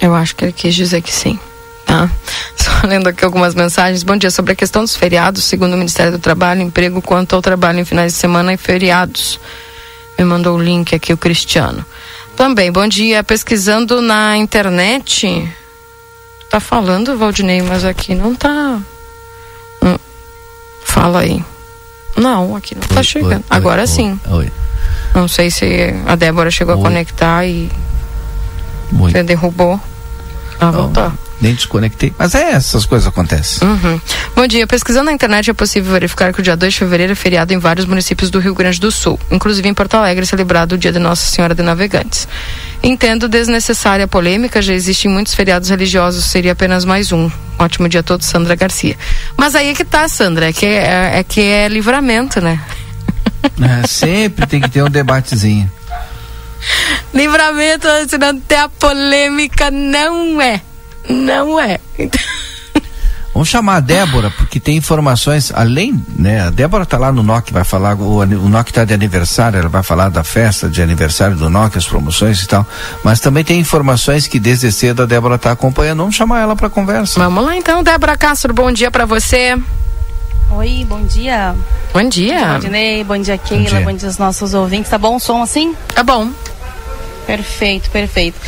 Eu 0.00 0.14
acho 0.14 0.34
que 0.34 0.44
ele 0.44 0.52
quis 0.52 0.74
dizer 0.74 1.00
que 1.00 1.12
sim. 1.12 1.38
Tá? 1.84 2.10
Só 2.56 2.86
lendo 2.86 3.08
aqui 3.08 3.24
algumas 3.24 3.54
mensagens. 3.54 4.02
Bom 4.02 4.16
dia. 4.16 4.30
Sobre 4.30 4.52
a 4.52 4.56
questão 4.56 4.82
dos 4.82 4.96
feriados, 4.96 5.44
segundo 5.44 5.74
o 5.74 5.76
Ministério 5.76 6.12
do 6.12 6.18
Trabalho, 6.18 6.60
emprego 6.60 7.00
quanto 7.00 7.36
ao 7.36 7.40
trabalho 7.40 7.78
em 7.78 7.84
finais 7.84 8.12
de 8.12 8.18
semana 8.18 8.52
e 8.52 8.56
feriados. 8.56 9.38
Me 10.18 10.24
mandou 10.24 10.56
o 10.56 10.62
link 10.62 10.94
aqui 10.94 11.12
o 11.12 11.16
Cristiano. 11.16 11.86
Também, 12.34 12.72
bom 12.72 12.86
dia. 12.86 13.22
Pesquisando 13.22 14.02
na 14.02 14.36
internet. 14.36 15.48
Tá 16.50 16.60
falando, 16.60 17.16
Valdinei, 17.18 17.62
mas 17.62 17.84
aqui 17.84 18.14
não 18.14 18.34
tá. 18.34 18.80
Hum. 19.82 19.96
Fala 20.84 21.20
aí. 21.20 21.44
Não, 22.16 22.56
aqui 22.56 22.74
não 22.74 22.82
tá 22.82 23.02
chegando. 23.02 23.34
oi, 23.34 23.44
Agora 23.50 23.82
oi, 23.82 23.86
sim. 23.86 24.18
Oi. 24.30 24.50
Não 25.14 25.28
sei 25.28 25.50
se 25.50 25.94
a 26.06 26.14
Débora 26.14 26.50
chegou 26.50 26.74
a 26.74 26.78
conectar 26.78 27.44
e. 27.44 27.70
Oi. 28.98 29.10
Você 29.12 29.22
derrubou. 29.22 29.80
Ah, 30.60 30.70
voltou. 30.70 31.12
Nem 31.40 31.54
desconectei. 31.54 32.12
Mas 32.18 32.34
é, 32.34 32.52
essas 32.52 32.86
coisas 32.86 33.06
acontecem. 33.06 33.66
Uhum. 33.66 34.00
Bom 34.34 34.46
dia. 34.46 34.66
Pesquisando 34.66 35.06
na 35.06 35.12
internet 35.12 35.50
é 35.50 35.52
possível 35.52 35.92
verificar 35.92 36.32
que 36.32 36.40
o 36.40 36.42
dia 36.42 36.56
2 36.56 36.72
de 36.72 36.78
fevereiro 36.78 37.12
é 37.12 37.14
feriado 37.14 37.52
em 37.52 37.58
vários 37.58 37.84
municípios 37.84 38.30
do 38.30 38.38
Rio 38.38 38.54
Grande 38.54 38.80
do 38.80 38.90
Sul, 38.90 39.20
inclusive 39.30 39.68
em 39.68 39.74
Porto 39.74 39.94
Alegre, 39.94 40.22
é 40.22 40.26
celebrado 40.26 40.74
o 40.74 40.78
dia 40.78 40.92
de 40.92 40.98
Nossa 40.98 41.26
Senhora 41.26 41.54
de 41.54 41.62
Navegantes. 41.62 42.26
Entendo 42.82 43.28
desnecessária 43.28 44.06
a 44.06 44.08
polêmica, 44.08 44.62
já 44.62 44.72
existem 44.72 45.10
muitos 45.10 45.34
feriados 45.34 45.68
religiosos, 45.68 46.24
seria 46.24 46.52
apenas 46.52 46.84
mais 46.84 47.12
um. 47.12 47.30
Ótimo 47.58 47.88
dia 47.88 48.00
a 48.00 48.02
todos, 48.02 48.26
Sandra 48.26 48.54
Garcia. 48.54 48.96
Mas 49.36 49.54
aí 49.54 49.68
é 49.68 49.74
que 49.74 49.84
tá, 49.84 50.08
Sandra, 50.08 50.48
é 50.48 50.52
que 50.52 50.66
é, 50.66 51.18
é 51.18 51.24
que 51.24 51.40
é 51.40 51.68
livramento, 51.68 52.40
né? 52.40 52.60
É, 53.60 53.86
sempre 53.86 54.46
tem 54.46 54.60
que 54.60 54.70
ter 54.70 54.82
um 54.82 54.90
debatezinho. 54.90 55.70
Livramento, 57.14 57.86
se 58.08 58.18
não 58.18 58.38
tem 58.38 58.58
a 58.58 58.68
polêmica, 58.68 59.70
não 59.70 60.40
é. 60.40 60.60
Não 61.08 61.60
é. 61.60 61.78
Então, 61.98 62.20
Vamos 63.36 63.50
chamar 63.50 63.76
a 63.76 63.80
Débora, 63.80 64.30
porque 64.30 64.58
tem 64.58 64.78
informações, 64.78 65.52
além, 65.54 66.02
né? 66.18 66.40
A 66.46 66.48
Débora 66.48 66.86
tá 66.86 66.96
lá 66.96 67.12
no 67.12 67.22
NOC, 67.22 67.52
vai 67.52 67.64
falar, 67.64 67.94
o, 67.94 68.20
o 68.20 68.48
NOC 68.48 68.72
tá 68.72 68.82
de 68.82 68.94
aniversário, 68.94 69.58
ela 69.58 69.68
vai 69.68 69.82
falar 69.82 70.08
da 70.08 70.24
festa 70.24 70.70
de 70.70 70.80
aniversário 70.80 71.36
do 71.36 71.50
NOC, 71.50 71.76
as 71.76 71.86
promoções 71.86 72.42
e 72.42 72.48
tal. 72.48 72.66
Mas 73.04 73.20
também 73.20 73.44
tem 73.44 73.60
informações 73.60 74.26
que 74.26 74.40
desde 74.40 74.72
cedo 74.72 75.02
a 75.02 75.06
Débora 75.06 75.36
tá 75.36 75.52
acompanhando. 75.52 75.98
Vamos 75.98 76.14
chamar 76.14 76.40
ela 76.40 76.56
para 76.56 76.70
conversa. 76.70 77.20
Vamos 77.20 77.44
lá 77.44 77.54
então, 77.54 77.82
Débora 77.82 78.16
Castro, 78.16 78.54
bom 78.54 78.72
dia 78.72 78.90
para 78.90 79.04
você. 79.04 79.54
Oi, 80.52 80.86
bom 80.88 81.02
dia. 81.02 81.54
Bom 81.92 82.08
dia. 82.08 82.40
Valdinei, 82.40 83.04
bom 83.04 83.18
dia, 83.18 83.36
Keila, 83.36 83.68
dia. 83.68 83.80
bom 83.82 83.92
dia 83.92 84.08
aos 84.08 84.16
nossos 84.16 84.54
ouvintes. 84.54 84.90
Tá 84.90 84.96
bom 84.96 85.16
o 85.16 85.20
som 85.20 85.42
assim? 85.42 85.74
Tá 85.94 86.02
bom. 86.02 86.30
Perfeito, 87.26 87.90
perfeito. 87.90 88.38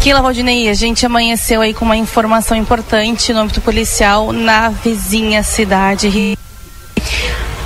Keila 0.00 0.22
Valdinei, 0.22 0.68
a 0.68 0.74
gente 0.74 1.04
amanheceu 1.04 1.60
aí 1.60 1.74
com 1.74 1.84
uma 1.84 1.96
informação 1.96 2.56
importante 2.56 3.32
no 3.32 3.40
âmbito 3.40 3.60
policial 3.60 4.32
na 4.32 4.68
vizinha 4.68 5.42
cidade. 5.42 6.38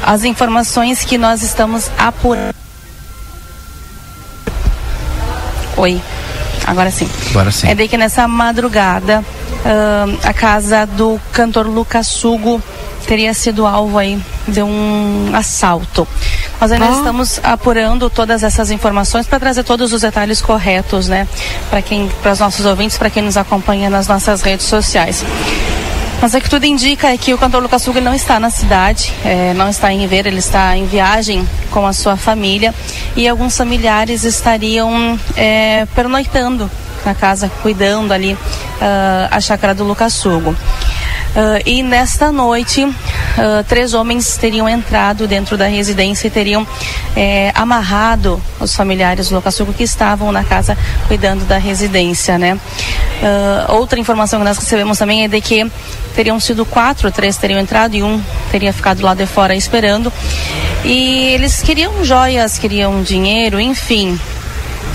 As 0.03 0.25
informações 0.25 1.05
que 1.05 1.19
nós 1.19 1.43
estamos 1.43 1.91
apurando. 1.99 2.55
Oi, 5.77 6.01
agora 6.67 6.91
sim. 6.91 7.09
Agora 7.31 7.51
sim. 7.51 7.69
É 7.69 7.75
de 7.75 7.87
que 7.87 7.99
nessa 7.99 8.27
madrugada 8.27 9.23
ahn, 9.65 10.17
a 10.25 10.33
casa 10.33 10.87
do 10.87 11.21
cantor 11.33 11.67
Lucas 11.67 12.07
Sugo 12.07 12.63
teria 13.07 13.35
sido 13.35 13.67
alvo 13.67 13.99
aí 13.99 14.19
de 14.49 14.63
um 14.63 15.31
assalto. 15.35 16.09
Nós 16.61 16.73
ainda 16.73 16.87
Ah. 16.87 16.93
estamos 16.93 17.41
apurando 17.43 18.09
todas 18.09 18.43
essas 18.43 18.71
informações 18.71 19.27
para 19.27 19.39
trazer 19.39 19.63
todos 19.63 19.93
os 19.93 20.03
detalhes 20.03 20.41
corretos, 20.41 21.09
né, 21.09 21.29
para 21.71 21.83
quem, 21.83 22.09
para 22.23 22.33
os 22.33 22.39
nossos 22.39 22.65
ouvintes, 22.65 22.97
para 22.97 23.11
quem 23.11 23.23
nos 23.23 23.37
acompanha 23.37 23.91
nas 23.91 24.09
nossas 24.09 24.43
redes 24.43 24.67
sociais. 24.67 25.25
Mas 26.21 26.35
é 26.35 26.41
que 26.41 26.49
tudo 26.49 26.65
indica 26.65 27.13
é 27.13 27.17
que 27.19 27.35
o 27.35 27.39
cantor 27.39 27.63
Lucas 27.63 27.87
Hugo 27.87 28.01
não 28.01 28.15
está 28.15 28.41
na 28.41 28.49
cidade, 28.49 29.13
eh, 29.23 29.53
não 29.55 29.69
está 29.69 29.93
em 29.93 30.01
Ribeira, 30.01 30.29
ele 30.29 30.39
está 30.39 30.75
em 30.75 30.87
viagem 30.87 31.47
com 31.71 31.87
a 31.87 31.93
sua 31.93 32.17
família 32.17 32.75
e 33.15 33.29
alguns 33.29 33.55
familiares 33.55 34.25
estariam 34.25 35.21
eh, 35.37 35.87
pernoitando 35.95 36.71
na 37.05 37.15
casa, 37.15 37.51
cuidando 37.63 38.13
ali 38.13 38.37
ah, 38.81 39.29
a 39.31 39.41
chácara 39.41 39.75
do 39.75 39.85
Lucas 39.85 40.25
Hugo. 40.25 40.57
Ah, 41.37 41.61
e 41.67 41.83
nesta 41.83 42.33
noite, 42.33 42.89
ah, 43.37 43.63
três 43.69 43.93
homens 43.93 44.39
teriam 44.39 44.67
entrado 44.67 45.29
dentro 45.29 45.59
da 45.59 45.67
residência 45.67 46.29
e 46.29 46.31
teriam 46.31 46.67
eh, 47.15 47.53
amarrado 47.55 48.43
os 48.59 48.75
familiares 48.75 49.29
do 49.29 49.35
Lucas 49.35 49.61
Hugo 49.61 49.75
que 49.75 49.83
estavam 49.83 50.33
na 50.33 50.43
casa 50.43 50.79
cuidando 51.07 51.45
da 51.45 51.59
residência, 51.59 52.39
né? 52.39 52.59
Ah, 53.23 53.67
outra 53.75 54.01
informação 54.01 54.39
que 54.39 54.47
nós 54.47 54.57
recebemos 54.57 54.97
também 54.97 55.25
é 55.25 55.29
de 55.29 55.39
que 55.43 55.71
teriam 56.15 56.41
sido 56.41 56.65
quatro, 56.65 57.13
três 57.13 57.37
teriam 57.37 57.61
entrado 57.61 57.95
e 57.95 58.03
um 58.03 58.19
teria 58.51 58.73
ficado 58.73 59.03
lá 59.03 59.13
de 59.13 59.27
fora 59.27 59.55
esperando. 59.55 60.11
E 60.87 61.35
eles 61.35 61.61
queriam 61.61 62.03
joias, 62.03 62.57
queriam 62.57 63.03
dinheiro, 63.03 63.61
enfim. 63.61 64.19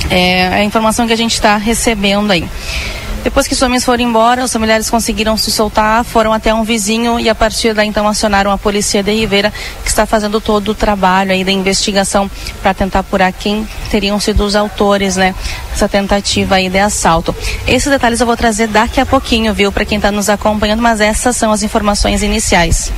É 0.10 0.48
a 0.48 0.64
informação 0.64 1.06
que 1.06 1.14
a 1.14 1.18
gente 1.18 1.36
está 1.36 1.56
recebendo 1.58 2.32
aí. 2.32 2.50
Depois 3.24 3.48
que 3.48 3.54
os 3.54 3.62
homens 3.62 3.86
foram 3.86 4.04
embora, 4.04 4.44
os 4.44 4.52
familiares 4.52 4.90
conseguiram 4.90 5.38
se 5.38 5.52
soltar, 5.52 6.04
foram 6.04 6.34
até 6.34 6.54
um 6.54 6.64
vizinho 6.64 7.20
e 7.20 7.30
a 7.30 7.36
partir 7.36 7.74
daí 7.74 7.88
então 7.88 8.08
acionaram 8.08 8.52
a 8.52 8.58
polícia 8.58 9.04
de 9.04 9.14
Ribeira, 9.14 9.54
que 9.84 9.90
está 9.90 10.06
fazendo 10.08 10.42
todo 10.42 10.70
o 10.70 10.76
trabalho 10.76 11.32
aí 11.32 11.44
da 11.44 11.52
investigação 11.52 12.30
para 12.62 12.74
tentar 12.74 13.00
apurar 13.00 13.32
quem 13.32 13.68
teriam 13.92 14.20
sido 14.20 14.44
os 14.44 14.56
autores, 14.56 15.16
né, 15.18 15.36
dessa 15.70 15.88
tentativa 15.88 16.56
aí 16.56 16.68
de 16.68 16.80
assalto. 16.80 17.36
Esses 17.68 17.92
detalhes 17.92 18.20
eu 18.20 18.26
vou 18.26 18.36
trazer 18.36 18.68
daqui 18.68 19.00
a 19.00 19.06
pouquinho, 19.06 19.54
viu, 19.54 19.72
para 19.72 19.86
quem 19.86 19.98
está 19.98 20.12
nos 20.12 20.28
acompanhando, 20.28 20.82
mas 20.82 21.00
essas 21.00 21.36
são 21.38 21.52
as 21.52 21.62
informações 21.62 22.24
iniciais. 22.24 22.92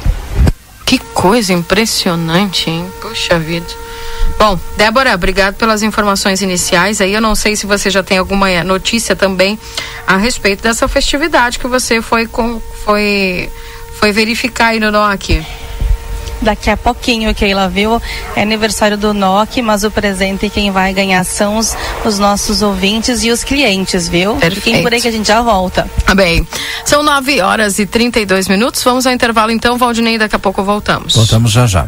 Que 0.86 0.98
coisa 1.00 1.52
impressionante, 1.52 2.70
hein? 2.70 2.86
Puxa 3.02 3.38
vida. 3.40 3.68
Bom, 4.44 4.60
Débora, 4.76 5.16
obrigado 5.16 5.56
pelas 5.56 5.82
informações 5.84 6.42
iniciais. 6.42 7.00
Aí 7.00 7.14
eu 7.14 7.22
não 7.22 7.34
sei 7.34 7.56
se 7.56 7.66
você 7.66 7.90
já 7.90 8.04
tem 8.04 8.18
alguma 8.18 8.52
eh, 8.52 8.62
notícia 8.62 9.16
também 9.16 9.58
a 10.06 10.18
respeito 10.18 10.62
dessa 10.62 10.86
festividade 10.86 11.58
que 11.58 11.66
você 11.66 12.02
foi 12.02 12.28
com 12.28 12.60
foi 12.84 13.50
foi 13.98 14.12
verificar 14.12 14.72
aí 14.72 14.82
no 14.82 14.92
NOC. 14.92 15.46
Daqui 16.42 16.70
a 16.70 16.76
pouquinho, 16.76 17.34
Keila, 17.34 17.70
viu? 17.70 18.02
É 18.36 18.42
aniversário 18.42 18.98
do 18.98 19.14
NOC, 19.14 19.62
mas 19.62 19.86
o 19.86 19.90
presente 19.90 20.50
quem 20.50 20.72
vai 20.72 20.94
ganhar 20.94 21.24
são 21.24 21.56
os, 21.56 21.74
os 22.04 22.20
nossos 22.20 22.62
ouvintes 22.62 23.24
e 23.24 23.32
os 23.32 23.46
clientes, 23.46 24.10
viu? 24.10 24.38
Fiquem 24.56 24.84
por 24.84 24.94
aí 24.94 25.00
que 25.00 25.08
a 25.08 25.12
gente 25.12 25.30
já 25.30 25.42
volta. 25.42 25.90
Tá 26.06 26.14
bem. 26.14 26.46
São 26.84 27.02
9 27.02 27.40
horas 27.40 27.80
e 27.80 27.86
32 27.86 28.50
minutos. 28.50 28.84
Vamos 28.84 29.08
ao 29.08 29.14
intervalo 29.14 29.52
então, 29.54 29.78
Valdinei, 29.78 30.18
daqui 30.18 30.36
a 30.36 30.40
pouco 30.40 30.62
voltamos. 30.64 31.16
Voltamos 31.16 31.50
já 31.50 31.66
já. 31.66 31.88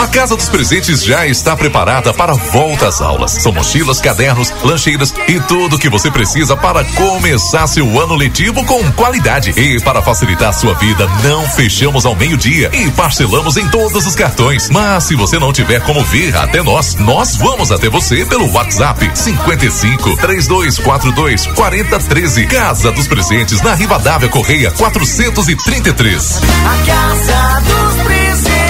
A 0.00 0.06
Casa 0.08 0.34
dos 0.34 0.48
Presentes 0.48 1.04
já 1.04 1.26
está 1.26 1.54
preparada 1.54 2.14
para 2.14 2.32
a 2.32 2.34
volta 2.34 2.88
às 2.88 3.02
aulas. 3.02 3.32
São 3.32 3.52
mochilas, 3.52 4.00
cadernos, 4.00 4.50
lancheiras 4.62 5.12
e 5.28 5.38
tudo 5.40 5.78
que 5.78 5.90
você 5.90 6.10
precisa 6.10 6.56
para 6.56 6.82
começar 6.84 7.66
seu 7.66 8.00
ano 8.00 8.14
letivo 8.14 8.64
com 8.64 8.90
qualidade. 8.92 9.50
E 9.50 9.78
para 9.80 10.00
facilitar 10.00 10.54
sua 10.54 10.72
vida, 10.72 11.06
não 11.22 11.46
fechamos 11.50 12.06
ao 12.06 12.16
meio-dia 12.16 12.70
e 12.72 12.90
parcelamos 12.92 13.58
em 13.58 13.68
todos 13.68 14.06
os 14.06 14.14
cartões. 14.14 14.70
Mas 14.70 15.04
se 15.04 15.14
você 15.14 15.38
não 15.38 15.52
tiver 15.52 15.80
como 15.80 16.02
vir 16.02 16.34
até 16.34 16.62
nós, 16.62 16.94
nós 16.94 17.36
vamos 17.36 17.70
até 17.70 17.90
você 17.90 18.24
pelo 18.24 18.50
WhatsApp 18.50 19.10
55 19.14 20.16
3242 20.16 21.46
4013. 21.48 22.46
Casa 22.46 22.90
dos 22.90 23.06
Presentes 23.06 23.60
na 23.60 23.74
Rivadavia 23.74 24.30
Correia 24.30 24.70
433. 24.70 26.40
A 26.64 26.86
Casa 26.86 27.60
dos 27.60 28.02
Presentes. 28.02 28.69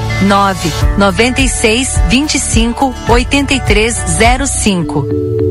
9 0.21 0.71
96 0.97 1.99
25 2.09 2.93
8305. 3.07 5.50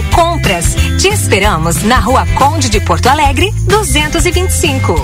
compras. 0.03 0.75
Te 0.99 1.09
esperamos 1.09 1.83
na 1.83 1.99
Rua 1.99 2.25
Conde 2.35 2.69
de 2.69 2.79
Porto 2.79 3.07
Alegre, 3.07 3.51
225. 3.67 4.95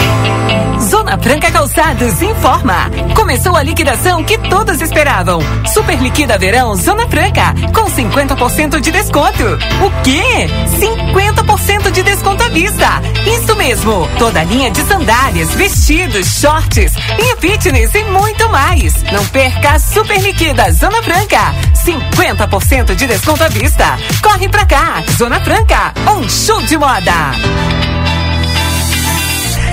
Zona 0.89 1.17
Franca 1.17 1.51
Calçados 1.51 2.21
informa. 2.21 2.89
Começou 3.15 3.55
a 3.55 3.63
liquidação 3.63 4.23
que 4.23 4.37
todos 4.49 4.79
esperavam. 4.81 5.39
Super 5.73 5.99
liquida 5.99 6.37
verão 6.37 6.75
Zona 6.75 7.07
Franca 7.07 7.53
com 7.73 7.85
50% 7.89 8.79
de 8.79 8.91
desconto. 8.91 9.43
O 9.83 10.03
quê? 10.03 10.47
50% 10.79 11.91
de 11.91 12.03
desconto 12.03 12.43
à 12.43 12.49
vista. 12.49 13.01
Isso 13.25 13.55
mesmo. 13.55 14.07
Toda 14.17 14.41
a 14.41 14.43
linha 14.43 14.71
de 14.71 14.81
sandálias, 14.83 15.53
vestidos, 15.55 16.39
shorts, 16.39 16.93
linha 17.19 17.35
fitness 17.37 17.93
e 17.95 18.03
muito 18.05 18.47
mais. 18.49 19.03
Não 19.11 19.25
perca 19.27 19.71
a 19.71 19.79
Super 19.79 20.21
liquida 20.21 20.71
Zona 20.71 21.01
Franca. 21.01 21.53
50% 21.85 22.95
de 22.95 23.07
desconto 23.07 23.43
à 23.43 23.47
vista. 23.47 23.97
Corre 24.21 24.47
pra 24.47 24.65
cá. 24.65 24.86
Zona 25.17 25.39
Franca, 25.41 25.93
um 26.15 26.29
show 26.29 26.61
de 26.63 26.77
moda. 26.77 27.11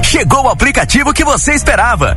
Chegou 0.03 0.45
o 0.45 0.49
aplicativo 0.49 1.13
que 1.13 1.25
você 1.25 1.55
esperava. 1.55 2.17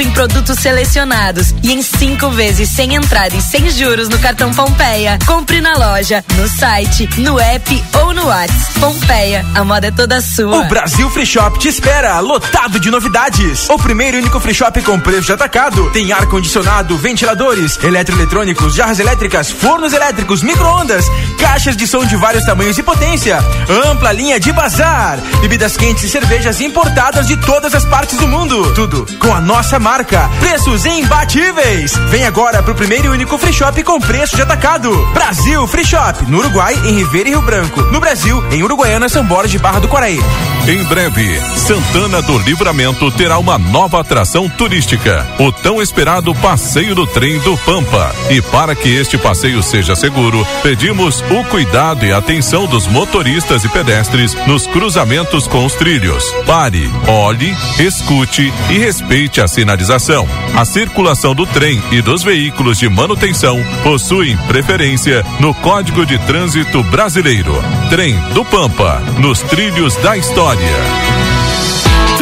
em 0.00 0.10
produtos 0.10 0.58
selecionados 0.58 1.54
e 1.62 1.72
em 1.72 1.80
cinco 1.80 2.30
vezes 2.30 2.68
sem 2.68 2.94
entrada 2.94 3.34
e 3.34 3.40
sem 3.40 3.70
juros 3.70 4.08
no 4.08 4.18
cartão 4.18 4.52
Pompeia. 4.52 5.18
Compre 5.26 5.60
na 5.60 5.72
loja, 5.76 6.24
no 6.36 6.48
site, 6.48 7.08
no 7.18 7.38
app 7.38 7.84
ou 8.00 8.12
no 8.12 8.26
WhatsApp. 8.26 8.80
Pompeia, 8.80 9.46
a 9.54 9.64
moda 9.64 9.86
é 9.86 9.90
toda 9.90 10.20
sua. 10.20 10.58
O 10.58 10.64
Brasil 10.64 11.08
Free 11.10 11.24
Shop 11.24 11.58
te 11.58 11.68
espera, 11.68 12.18
lotado 12.20 12.78
de 12.78 12.90
novidades. 12.90 13.68
O 13.70 13.78
primeiro 13.78 14.16
e 14.16 14.20
único 14.20 14.38
free 14.40 14.54
shop 14.54 14.82
com 14.82 14.98
preço 15.00 15.26
de 15.26 15.32
atacado. 15.32 15.90
Tem 15.90 16.12
ar-condicionado, 16.12 16.96
ventiladores, 16.98 17.78
eletroeletrônicos, 17.82 18.74
jarras 18.74 18.98
elétricas, 18.98 19.50
fornos 19.50 19.92
elétricos, 19.92 20.42
micro-ondas, 20.42 21.06
caixas 21.38 21.76
de 21.76 21.86
som 21.86 22.04
de 22.04 22.16
vários 22.16 22.44
tamanhos 22.44 22.76
e 22.76 22.82
potência, 22.82 23.38
ampla 23.86 24.12
linha 24.12 24.38
de 24.38 24.52
bazar, 24.52 25.18
bebidas 25.40 25.76
quentes 25.76 26.04
e 26.04 26.08
cervejas 26.08 26.60
importadas 26.60 27.26
de 27.26 27.36
todas 27.38 27.74
as 27.74 27.84
partes 27.84 28.18
do 28.18 28.28
mundo. 28.28 28.74
Tudo 28.74 29.06
com 29.18 29.34
a 29.34 29.40
nossa 29.54 29.78
marca. 29.78 30.28
Preços 30.40 30.84
imbatíveis. 30.84 31.92
Vem 32.10 32.24
agora 32.24 32.60
pro 32.60 32.74
primeiro 32.74 33.06
e 33.06 33.08
único 33.10 33.38
free 33.38 33.52
shop 33.52 33.84
com 33.84 34.00
preço 34.00 34.34
de 34.34 34.42
atacado. 34.42 34.90
Brasil 35.14 35.64
Free 35.68 35.86
Shop, 35.86 36.24
no 36.24 36.38
Uruguai, 36.38 36.74
em 36.84 36.96
Ribeira 36.96 37.28
e 37.28 37.32
Rio 37.32 37.42
Branco. 37.42 37.80
No 37.82 38.00
Brasil, 38.00 38.42
em 38.50 38.64
Uruguaiana, 38.64 39.08
São 39.08 39.24
Borges 39.24 39.52
de 39.52 39.58
Barra 39.58 39.78
do 39.78 39.86
Quaraí. 39.86 40.20
Em 40.66 40.82
breve, 40.84 41.40
Santana 41.56 42.20
do 42.22 42.38
Livramento 42.38 43.10
terá 43.12 43.38
uma 43.38 43.56
nova 43.58 44.00
atração 44.00 44.48
turística, 44.48 45.24
o 45.38 45.52
tão 45.52 45.80
esperado 45.80 46.34
passeio 46.36 46.94
do 46.94 47.06
trem 47.06 47.38
do 47.40 47.56
Pampa. 47.58 48.12
E 48.30 48.40
para 48.40 48.74
que 48.74 48.88
este 48.88 49.16
passeio 49.18 49.62
seja 49.62 49.94
seguro, 49.94 50.44
pedimos 50.62 51.22
o 51.30 51.44
cuidado 51.44 52.04
e 52.04 52.12
atenção 52.12 52.66
dos 52.66 52.86
motoristas 52.86 53.62
e 53.62 53.68
pedestres 53.68 54.34
nos 54.46 54.66
cruzamentos 54.66 55.46
com 55.46 55.64
os 55.66 55.74
trilhos. 55.74 56.24
Pare, 56.46 56.90
olhe, 57.06 57.54
escute 57.78 58.52
e 58.70 58.78
respeite 58.78 59.42
a 59.42 59.43
sinalização. 59.48 60.28
A 60.54 60.64
circulação 60.64 61.34
do 61.34 61.46
trem 61.46 61.82
e 61.90 62.00
dos 62.00 62.22
veículos 62.22 62.78
de 62.78 62.88
manutenção 62.88 63.58
possuem 63.82 64.36
preferência 64.46 65.24
no 65.40 65.54
Código 65.54 66.04
de 66.04 66.18
Trânsito 66.18 66.82
Brasileiro. 66.84 67.54
Trem 67.90 68.18
do 68.32 68.44
Pampa, 68.44 69.00
nos 69.18 69.40
trilhos 69.42 69.96
da 69.96 70.16
história. 70.16 71.23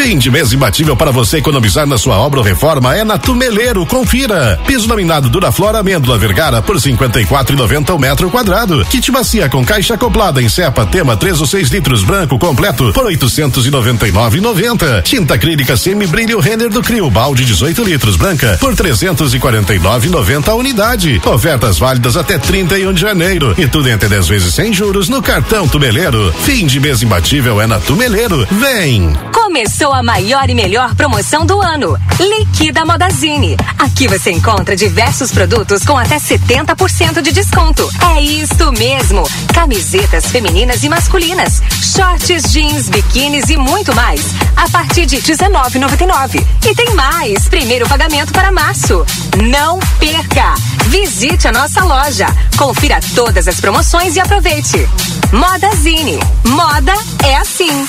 Fim 0.02 0.18
de 0.18 0.32
mês 0.32 0.52
imbatível 0.52 0.96
para 0.96 1.12
você 1.12 1.36
economizar 1.36 1.86
na 1.86 1.96
sua 1.96 2.18
obra 2.18 2.40
ou 2.40 2.44
reforma 2.44 2.92
é 2.96 3.04
na 3.04 3.16
Tumeleiro. 3.18 3.86
Confira. 3.86 4.58
Piso 4.66 4.88
laminado 4.88 5.28
Duraflora 5.28 5.78
Amêndola 5.78 6.18
Vergara 6.18 6.60
por 6.60 6.74
54,90 6.74 7.94
o 7.94 7.98
metro 8.00 8.28
quadrado. 8.28 8.84
Kit 8.86 9.12
bacia 9.12 9.48
com 9.48 9.64
caixa 9.64 9.94
acoplada 9.94 10.42
em 10.42 10.48
cepa 10.48 10.84
tema 10.84 11.16
3 11.16 11.40
ou 11.40 11.46
6 11.46 11.68
litros 11.68 12.02
branco 12.02 12.36
completo 12.36 12.92
por 12.92 13.04
899,90. 13.04 15.02
Tinta 15.02 15.34
acrílica 15.34 15.76
semi 15.76 16.08
brilho 16.08 16.40
Renner 16.40 16.68
do 16.68 16.82
Crio 16.82 17.08
balde 17.08 17.44
18 17.44 17.84
litros 17.84 18.16
branca 18.16 18.58
por 18.60 18.74
349,90 18.74 20.48
a 20.48 20.54
unidade. 20.56 21.22
Ofertas 21.24 21.78
válidas 21.78 22.16
até 22.16 22.38
31 22.38 22.92
de 22.92 23.00
janeiro 23.00 23.54
e 23.56 23.68
tudo 23.68 23.88
até 23.88 24.08
10 24.08 24.26
vezes 24.26 24.52
sem 24.52 24.72
juros 24.72 25.08
no 25.08 25.22
cartão 25.22 25.68
Tumeleiro. 25.68 26.34
Fim 26.42 26.66
de 26.66 26.80
mês 26.80 27.02
imbatível 27.02 27.60
é 27.60 27.68
na 27.68 27.78
Tumeleiro. 27.78 28.44
Vem. 28.50 29.12
Começou 29.32 29.91
a 29.94 30.02
maior 30.02 30.48
e 30.48 30.54
melhor 30.54 30.94
promoção 30.94 31.44
do 31.44 31.60
ano. 31.60 31.98
Liquida 32.18 32.84
Modazine. 32.84 33.56
Aqui 33.78 34.08
você 34.08 34.30
encontra 34.30 34.76
diversos 34.76 35.32
produtos 35.32 35.84
com 35.84 35.96
até 35.96 36.16
70% 36.16 37.20
de 37.20 37.32
desconto. 37.32 37.88
É 38.14 38.20
isto 38.20 38.72
mesmo. 38.72 39.22
Camisetas 39.52 40.26
femininas 40.26 40.82
e 40.82 40.88
masculinas, 40.88 41.62
shorts, 41.82 42.50
jeans, 42.52 42.88
biquínis 42.88 43.50
e 43.50 43.56
muito 43.56 43.94
mais. 43.94 44.20
A 44.56 44.68
partir 44.68 45.06
de 45.06 45.16
19,99. 45.18 46.44
E 46.66 46.74
tem 46.74 46.94
mais. 46.94 47.48
Primeiro 47.48 47.88
pagamento 47.88 48.32
para 48.32 48.52
março. 48.52 49.04
Não 49.42 49.78
perca. 49.98 50.54
Visite 50.86 51.48
a 51.48 51.52
nossa 51.52 51.82
loja. 51.84 52.26
Confira 52.56 53.00
todas 53.14 53.48
as 53.48 53.60
promoções 53.60 54.16
e 54.16 54.20
aproveite. 54.20 54.88
Modazine. 55.32 56.18
Moda 56.44 56.94
é 57.24 57.36
assim. 57.36 57.88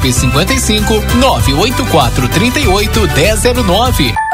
55 0.01 1.01
984 1.19 2.27
38 2.27 3.07
1009. 3.07 4.30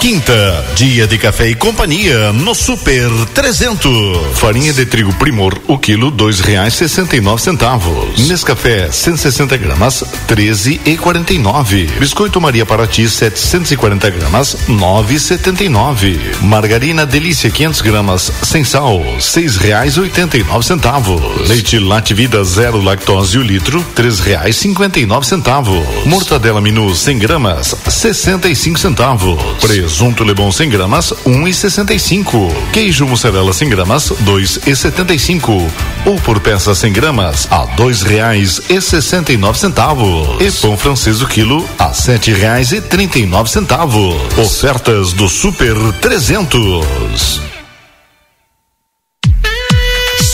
Quinta, 0.00 0.64
dia 0.76 1.04
de 1.06 1.18
café 1.18 1.48
e 1.48 1.54
companhia 1.56 2.32
no 2.32 2.54
Super 2.54 3.10
300. 3.34 4.36
Farinha 4.36 4.72
de 4.72 4.86
trigo 4.86 5.12
Primor, 5.14 5.58
o 5.66 5.76
quilo 5.78 6.12
dois 6.12 6.38
reais 6.38 6.74
sessenta 6.74 7.16
e 7.16 7.20
nove 7.20 7.42
centavos. 7.42 8.28
Nescafé 8.28 8.88
160 8.92 9.56
gramas, 9.56 10.04
treze 10.28 10.80
e 10.84 10.96
quarenta 10.96 11.32
e 11.32 11.38
nove. 11.38 11.86
Biscoito 11.98 12.40
Maria 12.40 12.64
Paraty 12.64 13.08
740 13.08 14.10
gramas, 14.10 14.56
nove 14.68 15.18
setenta 15.18 15.64
e 15.64 15.68
nove. 15.68 16.20
Margarina 16.40 17.04
Delícia 17.04 17.50
500 17.50 17.80
gramas, 17.80 18.32
sem 18.42 18.62
sal, 18.62 19.02
seis 19.18 19.56
reais 19.56 19.98
oitenta 19.98 20.36
e 20.36 20.44
nove 20.44 20.64
centavos. 20.64 21.48
Leite 21.48 21.80
Lativida 21.80 22.44
zero 22.44 22.80
lactose 22.80 23.38
o 23.38 23.42
litro, 23.42 23.84
três 23.94 24.20
reais 24.20 24.54
cinquenta 24.56 25.00
e 25.00 25.06
nove 25.06 25.26
centavos. 25.26 25.82
Mortadela 26.04 26.60
Minu 26.60 26.94
100 26.94 27.18
gramas, 27.18 27.74
sessenta 27.88 28.48
e 28.48 28.54
cinco 28.54 28.78
centavos. 28.78 29.36
Presunto 29.86 30.24
Lebon 30.24 30.50
100 30.50 30.68
gramas, 30.68 31.14
um 31.24 31.46
e 31.46 31.54
sessenta 31.54 31.94
e 31.94 32.00
cinco. 32.00 32.52
Queijo 32.72 33.06
mussarela 33.06 33.52
100 33.52 33.68
gramas, 33.68 34.12
dois 34.22 34.58
e 34.66 34.74
setenta 34.74 35.14
e 35.14 35.18
cinco. 35.18 35.64
Ou 36.04 36.16
por 36.22 36.40
peça 36.40 36.74
100 36.74 36.92
gramas, 36.92 37.46
a 37.52 37.64
dois 37.76 38.02
reais 38.02 38.60
e 38.68 38.80
sessenta 38.80 39.32
e 39.32 39.36
nove 39.36 39.60
centavos. 39.60 40.40
E 40.40 40.50
pão 40.60 40.76
francês 40.76 41.22
o 41.22 41.28
quilo, 41.28 41.64
a 41.78 41.92
sete 41.92 42.32
reais 42.32 42.72
e 42.72 42.80
trinta 42.80 43.20
e 43.20 43.26
nove 43.26 43.48
centavos. 43.48 44.16
Ofertas 44.36 45.12
do 45.12 45.28
Super 45.28 45.76
300. 46.00 47.55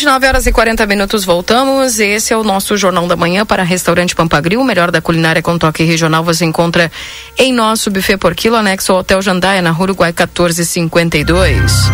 gente, 0.00 0.06
9 0.06 0.26
horas 0.26 0.46
e 0.46 0.52
40 0.52 0.86
minutos 0.86 1.24
voltamos. 1.24 1.98
Esse 1.98 2.32
é 2.32 2.36
o 2.36 2.42
nosso 2.42 2.76
Jornal 2.76 3.06
da 3.06 3.16
Manhã 3.16 3.44
para 3.44 3.62
Restaurante 3.62 4.14
Pampagril, 4.14 4.60
o 4.60 4.64
melhor 4.64 4.90
da 4.90 5.00
culinária 5.00 5.42
com 5.42 5.58
toque 5.58 5.84
regional. 5.84 6.24
Você 6.24 6.44
encontra 6.44 6.90
em 7.36 7.52
nosso 7.52 7.90
buffet 7.90 8.16
por 8.16 8.34
quilo, 8.34 8.56
anexo 8.56 8.92
ao 8.92 9.00
Hotel 9.00 9.20
Jandaia, 9.20 9.60
na 9.60 9.78
Uruguai 9.78 10.10
1452. 10.10 11.90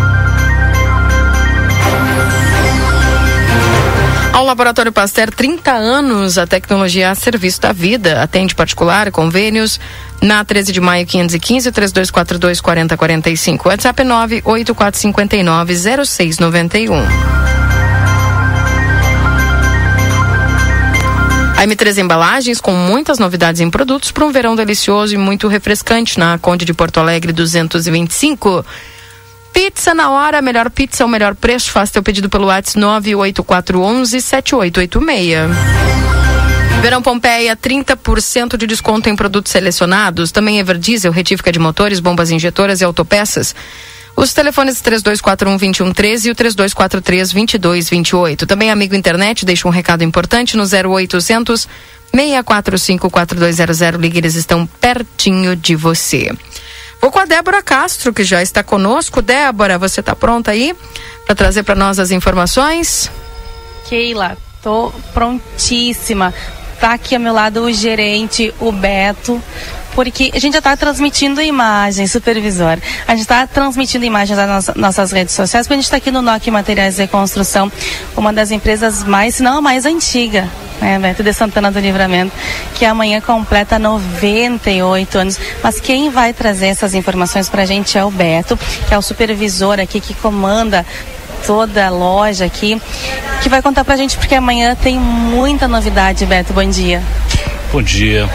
Ao 4.31 4.45
Laboratório 4.45 4.93
Pasteur, 4.93 5.29
30 5.29 5.71
anos, 5.71 6.37
a 6.37 6.47
tecnologia 6.47 7.11
a 7.11 7.15
serviço 7.15 7.61
da 7.61 7.73
vida. 7.73 8.21
Atende 8.21 8.55
particular, 8.55 9.11
convênios, 9.11 9.79
na 10.21 10.45
13 10.45 10.71
de 10.71 10.79
maio 10.79 11.05
515 11.05 11.71
3242 11.71 12.61
4045. 12.61 13.67
WhatsApp 13.67 14.03
98459 14.03 16.05
0691. 16.05 17.56
A 21.57 21.65
M3 21.65 21.97
Embalagens 21.97 22.61
com 22.61 22.71
muitas 22.71 23.17
novidades 23.17 23.61
em 23.61 23.69
produtos 23.71 24.11
para 24.11 24.23
um 24.23 24.31
verão 24.31 24.55
delicioso 24.55 25.15
e 25.15 25.17
muito 25.17 25.47
refrescante 25.47 26.19
na 26.19 26.37
Conde 26.37 26.63
de 26.63 26.71
Porto 26.71 26.99
Alegre 26.99 27.33
225. 27.33 28.63
Pizza 29.51 29.95
na 29.95 30.11
hora, 30.11 30.39
melhor 30.39 30.69
pizza, 30.69 31.03
o 31.03 31.09
melhor 31.09 31.33
preço. 31.33 31.71
Faça 31.71 31.93
teu 31.93 32.03
pedido 32.03 32.29
pelo 32.29 32.45
WhatsApp 32.45 32.79
98411 32.79 34.21
7886. 34.21 35.49
Verão 36.79 37.01
Pompeia, 37.01 37.57
30% 37.57 38.55
de 38.55 38.67
desconto 38.67 39.09
em 39.09 39.15
produtos 39.15 39.51
selecionados. 39.51 40.31
Também 40.31 40.59
Everdiesel, 40.59 41.11
retífica 41.11 41.51
de 41.51 41.57
motores, 41.57 41.99
bombas 41.99 42.29
injetoras 42.29 42.81
e 42.81 42.83
autopeças. 42.83 43.55
Os 44.17 44.33
telefones 44.33 44.81
3241-2113 44.81 46.25
e 46.25 46.31
o 46.31 46.35
3243-2228. 46.35 48.47
Também, 48.47 48.71
amigo 48.71 48.95
internet, 48.95 49.45
deixa 49.45 49.67
um 49.67 49.71
recado 49.71 50.03
importante 50.03 50.57
no 50.57 50.63
0800 50.63 51.67
645 52.11 53.11
4200. 53.11 54.01
Ligue, 54.01 54.17
eles 54.17 54.33
estão 54.33 54.65
pertinho 54.65 55.55
de 55.55 55.75
você. 55.75 56.35
Vou 56.99 57.11
com 57.11 57.19
a 57.19 57.25
Débora 57.25 57.61
Castro, 57.61 58.11
que 58.11 58.23
já 58.23 58.41
está 58.41 58.63
conosco. 58.63 59.21
Débora, 59.21 59.77
você 59.77 59.99
está 59.99 60.15
pronta 60.15 60.49
aí 60.49 60.75
para 61.27 61.35
trazer 61.35 61.61
para 61.61 61.75
nós 61.75 61.99
as 61.99 62.09
informações? 62.09 63.11
Keila, 63.87 64.35
tô 64.63 64.91
prontíssima. 65.13 66.33
Tá 66.79 66.93
aqui 66.93 67.13
ao 67.13 67.21
meu 67.21 67.33
lado 67.33 67.61
o 67.61 67.71
gerente, 67.71 68.51
o 68.59 68.71
Beto, 68.71 69.39
porque 69.97 70.29
a 70.31 70.37
gente 70.37 70.53
já 70.53 70.59
está 70.59 70.77
transmitindo 70.77 71.41
imagens, 71.41 72.11
supervisor. 72.11 72.77
A 73.07 73.13
gente 73.13 73.21
está 73.21 73.47
transmitindo 73.47 74.05
imagens 74.05 74.37
das 74.37 74.47
nossas, 74.47 74.75
nossas 74.75 75.11
redes 75.11 75.33
sociais, 75.33 75.65
porque 75.65 75.73
a 75.73 75.77
gente 75.77 75.85
está 75.85 75.97
aqui 75.97 76.11
no 76.11 76.21
NOC 76.21 76.51
Materiais 76.51 76.97
de 76.97 77.07
Construção, 77.07 77.71
uma 78.15 78.31
das 78.31 78.51
empresas 78.51 79.03
mais, 79.03 79.37
se 79.37 79.41
não 79.41 79.57
a 79.57 79.61
mais 79.61 79.87
antiga, 79.87 80.47
né, 80.79 80.99
Beto 80.99 81.23
de 81.23 81.33
Santana 81.33 81.71
do 81.71 81.79
Livramento, 81.79 82.31
que 82.75 82.85
amanhã 82.85 83.19
completa 83.19 83.79
98 83.79 85.17
anos. 85.17 85.39
Mas 85.63 85.79
quem 85.79 86.11
vai 86.11 86.31
trazer 86.31 86.67
essas 86.67 86.93
informações 86.93 87.49
para 87.49 87.63
a 87.63 87.65
gente 87.65 87.97
é 87.97 88.05
o 88.05 88.11
Beto, 88.11 88.55
que 88.87 88.93
é 88.93 88.97
o 88.99 89.01
supervisor 89.01 89.79
aqui 89.79 89.99
que 89.99 90.13
comanda 90.13 90.85
toda 91.43 91.87
a 91.87 91.89
loja 91.89 92.45
aqui, 92.45 92.79
que 93.41 93.49
vai 93.49 93.63
contar 93.63 93.83
pra 93.83 93.97
gente 93.97 94.15
porque 94.15 94.35
amanhã 94.35 94.75
tem 94.75 94.99
muita 94.99 95.67
novidade, 95.67 96.23
Beto. 96.23 96.53
Bom 96.53 96.69
dia. 96.69 97.01
Bom 97.71 97.81
dia. 97.81 98.29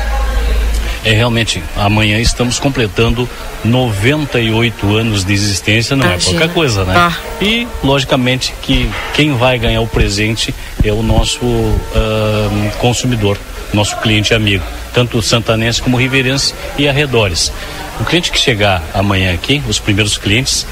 É 1.05 1.12
realmente, 1.12 1.62
amanhã 1.77 2.20
estamos 2.20 2.61
completando 2.61 3.29
98 3.65 4.97
anos 4.97 5.24
de 5.24 5.33
existência, 5.33 5.97
não 5.97 6.07
Imagina. 6.07 6.37
é 6.37 6.39
pouca 6.39 6.55
coisa, 6.55 6.85
né? 6.85 6.95
Ah. 6.97 7.12
E, 7.41 7.66
logicamente, 7.83 8.55
que 8.62 8.89
quem 9.12 9.35
vai 9.37 9.59
ganhar 9.59 9.81
o 9.81 9.87
presente 9.87 10.55
é 10.85 10.93
o 10.93 11.03
nosso 11.03 11.45
ahn, 11.45 12.70
consumidor, 12.79 13.37
nosso 13.74 13.97
cliente 13.97 14.33
amigo, 14.33 14.65
tanto 14.95 15.20
santanense 15.20 15.83
como 15.83 15.97
riverense 15.97 16.55
e 16.79 16.89
arredores. 16.89 17.53
O 18.01 18.05
cliente 18.05 18.31
que 18.31 18.39
chegar 18.39 18.83
amanhã 18.95 19.35
aqui, 19.35 19.61
os 19.69 19.81
primeiros 19.81 20.16
clientes, 20.16 20.66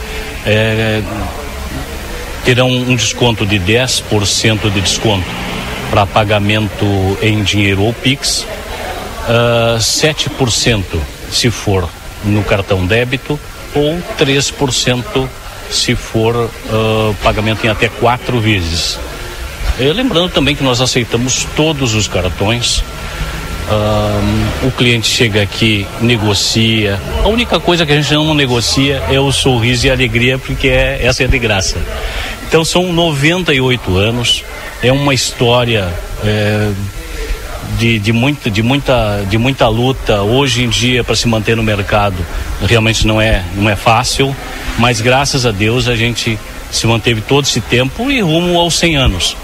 é, 0.47 1.03
terão 2.45 2.69
um 2.69 2.95
desconto 2.95 3.45
de 3.45 3.59
10% 3.59 4.71
de 4.73 4.81
desconto 4.81 5.27
para 5.91 6.07
pagamento 6.07 6.87
em 7.21 7.43
dinheiro 7.43 7.83
ou 7.83 7.93
Pix, 7.93 8.47
ah, 9.31 9.79
7% 9.79 10.85
se 11.31 11.51
for 11.51 11.89
no 12.25 12.43
cartão 12.43 12.85
débito 12.85 13.39
ou 13.75 14.03
3% 14.19 15.29
se 15.71 15.95
for 15.95 16.51
ah, 16.69 17.15
pagamento 17.23 17.65
em 17.65 17.69
até 17.69 17.89
quatro 17.89 18.41
vezes. 18.41 18.99
Eh, 19.79 19.93
lembrando 19.93 20.31
também 20.31 20.57
que 20.57 20.65
nós 20.65 20.81
aceitamos 20.81 21.47
todos 21.57 21.95
os 21.95 22.09
cartões, 22.09 22.83
Ahn, 23.71 24.67
o 24.67 24.71
cliente 24.73 25.07
chega 25.07 25.43
aqui, 25.43 25.87
negocia. 26.01 27.01
A 27.23 27.29
única 27.29 27.61
coisa 27.61 27.87
que 27.87 27.93
a 27.93 27.97
gente 27.97 28.13
não 28.13 28.35
negocia 28.35 29.01
é 29.09 29.21
o 29.21 29.31
sorriso 29.31 29.87
e 29.87 29.91
a 29.91 29.93
alegria, 29.93 30.39
porque 30.39 30.67
é, 30.67 31.01
essa 31.07 31.23
é 31.23 31.29
de 31.29 31.39
graça. 31.39 31.79
Então 32.49 32.65
são 32.65 32.93
98 32.93 33.97
anos, 33.97 34.45
é 34.83 34.91
uma 34.91 35.15
história 35.15 35.89
é, 36.25 36.69
de, 37.79 37.99
de, 37.99 38.13
muita, 38.13 38.51
de, 38.51 38.63
muita, 38.63 39.25
de 39.29 39.39
muita 39.39 39.69
luta. 39.69 40.23
Hoje 40.23 40.65
em 40.65 40.69
dia, 40.69 41.05
para 41.05 41.15
se 41.15 41.29
manter 41.29 41.57
no 41.57 41.63
mercado, 41.63 42.17
realmente 42.63 43.07
não 43.07 43.21
é, 43.21 43.45
não 43.55 43.69
é 43.69 43.77
fácil, 43.77 44.35
mas 44.79 45.01
graças 45.01 45.47
a 45.47 45.51
Deus 45.51 45.89
a 45.89 45.97
gente 45.97 46.39
se 46.71 46.87
manteve 46.87 47.21
todo 47.21 47.45
esse 47.45 47.61
tempo 47.61 48.11
e 48.11 48.21
rumo 48.21 48.59
aos 48.59 48.75
100 48.79 48.97
anos. 48.97 49.37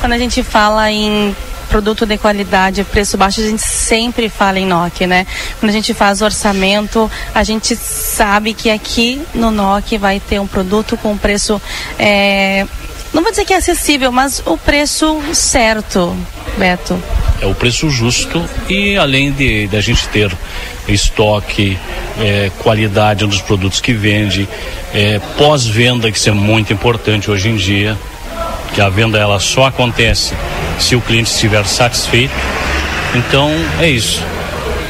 Quando 0.00 0.12
a 0.12 0.18
gente 0.18 0.42
fala 0.42 0.90
em 0.90 1.34
produto 1.70 2.04
de 2.04 2.18
qualidade, 2.18 2.82
preço 2.82 3.16
baixo, 3.16 3.40
a 3.40 3.44
gente 3.44 3.62
sempre 3.62 4.28
fala 4.28 4.58
em 4.58 4.66
NOC, 4.66 5.06
né? 5.06 5.26
Quando 5.58 5.70
a 5.70 5.72
gente 5.72 5.94
faz 5.94 6.20
orçamento, 6.20 7.08
a 7.32 7.44
gente 7.44 7.76
sabe 7.76 8.52
que 8.52 8.68
aqui 8.68 9.22
no 9.32 9.52
NOC 9.52 9.96
vai 9.96 10.18
ter 10.18 10.40
um 10.40 10.46
produto 10.46 10.96
com 10.96 11.16
preço, 11.16 11.62
é, 11.98 12.66
não 13.12 13.22
vou 13.22 13.30
dizer 13.30 13.44
que 13.44 13.52
é 13.52 13.56
acessível, 13.56 14.12
mas 14.12 14.42
o 14.46 14.56
preço 14.56 15.20
certo, 15.34 16.16
Beto. 16.56 17.00
É 17.40 17.46
o 17.46 17.54
preço 17.54 17.90
justo 17.90 18.44
e 18.68 18.96
além 18.96 19.32
de 19.32 19.66
da 19.66 19.80
gente 19.80 20.06
ter 20.08 20.30
estoque, 20.86 21.78
é, 22.18 22.50
qualidade 22.58 23.26
dos 23.26 23.40
produtos 23.40 23.80
que 23.80 23.92
vende, 23.92 24.48
é, 24.94 25.20
pós-venda, 25.38 26.10
que 26.10 26.18
isso 26.18 26.28
é 26.28 26.32
muito 26.32 26.72
importante 26.72 27.30
hoje 27.30 27.48
em 27.48 27.56
dia, 27.56 27.96
que 28.74 28.80
a 28.80 28.88
venda 28.88 29.18
ela 29.18 29.40
só 29.40 29.66
acontece 29.66 30.34
se 30.78 30.94
o 30.94 31.00
cliente 31.00 31.30
estiver 31.30 31.66
satisfeito. 31.66 32.34
Então 33.14 33.50
é 33.80 33.88
isso. 33.88 34.22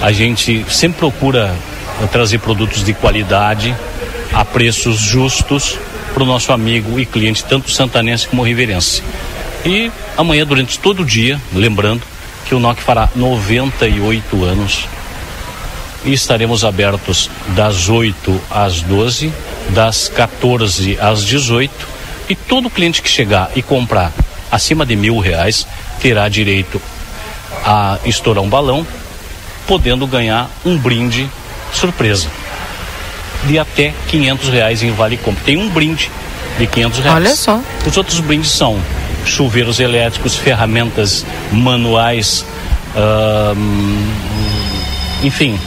A 0.03 0.13
gente 0.13 0.65
sempre 0.69 0.99
procura 0.99 1.55
trazer 2.11 2.39
produtos 2.39 2.85
de 2.85 2.93
qualidade 2.95 3.75
a 4.33 4.45
preços 4.45 4.99
justos 4.99 5.79
para 6.13 6.23
o 6.23 6.27
nosso 6.27 6.53
amigo 6.53 6.99
e 6.99 7.07
cliente, 7.07 7.45
tanto 7.45 7.71
santanense 7.71 8.29
como 8.29 8.43
riverense. 8.43 9.03
E 9.65 9.91
amanhã, 10.17 10.45
durante 10.45 10.79
todo 10.79 11.03
o 11.03 11.05
dia, 11.05 11.41
lembrando 11.53 12.03
que 12.47 12.55
o 12.55 12.61
NOC 12.61 12.81
fará 12.81 13.09
98 13.15 14.45
anos 14.45 14.87
e 16.05 16.13
estaremos 16.13 16.65
abertos 16.65 17.31
das 17.49 17.89
8 17.89 18.41
às 18.51 18.81
12, 18.81 19.33
das 19.71 20.09
14 20.09 20.99
às 20.99 21.25
18 21.25 21.73
e 22.29 22.35
todo 22.35 22.71
cliente 22.71 23.03
que 23.03 23.09
chegar 23.09 23.51
e 23.55 23.63
comprar 23.63 24.13
acima 24.51 24.87
de 24.87 24.97
mil 24.97 25.19
reais 25.19 25.67
terá 26.01 26.29
direito 26.29 26.81
a 27.65 27.99
estourar 28.05 28.43
um 28.43 28.49
balão, 28.49 28.87
podendo 29.67 30.07
ganhar 30.07 30.51
um 30.65 30.79
brinde 30.79 31.29
surpresa 31.73 32.40
de 33.47 33.59
até 33.59 33.93
500 34.09 34.49
reais 34.49 34.83
em 34.83 34.91
vale 34.93 35.17
compra. 35.17 35.43
Tem 35.45 35.57
um 35.57 35.69
brinde 35.69 36.11
de 36.59 36.67
500 36.67 36.99
reais. 37.01 37.17
Olha 37.17 37.35
só. 37.37 37.61
Os 37.87 37.97
outros 37.97 38.21
brindes 38.21 38.51
são 38.51 38.79
chuveiros 39.25 39.81
elétricos, 39.81 40.37
ferramentas 40.37 41.25
manuais, 41.53 42.45
ahn, 42.97 43.57
enfim. 45.23 45.59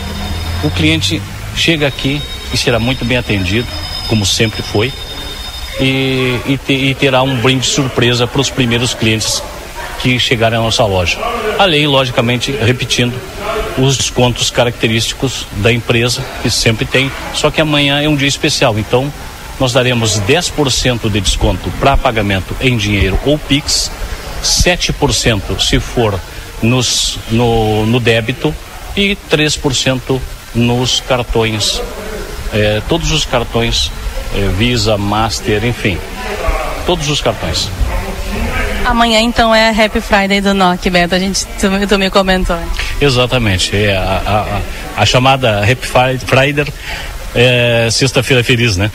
O 0.64 0.70
cliente 0.70 1.22
chega 1.56 1.88
aqui 1.88 2.22
e 2.54 2.58
será 2.58 2.80
muito 2.80 3.04
bem 3.06 3.18
atendido, 3.18 3.68
como 4.08 4.26
sempre 4.26 4.62
foi, 4.62 4.92
e, 5.80 6.40
e, 6.46 6.58
te- 6.58 6.74
e 6.74 6.96
terá 6.96 7.22
um 7.24 7.36
brinde 7.38 7.66
surpresa 7.66 8.26
para 8.28 8.40
os 8.42 8.50
primeiros 8.50 8.94
clientes 8.94 9.42
que 10.02 10.20
chegarem 10.20 10.58
à 10.58 10.62
nossa 10.62 10.86
loja. 10.86 11.18
Além, 11.58 11.88
logicamente, 11.88 12.52
repetindo, 12.52 13.14
os 13.78 13.98
descontos 13.98 14.50
característicos 14.50 15.48
da 15.58 15.72
empresa, 15.72 16.24
que 16.42 16.50
sempre 16.50 16.86
tem, 16.86 17.12
só 17.34 17.50
que 17.50 17.62
amanhã 17.62 18.02
é 18.02 18.08
um 18.08 18.16
dia 18.16 18.28
especial, 18.28 18.78
então 18.78 19.12
nós 19.60 19.74
daremos 19.74 20.20
10% 20.22 21.10
de 21.10 21.22
desconto 21.22 21.70
para 21.80 21.98
pagamento 21.98 22.56
em 22.62 22.78
dinheiro 22.78 23.20
ou 23.26 23.38
Pix, 23.38 23.92
7% 24.44 25.60
se 25.60 25.80
for 25.80 26.20
nos, 26.62 27.18
no, 27.32 27.86
no 27.86 28.00
débito 28.00 28.54
e 28.96 29.18
3% 29.32 30.20
nos 30.56 31.00
cartões. 31.02 31.82
Eh, 32.54 32.82
todos 32.88 33.12
os 33.12 33.26
cartões, 33.26 33.92
eh, 34.36 34.50
Visa, 34.58 34.98
Master, 34.98 35.66
enfim, 35.66 35.98
todos 36.86 37.10
os 37.10 37.22
cartões. 37.22 37.70
Amanhã, 38.86 39.20
então, 39.22 39.54
é 39.56 39.70
a 39.70 39.86
Happy 39.86 40.02
Friday 40.02 40.42
do 40.42 40.54
NOC, 40.54 40.90
Beto. 40.90 41.16
A 41.16 41.20
gente, 41.20 41.46
tu, 41.60 41.70
tu 41.88 41.98
me 41.98 42.10
comentou. 42.10 42.58
Exatamente. 43.00 43.76
É 43.76 43.96
a, 43.96 44.22
a, 44.98 45.02
a- 45.02 45.06
chamada 45.06 45.60
Happy 45.64 45.88
Fri- 45.88 46.20
Friday 46.20 46.66
é 47.34 47.88
sexta-feira 47.92 48.44
feliz, 48.44 48.76
né? 48.78 48.92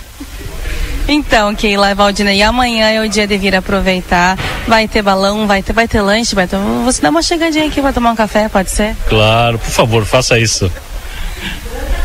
Então, 1.11 1.55
Keila 1.55 1.91
e 1.91 1.95
Valdinei, 1.95 2.43
amanhã 2.43 2.91
é 2.91 3.01
o 3.01 3.09
dia 3.09 3.27
de 3.27 3.39
vir 3.39 3.57
aproveitar. 3.57 4.37
Vai 4.67 4.87
ter 4.87 5.01
balão, 5.01 5.47
vai 5.47 5.63
ter, 5.63 5.73
vai 5.73 5.89
ter 5.89 6.03
lanche, 6.03 6.35
Beto. 6.35 6.57
Você 6.85 7.01
dá 7.01 7.09
uma 7.09 7.23
chegadinha 7.23 7.67
aqui, 7.67 7.81
vai 7.81 7.95
tomar 7.95 8.11
um 8.13 8.17
café, 8.17 8.47
pode 8.51 8.71
ser? 8.71 8.95
Claro, 9.09 9.59
por 9.59 9.71
favor, 9.71 10.05
faça 10.05 10.39
isso. 10.39 10.71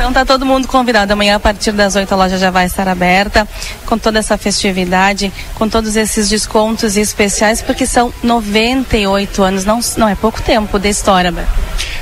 Então 0.03 0.11
tá 0.11 0.25
todo 0.25 0.45
mundo 0.45 0.67
convidado. 0.67 1.13
Amanhã, 1.13 1.37
a 1.37 1.39
partir 1.39 1.71
das 1.71 1.95
8, 1.95 2.11
a 2.11 2.17
loja 2.17 2.37
já 2.37 2.51
vai 2.51 2.65
estar 2.65 2.89
aberta, 2.89 3.47
com 3.85 3.97
toda 3.97 4.19
essa 4.19 4.37
festividade, 4.37 5.31
com 5.55 5.69
todos 5.69 5.95
esses 5.95 6.27
descontos 6.27 6.97
especiais, 6.97 7.61
porque 7.61 7.85
são 7.85 8.13
98 8.21 9.41
anos, 9.41 9.63
não, 9.63 9.79
não 9.95 10.09
é 10.09 10.13
pouco 10.13 10.41
tempo 10.41 10.77
de 10.77 10.89
história. 10.89 11.33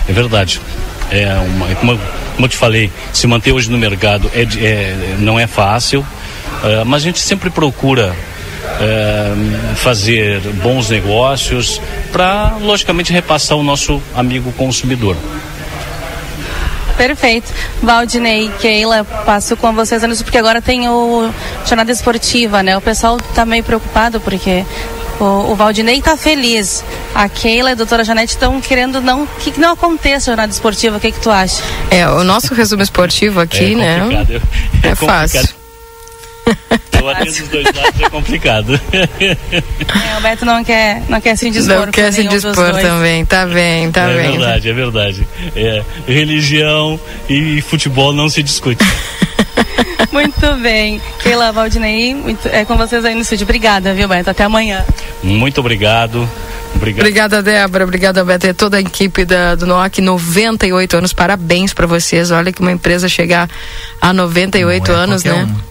É 0.10 0.12
verdade. 0.12 0.60
É 1.12 1.32
uma, 1.46 1.68
como, 1.76 1.92
eu- 1.92 2.00
como 2.34 2.46
eu 2.46 2.50
te 2.50 2.58
falei, 2.58 2.92
se 3.14 3.28
manter 3.28 3.52
hoje 3.52 3.70
no 3.70 3.78
mercado 3.78 4.32
é, 4.34 4.42
é- 4.42 5.16
não 5.20 5.40
é 5.40 5.46
fácil, 5.46 6.04
eh, 6.64 6.84
mas 6.84 7.04
a 7.04 7.06
gente 7.06 7.20
sempre 7.20 7.52
procura 7.52 8.16
eh, 8.80 9.34
fazer 9.76 10.40
bons 10.64 10.90
negócios 10.90 11.80
para, 12.12 12.56
logicamente, 12.60 13.14
repassar 13.14 13.58
o 13.60 13.64
nosso 13.64 14.02
amigo 14.16 14.52
consumidor. 14.54 15.16
Perfeito. 16.98 17.52
Valdinei, 17.82 18.50
Keila, 18.60 19.04
passo 19.04 19.58
com 19.58 19.74
vocês 19.74 20.04
anos, 20.04 20.22
porque 20.22 20.38
agora 20.38 20.62
tem 20.62 20.88
o 20.88 21.32
jornada 21.66 21.92
esportiva, 21.92 22.62
né? 22.62 22.78
O 22.78 22.82
pessoal 22.82 23.18
tá 23.34 23.46
meio 23.46 23.64
preocupado 23.64 24.20
porque 24.20 24.66
o, 25.20 25.52
o 25.52 25.56
Valdinei 25.56 26.02
tá 26.02 26.16
feliz. 26.18 26.84
A 27.14 27.28
Keila 27.28 27.70
e 27.70 27.74
a 27.74 27.76
doutora 27.76 28.04
Janete 28.04 28.34
estão 28.34 28.60
querendo 28.62 29.02
não 29.02 29.26
que, 29.26 29.52
que 29.52 29.60
não 29.60 29.74
aconteça 29.74 30.32
a 30.32 30.34
jornada 30.34 30.52
esportiva. 30.52 30.98
O 30.98 31.00
que 31.00 31.12
que 31.12 31.20
tu 31.20 31.30
acha? 31.30 31.62
É, 31.90 32.08
o 32.08 32.24
nosso 32.24 32.54
resumo 32.54 32.82
esportivo 32.82 33.40
aqui, 33.40 33.74
é 33.74 33.76
né? 33.76 34.28
É 34.84 34.90
complicado. 34.90 34.98
fácil. 34.98 35.50
Eu 37.02 37.10
atendo 37.10 37.32
os 37.32 37.48
dois 37.50 37.66
lados, 37.76 38.02
é 38.02 38.10
complicado. 38.10 38.80
É, 39.22 40.18
o 40.18 40.22
Beto 40.22 40.46
não 40.46 40.64
quer, 40.64 41.04
não 41.10 41.20
quer 41.20 41.36
se 41.36 41.48
indispor. 41.48 41.86
Não 41.86 41.92
quer 41.92 42.12
se 42.14 42.24
dos 42.24 42.42
dispor 42.44 42.74
também, 42.80 43.26
tá 43.26 43.46
bem, 43.46 43.92
tá 43.92 44.10
é 44.10 44.16
bem. 44.22 44.32
verdade, 44.32 44.70
é 44.70 44.74
verdade. 44.74 45.28
É, 45.56 45.84
religião 46.08 47.00
e 47.30 47.62
futebol 47.62 48.14
não 48.14 48.30
se 48.30 48.42
discute. 48.44 48.84
Muito 50.12 50.56
bem. 50.62 51.02
Keila, 51.24 51.52
Valdinei, 51.52 52.14
muito- 52.14 52.48
é 52.50 52.66
com 52.66 52.76
vocês 52.76 53.06
aí 53.06 53.16
no 53.16 53.22
estúdio. 53.22 53.44
Obrigada, 53.46 53.94
viu, 53.94 54.08
Beto? 54.08 54.30
Até 54.30 54.44
amanhã. 54.44 54.84
Muito 55.24 55.60
obrigado. 55.60 56.28
Obrigado. 56.76 57.00
Obrigada, 57.02 57.42
Débora. 57.42 57.84
Obrigada, 57.86 58.24
Beto. 58.26 58.48
E 58.48 58.54
toda 58.54 58.78
a 58.78 58.82
equipe 58.82 59.24
da, 59.24 59.56
do 59.56 59.66
NOC, 59.66 60.02
98 60.02 60.98
anos. 60.98 61.14
Parabéns 61.14 61.74
pra 61.74 61.88
vocês. 61.88 62.30
Olha 62.32 62.52
que 62.52 62.60
uma 62.62 62.72
empresa 62.72 63.08
chegar 63.08 63.50
a 64.02 64.12
98 64.12 64.92
Não 64.92 65.00
é 65.00 65.04
anos, 65.04 65.24
né? 65.24 65.34
um. 65.34 65.71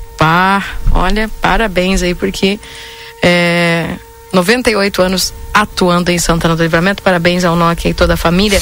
Olha, 0.93 1.31
parabéns 1.41 2.03
aí, 2.03 2.15
porque 2.15 2.61
é, 3.23 3.97
98 4.33 5.03
anos 5.03 5.33
atuando 5.53 6.11
em 6.11 6.19
Santana 6.19 6.57
do 6.57 6.63
Livramento. 6.63 7.03
Parabéns 7.03 7.45
ao 7.45 7.57
NOC 7.57 7.87
e 7.87 7.95
toda 7.95 8.15
a 8.15 8.17
família, 8.17 8.61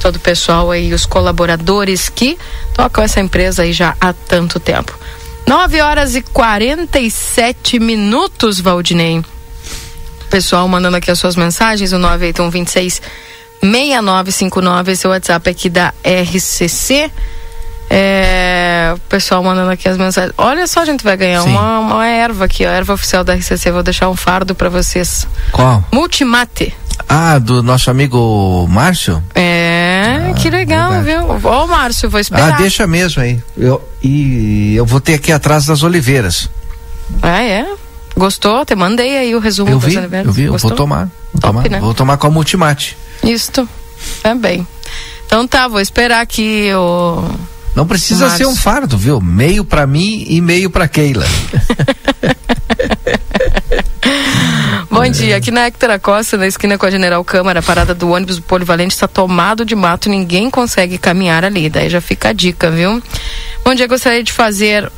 todo 0.00 0.16
o 0.16 0.20
pessoal 0.20 0.70
aí, 0.70 0.92
os 0.92 1.06
colaboradores 1.06 2.08
que 2.08 2.38
tocam 2.74 3.04
essa 3.04 3.20
empresa 3.20 3.62
aí 3.62 3.72
já 3.72 3.96
há 4.00 4.12
tanto 4.12 4.60
tempo. 4.60 4.96
9 5.46 5.80
horas 5.80 6.14
e 6.14 6.20
47 6.20 7.78
minutos, 7.78 8.60
Valdinei. 8.60 9.24
Pessoal 10.28 10.68
mandando 10.68 10.98
aqui 10.98 11.10
as 11.10 11.18
suas 11.18 11.36
mensagens, 11.36 11.92
o 11.92 11.98
981 11.98 12.50
26 12.50 13.02
6959, 13.60 14.92
esse 14.92 15.06
é 15.06 15.08
o 15.08 15.12
WhatsApp 15.12 15.50
aqui 15.50 15.70
da 15.70 15.92
RCC. 16.04 17.10
É, 17.90 18.92
o 18.94 18.98
pessoal 19.08 19.42
mandando 19.42 19.70
aqui 19.70 19.88
as 19.88 19.96
mensagens. 19.96 20.32
Olha 20.36 20.66
só, 20.66 20.80
a 20.80 20.84
gente 20.84 21.02
vai 21.02 21.16
ganhar 21.16 21.42
uma, 21.42 21.78
uma 21.80 22.06
erva 22.06 22.44
aqui, 22.44 22.66
ó, 22.66 22.68
erva 22.68 22.92
oficial 22.94 23.24
da 23.24 23.34
RCC. 23.34 23.70
Vou 23.72 23.82
deixar 23.82 24.08
um 24.10 24.16
fardo 24.16 24.54
pra 24.54 24.68
vocês. 24.68 25.26
Qual? 25.52 25.82
Multimate. 25.92 26.74
Ah, 27.08 27.38
do 27.38 27.62
nosso 27.62 27.90
amigo 27.90 28.66
Márcio? 28.68 29.22
É, 29.34 30.32
que 30.36 30.50
legal, 30.50 31.00
viu? 31.02 31.20
Ó, 31.44 31.66
Márcio, 31.66 32.10
vou 32.10 32.18
Ah, 32.18 32.20
esperar. 32.20 32.56
deixa 32.58 32.86
mesmo 32.86 33.22
aí. 33.22 33.42
Eu, 33.56 33.82
e 34.02 34.74
eu 34.76 34.84
vou 34.84 35.00
ter 35.00 35.14
aqui 35.14 35.32
atrás 35.32 35.64
das 35.64 35.82
oliveiras. 35.82 36.50
Ah, 37.22 37.42
é? 37.42 37.66
Gostou? 38.16 38.64
Te 38.66 38.74
mandei 38.74 39.16
aí 39.16 39.34
o 39.34 39.38
resumo 39.38 39.70
Eu 39.70 39.78
das 39.78 39.90
vi, 39.92 39.98
oliveiras. 39.98 40.26
eu 40.26 40.32
vi, 40.32 40.42
eu 40.44 40.58
vou 40.58 40.70
tomar. 40.72 41.08
Vou 41.32 41.40
Top, 41.40 41.54
tomar, 41.56 41.70
né? 41.70 41.80
vou 41.80 41.94
tomar 41.94 42.16
com 42.18 42.26
a 42.26 42.30
Multimate. 42.30 42.96
Isto. 43.22 43.66
Bem. 44.40 44.66
Então 45.24 45.46
tá, 45.46 45.68
vou 45.68 45.80
esperar 45.80 46.20
aqui 46.20 46.70
o. 46.74 47.22
Não 47.74 47.86
precisa 47.86 48.26
Márcio. 48.26 48.46
ser 48.46 48.52
um 48.52 48.56
fardo, 48.56 48.96
viu? 48.98 49.20
Meio 49.20 49.64
pra 49.64 49.86
mim 49.86 50.24
e 50.28 50.40
meio 50.40 50.70
pra 50.70 50.88
Keila. 50.88 51.26
Bom 54.90 55.08
dia, 55.08 55.36
aqui 55.36 55.50
na 55.50 55.66
Hector 55.66 55.98
Costa, 56.00 56.36
na 56.36 56.46
esquina 56.46 56.76
com 56.76 56.86
a 56.86 56.90
General 56.90 57.22
Câmara, 57.22 57.60
a 57.60 57.62
parada 57.62 57.94
do 57.94 58.10
ônibus 58.10 58.36
do 58.36 58.42
Polivalente 58.42 58.94
está 58.94 59.06
tomado 59.06 59.64
de 59.64 59.76
mato, 59.76 60.08
ninguém 60.08 60.50
consegue 60.50 60.98
caminhar 60.98 61.44
ali. 61.44 61.68
Daí 61.68 61.88
já 61.88 62.00
fica 62.00 62.30
a 62.30 62.32
dica, 62.32 62.70
viu? 62.70 63.00
Bom 63.64 63.74
dia, 63.74 63.86
gostaria 63.86 64.24
de 64.24 64.32
fazer. 64.32 64.90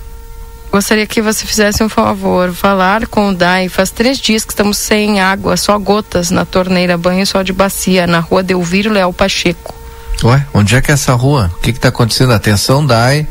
Gostaria 0.73 1.07
que 1.07 1.21
você 1.21 1.45
fizesse 1.45 1.83
um 1.83 1.89
favor, 1.89 2.53
falar 2.53 3.09
com 3.09 3.29
o 3.31 3.35
DAI. 3.35 3.69
Faz 3.69 3.91
três 3.91 4.19
dias 4.19 4.45
que 4.45 4.53
estamos 4.53 4.79
sem 4.79 5.21
água, 5.21 5.57
só 5.57 5.77
gotas 5.79 6.31
na 6.31 6.45
torneira, 6.45 6.97
banho 6.97 7.27
só 7.27 7.43
de 7.43 7.53
bacia, 7.53 8.07
na 8.07 8.21
rua 8.21 8.43
Delviro 8.43 8.93
Leal 8.93 9.13
Pacheco. 9.13 9.75
Ué, 10.23 10.47
onde 10.53 10.77
é 10.77 10.81
que 10.83 10.91
é 10.91 10.95
essa 10.95 11.15
rua? 11.15 11.51
O 11.57 11.61
que 11.61 11.73
que 11.73 11.81
tá 11.81 11.89
acontecendo? 11.89 12.33
Atenção, 12.33 12.85
Dai. 12.85 13.27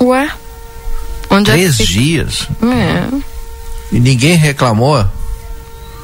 Ué? 0.00 0.30
Onde 1.30 1.50
é 1.50 1.54
Três 1.54 1.76
que 1.76 1.86
fica? 1.86 1.98
dias. 2.00 2.48
É. 2.62 3.08
E 3.90 3.98
ninguém 3.98 4.34
reclamou? 4.36 5.04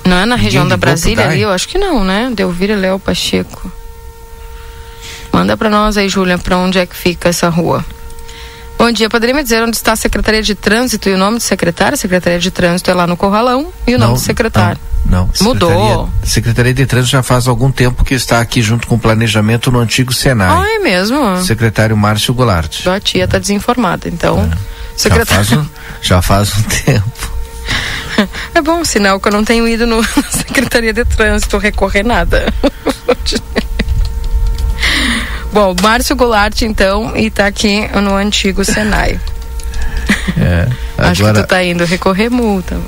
Não 0.05 0.17
é 0.17 0.21
na 0.27 0.35
Ninguém 0.35 0.45
região 0.45 0.67
da 0.67 0.77
Brasília 0.77 1.29
ali? 1.29 1.41
Eu 1.43 1.51
acho 1.51 1.69
que 1.69 1.79
não, 1.79 2.03
né? 2.05 2.31
Delvira 2.35 2.75
Léo 2.75 2.99
Pacheco. 2.99 3.71
Manda 5.33 5.57
pra 5.57 5.71
nós 5.71 5.97
aí, 5.97 6.09
Júlia, 6.09 6.37
pra 6.39 6.57
onde 6.57 6.79
é 6.79 6.87
que 6.87 6.97
fica 6.97 7.29
essa 7.29 7.49
rua. 7.49 7.85
Bom 8.81 8.91
dia, 8.91 9.11
poderia 9.11 9.35
me 9.35 9.43
dizer 9.43 9.63
onde 9.63 9.77
está 9.77 9.93
a 9.93 9.97
Secretaria 9.97 10.43
de 10.43 10.55
Trânsito 10.55 11.11
e 11.11 11.13
o 11.13 11.19
nome 11.19 11.37
do 11.37 11.43
secretário? 11.43 11.93
A 11.93 11.97
Secretaria 11.99 12.39
de 12.39 12.51
Trânsito 12.51 12.91
é 12.91 12.95
lá 12.95 13.07
no 13.07 13.15
Corralão 13.15 13.71
e 13.87 13.95
o 13.95 13.99
nome 13.99 14.15
do 14.15 14.19
secretário. 14.19 14.81
Não. 15.05 15.29
Mudou. 15.43 15.69
Secretaria, 15.69 16.09
Secretaria 16.25 16.73
de 16.73 16.87
Trânsito 16.87 17.13
já 17.13 17.23
faz 17.23 17.47
algum 17.47 17.71
tempo 17.71 18.03
que 18.03 18.15
está 18.15 18.41
aqui 18.41 18.63
junto 18.63 18.87
com 18.87 18.95
o 18.95 18.99
planejamento 18.99 19.71
no 19.71 19.81
antigo 19.81 20.15
Senai. 20.15 20.49
Ah, 20.49 20.77
é 20.77 20.79
mesmo? 20.79 21.43
Secretário 21.43 21.95
Márcio 21.95 22.33
Goulart. 22.33 22.87
A 22.87 22.99
tia 22.99 23.29
tá 23.29 23.39
desinformada, 23.39 24.09
então. 24.09 24.49
Já 24.49 24.57
Secretário. 24.97 25.45
faz, 25.45 25.53
um, 25.53 25.67
já 26.01 26.23
faz 26.23 26.57
um 26.57 26.63
tempo. 26.63 27.31
É 28.55 28.61
bom, 28.61 28.85
sinal 28.85 29.21
que 29.21 29.29
eu 29.29 29.33
não 29.33 29.45
tenho 29.45 29.69
ido 29.69 29.87
no, 29.87 30.01
na 30.17 30.31
Secretaria 30.31 30.93
de 30.93 31.05
Trânsito 31.05 31.59
recorrer 31.59 32.03
nada. 32.03 32.53
Bom, 35.53 35.75
Márcio 35.83 36.15
Goulart, 36.15 36.63
então, 36.63 37.17
e 37.17 37.31
tá 37.31 37.47
aqui 37.47 37.89
no 38.01 38.15
antigo 38.15 38.65
Senai. 38.65 39.21
É, 40.39 40.69
Acho 40.97 41.23
que 41.23 41.29
agora, 41.29 41.43
tu 41.43 41.49
tá 41.49 41.65
indo 41.65 41.85
recorrer 41.85 42.31
multa. 42.31 42.79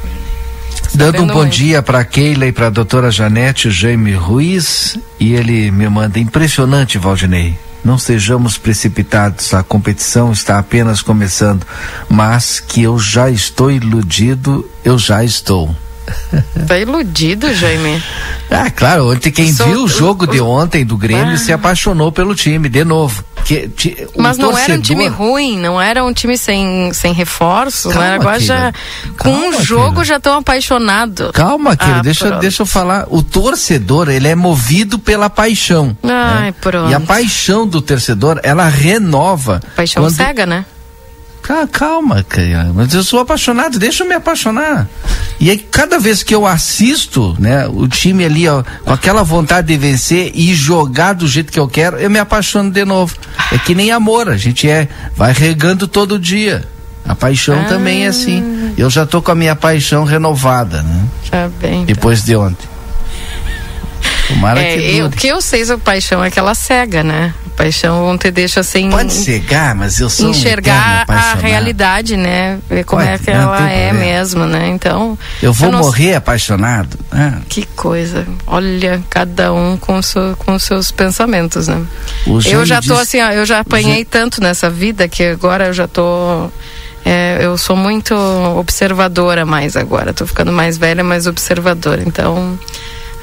dando 0.95 1.23
um 1.23 1.27
bom 1.27 1.47
dia 1.47 1.83
para 1.83 2.05
Keila 2.05 2.47
e 2.47 2.53
para 2.53 2.69
a 2.69 2.71
doutora 2.71 3.11
Janete 3.11 3.71
Jaime 3.71 4.13
Ruiz. 4.13 4.97
E 5.19 5.35
ele 5.35 5.71
me 5.71 5.89
manda 5.89 6.19
impressionante, 6.19 6.99
Valdinei. 6.99 7.57
Não 7.85 7.99
sejamos 7.99 8.57
precipitados, 8.57 9.53
a 9.55 9.63
competição 9.65 10.31
está 10.31 10.57
apenas 10.59 11.03
começando, 11.03 11.67
mas 12.09 12.61
que 12.61 12.83
eu 12.83 12.97
já 12.97 13.29
estou 13.29 13.73
iludido, 13.73 14.69
eu 14.85 14.97
já 14.97 15.25
estou. 15.25 15.75
Tá 16.67 16.79
iludido, 16.79 17.53
Jaime. 17.55 18.03
Ah, 18.51 18.71
claro, 18.71 19.11
ontem 19.13 19.31
quem 19.33 19.53
Sou- 19.53 19.67
viu 19.67 19.85
o 19.85 19.89
jogo 19.89 20.27
de 20.27 20.41
ontem 20.41 20.85
do 20.85 20.97
Grêmio 20.97 21.35
Ah. 21.35 21.39
se 21.39 21.53
apaixonou 21.53 22.13
pelo 22.13 22.35
time, 22.35 22.69
de 22.69 22.85
novo. 22.85 23.25
Que, 23.45 23.69
o 24.15 24.23
Mas 24.23 24.39
não 24.39 24.51
era 24.57 24.75
um 24.75 24.77
torcedor- 24.77 24.83
time 24.83 25.09
ruim, 25.09 25.59
não 25.59 25.81
era 25.81 26.05
um 26.05 26.13
time 26.13 26.39
sem, 26.39 26.93
sem 26.93 27.13
reforços, 27.13 27.87
não 27.87 27.93
Calma, 27.95 28.07
era 28.07 28.15
agora 28.15 28.41
já. 28.41 28.73
Com 29.19 29.31
um 29.31 29.41
Calma, 29.51 29.63
jogo 29.65 29.85
querida. 29.87 30.05
já 30.05 30.17
estão 30.19 30.39
apaixonados. 30.39 31.31
Calma, 31.33 31.77
querido, 31.77 31.99
Ah, 31.99 32.03
deixa, 32.03 32.27
pronto. 32.29 32.41
deixa 32.41 32.63
eu 32.63 32.67
falar. 32.67 33.07
O 33.11 33.21
torcedor, 33.23 34.09
ele 34.09 34.29
é 34.29 34.35
movido 34.37 34.97
pela 34.99 35.29
paixão. 35.29 35.97
Ai, 36.05 36.45
né? 36.45 36.55
pronto. 36.61 36.91
E 36.91 36.95
a 36.95 37.01
paixão 37.01 37.67
do 37.67 37.83
torcedor, 37.83 38.39
ela 38.45 38.69
renova. 38.69 39.61
Paixão 39.75 40.05
quando- 40.05 40.15
cega, 40.15 40.47
né? 40.47 40.65
Ca- 41.43 41.66
Calma, 41.66 42.23
cara. 42.23 42.70
Mas 42.74 42.94
eu 42.94 43.02
sou 43.02 43.20
apaixonado, 43.20 43.78
deixa 43.78 44.05
eu 44.05 44.09
me 44.09 44.14
apaixonar. 44.14 44.89
E 45.40 45.51
aí, 45.51 45.59
cada 45.59 45.98
vez 45.98 46.23
que 46.23 46.32
eu 46.35 46.47
assisto, 46.47 47.35
né, 47.39 47.66
o 47.69 47.89
time 47.89 48.24
ali, 48.24 48.48
ó, 48.48 48.62
com 48.85 48.93
aquela 48.93 49.23
vontade 49.24 49.66
de 49.69 49.77
vencer 49.77 50.31
e 50.35 50.55
jogar 50.55 51.14
do 51.14 51.27
jeito 51.27 51.52
que 51.52 51.59
eu 51.59 51.66
quero, 51.69 51.97
eu 51.98 52.09
me 52.09 52.19
apaixono 52.20 52.70
de 52.70 52.85
novo. 52.85 53.16
É 53.51 53.59
que 53.59 53.74
nem 53.74 53.90
amor, 53.90 54.28
a 54.28 54.36
gente 54.36 54.69
é, 54.69 54.89
vai 55.16 55.32
regando 55.32 55.89
todo 55.89 56.19
dia. 56.19 56.64
A 57.05 57.16
paixão 57.16 57.60
Ah. 57.60 57.64
também 57.69 58.05
é 58.05 58.06
assim. 58.09 58.73
Eu 58.78 58.89
já 58.89 59.05
tô 59.05 59.20
com 59.20 59.32
a 59.32 59.35
minha 59.35 59.56
paixão 59.56 60.05
renovada, 60.05 60.82
né? 60.82 61.05
Tá 61.28 61.51
bem. 61.60 61.85
Depois 61.85 62.23
de 62.24 62.36
ontem. 62.36 62.69
Tomara 64.28 64.61
É, 64.61 64.77
que 64.77 64.97
eu- 64.99 65.07
o 65.07 65.11
que 65.11 65.27
eu 65.28 65.40
sei 65.40 65.65
sobre 65.65 65.85
paixão 65.85 66.23
é 66.24 66.31
que 66.31 66.39
ela 66.39 66.55
cega, 66.55 67.03
né? 67.03 67.35
Paixão 67.57 68.16
te 68.16 68.31
deixa 68.31 68.62
sem 68.62 68.89
Pode 68.90 69.12
cegar, 69.12 69.74
mas 69.74 70.01
eu 70.01 70.09
sou 70.09 70.28
um 70.28 70.31
enxergar 70.31 71.03
eterno 71.03 71.20
a 71.23 71.35
realidade, 71.35 72.16
né? 72.16 72.59
Ver 72.69 72.85
como 72.85 73.03
Pode, 73.03 73.15
é 73.15 73.19
que 73.19 73.31
ela 73.31 73.70
é 73.70 73.89
problema. 73.89 73.99
mesmo, 73.99 74.47
né? 74.47 74.69
Então. 74.69 75.19
Eu 75.43 75.53
vou 75.53 75.70
não- 75.70 75.81
morrer 75.81 76.15
apaixonado. 76.15 76.99
né? 77.12 77.40
Que 77.49 77.66
coisa. 77.77 78.27
Olha, 78.47 79.03
cada 79.11 79.53
um 79.53 79.77
com, 79.77 80.01
seu, 80.01 80.35
com 80.39 80.59
seus 80.59 80.90
pensamentos, 80.90 81.69
né? 81.69 81.82
Eu 82.47 82.65
já 82.65 82.77
tô 82.77 82.94
disse- 82.94 83.19
assim, 83.19 83.20
ó, 83.23 83.31
eu 83.32 83.44
já 83.44 83.61
apanhei 83.61 84.05
tanto 84.05 84.40
nessa 84.40 84.70
vida 84.70 85.07
que 85.09 85.23
agora 85.24 85.66
eu 85.66 85.73
já 85.73 85.86
tô. 85.86 86.49
é, 87.05 87.39
eu 87.40 87.59
sou 87.59 87.74
muito 87.77 88.15
observadora 88.57 89.44
mais 89.44 89.77
agora. 89.77 90.15
Tô 90.15 90.24
ficando 90.27 90.53
mais 90.53 90.78
velha, 90.78 91.03
mais 91.05 91.27
observadora. 91.27 92.03
Então. 92.07 92.59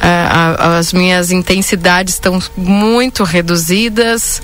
A- 0.02 0.78
as 0.78 0.94
minhas 0.94 1.32
intensidades 1.32 2.16
estão 2.16 2.40
muito 2.58 3.24
reduzidas. 3.24 4.42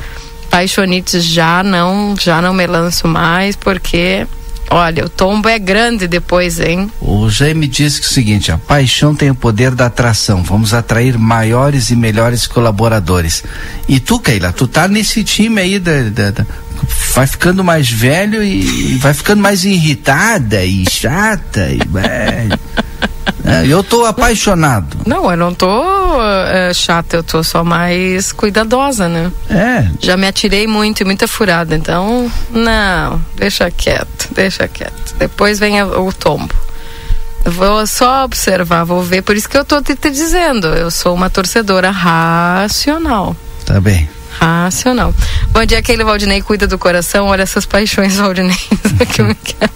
Paixonites 0.50 1.24
já 1.26 1.64
não, 1.64 2.16
já 2.20 2.42
não 2.42 2.54
me 2.54 2.66
lanço 2.68 3.08
mais, 3.08 3.56
porque, 3.56 4.26
olha, 4.70 5.06
o 5.06 5.10
tombo 5.10 5.50
é 5.50 5.58
grande 5.60 6.08
depois, 6.08 6.60
hein? 6.60 6.90
O 7.02 7.30
Jaime 7.30 7.68
disse 7.68 8.00
que 8.00 8.06
é 8.06 8.10
o 8.10 8.14
seguinte: 8.14 8.52
a 8.52 8.58
paixão 8.58 9.14
tem 9.16 9.30
o 9.30 9.36
poder 9.36 9.72
da 9.72 9.88
atração. 9.88 10.44
Vamos 10.44 10.74
atrair 10.74 11.18
maiores 11.18 11.90
e 11.90 11.96
melhores 11.96 12.48
colaboradores. 12.48 13.44
E 13.88 14.00
tu, 14.00 14.20
Keila, 14.20 14.54
tu 14.54 14.68
tá 14.68 14.88
nesse 14.88 15.24
time 15.24 15.60
aí 15.62 15.80
da. 15.80 16.04
da- 16.04 16.32
da- 16.32 16.46
vai 17.16 17.26
ficando 17.26 17.64
mais 17.64 17.90
velho 17.90 18.44
e, 18.44 18.94
e 18.94 18.98
vai 18.98 19.14
ficando 19.14 19.42
mais 19.42 19.64
irritada 19.66 20.64
e 20.64 20.86
chata 20.90 21.70
e 21.70 21.80
velho. 21.88 22.60
É, 23.48 23.68
eu 23.68 23.84
tô 23.84 24.06
apaixonado. 24.06 24.98
Não, 25.06 25.30
eu 25.30 25.38
não 25.38 25.54
tô 25.54 25.70
é, 26.50 26.74
chata, 26.74 27.18
eu 27.18 27.24
tô 27.24 27.44
só 27.44 27.64
mais 27.64 28.32
cuidadosa, 28.32 29.08
né? 29.08 29.32
É. 29.50 29.88
Já 30.00 30.18
me 30.18 30.26
atirei 30.28 30.66
muito 30.66 31.02
e 31.02 31.06
muita 31.06 31.28
furada, 31.28 31.76
então, 31.76 32.32
não, 32.50 33.22
deixa 33.36 33.70
quieto, 33.70 34.30
deixa 34.34 34.68
quieto. 34.68 35.16
Depois 35.20 35.60
vem 35.60 35.80
a- 35.80 35.86
o 35.86 36.12
tombo. 36.12 36.54
Vou 37.46 37.86
só 37.86 38.24
observar, 38.26 38.84
vou 38.86 39.04
ver. 39.04 39.22
Por 39.22 39.36
isso 39.36 39.48
que 39.48 39.56
eu 39.58 39.64
tô 39.64 39.80
te, 39.80 39.96
te 39.96 40.10
dizendo, 40.10 40.66
eu 40.70 40.90
sou 40.90 41.14
uma 41.14 41.30
torcedora 41.30 41.92
racional. 41.92 43.36
Tá 43.66 43.80
bem. 43.80 44.10
Racional. 44.40 45.14
Bom 45.52 45.64
dia, 45.66 45.78
aquele 45.78 46.04
Valdinei 46.04 46.42
cuida 46.42 46.66
do 46.68 46.78
coração. 46.80 47.28
Olha 47.28 47.44
essas 47.44 47.66
paixões, 47.66 48.16
Valdinei. 48.18 48.58
que 49.14 49.22
eu 49.22 49.26
me 49.28 49.36
quero. 49.36 49.72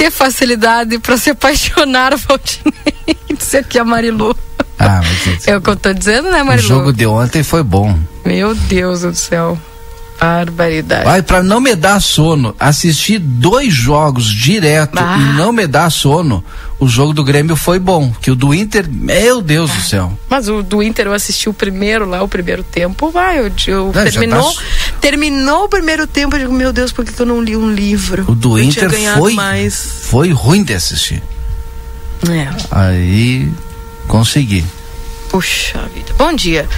Que 0.00 0.10
facilidade 0.10 0.98
para 0.98 1.18
se 1.18 1.28
apaixonar, 1.28 2.16
Valdinei. 2.16 3.16
Isso 3.38 3.58
aqui 3.58 3.76
é 3.76 3.82
a 3.82 3.84
Marilu. 3.84 4.34
Ah, 4.78 5.02
mas 5.02 5.46
É 5.46 5.54
o 5.54 5.60
que 5.60 5.68
eu 5.68 5.76
tô 5.76 5.92
dizendo, 5.92 6.30
né, 6.30 6.42
o 6.42 6.46
Marilu? 6.46 6.66
jogo 6.68 6.90
de 6.92 7.04
ontem 7.06 7.42
foi 7.42 7.62
bom. 7.62 7.98
Meu 8.24 8.54
Deus 8.54 9.02
do 9.02 9.14
céu. 9.14 9.58
Barbaridade. 10.20 11.04
Vai, 11.04 11.22
pra 11.22 11.42
não 11.42 11.60
me 11.60 11.74
dar 11.74 12.00
sono, 12.00 12.54
assistir 12.60 13.18
dois 13.18 13.72
jogos 13.72 14.26
direto 14.26 14.98
e 14.98 15.32
não 15.36 15.50
me 15.52 15.66
dar 15.66 15.90
sono, 15.90 16.44
o 16.78 16.86
jogo 16.86 17.14
do 17.14 17.24
Grêmio 17.24 17.56
foi 17.56 17.78
bom. 17.78 18.12
Que 18.20 18.30
o 18.30 18.36
do 18.36 18.52
Inter, 18.54 18.86
meu 18.90 19.40
Deus 19.40 19.70
do 19.70 19.80
céu. 19.80 20.12
Mas 20.28 20.46
o 20.48 20.62
do 20.62 20.82
Inter 20.82 21.06
eu 21.06 21.14
assisti 21.14 21.48
o 21.48 21.54
primeiro 21.54 22.06
lá, 22.06 22.22
o 22.22 22.28
primeiro 22.28 22.62
tempo, 22.62 23.10
vai, 23.10 23.38
eu, 23.38 23.50
eu 23.66 23.86
Não, 23.86 23.92
já 23.94 24.04
terminou, 24.10 24.52
tá- 24.54 24.62
terminou 25.00 25.64
o 25.64 25.68
primeiro 25.68 26.06
tempo, 26.06 26.36
eu 26.36 26.40
digo, 26.40 26.52
meu 26.52 26.72
Deus, 26.72 26.92
por 26.92 27.04
que, 27.04 27.12
que 27.12 27.20
eu 27.20 27.26
não 27.26 27.42
li 27.42 27.56
um 27.56 27.70
livro? 27.72 28.24
O 28.30 28.34
do 28.34 28.58
eu 28.58 28.64
Inter 28.64 28.90
foi, 29.16 29.32
mais. 29.34 30.00
foi 30.04 30.32
ruim 30.32 30.62
de 30.62 30.74
assistir. 30.74 31.22
É. 32.28 32.48
Aí 32.70 33.50
consegui. 34.06 34.64
Puxa 35.30 35.78
vida. 35.94 36.12
Bom 36.18 36.32
dia. 36.34 36.68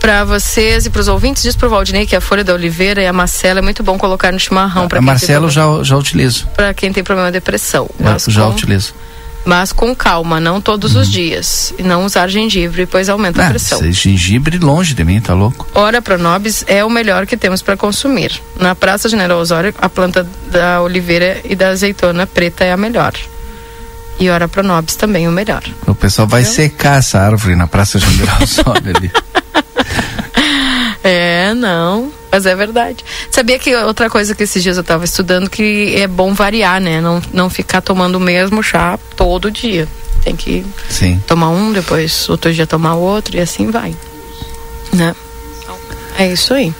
Para 0.00 0.24
vocês 0.24 0.86
e 0.86 0.90
para 0.90 1.00
os 1.00 1.08
ouvintes, 1.08 1.42
diz 1.42 1.56
pro 1.56 1.68
Valdinei 1.68 2.06
que 2.06 2.14
a 2.16 2.20
folha 2.20 2.44
da 2.44 2.54
oliveira 2.54 3.02
e 3.02 3.06
a 3.06 3.12
macela 3.12 3.58
é 3.58 3.62
muito 3.62 3.82
bom 3.82 3.98
colocar 3.98 4.32
no 4.32 4.38
chimarrão. 4.38 4.84
A 4.84 4.88
Para 4.88 5.00
Marcelo 5.00 5.50
já, 5.50 5.64
já 5.82 5.96
utilizo. 5.96 6.46
Para 6.54 6.72
quem 6.72 6.92
tem 6.92 7.02
problema 7.02 7.30
de 7.30 7.38
depressão. 7.38 7.88
Eu 7.98 8.04
Mas 8.04 8.24
já 8.28 8.42
com, 8.44 8.50
utilizo. 8.50 8.94
mas 9.44 9.72
com 9.72 9.94
calma, 9.94 10.38
não 10.40 10.60
todos 10.60 10.94
os 10.94 11.10
dias. 11.10 11.74
E 11.78 11.82
não 11.82 12.04
usar 12.04 12.28
gengibre, 12.28 12.86
pois 12.86 13.08
aumenta 13.08 13.42
a 13.42 13.46
Ah, 13.46 13.50
pressão. 13.50 13.80
esse 13.80 13.92
gengibre 13.92 14.56
longe 14.58 14.94
de 14.94 15.04
mim, 15.04 15.20
tá 15.20 15.34
louco? 15.34 15.66
Ora 15.74 16.00
Pronobis 16.00 16.64
é 16.68 16.84
o 16.84 16.88
melhor 16.90 17.26
que 17.26 17.36
temos 17.36 17.60
para 17.60 17.76
consumir. 17.76 18.40
Na 18.58 18.74
Praça 18.76 19.08
General 19.08 19.38
Osório, 19.38 19.74
a 19.80 19.88
planta 19.88 20.26
da 20.50 20.80
oliveira 20.80 21.40
e 21.44 21.56
da 21.56 21.68
azeitona 21.70 22.26
preta 22.26 22.64
é 22.64 22.72
a 22.72 22.76
melhor. 22.76 23.12
E 24.20 24.28
ora 24.30 24.48
pro 24.48 24.64
Nobis 24.64 24.96
também 24.96 25.28
o 25.28 25.30
melhor. 25.32 25.62
O 25.86 25.94
pessoal 25.94 26.26
vai 26.26 26.44
secar 26.44 26.98
essa 26.98 27.20
árvore 27.20 27.54
na 27.54 27.68
Praça 27.68 28.00
General 28.00 28.38
Osório 28.42 28.96
ali. 28.96 29.10
É, 31.08 31.54
não. 31.54 32.12
Mas 32.30 32.44
é 32.44 32.54
verdade. 32.54 33.02
Sabia 33.30 33.58
que 33.58 33.74
outra 33.74 34.10
coisa 34.10 34.34
que 34.34 34.42
esses 34.42 34.62
dias 34.62 34.76
eu 34.76 34.84
tava 34.84 35.06
estudando 35.06 35.48
que 35.48 35.96
é 35.96 36.06
bom 36.06 36.34
variar, 36.34 36.78
né? 36.82 37.00
Não, 37.00 37.22
não 37.32 37.48
ficar 37.48 37.80
tomando 37.80 38.16
o 38.16 38.20
mesmo 38.20 38.62
chá 38.62 38.98
todo 39.16 39.50
dia. 39.50 39.88
Tem 40.22 40.36
que 40.36 40.66
Sim. 40.90 41.18
tomar 41.26 41.48
um, 41.48 41.72
depois 41.72 42.28
outro 42.28 42.52
dia 42.52 42.66
tomar 42.66 42.96
outro 42.96 43.36
e 43.36 43.40
assim 43.40 43.70
vai. 43.70 43.96
Né? 44.92 45.14
É 46.18 46.30
isso 46.30 46.52
aí. 46.52 46.74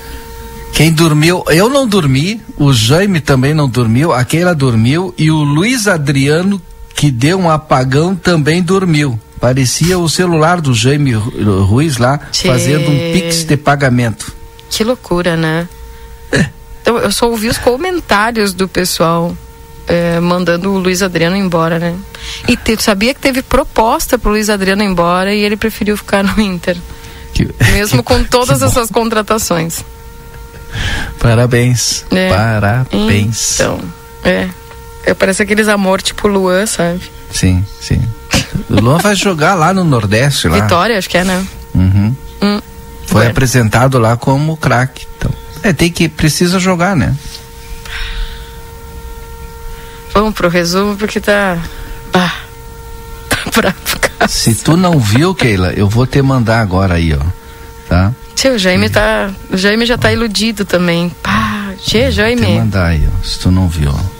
Quem 0.74 0.92
dormiu, 0.92 1.42
eu 1.48 1.70
não 1.70 1.88
dormi, 1.88 2.42
o 2.58 2.70
Jaime 2.70 3.20
também 3.20 3.54
não 3.54 3.66
dormiu, 3.66 4.12
a 4.12 4.22
Keila 4.26 4.54
dormiu 4.54 5.14
e 5.16 5.30
o 5.30 5.38
Luiz 5.38 5.88
Adriano, 5.88 6.60
que 6.94 7.10
deu 7.10 7.38
um 7.38 7.48
apagão, 7.48 8.14
também 8.14 8.62
dormiu. 8.62 9.18
Parecia 9.40 9.98
o 9.98 10.08
celular 10.08 10.60
do 10.60 10.74
Jaime 10.74 11.12
Ru- 11.12 11.62
Ruiz 11.64 11.96
lá, 11.96 12.18
fazendo 12.48 12.90
um 12.90 13.12
pix 13.12 13.44
de 13.44 13.56
pagamento. 13.56 14.32
Que 14.70 14.82
loucura, 14.84 15.36
né? 15.36 15.68
Então, 16.82 16.98
eu 16.98 17.12
só 17.12 17.28
ouvi 17.28 17.48
os 17.48 17.58
comentários 17.58 18.52
do 18.54 18.66
pessoal 18.66 19.36
é, 19.86 20.18
mandando 20.20 20.70
o 20.72 20.78
Luiz 20.78 21.02
Adriano 21.02 21.36
embora, 21.36 21.78
né? 21.78 21.94
E 22.46 22.56
te, 22.56 22.82
sabia 22.82 23.12
que 23.14 23.20
teve 23.20 23.42
proposta 23.42 24.18
pro 24.18 24.30
Luiz 24.30 24.48
Adriano 24.50 24.82
embora 24.82 25.34
e 25.34 25.40
ele 25.40 25.56
preferiu 25.56 25.96
ficar 25.96 26.22
no 26.24 26.40
Inter. 26.40 26.76
Mesmo 27.72 28.02
com 28.04 28.24
todas 28.24 28.62
essas 28.62 28.90
contratações. 28.90 29.84
Parabéns. 31.18 32.04
É. 32.10 32.28
Parabéns. 32.30 33.54
Então, 33.60 33.80
é. 34.24 34.48
É. 35.10 35.14
Parece 35.14 35.42
aqueles 35.42 35.68
amor 35.68 36.00
tipo 36.02 36.28
Luan, 36.28 36.66
sabe? 36.66 37.00
Sim, 37.30 37.64
sim. 37.80 38.00
O 38.68 38.80
Luan 38.80 38.98
vai 38.98 39.14
jogar 39.14 39.54
lá 39.54 39.72
no 39.74 39.84
Nordeste, 39.84 40.48
lá. 40.48 40.60
Vitória, 40.60 40.98
acho 40.98 41.08
que 41.08 41.18
é, 41.18 41.24
né? 41.24 41.44
Uhum. 41.74 42.16
Hum. 42.42 42.60
Foi 43.06 43.26
apresentado 43.26 43.98
lá 43.98 44.16
como 44.16 44.56
craque. 44.56 45.06
Então, 45.16 45.30
é, 45.62 45.72
tem 45.72 45.90
que, 45.90 46.08
precisa 46.08 46.58
jogar, 46.58 46.94
né? 46.96 47.14
Vamos 50.12 50.34
pro 50.34 50.48
resumo 50.48 50.96
porque 50.96 51.20
tá. 51.20 51.58
Bah, 52.12 52.34
tá 53.28 53.38
pra 53.52 53.72
ficar. 53.72 54.28
Se 54.28 54.54
tu 54.54 54.76
não 54.76 54.98
viu, 54.98 55.34
Keila, 55.34 55.72
eu 55.72 55.88
vou 55.88 56.06
te 56.06 56.20
mandar 56.22 56.60
agora 56.60 56.94
aí, 56.94 57.14
ó. 57.14 57.24
Tá? 57.88 58.12
Tio, 58.34 58.54
o 58.54 58.58
Jaime 58.58 58.90
tá. 58.90 59.30
O 59.50 59.56
Jaime 59.56 59.86
já 59.86 59.96
tá 59.96 60.12
iludido 60.12 60.64
também. 60.64 61.10
Pá, 61.22 61.72
tchê, 61.82 62.02
Vou 62.02 62.08
te 62.10 62.14
Jaime. 62.16 62.58
mandar 62.58 62.86
aí, 62.88 63.08
ó, 63.08 63.24
se 63.24 63.38
tu 63.38 63.50
não 63.50 63.68
viu. 63.68 63.90
ó. 63.90 64.17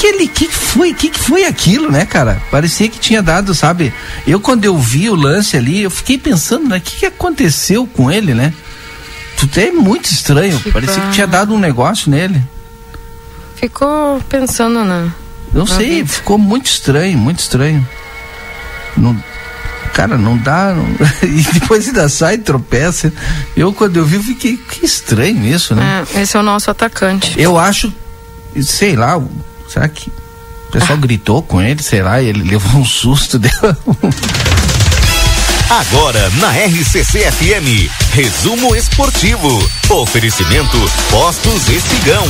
Que 0.00 0.06
ele, 0.06 0.26
que 0.28 0.46
que 0.48 0.54
foi, 0.54 0.94
que 0.94 1.10
que 1.10 1.18
foi 1.18 1.44
aquilo, 1.44 1.90
né, 1.92 2.06
cara? 2.06 2.40
Parecia 2.50 2.88
que 2.88 2.98
tinha 2.98 3.22
dado, 3.22 3.54
sabe? 3.54 3.92
Eu 4.26 4.40
quando 4.40 4.64
eu 4.64 4.78
vi 4.78 5.10
o 5.10 5.14
lance 5.14 5.58
ali, 5.58 5.82
eu 5.82 5.90
fiquei 5.90 6.16
pensando, 6.16 6.68
né, 6.68 6.78
o 6.78 6.80
que 6.80 6.96
que 7.00 7.06
aconteceu 7.06 7.86
com 7.86 8.10
ele, 8.10 8.32
né? 8.32 8.54
Tudo 9.36 9.58
é 9.58 9.70
muito 9.70 10.06
estranho, 10.10 10.58
parecia 10.72 11.02
que 11.02 11.12
tinha 11.12 11.26
dado 11.26 11.52
um 11.54 11.58
negócio 11.58 12.10
nele. 12.10 12.42
Ficou 13.56 14.20
pensando 14.28 14.82
na. 14.84 15.08
Não 15.52 15.64
na 15.66 15.76
sei, 15.76 15.96
vida. 15.96 16.08
ficou 16.08 16.38
muito 16.38 16.66
estranho, 16.66 17.18
muito 17.18 17.40
estranho. 17.40 17.86
Não, 18.96 19.22
cara, 19.92 20.16
não 20.16 20.36
dá. 20.38 20.72
não- 20.74 20.86
e 21.28 21.42
depois 21.58 21.86
ainda 21.88 22.08
sai, 22.08 22.38
tropeça. 22.38 23.12
Eu, 23.54 23.70
quando 23.72 23.96
eu 23.98 24.04
vi, 24.06 24.18
fiquei, 24.22 24.56
que 24.56 24.86
estranho 24.86 25.44
isso, 25.44 25.74
né? 25.74 26.06
É, 26.14 26.20
esse 26.22 26.36
é 26.36 26.40
o 26.40 26.42
nosso 26.42 26.70
atacante. 26.70 27.34
Eu 27.38 27.58
acho, 27.58 27.92
sei 28.62 28.96
lá, 28.96 29.20
será 29.70 29.88
que 29.88 30.10
o 30.68 30.72
pessoal 30.72 30.98
gritou 30.98 31.42
com 31.42 31.60
ele, 31.60 31.82
e 32.22 32.28
ele 32.28 32.42
levou 32.42 32.80
um 32.80 32.84
susto 32.84 33.38
deu 33.40 33.50
Agora 35.70 36.30
na 36.40 36.50
RCC 36.50 37.30
FM, 37.30 37.88
resumo 38.12 38.74
esportivo. 38.74 39.48
Oferecimento 39.88 40.76
Postos 41.10 41.68
Espigão. 41.68 42.26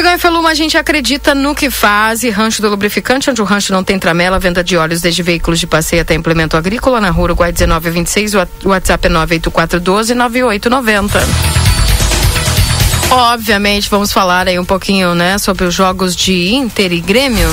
E 0.00 0.16
Feluma, 0.16 0.50
a 0.50 0.54
gente 0.54 0.78
acredita 0.78 1.34
no 1.34 1.56
que 1.56 1.68
faz. 1.70 2.22
E 2.22 2.30
Rancho 2.30 2.62
do 2.62 2.68
Lubrificante, 2.68 3.30
onde 3.30 3.42
o 3.42 3.44
rancho 3.44 3.72
não 3.72 3.82
tem 3.82 3.98
tramela, 3.98 4.38
venda 4.38 4.62
de 4.62 4.76
óleos 4.76 5.00
desde 5.00 5.24
veículos 5.24 5.58
de 5.58 5.66
passeio 5.66 6.02
até 6.02 6.14
implemento 6.14 6.56
agrícola, 6.56 7.00
na 7.00 7.10
rua 7.10 7.24
Uruguai 7.24 7.52
1926, 7.52 8.34
o 8.34 8.46
WhatsApp 8.66 9.08
é 9.08 9.10
98412-9890. 9.10 11.20
Obviamente, 13.10 13.90
vamos 13.90 14.12
falar 14.12 14.46
aí 14.46 14.56
um 14.58 14.64
pouquinho, 14.64 15.16
né, 15.16 15.36
sobre 15.36 15.64
os 15.64 15.74
jogos 15.74 16.14
de 16.14 16.54
Inter 16.54 16.92
e 16.92 17.00
Grêmio. 17.00 17.48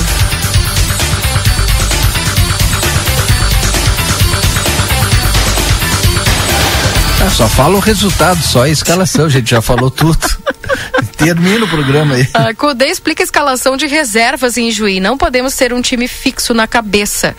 Só 7.36 7.50
fala 7.50 7.76
o 7.76 7.80
resultado, 7.80 8.42
só 8.42 8.64
a 8.64 8.70
escalação, 8.70 9.26
a 9.26 9.30
gente 9.30 9.50
já 9.50 9.62
falou 9.62 9.92
tudo. 9.92 10.26
Termina 11.18 11.66
o 11.66 11.68
programa 11.68 12.16
aí. 12.16 12.28
A 12.34 12.54
Cudê 12.54 12.86
explica 12.86 13.24
a 13.24 13.26
escalação 13.26 13.76
de 13.76 13.88
reservas 13.88 14.58
em 14.58 14.72
Juí. 14.72 15.02
Não 15.02 15.18
podemos 15.18 15.54
ter 15.54 15.74
um 15.74 15.82
time 15.82 16.08
fixo 16.08 16.54
na 16.54 16.66
cabeça. 16.66 17.36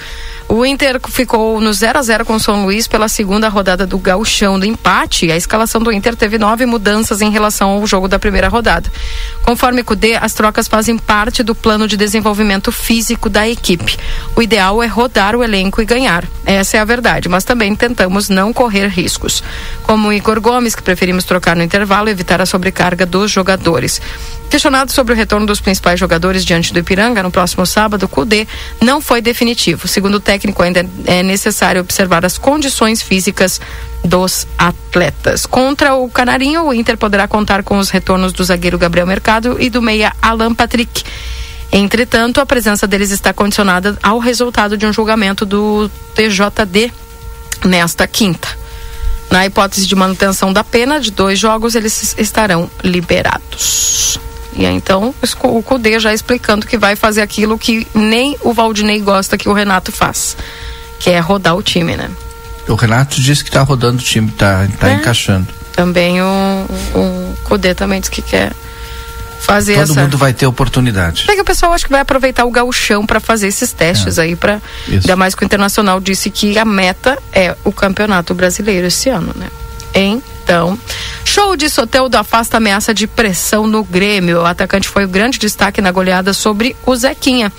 O 0.49 0.65
Inter 0.65 1.01
ficou 1.09 1.61
no 1.61 1.73
0 1.73 1.99
a 1.99 2.03
0 2.03 2.25
com 2.25 2.37
o 2.37 2.41
São 2.41 2.65
Luís 2.65 2.87
pela 2.87 3.09
segunda 3.09 3.49
rodada 3.49 3.85
do 3.85 3.99
Gauchão 3.99 4.61
do 4.61 4.65
empate. 4.65 5.31
A 5.31 5.37
escalação 5.37 5.81
do 5.83 5.91
Inter 5.91 6.15
teve 6.15 6.39
nove 6.39 6.65
mudanças 6.67 7.21
em 7.21 7.31
relação 7.31 7.71
ao 7.71 7.87
jogo 7.87 8.07
da 8.07 8.19
primeira 8.19 8.49
rodada. 8.49 8.91
Conforme 9.45 9.83
Cudê, 9.83 10.15
as 10.15 10.35
trocas 10.35 10.69
fazem 10.69 10.97
parte 10.97 11.43
do 11.43 11.55
plano 11.55 11.89
de 11.89 11.97
desenvolvimento 11.97 12.71
físico 12.71 13.29
da 13.29 13.49
equipe. 13.49 13.99
O 14.37 14.43
ideal 14.43 14.81
é 14.83 14.87
rodar 14.87 15.35
o 15.35 15.43
elenco 15.43 15.83
e 15.83 15.85
ganhar. 15.85 16.25
Essa 16.45 16.77
é 16.77 16.81
a 16.81 16.85
verdade, 16.85 17.29
mas 17.29 17.43
também 17.43 17.75
tentamos 17.75 18.29
não 18.29 18.53
correr 18.53 18.87
riscos. 18.87 19.43
Como 19.87 20.09
o 20.09 20.13
Igor 20.13 20.41
Gomes, 20.41 20.75
que 20.75 20.83
preferimos 20.83 21.25
trocar 21.25 21.55
no 21.55 21.63
intervalo 21.63 22.09
e 22.09 22.11
evitar 22.11 22.41
a 22.41 22.47
sobrecarga 22.47 23.07
dos 23.07 23.31
jogadores. 23.31 24.01
Questionado 24.51 24.91
sobre 24.91 25.13
o 25.13 25.17
retorno 25.17 25.47
dos 25.47 25.61
principais 25.61 25.99
jogadores 25.99 26.45
diante 26.45 26.73
do 26.73 26.79
Ipiranga 26.81 27.23
no 27.23 27.31
próximo 27.31 27.65
sábado, 27.65 28.09
Cudê 28.09 28.49
não 28.81 29.01
foi 29.01 29.21
definitivo. 29.21 29.87
Segundo 29.87 30.17
o 30.17 30.21
técnico, 30.21 30.61
ainda 30.63 30.85
é 31.05 31.23
necessário 31.23 31.81
observar 31.81 32.25
as 32.25 32.37
condições 32.37 33.01
físicas 33.01 33.61
dos 34.05 34.47
atletas. 34.59 35.47
Contra 35.47 35.95
o 35.95 36.09
Canarinho, 36.09 36.65
o 36.65 36.75
Inter 36.75 36.97
poderá 36.97 37.29
contar 37.29 37.63
com 37.63 37.79
os 37.79 37.91
retornos 37.91 38.33
do 38.33 38.43
zagueiro 38.43 38.79
Gabriel 38.79 39.07
Mercado 39.07 39.57
e 39.61 39.71
do 39.71 39.81
meia 39.81 40.13
Alan 40.21 40.55
Patrick. 40.55 41.05
Entretanto, 41.73 42.41
a 42.41 42.47
presença 42.47 42.87
deles 42.87 43.11
está 43.11 43.33
condicionada 43.33 43.99
ao 44.03 44.19
resultado 44.19 44.77
de 44.77 44.87
um 44.87 44.93
julgamento 44.93 45.45
do 45.45 45.91
TJD 46.15 46.93
nesta 47.65 48.07
quinta. 48.07 48.66
Na 49.31 49.45
hipótese 49.45 49.87
de 49.87 49.95
manutenção 49.95 50.53
da 50.53 50.63
pena 50.63 51.01
de 51.01 51.11
dois 51.11 51.39
jogos, 51.39 51.75
eles 51.75 52.15
estarão 52.19 52.71
liberados. 52.83 54.19
E 54.55 54.65
aí, 54.65 54.75
então, 54.75 55.15
o 55.43 55.63
Cudê 55.63 56.01
já 56.01 56.15
explicando 56.15 56.67
que 56.67 56.79
vai 56.79 56.97
fazer 56.97 57.21
aquilo 57.21 57.59
que 57.59 57.87
nem 57.95 58.37
o 58.41 58.53
Valdinei 58.55 59.01
gosta 59.01 59.37
que 59.37 59.49
o 59.49 59.53
Renato 59.53 59.93
faz, 59.93 60.37
que 60.99 61.11
é 61.11 61.19
rodar 61.19 61.55
o 61.57 61.63
time, 61.63 61.97
né? 61.97 62.11
O 62.69 62.75
Renato 62.75 63.21
disse 63.21 63.45
que 63.45 63.51
tá 63.51 63.63
rodando 63.63 63.99
o 63.99 64.05
time, 64.05 64.31
tá, 64.31 64.67
tá 64.81 64.91
É. 64.91 64.95
encaixando. 64.95 65.47
Também 65.73 66.23
o, 66.23 66.67
o 66.95 67.37
Cudê 67.45 67.75
também 67.75 68.01
disse 68.01 68.11
que 68.11 68.23
quer 68.23 68.53
fazer 69.41 69.75
Todo 69.75 69.93
essa. 69.93 70.01
mundo 70.01 70.19
vai 70.19 70.33
ter 70.33 70.47
oportunidade. 70.47 71.25
É 71.29 71.35
que 71.35 71.41
o 71.41 71.45
pessoal 71.45 71.73
acho 71.73 71.85
que 71.85 71.91
vai 71.91 72.01
aproveitar 72.01 72.45
o 72.45 72.51
gauchão 72.51 73.07
para 73.07 73.21
fazer 73.21 73.49
esses 73.49 73.73
testes 73.73 74.19
aí 74.19 74.35
para 74.37 74.61
ainda 74.89 75.17
mais 75.17 75.35
que 75.35 75.43
o 75.43 75.45
Internacional 75.45 76.01
disse 76.01 76.31
que 76.31 76.59
a 76.59 76.65
meta 76.65 77.19
é 77.33 77.57
o 77.65 77.73
Campeonato 77.73 78.35
Brasileiro 78.35 78.87
esse 78.87 79.09
ano, 79.09 79.33
né? 79.37 79.49
Então, 79.95 80.79
show 81.25 81.57
de 81.57 81.71
Soteldo 81.71 82.17
afasta 82.19 82.59
ameaça 82.59 82.93
de 82.93 83.07
pressão 83.07 83.67
no 83.67 83.83
Grêmio. 83.83 84.43
O 84.43 84.45
atacante 84.45 84.89
foi 84.89 85.05
o 85.05 85.09
grande 85.09 85.39
destaque 85.39 85.81
na 85.81 85.91
goleada 85.91 86.33
sobre 86.35 86.77
o 86.85 86.95
Zequinha. 86.95 87.51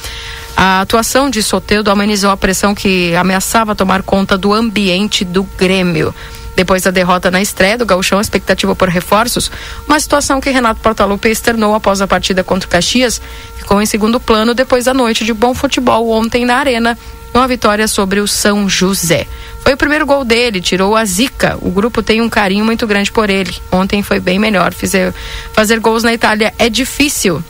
A 0.56 0.82
atuação 0.82 1.30
de 1.30 1.42
Soteldo 1.42 1.90
amenizou 1.90 2.30
a 2.30 2.38
pressão 2.38 2.76
que 2.76 3.16
ameaçava 3.16 3.76
tomar 3.76 4.04
conta 4.04 4.38
do 4.38 4.54
ambiente 4.54 5.26
do 5.26 5.44
Grêmio. 5.44 6.14
Depois 6.58 6.82
da 6.82 6.90
derrota 6.90 7.30
na 7.30 7.40
estreia 7.40 7.78
do 7.78 7.86
Gauchão, 7.86 8.20
expectativa 8.20 8.76
por 8.76 8.90
reforços, 8.90 9.52
uma 9.88 10.00
situação 10.00 10.42
que 10.42 10.50
Renato 10.50 10.82
Portaluppi 10.82 11.30
externou 11.30 11.76
após 11.76 12.02
a 12.02 12.08
partida 12.08 12.44
contra 12.44 12.68
o 12.68 12.72
Caxias, 12.72 13.22
ficou 13.56 13.80
em 13.80 13.86
segundo 13.86 14.20
plano 14.20 14.56
depois 14.56 14.86
da 14.86 14.94
noite 14.94 15.24
de 15.24 15.34
bom 15.34 15.54
futebol 15.54 16.10
ontem 16.10 16.48
na 16.48 16.56
Arena, 16.56 16.98
uma 17.32 17.48
vitória 17.48 17.88
sobre 17.88 18.20
o 18.20 18.28
São 18.28 18.68
José. 18.68 19.28
Foi 19.62 19.76
o 19.76 19.78
primeiro 19.78 20.04
gol 20.04 20.26
dele, 20.26 20.60
tirou 20.60 20.96
a 20.96 21.06
zica. 21.06 21.60
O 21.62 21.70
grupo 21.70 22.02
tem 22.02 22.22
um 22.22 22.30
carinho 22.30 22.66
muito 22.66 22.88
grande 22.88 23.12
por 23.12 23.30
ele. 23.30 23.56
Ontem 23.72 24.02
foi 24.02 24.20
bem 24.20 24.40
melhor. 24.40 24.74
Fizer, 24.74 25.14
fazer 25.54 25.80
gols 25.80 26.02
na 26.02 26.12
Itália 26.12 26.52
é 26.58 26.70
difícil. 26.70 27.44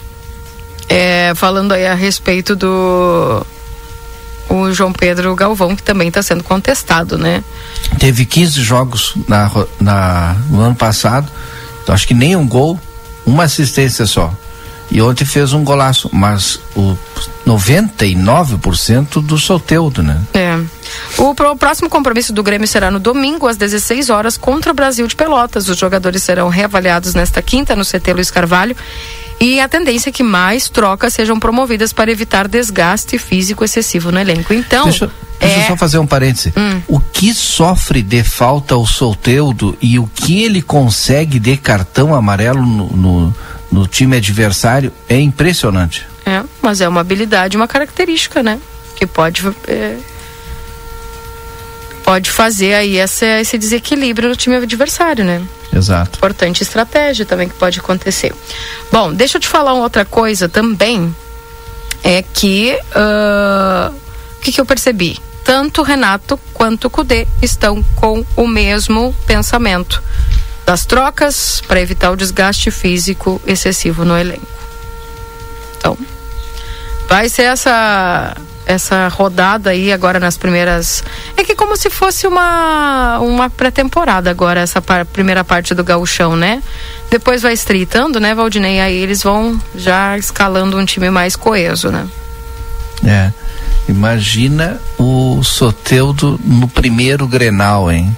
É, 0.89 1.31
falando 1.33 1.71
aí 1.71 1.87
a 1.87 1.93
respeito 1.93 2.57
do 2.57 3.45
o 4.49 4.71
João 4.73 4.93
Pedro 4.93 5.35
Galvão, 5.35 5.75
que 5.75 5.83
também 5.83 6.07
está 6.07 6.21
sendo 6.21 6.43
contestado, 6.43 7.17
né? 7.17 7.43
Teve 7.99 8.25
15 8.25 8.61
jogos 8.61 9.13
na, 9.27 9.51
na, 9.79 10.35
no 10.49 10.61
ano 10.61 10.75
passado, 10.75 11.29
então 11.83 11.93
acho 11.93 12.07
que 12.07 12.13
nem 12.13 12.35
um 12.35 12.47
gol, 12.47 12.79
uma 13.25 13.43
assistência 13.43 14.05
só. 14.05 14.33
E 14.89 15.01
ontem 15.01 15.25
fez 15.25 15.51
um 15.51 15.65
golaço, 15.65 16.09
mas 16.13 16.61
o 16.73 16.97
99% 17.45 19.21
do 19.21 19.37
Soteudo, 19.37 20.01
né? 20.03 20.21
É. 20.33 20.57
O, 21.17 21.33
pro- 21.35 21.51
o 21.51 21.57
próximo 21.57 21.89
compromisso 21.89 22.31
do 22.33 22.41
Grêmio 22.43 22.67
será 22.67 22.89
no 22.89 22.99
domingo, 22.99 23.47
às 23.47 23.57
16 23.57 24.09
horas, 24.09 24.37
contra 24.37 24.71
o 24.71 24.75
Brasil 24.75 25.05
de 25.07 25.15
Pelotas. 25.15 25.67
Os 25.67 25.77
jogadores 25.77 26.23
serão 26.23 26.49
reavaliados 26.49 27.13
nesta 27.13 27.41
quinta 27.41 27.75
no 27.75 27.83
CT 27.85 28.13
Luiz 28.13 28.31
Carvalho. 28.31 28.75
E 29.39 29.59
a 29.59 29.67
tendência 29.67 30.09
é 30.09 30.11
que 30.11 30.23
mais 30.23 30.67
trocas 30.67 31.13
sejam 31.13 31.39
promovidas 31.39 31.93
para 31.93 32.11
evitar 32.11 32.47
desgaste 32.47 33.17
físico 33.19 33.63
excessivo 33.63 34.11
no 34.11 34.19
elenco. 34.19 34.53
Então, 34.53 34.85
Deixa, 34.85 35.11
deixa 35.39 35.57
eu 35.57 35.61
é, 35.61 35.67
só 35.67 35.77
fazer 35.77 35.99
um 35.99 36.07
parêntese. 36.07 36.51
O 36.87 36.99
que 36.99 37.33
sofre 37.33 38.01
de 38.01 38.23
falta 38.23 38.75
o 38.75 38.85
Solteudo 38.87 39.77
e 39.79 39.99
o 39.99 40.07
que 40.07 40.43
ele 40.43 40.61
consegue 40.61 41.39
de 41.39 41.55
cartão 41.55 42.15
amarelo 42.15 42.65
no, 42.65 42.87
no, 42.87 43.35
no 43.71 43.87
time 43.87 44.17
adversário 44.17 44.91
é 45.07 45.19
impressionante. 45.19 46.05
é, 46.25 46.43
mas 46.61 46.81
é 46.81 46.87
uma 46.87 47.01
habilidade, 47.01 47.55
uma 47.57 47.67
característica, 47.67 48.41
né? 48.41 48.59
Que 48.95 49.05
pode 49.05 49.43
é, 49.67 49.97
pode 52.07 52.31
fazer 52.31 52.73
aí 52.73 52.95
essa, 52.95 53.25
esse 53.25 53.57
desequilíbrio 53.57 54.29
no 54.29 54.35
time 54.37 54.55
adversário, 54.55 55.25
né? 55.25 55.45
Exato. 55.75 56.17
Importante 56.17 56.63
estratégia 56.63 57.25
também 57.25 57.49
que 57.49 57.55
pode 57.55 57.81
acontecer. 57.81 58.33
Bom, 58.89 59.13
deixa 59.13 59.35
eu 59.35 59.41
te 59.41 59.47
falar 59.49 59.73
uma 59.73 59.83
outra 59.83 60.05
coisa 60.05 60.47
também. 60.47 61.13
É 62.01 62.21
que. 62.21 62.79
ah, 62.95 63.91
O 64.37 64.39
que, 64.39 64.53
que 64.53 64.61
eu 64.61 64.65
percebi? 64.65 65.19
Tanto 65.43 65.81
o 65.81 65.83
Renato 65.83 66.39
quanto 66.53 66.85
o 66.85 66.89
Cudê 66.89 67.27
estão 67.41 67.83
com 67.95 68.25
o 68.37 68.47
mesmo 68.47 69.13
pensamento 69.25 70.01
das 70.65 70.85
trocas 70.85 71.61
para 71.67 71.81
evitar 71.81 72.09
o 72.11 72.15
desgaste 72.15 72.71
físico 72.71 73.41
excessivo 73.45 74.05
no 74.05 74.17
elenco. 74.17 74.47
Então, 75.77 75.97
vai 77.09 77.27
ser 77.27 77.43
essa 77.43 78.33
essa 78.67 79.07
rodada 79.07 79.69
aí 79.69 79.91
agora 79.93 80.19
nas 80.19 80.37
primeiras 80.37 81.03
é 81.37 81.43
que 81.43 81.55
como 81.55 81.75
se 81.77 81.89
fosse 81.89 82.27
uma 82.27 83.17
uma 83.19 83.49
pré-temporada 83.49 84.29
agora 84.29 84.59
essa 84.59 84.81
par- 84.81 85.05
primeira 85.05 85.43
parte 85.43 85.73
do 85.73 85.83
gauchão 85.83 86.35
né 86.35 86.61
depois 87.09 87.41
vai 87.41 87.53
estreitando 87.53 88.19
né 88.19 88.35
Valdinei 88.35 88.79
aí 88.81 88.95
eles 88.97 89.23
vão 89.23 89.59
já 89.73 90.17
escalando 90.17 90.77
um 90.77 90.83
time 90.85 91.09
mais 91.09 91.35
coeso 91.35 91.89
né 91.89 92.05
É. 93.05 93.31
Imagina 93.89 94.81
o 94.97 95.41
Soteudo 95.43 96.37
no 96.43 96.67
primeiro 96.67 97.25
Grenal, 97.25 97.89
hein? 97.89 98.15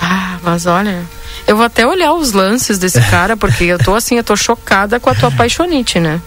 ah 0.00 0.36
mas 0.42 0.64
olha 0.66 1.02
eu 1.46 1.56
vou 1.56 1.64
até 1.66 1.84
olhar 1.86 2.12
os 2.12 2.32
lances 2.32 2.78
desse 2.78 3.00
cara 3.10 3.36
porque 3.36 3.64
eu 3.64 3.78
tô 3.78 3.94
assim 3.96 4.16
eu 4.16 4.22
tô 4.24 4.36
chocada 4.36 5.00
com 5.00 5.10
a 5.10 5.14
tua 5.14 5.30
paixonite 5.32 5.98
né 5.98 6.20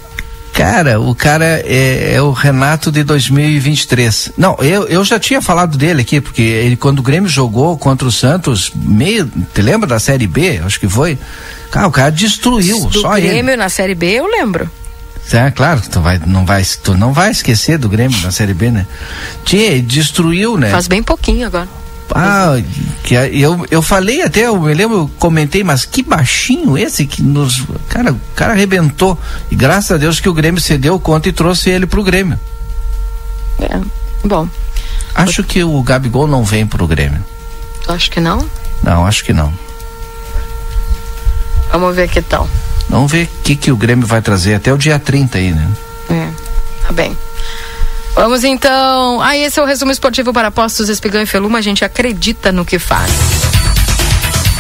Cara, 0.60 1.00
o 1.00 1.16
cara 1.16 1.64
é, 1.66 2.16
é 2.16 2.22
o 2.22 2.32
Renato 2.32 2.92
de 2.92 3.02
2023. 3.02 4.34
Não, 4.38 4.58
eu, 4.60 4.86
eu 4.90 5.06
já 5.06 5.18
tinha 5.18 5.42
falado 5.42 5.78
dele 5.78 6.02
aqui, 6.02 6.20
porque 6.20 6.42
ele, 6.42 6.76
quando 6.76 7.00
o 7.00 7.02
Grêmio 7.02 7.30
jogou 7.30 7.78
contra 7.78 8.06
o 8.06 8.12
Santos, 8.12 8.70
meio. 8.76 9.26
Te 9.54 9.62
lembra 9.62 9.88
da 9.88 10.00
Série 10.00 10.28
B? 10.28 10.60
Acho 10.62 10.78
que 10.78 10.90
foi. 10.90 11.18
Cara, 11.72 11.88
o 11.88 11.92
cara 11.92 12.12
destruiu, 12.12 12.88
do 12.88 13.00
só 13.00 13.18
ele. 13.18 13.30
Grêmio 13.30 13.56
na 13.56 13.70
Série 13.70 13.96
B 13.96 14.08
eu 14.08 14.26
lembro 14.26 14.70
É, 15.32 15.50
claro, 15.50 15.80
que 15.80 15.90
tu, 15.90 16.02
vai, 16.02 16.20
não 16.26 16.46
vai, 16.46 16.62
tu 16.84 16.94
não 16.94 17.14
vai 17.14 17.32
esquecer 17.32 17.78
do 17.78 17.88
Grêmio 17.88 18.20
na 18.22 18.32
Série 18.32 18.54
B, 18.54 18.70
né? 18.70 18.86
Tchê, 19.46 19.58
ele 19.58 19.82
destruiu, 19.84 20.58
né? 20.58 20.72
faz 20.72 20.90
bem 20.90 21.02
pouquinho 21.02 21.48
agora 21.48 21.70
Ah, 22.16 22.62
que 23.04 23.14
eu, 23.14 23.66
eu 23.70 23.82
falei 23.82 24.22
até, 24.22 24.48
eu 24.48 24.60
me 24.60 24.74
lembro, 24.74 24.98
eu 24.98 25.12
comentei, 25.20 25.64
mas 25.64 25.86
que 25.86 26.02
baixinho 26.02 26.78
esse 26.78 27.06
que 27.06 27.22
nos. 27.22 27.64
Cara, 27.88 28.12
o 28.14 28.20
cara 28.36 28.54
arrebentou. 28.54 29.18
E 29.52 29.56
graças 29.56 29.92
a 29.92 29.98
Deus 29.98 30.20
que 30.20 30.30
o 30.30 30.34
Grêmio 30.34 30.62
cedeu 30.62 31.00
conta 31.00 31.30
e 31.30 31.34
trouxe 31.34 31.70
ele 31.70 31.86
pro 31.86 32.04
Grêmio. 32.04 32.40
é 33.60 33.80
bom 34.28 34.48
Acho 35.16 35.44
que 35.44 35.64
o 35.64 35.82
Gabigol 35.84 36.28
não 36.28 36.44
vem 36.44 36.66
pro 36.66 36.88
Grêmio. 36.88 37.24
tu 37.84 37.92
acha 37.92 38.10
que 38.10 38.20
não 38.20 38.46
Não, 38.84 39.06
acho 39.06 39.24
que 39.24 39.34
não. 39.34 39.54
vamos 41.72 41.96
ver 41.96 42.08
que 42.10 42.22
tal 42.22 42.48
Vamos 42.90 43.12
ver 43.12 43.26
o 43.26 43.44
que, 43.44 43.56
que 43.56 43.72
o 43.72 43.78
Grêmio 43.78 44.08
vai 44.08 44.22
trazer 44.22 44.56
até 44.56 44.74
o 44.74 44.78
dia 44.78 44.98
30 44.98 45.38
aí, 45.38 45.52
né? 45.52 45.70
É, 46.10 46.28
tá 46.88 46.92
bem. 46.92 47.16
Vamos 48.20 48.44
então. 48.44 49.22
Ah, 49.22 49.38
esse 49.38 49.58
é 49.58 49.64
o 49.64 49.66
resumo 49.66 49.94
esportivo 49.94 50.34
para 50.34 50.52
Postos 50.52 50.90
Espigão 50.90 51.22
e 51.22 51.26
Feluma. 51.26 51.60
A 51.60 51.62
gente 51.62 51.86
acredita 51.86 52.52
no 52.52 52.66
que 52.66 52.78
faz. 52.78 53.10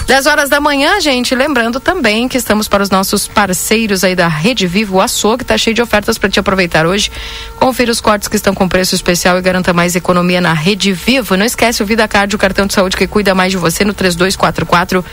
10 0.07 0.27
horas 0.27 0.49
da 0.49 0.61
manhã, 0.61 0.97
gente. 1.01 1.35
Lembrando 1.35 1.77
também 1.77 2.29
que 2.29 2.37
estamos 2.37 2.69
para 2.69 2.81
os 2.81 2.89
nossos 2.89 3.27
parceiros 3.27 4.05
aí 4.05 4.15
da 4.15 4.29
Rede 4.29 4.65
Vivo. 4.65 4.95
O 4.95 5.01
açougue 5.01 5.43
está 5.43 5.57
cheio 5.57 5.73
de 5.73 5.81
ofertas 5.81 6.17
para 6.17 6.29
te 6.29 6.39
aproveitar 6.39 6.85
hoje. 6.85 7.11
Confira 7.57 7.91
os 7.91 7.99
cortes 7.99 8.29
que 8.29 8.37
estão 8.37 8.55
com 8.55 8.65
preço 8.65 8.95
especial 8.95 9.37
e 9.37 9.41
garanta 9.41 9.73
mais 9.73 9.93
economia 9.93 10.39
na 10.39 10.53
Rede 10.53 10.93
Vivo. 10.93 11.35
Não 11.35 11.45
esquece 11.45 11.83
o 11.83 11.85
Vida 11.85 12.07
Card, 12.07 12.33
o 12.33 12.39
cartão 12.39 12.65
de 12.65 12.73
saúde 12.73 12.95
que 12.95 13.07
cuida 13.07 13.35
mais 13.35 13.51
de 13.51 13.57
você 13.57 13.83
no 13.83 13.93
3244 13.93 15.03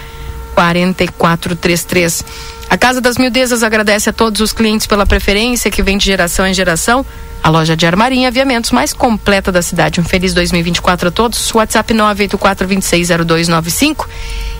4433. 0.56 2.24
A 2.68 2.76
Casa 2.78 3.00
das 3.00 3.16
Mildezas 3.18 3.62
agradece 3.62 4.10
a 4.10 4.12
todos 4.12 4.40
os 4.40 4.52
clientes 4.52 4.86
pela 4.86 5.06
preferência 5.06 5.70
que 5.70 5.82
vem 5.82 5.98
de 5.98 6.06
geração 6.06 6.46
em 6.46 6.54
geração. 6.54 7.04
A 7.42 7.50
loja 7.50 7.76
de 7.76 7.86
armarinha 7.86 8.24
e 8.24 8.26
aviamentos 8.26 8.72
mais 8.72 8.92
completa 8.92 9.52
da 9.52 9.62
cidade. 9.62 10.00
Um 10.00 10.04
feliz 10.04 10.34
2024 10.34 11.08
a 11.08 11.12
todos. 11.12 11.54
WhatsApp 11.54 11.94
984260295. 11.94 14.04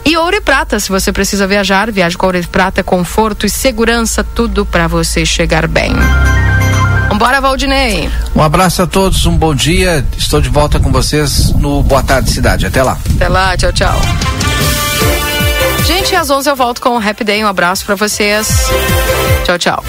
E 0.05 0.17
Ouro 0.17 0.37
e 0.37 0.41
Prata, 0.41 0.79
se 0.79 0.89
você 0.91 1.13
precisa 1.13 1.49
viajar, 1.49 1.91
viaje 1.91 2.17
com 2.17 2.27
Ouro 2.27 2.39
e 2.39 2.47
Prata, 2.47 2.85
conforto 2.85 3.45
e 3.45 3.51
segurança, 3.51 4.23
tudo 4.23 4.65
para 4.65 4.87
você 4.87 5.27
chegar 5.27 5.67
bem. 5.67 5.93
Vambora, 7.09 7.41
Valdinei. 7.41 8.09
Um 8.35 8.43
abraço 8.43 8.83
a 8.83 8.87
todos, 8.87 9.27
um 9.27 9.37
bom 9.37 9.53
dia. 9.55 10.07
Estou 10.17 10.41
de 10.41 10.49
volta 10.49 10.79
com 10.79 10.93
vocês 10.93 11.51
no 11.55 11.83
Boa 11.83 12.05
Tarde 12.05 12.31
Cidade. 12.31 12.67
Até 12.67 12.85
lá. 12.85 12.97
Até 13.17 13.29
lá, 13.29 13.57
tchau, 13.57 13.73
tchau. 13.73 14.01
Gente, 15.87 16.17
às 16.17 16.29
11 16.29 16.51
eu 16.51 16.57
volto 16.57 16.81
com 16.81 16.91
o 16.91 16.99
Happy 16.99 17.23
Day. 17.23 17.45
Um 17.45 17.49
abraço 17.49 17.87
para 17.87 17.95
vocês. 17.95 18.49
Tchau, 19.45 19.57
tchau. 19.57 19.85